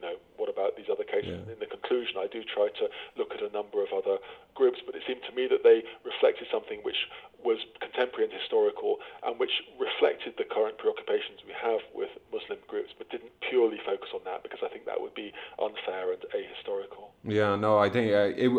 know, 0.00 0.16
what 0.36 0.48
about 0.48 0.76
these 0.76 0.90
other 0.90 1.04
cases? 1.04 1.42
Yeah. 1.46 1.52
In 1.54 1.58
the 1.60 1.66
conclusion, 1.66 2.16
I 2.18 2.26
do 2.26 2.42
try 2.42 2.68
to 2.68 2.84
look 3.16 3.32
at 3.34 3.42
a 3.42 3.50
number 3.52 3.82
of 3.82 3.90
other 3.92 4.18
groups, 4.54 4.78
but 4.84 4.94
it 4.94 5.02
seemed 5.06 5.22
to 5.28 5.34
me 5.34 5.46
that 5.48 5.62
they 5.62 5.82
reflected 6.04 6.46
something 6.50 6.80
which 6.82 7.08
was 7.44 7.58
contemporary 7.80 8.24
and 8.24 8.32
historical 8.32 8.98
and 9.22 9.38
which 9.38 9.52
reflected 9.78 10.34
the 10.38 10.44
current 10.44 10.78
preoccupations 10.78 11.44
we 11.46 11.52
have 11.52 11.80
with 11.92 12.08
Muslim 12.32 12.58
groups, 12.66 12.90
but 12.96 13.10
didn't 13.10 13.32
purely 13.50 13.78
focus 13.84 14.08
on 14.14 14.20
that 14.24 14.42
because 14.42 14.60
I 14.64 14.68
think 14.68 14.86
that 14.86 15.00
would 15.00 15.14
be 15.14 15.32
unfair 15.60 16.12
and 16.12 16.22
ahistorical. 16.32 17.12
Yeah, 17.22 17.56
no, 17.56 17.78
I 17.78 17.90
think 17.90 18.12
uh, 18.12 18.32
it 18.34 18.50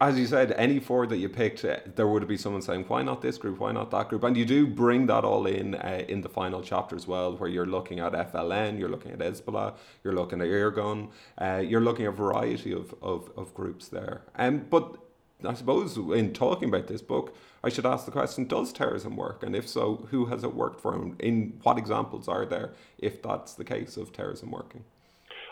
as 0.00 0.18
you 0.18 0.26
said, 0.26 0.52
any 0.52 0.78
four 0.78 1.06
that 1.06 1.16
you 1.16 1.28
picked, 1.28 1.64
uh, 1.64 1.78
there 1.96 2.06
would 2.06 2.26
be 2.28 2.36
someone 2.36 2.62
saying, 2.62 2.84
"Why 2.88 3.02
not 3.02 3.22
this 3.22 3.38
group? 3.38 3.58
Why 3.58 3.72
not 3.72 3.90
that 3.90 4.08
group?" 4.08 4.24
And 4.24 4.36
you 4.36 4.44
do 4.44 4.66
bring 4.66 5.06
that 5.06 5.24
all 5.24 5.46
in 5.46 5.74
uh, 5.74 6.04
in 6.08 6.20
the 6.20 6.28
final 6.28 6.62
chapter 6.62 6.94
as 6.96 7.06
well, 7.06 7.36
where 7.36 7.48
you're 7.48 7.66
looking 7.66 7.98
at 8.00 8.12
FLN, 8.12 8.78
you're 8.78 8.88
looking 8.88 9.12
at 9.12 9.18
Hezbollah, 9.18 9.74
you're 10.04 10.14
looking 10.14 10.40
at 10.40 10.48
Irgun, 10.48 11.08
uh, 11.38 11.62
you're 11.64 11.80
looking 11.80 12.06
at 12.06 12.12
a 12.12 12.16
variety 12.16 12.72
of, 12.72 12.94
of, 13.02 13.30
of 13.36 13.52
groups 13.54 13.88
there. 13.88 14.22
Um, 14.36 14.66
but 14.70 14.96
I 15.44 15.54
suppose 15.54 15.96
in 15.96 16.32
talking 16.32 16.68
about 16.68 16.86
this 16.86 17.02
book, 17.02 17.34
I 17.64 17.68
should 17.70 17.86
ask 17.86 18.04
the 18.04 18.12
question: 18.12 18.46
Does 18.46 18.72
terrorism 18.72 19.16
work? 19.16 19.42
And 19.42 19.56
if 19.56 19.68
so, 19.68 20.06
who 20.10 20.26
has 20.26 20.44
it 20.44 20.54
worked 20.54 20.80
for? 20.80 20.94
In 21.18 21.58
what 21.62 21.78
examples 21.78 22.28
are 22.28 22.46
there, 22.46 22.72
if 22.98 23.22
that's 23.22 23.54
the 23.54 23.64
case 23.64 23.96
of 23.96 24.12
terrorism 24.12 24.50
working? 24.50 24.84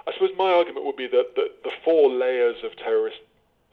I 0.07 0.13
suppose 0.15 0.31
my 0.39 0.53
argument 0.53 0.87
would 0.87 0.97
be 0.97 1.07
that 1.09 1.35
the, 1.35 1.51
the 1.65 1.73
four 1.85 2.09
layers 2.09 2.57
of 2.65 2.75
terrorist 2.77 3.19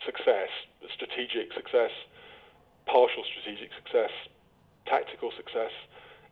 success, 0.04 0.50
strategic 0.94 1.54
success, 1.54 1.92
partial 2.86 3.24
strategic 3.24 3.72
success, 3.74 4.12
tactical 4.86 5.32
success, 5.36 5.72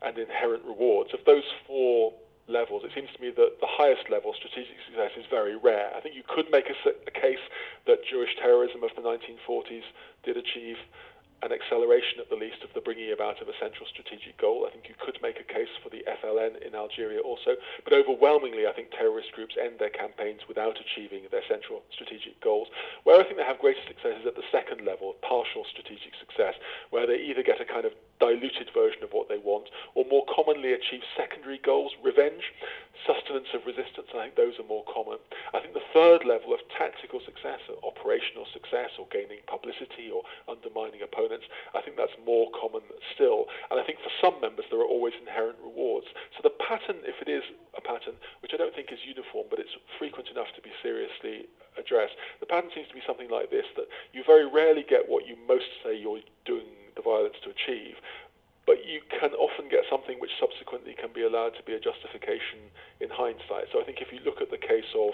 and 0.01 0.18
inherent 0.18 0.64
rewards. 0.66 1.14
Of 1.14 1.22
those 1.26 1.47
four 1.66 2.14
levels, 2.47 2.84
it 2.84 2.91
seems 2.93 3.09
to 3.16 3.22
me 3.22 3.32
that 3.32 3.59
the 3.61 3.70
highest 3.70 4.09
level, 4.11 4.34
strategic 4.36 4.76
success, 4.86 5.11
is 5.18 5.26
very 5.30 5.55
rare. 5.55 5.89
I 5.95 6.01
think 6.01 6.16
you 6.16 6.24
could 6.28 6.51
make 6.51 6.68
a, 6.68 6.76
a 7.07 7.11
case 7.11 7.41
that 7.88 8.03
Jewish 8.03 8.36
terrorism 8.36 8.84
of 8.84 8.91
the 8.95 9.01
1940s 9.01 9.88
did 10.24 10.38
achieve 10.38 10.78
an 11.44 11.52
acceleration 11.52 12.24
at 12.24 12.30
the 12.32 12.39
least 12.39 12.64
of 12.64 12.72
the 12.74 12.80
bringing 12.80 13.12
about 13.12 13.41
of 13.44 13.52
a 13.52 13.58
central 13.60 13.84
strategic 13.91 14.39
goal. 14.39 14.64
I 14.64 14.72
think 14.72 14.88
you 14.88 14.96
could 14.96 15.20
make 15.22 15.39
a 15.39 15.44
case 15.44 15.72
for 15.84 15.91
the 15.91 16.00
FLN 16.08 16.64
in 16.64 16.74
Algeria 16.74 17.20
also, 17.20 17.60
but 17.84 17.91
overwhelmingly 17.91 18.66
I 18.66 18.72
think 18.72 18.91
terrorist 18.91 19.36
groups 19.36 19.60
end 19.60 19.76
their 19.78 19.91
campaigns 19.91 20.48
without 20.48 20.80
achieving 20.80 21.28
their 21.32 21.44
central 21.48 21.84
strategic 21.91 22.40
goals. 22.40 22.72
Where 23.03 23.20
I 23.20 23.24
think 23.28 23.36
they 23.36 23.44
have 23.44 23.60
greater 23.60 23.84
success 23.88 24.24
is 24.24 24.28
at 24.28 24.40
the 24.40 24.48
second 24.52 24.88
level, 24.88 25.20
partial 25.20 25.68
strategic 25.68 26.15
success, 26.15 26.56
where 26.95 27.06
they 27.06 27.20
either 27.20 27.44
get 27.44 27.60
a 27.60 27.68
kind 27.68 27.84
of 27.84 27.91
diluted 28.19 28.69
version 28.73 29.03
of 29.03 29.11
what 29.11 29.30
they 29.30 29.38
want 29.38 29.69
or 29.95 30.06
more 30.10 30.26
commonly 30.30 30.73
achieve 30.73 31.02
secondary 31.18 31.60
goals, 31.60 31.91
revenge, 32.03 32.53
sustenance 33.03 33.52
of 33.53 33.65
resistance, 33.65 34.07
I 34.15 34.30
think 34.30 34.35
those 34.40 34.56
are 34.60 34.68
more 34.68 34.85
common. 34.88 35.19
I 35.53 35.60
think 35.60 35.73
the 35.73 35.84
third 35.91 36.23
level 36.23 36.53
of 36.53 36.64
tactical 36.72 37.19
success, 37.26 37.60
or 37.68 37.76
operational 37.84 38.48
success, 38.53 38.95
or 38.95 39.10
gaining 39.11 39.44
publicity, 39.48 40.07
or 40.07 40.23
undermining 40.48 41.03
opponents, 41.03 41.45
I 41.76 41.81
think 41.81 41.98
that's 41.98 42.15
more 42.23 42.48
common 42.56 42.85
still. 43.11 43.52
And 43.72 43.80
I 43.80 43.84
think 43.84 43.99
for 43.99 44.14
some 44.22 44.40
members, 44.40 44.65
there 44.72 44.80
are 44.80 44.88
always 44.88 45.18
inherent 45.19 45.60
rewards. 45.60 46.07
So 46.38 46.45
the 46.45 46.56
pattern, 46.64 47.03
if 47.03 47.19
it 47.19 47.30
is 47.30 47.44
a 47.76 47.81
pattern, 47.81 48.15
which 48.40 48.53
I 48.53 48.57
don't 48.57 48.73
think 48.73 48.94
is 48.94 49.03
uniform, 49.03 49.49
but 49.49 49.60
it's 49.60 49.73
frequent 49.99 50.30
enough 50.30 50.53
to 50.56 50.61
be 50.64 50.72
seriously 50.80 51.49
addressed, 51.76 52.15
the 52.40 52.48
pattern 52.48 52.72
seems 52.72 52.88
to 52.88 52.95
be 52.95 53.03
something 53.06 53.30
like 53.30 53.49
this 53.49 53.68
that 53.76 53.90
you 54.14 54.23
very 54.23 54.45
rarely 54.48 54.85
get 54.88 55.10
what 55.10 55.27
you 55.27 55.35
most 55.48 55.68
say 55.84 55.98
you're 55.98 56.23
doing 56.45 56.82
the 56.95 57.02
violence 57.02 57.36
to 57.44 57.49
achieve, 57.49 57.98
but 58.65 58.86
you 58.88 59.03
can 59.11 59.36
often 59.36 59.68
get 59.68 59.84
something 59.90 60.20
which 60.20 60.32
subsequently 60.40 60.95
can 60.95 61.11
be 61.11 61.24
allowed 61.24 61.56
to 61.60 61.64
be 61.64 61.74
a 61.74 61.82
justification 61.82 62.72
in 63.03 63.10
hindsight. 63.11 63.68
So 63.72 63.82
I 63.82 63.84
think 63.84 63.99
if 63.99 64.11
you 64.11 64.20
look 64.24 64.40
at 64.40 64.52
the 64.52 64.61
case 64.61 64.88
of 64.95 65.14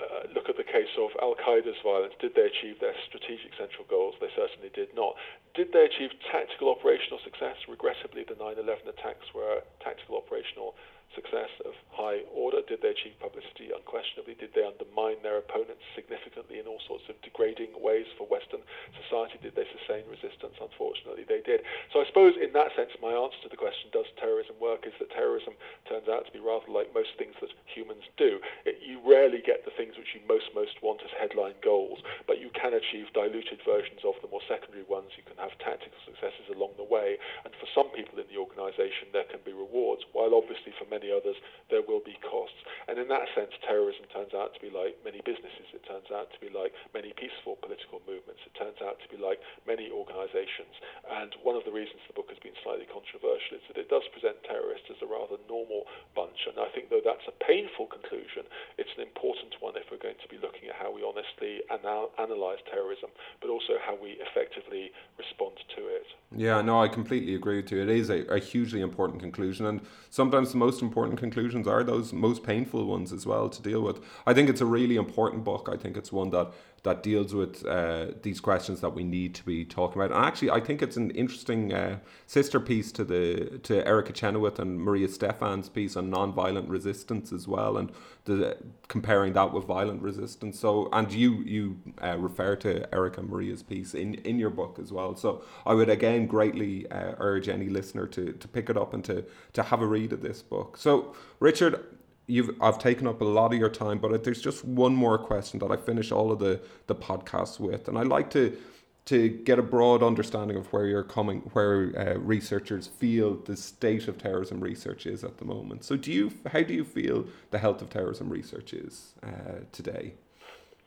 uh, 0.00 0.26
look 0.34 0.48
at 0.48 0.56
the 0.56 0.66
case 0.66 0.90
of 0.98 1.10
Al 1.20 1.36
Qaeda's 1.36 1.78
violence. 1.84 2.14
Did 2.18 2.34
they 2.34 2.48
achieve 2.48 2.80
their 2.80 2.96
strategic 3.06 3.54
central 3.54 3.84
goals? 3.86 4.14
They 4.18 4.32
certainly 4.34 4.70
did 4.74 4.90
not. 4.96 5.14
Did 5.54 5.70
they 5.70 5.84
achieve 5.84 6.10
tactical 6.32 6.70
operational 6.70 7.20
success? 7.22 7.56
Regrettably, 7.68 8.24
the 8.24 8.34
9 8.34 8.56
11 8.58 8.88
attacks 8.88 9.30
were 9.34 9.62
tactical 9.84 10.16
operational 10.16 10.74
success 11.14 11.50
of 11.64 11.72
high 11.90 12.24
order? 12.32 12.60
Did 12.64 12.82
they 12.82 12.92
achieve 12.92 13.16
publicity? 13.20 13.70
Unquestionably. 13.72 14.34
Did 14.36 14.52
they 14.54 14.64
undermine 14.64 15.20
their 15.22 15.38
opponents 15.38 15.84
significantly 15.94 16.58
in 16.58 16.66
all 16.66 16.80
sorts 16.88 17.04
of 17.08 17.16
degrading 17.22 17.74
ways 17.76 18.06
for 18.16 18.26
Western 18.26 18.64
society? 19.04 19.38
Did 19.42 19.56
they 19.56 19.68
sustain 19.72 20.04
resistance? 20.08 20.56
Unfortunately, 20.60 21.24
they 21.24 21.40
did. 21.42 21.64
So 21.92 22.00
I 22.00 22.06
suppose 22.06 22.36
in 22.36 22.52
that 22.52 22.72
sense, 22.76 22.92
my 23.00 23.12
answer 23.12 23.40
to 23.44 23.50
the 23.50 23.60
question, 23.60 23.90
does 23.90 24.08
terrorism 24.20 24.56
work, 24.60 24.86
is 24.86 24.94
that 25.00 25.10
terrorism 25.10 25.54
turns 25.88 26.06
out 26.06 26.28
to 26.28 26.32
be 26.32 26.38
rather 26.38 26.68
like 26.70 26.94
most 26.94 27.16
things 27.18 27.34
that 27.40 27.50
humans 27.66 28.04
do. 28.14 28.38
It, 28.68 28.78
you 28.84 29.00
rarely 29.02 29.42
get 29.42 29.64
the 29.64 29.74
things 29.74 29.96
which 29.98 30.14
you 30.14 30.20
most, 30.28 30.52
most 30.54 30.78
want 30.82 31.02
as 31.02 31.10
headline 31.16 31.58
goals, 31.64 31.98
but 32.26 32.38
you 32.38 32.50
can 32.54 32.76
achieve 32.76 33.10
diluted 33.16 33.58
versions 33.66 34.06
of 34.06 34.14
them 34.22 34.30
or 34.30 34.44
secondary 34.46 34.86
ones. 34.86 35.10
You 35.16 35.26
can 35.26 35.38
have 35.42 35.56
tactical 35.58 35.98
successes 36.06 36.46
along 36.52 36.78
the 36.78 36.86
way. 36.86 37.18
And 37.42 37.50
for 37.58 37.66
some 37.74 37.90
people 37.96 38.20
in 38.22 38.28
the 38.30 38.38
organization, 38.38 39.10
there 39.10 39.26
can 39.26 39.40
be 39.42 39.56
rewards, 39.56 40.06
while 40.12 40.36
obviously 40.36 40.70
for 40.78 40.86
many 40.86 41.01
many 41.02 41.10
others, 41.10 41.34
there 41.66 41.82
will 41.82 41.98
be 41.98 42.14
costs. 42.22 42.62
And 42.86 42.94
in 43.02 43.10
that 43.10 43.26
sense, 43.34 43.50
terrorism 43.66 44.06
turns 44.14 44.30
out 44.38 44.54
to 44.54 44.60
be 44.62 44.70
like 44.70 44.94
many 45.02 45.18
businesses. 45.26 45.66
It 45.74 45.82
turns 45.82 46.06
out 46.14 46.30
to 46.30 46.38
be 46.38 46.46
like 46.46 46.70
many 46.94 47.10
peaceful 47.18 47.58
political 47.58 47.98
movements. 48.06 48.46
It 48.46 48.54
turns 48.54 48.78
out 48.78 49.02
to 49.02 49.08
be 49.10 49.18
like 49.18 49.42
many 49.66 49.90
organizations. 49.90 50.78
And 51.10 51.34
one 51.42 51.58
of 51.58 51.66
the 51.66 51.74
reasons 51.74 51.98
the 52.06 52.14
book 52.14 52.30
has 52.30 52.38
been 52.38 52.54
slightly 52.62 52.86
controversial 52.86 53.58
is 53.58 53.66
that 53.66 53.82
it 53.82 53.90
does 53.90 54.06
present 54.14 54.38
terrorists 54.46 54.86
as 54.94 55.02
a 55.02 55.10
rather 55.10 55.42
normal 55.50 55.90
bunch. 56.14 56.46
And 56.46 56.62
I 56.62 56.70
think, 56.70 56.94
though 56.94 57.02
that's 57.02 57.26
a 57.26 57.34
painful 57.42 57.90
conclusion, 57.90 58.46
it's 58.78 58.94
an 58.94 59.02
important 59.02 59.58
one 59.58 59.74
if 59.74 59.90
we're 59.90 60.02
going 60.02 60.20
to 60.22 60.30
be 60.30 60.38
looking 60.38 60.70
at 60.70 60.78
how 60.78 60.94
we 60.94 61.02
honestly 61.02 61.66
anal- 61.74 62.14
analyze 62.22 62.62
terrorism, 62.70 63.10
but 63.42 63.50
also 63.50 63.82
how 63.82 63.98
we 63.98 64.22
effectively 64.22 64.94
respond 65.18 65.58
to 65.74 65.82
it. 65.90 66.06
Yeah, 66.34 66.62
no, 66.62 66.80
I 66.80 66.88
completely 66.88 67.34
agree 67.34 67.56
with 67.56 67.70
you. 67.72 67.82
It 67.82 67.90
is 67.90 68.10
a, 68.10 68.24
a 68.28 68.38
hugely 68.38 68.80
important 68.80 69.20
conclusion, 69.20 69.66
and 69.66 69.80
sometimes 70.10 70.52
the 70.52 70.58
most 70.58 70.82
important 70.82 70.91
conclusions 70.92 71.66
are 71.66 71.82
those 71.82 72.12
most 72.12 72.42
painful 72.42 72.84
ones 72.86 73.12
as 73.12 73.26
well 73.26 73.48
to 73.48 73.62
deal 73.62 73.82
with. 73.82 74.00
I 74.26 74.34
think 74.34 74.48
it's 74.48 74.60
a 74.60 74.66
really 74.66 74.96
important 74.96 75.44
book. 75.44 75.68
I 75.72 75.76
think 75.76 75.96
it's 75.96 76.12
one 76.12 76.30
that 76.30 76.52
that 76.84 77.02
deals 77.02 77.32
with 77.32 77.64
uh, 77.64 78.06
these 78.22 78.40
questions 78.40 78.80
that 78.80 78.90
we 78.90 79.04
need 79.04 79.34
to 79.36 79.44
be 79.44 79.64
talking 79.64 80.02
about. 80.02 80.14
And 80.14 80.24
actually, 80.24 80.50
I 80.50 80.58
think 80.58 80.82
it's 80.82 80.96
an 80.96 81.10
interesting 81.12 81.72
uh, 81.72 81.98
sister 82.26 82.58
piece 82.58 82.90
to 82.92 83.04
the 83.04 83.60
to 83.62 83.86
Erica 83.86 84.12
Chenoweth 84.12 84.58
and 84.58 84.80
Maria 84.80 85.08
Stephan's 85.08 85.68
piece 85.68 85.96
on 85.96 86.10
nonviolent 86.10 86.68
resistance 86.68 87.32
as 87.32 87.46
well, 87.46 87.76
and 87.76 87.92
the 88.24 88.56
comparing 88.88 89.32
that 89.34 89.52
with 89.52 89.64
violent 89.64 90.02
resistance. 90.02 90.58
So, 90.58 90.88
and 90.92 91.12
you 91.12 91.42
you 91.44 91.78
uh, 92.02 92.18
refer 92.18 92.56
to 92.56 92.92
Erica 92.92 93.22
Maria's 93.22 93.62
piece 93.62 93.94
in 93.94 94.14
in 94.14 94.40
your 94.40 94.50
book 94.50 94.78
as 94.82 94.92
well. 94.92 95.14
So, 95.14 95.44
I 95.64 95.74
would 95.74 95.88
again 95.88 96.26
greatly 96.26 96.90
uh, 96.90 97.14
urge 97.18 97.48
any 97.48 97.68
listener 97.68 98.08
to 98.08 98.32
to 98.32 98.48
pick 98.48 98.68
it 98.68 98.76
up 98.76 98.92
and 98.92 99.04
to 99.04 99.24
to 99.52 99.62
have 99.62 99.80
a 99.82 99.86
read 99.86 100.12
of 100.12 100.20
this 100.20 100.42
book. 100.42 100.76
So, 100.76 101.14
Richard, 101.38 101.84
you've 102.26 102.50
I've 102.60 102.78
taken 102.78 103.06
up 103.06 103.20
a 103.20 103.24
lot 103.24 103.52
of 103.52 103.58
your 103.58 103.68
time, 103.68 103.98
but 103.98 104.24
there's 104.24 104.40
just 104.40 104.64
one 104.64 104.94
more 104.94 105.18
question 105.18 105.58
that 105.60 105.70
I 105.70 105.76
finish 105.76 106.12
all 106.12 106.32
of 106.32 106.38
the 106.38 106.60
the 106.86 106.94
podcasts 106.94 107.58
with, 107.58 107.88
and 107.88 107.98
I 107.98 108.02
like 108.02 108.30
to 108.30 108.56
to 109.04 109.28
get 109.28 109.58
a 109.58 109.62
broad 109.62 110.02
understanding 110.02 110.56
of 110.56 110.72
where 110.72 110.86
you're 110.86 111.02
coming, 111.02 111.40
where 111.52 111.92
uh, 111.98 112.18
researchers 112.20 112.86
feel 112.86 113.34
the 113.34 113.56
state 113.56 114.06
of 114.06 114.16
terrorism 114.16 114.60
research 114.60 115.06
is 115.06 115.24
at 115.24 115.38
the 115.38 115.44
moment. 115.44 115.84
So, 115.84 115.96
do 115.96 116.12
you 116.12 116.32
how 116.52 116.62
do 116.62 116.74
you 116.74 116.84
feel 116.84 117.26
the 117.50 117.58
health 117.58 117.82
of 117.82 117.90
terrorism 117.90 118.28
research 118.28 118.72
is 118.72 119.14
uh, 119.22 119.64
today? 119.72 120.14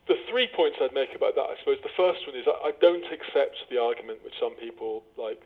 The 0.08 0.14
three 0.30 0.48
points 0.54 0.78
I'd 0.80 0.94
make 0.94 1.14
about 1.16 1.34
that, 1.34 1.50
I 1.50 1.56
suppose, 1.58 1.78
the 1.82 1.90
first 1.96 2.26
one 2.26 2.36
is 2.36 2.46
I 2.46 2.70
don't 2.80 3.04
accept 3.12 3.56
the 3.68 3.82
argument 3.82 4.22
which 4.24 4.34
some 4.40 4.54
people 4.54 5.02
like 5.18 5.42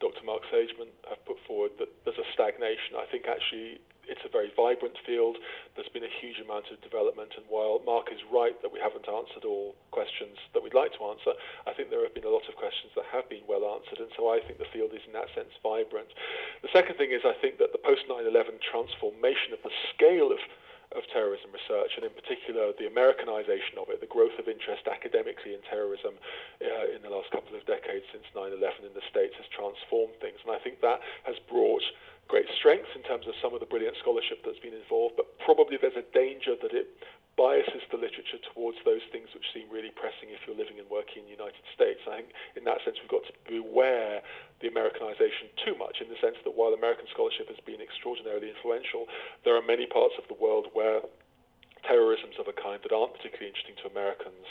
Dr. 0.00 0.22
Marc 0.24 0.42
Sageman 0.52 0.88
have 1.08 1.24
put 1.26 1.36
forward 1.46 1.72
that 1.80 1.88
there's 2.04 2.18
a 2.18 2.32
stagnation. 2.32 2.94
I 2.96 3.06
think 3.10 3.26
actually 3.26 3.80
it's 4.08 4.22
a 4.24 4.30
very 4.30 4.50
vibrant 4.54 4.96
field. 5.04 5.36
There's 5.74 5.90
been 5.90 6.06
a 6.06 6.18
huge 6.20 6.38
amount 6.38 6.70
of 6.70 6.80
development, 6.82 7.34
and 7.36 7.44
while 7.50 7.82
Marc 7.84 8.10
is 8.14 8.22
right 8.32 8.54
that 8.62 8.72
we 8.72 8.80
haven't 8.80 9.06
answered 9.10 9.44
all 9.44 9.74
questions 9.90 10.38
that 10.54 10.62
we'd 10.62 10.74
like 10.74 10.94
to 10.98 11.04
answer, 11.10 11.34
I 11.66 11.74
think 11.74 11.90
there 11.90 12.02
have 12.06 12.14
been 12.14 12.26
a 12.26 12.32
lot 12.32 12.48
of 12.48 12.56
questions 12.56 12.94
that 12.94 13.06
have 13.10 13.28
been 13.28 13.44
well 13.46 13.66
answered, 13.76 13.98
and 13.98 14.10
so 14.16 14.30
I 14.30 14.40
think 14.40 14.58
the 14.58 14.70
field 14.72 14.94
is 14.94 15.04
in 15.06 15.12
that 15.14 15.30
sense 15.34 15.52
vibrant. 15.62 16.10
The 16.62 16.72
second 16.72 16.96
thing 16.96 17.10
is 17.10 17.26
I 17.26 17.36
think 17.38 17.58
that 17.58 17.74
the 17.74 17.82
post 17.82 18.06
9 18.08 18.24
11 18.24 18.58
transformation 18.62 19.52
of 19.52 19.60
the 19.62 19.74
scale 19.92 20.30
of 20.30 20.40
of 20.94 21.02
terrorism 21.10 21.50
research, 21.50 21.98
and 21.98 22.04
in 22.06 22.14
particular 22.14 22.70
the 22.78 22.86
Americanization 22.86 23.80
of 23.80 23.90
it, 23.90 23.98
the 23.98 24.10
growth 24.10 24.36
of 24.38 24.46
interest 24.46 24.86
academically 24.86 25.56
in 25.56 25.62
terrorism 25.66 26.14
uh, 26.62 26.94
in 26.94 27.02
the 27.02 27.10
last 27.10 27.30
couple 27.34 27.56
of 27.56 27.64
decades 27.66 28.06
since 28.14 28.24
9 28.34 28.54
11 28.54 28.86
in 28.86 28.94
the 28.94 29.04
States 29.10 29.34
has 29.40 29.48
transformed 29.50 30.14
things. 30.22 30.38
And 30.46 30.54
I 30.54 30.60
think 30.62 30.80
that 30.84 31.02
has 31.26 31.36
brought 31.50 31.82
great 32.28 32.46
strengths 32.58 32.90
in 32.94 33.02
terms 33.02 33.26
of 33.26 33.34
some 33.38 33.54
of 33.54 33.60
the 33.60 33.70
brilliant 33.70 33.96
scholarship 34.02 34.42
that's 34.42 34.58
been 34.58 34.74
involved, 34.74 35.14
but 35.14 35.26
probably 35.42 35.78
there's 35.78 35.98
a 35.98 36.06
danger 36.10 36.58
that 36.58 36.74
it 36.74 36.90
biases 37.36 37.84
the 37.92 38.00
literature 38.00 38.40
towards 38.52 38.80
those 38.88 39.04
things 39.12 39.28
which 39.36 39.44
seem 39.52 39.68
really 39.68 39.92
pressing 39.92 40.32
if 40.32 40.40
you're 40.48 40.56
living 40.56 40.80
and 40.80 40.88
working 40.88 41.24
in 41.24 41.28
the 41.28 41.36
United 41.36 41.60
States. 41.76 42.00
I 42.08 42.24
think 42.24 42.32
in 42.56 42.64
that 42.64 42.80
sense 42.82 42.96
we've 42.96 43.12
got 43.12 43.28
to 43.28 43.36
beware 43.44 44.24
the 44.64 44.72
Americanization 44.72 45.52
too 45.60 45.76
much 45.76 46.00
in 46.00 46.08
the 46.08 46.16
sense 46.18 46.40
that 46.48 46.56
while 46.56 46.72
American 46.72 47.04
scholarship 47.12 47.52
has 47.52 47.60
been 47.68 47.84
extraordinarily 47.84 48.48
influential, 48.48 49.04
there 49.44 49.52
are 49.52 49.64
many 49.64 49.84
parts 49.84 50.16
of 50.16 50.24
the 50.32 50.38
world 50.40 50.72
where 50.72 51.04
terrorisms 51.84 52.34
of 52.40 52.50
a 52.50 52.56
kind 52.56 52.82
that 52.82 52.90
aren't 52.90 53.14
particularly 53.14 53.46
interesting 53.46 53.78
to 53.78 53.86
Americans 53.86 54.46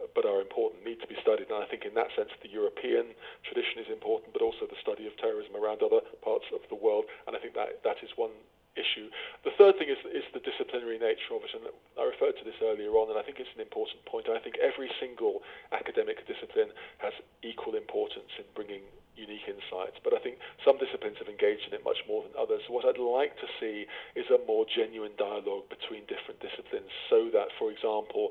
uh, 0.00 0.08
but 0.16 0.24
are 0.24 0.40
important 0.40 0.80
need 0.82 0.98
to 1.04 1.10
be 1.10 1.18
studied. 1.20 1.50
And 1.52 1.60
I 1.60 1.68
think 1.68 1.84
in 1.84 1.92
that 1.94 2.08
sense, 2.16 2.32
the 2.40 2.48
European 2.48 3.12
tradition 3.44 3.84
is 3.84 3.92
important, 3.92 4.32
but 4.32 4.40
also 4.40 4.64
the 4.64 4.80
study 4.80 5.04
of 5.04 5.12
terrorism 5.20 5.52
around 5.54 5.84
other 5.84 6.00
parts 6.24 6.48
of 6.54 6.64
the 6.72 6.78
world. 6.78 7.04
And 7.28 7.36
I 7.36 7.38
think 7.38 7.52
that 7.54 7.84
that 7.84 8.00
is 8.00 8.14
one 8.16 8.32
issue. 8.78 9.10
The 9.42 9.50
third 9.58 9.76
thing 9.76 9.90
is, 9.90 9.98
is 10.14 10.22
the 10.30 10.40
disciplinary 10.40 11.02
nature 11.02 11.34
of 11.34 11.42
it, 11.42 11.50
and 11.52 11.66
I 11.98 12.06
referred 12.06 12.38
to 12.38 12.44
this 12.46 12.56
earlier 12.62 12.94
on, 12.94 13.10
and 13.10 13.18
I 13.18 13.26
think 13.26 13.42
it's 13.42 13.50
an 13.58 13.60
important 13.60 14.06
point. 14.06 14.30
I 14.30 14.38
think 14.38 14.56
every 14.62 14.88
single 15.02 15.42
academic 15.74 16.22
discipline 16.30 16.70
has 17.02 17.12
equal 17.42 17.74
importance 17.74 18.30
in 18.38 18.46
bringing 18.54 18.86
unique 19.18 19.50
insights, 19.50 19.98
but 20.06 20.14
I 20.14 20.22
think 20.22 20.38
some 20.62 20.78
disciplines 20.78 21.18
have 21.18 21.26
engaged 21.26 21.66
in 21.66 21.74
it 21.74 21.82
much 21.82 21.98
more 22.06 22.22
than 22.22 22.32
others. 22.38 22.62
So 22.66 22.72
what 22.72 22.86
I'd 22.86 23.02
like 23.02 23.34
to 23.42 23.50
see 23.58 23.90
is 24.14 24.30
a 24.30 24.38
more 24.46 24.62
genuine 24.64 25.18
dialogue 25.18 25.66
between 25.66 26.06
different 26.06 26.38
disciplines 26.38 26.88
so 27.10 27.26
that, 27.34 27.50
for 27.58 27.74
example, 27.74 28.30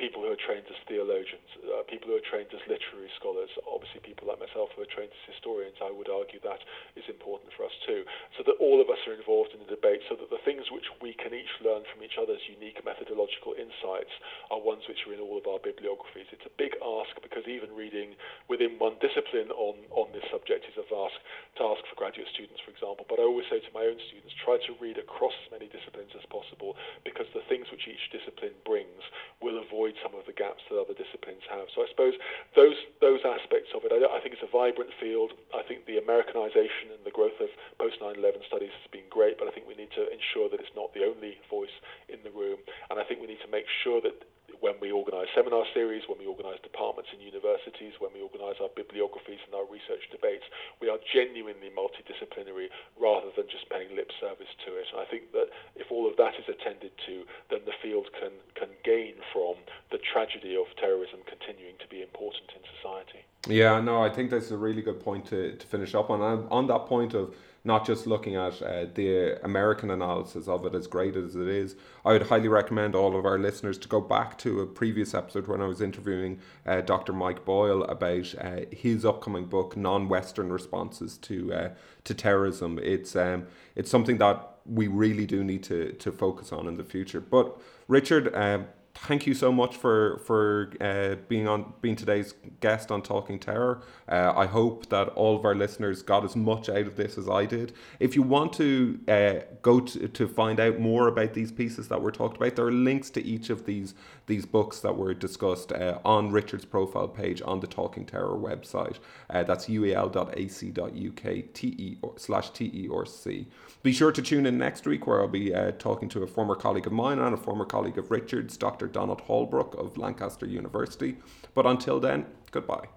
people 0.00 0.24
who 0.24 0.32
are 0.32 0.40
trained 0.40 0.64
as 0.72 0.80
theologians, 0.88 1.44
uh, 1.68 1.84
people 1.84 2.08
who 2.08 2.16
are 2.16 2.24
trained 2.24 2.48
as 2.56 2.64
literary 2.64 3.12
scholars, 3.20 3.52
obviously 3.68 4.00
people 4.00 4.24
like 4.24 4.40
myself 4.40 4.72
who 4.72 4.80
are 4.80 4.88
trained 4.88 5.12
as 5.12 5.24
historians, 5.28 5.76
I 5.84 5.92
would 5.92 6.08
argue 6.08 6.40
that 6.40 6.64
is 6.96 7.04
important 7.12 7.52
for 7.52 7.68
us 7.68 7.76
too, 7.84 8.08
so 8.34 8.40
that 8.48 8.56
all 8.56 8.80
of 8.80 8.88
us 8.88 8.98
are 9.04 9.12
involved 9.12 9.52
in 9.52 9.60
the 9.60 9.68
debate, 9.68 10.00
so 10.08 10.16
that 10.16 10.32
the 10.32 10.40
things 10.40 10.72
which 10.72 10.88
we 11.04 11.12
can 11.12 11.36
each 11.36 11.52
learn 11.60 11.84
from 11.92 12.00
each 12.00 12.16
other's 12.16 12.40
unique 12.48 12.80
methodological 12.80 13.52
insights 13.60 14.10
are 14.48 14.58
ones 14.58 14.88
which 14.88 15.04
are 15.04 15.12
in 15.12 15.20
all 15.20 15.36
of 15.36 15.44
our 15.44 15.60
bibliographies. 15.60 16.32
It's 16.32 16.48
a 16.48 16.56
big 16.56 16.72
ask 16.80 17.12
because 17.20 17.44
even 17.44 17.68
reading 17.76 18.16
within 18.48 18.80
one 18.80 18.96
discipline 19.04 19.52
on, 19.52 19.84
on 19.92 20.08
this 20.16 20.24
subject 20.32 20.64
is 20.64 20.80
a 20.80 20.88
vast 20.88 21.20
task 21.60 21.84
for 21.92 22.00
graduate 22.00 22.32
students, 22.32 22.64
for 22.64 22.72
example, 22.72 23.04
but 23.04 23.20
I 23.20 23.28
always 23.28 23.46
say 23.52 23.60
to 23.60 23.72
my 23.76 23.84
own 23.84 24.00
students, 24.08 24.32
try 24.40 24.56
to 24.56 24.72
read 24.80 24.96
across 24.96 25.36
as 25.44 25.52
many 25.52 25.68
disciplines 25.68 26.16
as 26.16 26.24
possible 26.32 26.72
because 27.04 27.28
the 27.36 27.44
things 27.52 27.68
which 27.68 27.84
each 27.84 28.00
discipline 28.08 28.56
brings 28.64 29.04
will 29.44 29.60
avoid 29.60 29.89
avoid 29.90 30.02
some 30.02 30.18
of 30.18 30.26
the 30.26 30.32
gaps 30.32 30.62
that 30.70 30.78
other 30.78 30.94
disciplines 30.94 31.42
have. 31.50 31.66
So 31.74 31.82
I 31.82 31.88
suppose 31.90 32.14
those 32.54 32.78
those 33.00 33.20
aspects 33.26 33.70
of 33.74 33.82
it, 33.84 33.90
I, 33.90 33.98
I 34.06 34.20
think 34.20 34.34
it's 34.34 34.46
a 34.46 34.50
vibrant 34.50 34.90
field. 35.00 35.32
I 35.54 35.62
think 35.66 35.86
the 35.86 35.98
Americanization 35.98 36.94
and 36.94 37.02
the 37.04 37.10
growth 37.10 37.36
of 37.40 37.50
post 37.78 37.98
9/11 38.00 38.46
studies 38.46 38.70
has 38.70 38.90
been 38.90 39.06
great, 39.10 39.38
but 39.38 39.48
I 39.48 39.50
think 39.50 39.66
we 39.66 39.74
need 39.74 39.90
to 39.98 40.06
ensure 40.10 40.48
that 40.50 40.60
it's 40.60 40.74
not 40.76 40.94
the 40.94 41.04
only 41.04 41.38
voice 41.50 41.74
in 42.08 42.22
the 42.22 42.30
room, 42.30 42.58
and 42.90 42.98
I 42.98 43.04
think 43.04 43.20
we 43.20 43.26
need 43.26 43.42
to 43.42 43.50
make 43.50 43.66
sure 43.82 44.00
that 44.00 44.14
when 44.60 44.74
we 44.82 44.90
organise 44.90 45.28
seminar 45.34 45.64
series, 45.72 46.02
when 46.10 46.18
we 46.18 46.26
organise 46.26 46.58
departments 46.62 47.10
in 47.14 47.22
universities, 47.22 47.94
when 48.02 48.10
we 48.12 48.20
organise 48.20 48.58
our 48.60 48.68
bibliographies 48.74 49.38
and 49.46 49.54
our 49.54 49.64
research 49.70 50.10
debates, 50.10 50.44
we 50.82 50.90
are 50.90 50.98
genuinely 51.12 51.70
multidisciplinary 51.70 52.68
rather 52.98 53.30
than 53.36 53.46
just 53.46 53.70
paying 53.70 53.94
lip 53.94 54.10
service 54.20 54.50
to 54.66 54.74
it. 54.76 54.86
And 54.92 55.00
I 55.00 55.06
think 55.06 55.32
that 55.32 55.48
if 55.76 55.90
all 55.90 56.10
of 56.10 56.16
that 56.18 56.34
is 56.36 56.46
attended 56.50 56.92
to, 57.06 57.24
then 57.50 57.60
the 57.64 57.76
field 57.82 58.10
can, 58.18 58.34
can 58.54 58.74
gain 58.82 59.14
from 59.32 59.54
the 59.90 59.98
tragedy 59.98 60.56
of 60.56 60.66
terrorism 60.76 61.20
continuing 61.26 61.78
to 61.78 61.88
be 61.88 62.02
important 62.02 62.50
in 62.54 62.62
society. 62.76 63.22
Yeah, 63.48 63.80
no, 63.80 64.02
I 64.02 64.10
think 64.10 64.30
that's 64.30 64.50
a 64.50 64.56
really 64.56 64.82
good 64.82 65.00
point 65.00 65.24
to, 65.26 65.56
to 65.56 65.66
finish 65.66 65.94
up 65.94 66.10
on. 66.10 66.20
And 66.20 66.46
on 66.50 66.66
that 66.66 66.86
point 66.86 67.14
of 67.14 67.34
not 67.64 67.86
just 67.86 68.06
looking 68.06 68.36
at 68.36 68.62
uh, 68.62 68.86
the 68.94 69.38
American 69.44 69.90
analysis 69.90 70.48
of 70.48 70.64
it, 70.64 70.74
as 70.74 70.86
great 70.86 71.16
as 71.16 71.36
it 71.36 71.46
is, 71.48 71.76
I 72.04 72.12
would 72.12 72.22
highly 72.22 72.48
recommend 72.48 72.94
all 72.94 73.18
of 73.18 73.26
our 73.26 73.38
listeners 73.38 73.76
to 73.78 73.88
go 73.88 74.00
back 74.00 74.38
to 74.38 74.60
a 74.60 74.66
previous 74.66 75.12
episode 75.12 75.46
when 75.46 75.60
I 75.60 75.66
was 75.66 75.80
interviewing 75.82 76.40
uh, 76.66 76.80
Dr. 76.80 77.12
Mike 77.12 77.44
Boyle 77.44 77.84
about 77.84 78.34
uh, 78.40 78.60
his 78.72 79.04
upcoming 79.04 79.44
book, 79.44 79.76
Non-Western 79.76 80.50
Responses 80.50 81.18
to 81.18 81.52
uh, 81.52 81.70
to 82.04 82.14
Terrorism. 82.14 82.78
It's 82.82 83.14
um, 83.14 83.46
it's 83.76 83.90
something 83.90 84.18
that 84.18 84.56
we 84.64 84.86
really 84.86 85.26
do 85.26 85.44
need 85.44 85.62
to 85.64 85.92
to 85.92 86.10
focus 86.10 86.52
on 86.52 86.66
in 86.66 86.76
the 86.76 86.84
future. 86.84 87.20
But 87.20 87.60
Richard. 87.88 88.34
Um, 88.34 88.66
thank 88.94 89.26
you 89.26 89.34
so 89.34 89.50
much 89.52 89.76
for 89.76 90.18
for 90.24 90.72
uh, 90.80 91.16
being 91.28 91.48
on 91.48 91.72
being 91.80 91.96
today's 91.96 92.34
guest 92.60 92.90
on 92.90 93.02
Talking 93.02 93.38
Terror. 93.38 93.82
Uh, 94.08 94.32
I 94.36 94.46
hope 94.46 94.88
that 94.90 95.08
all 95.10 95.36
of 95.36 95.44
our 95.44 95.54
listeners 95.54 96.02
got 96.02 96.24
as 96.24 96.36
much 96.36 96.68
out 96.68 96.86
of 96.86 96.96
this 96.96 97.16
as 97.16 97.28
I 97.28 97.46
did. 97.46 97.72
If 97.98 98.14
you 98.14 98.22
want 98.22 98.52
to 98.54 98.98
uh, 99.08 99.34
go 99.62 99.80
to, 99.80 100.08
to 100.08 100.28
find 100.28 100.60
out 100.60 100.78
more 100.78 101.08
about 101.08 101.34
these 101.34 101.52
pieces 101.52 101.88
that 101.88 102.00
were 102.00 102.12
talked 102.12 102.36
about, 102.36 102.56
there 102.56 102.66
are 102.66 102.72
links 102.72 103.10
to 103.10 103.24
each 103.24 103.50
of 103.50 103.66
these 103.66 103.94
these 104.26 104.46
books 104.46 104.80
that 104.80 104.96
were 104.96 105.14
discussed 105.14 105.72
uh, 105.72 105.98
on 106.04 106.30
Richard's 106.30 106.64
profile 106.64 107.08
page 107.08 107.42
on 107.44 107.60
the 107.60 107.66
Talking 107.66 108.06
Terror 108.06 108.36
website. 108.36 108.98
Uh, 109.28 109.42
that's 109.42 109.66
ual.ac.uk 109.66 111.54
te 111.54 111.98
slash 112.16 112.50
te 112.50 112.88
or 112.88 113.06
c. 113.06 113.46
Be 113.82 113.92
sure 113.92 114.12
to 114.12 114.20
tune 114.20 114.44
in 114.44 114.58
next 114.58 114.86
week 114.86 115.06
where 115.06 115.22
I'll 115.22 115.28
be 115.28 115.54
uh, 115.54 115.72
talking 115.72 116.08
to 116.10 116.22
a 116.22 116.26
former 116.26 116.54
colleague 116.54 116.86
of 116.86 116.92
mine 116.92 117.18
and 117.18 117.32
a 117.32 117.36
former 117.38 117.64
colleague 117.64 117.96
of 117.96 118.10
Richard's, 118.10 118.56
Dr. 118.80 118.92
Donald 118.92 119.20
Holbrook 119.20 119.74
of 119.74 119.98
Lancaster 119.98 120.46
University. 120.46 121.18
But 121.54 121.66
until 121.66 122.00
then, 122.00 122.24
goodbye. 122.50 122.88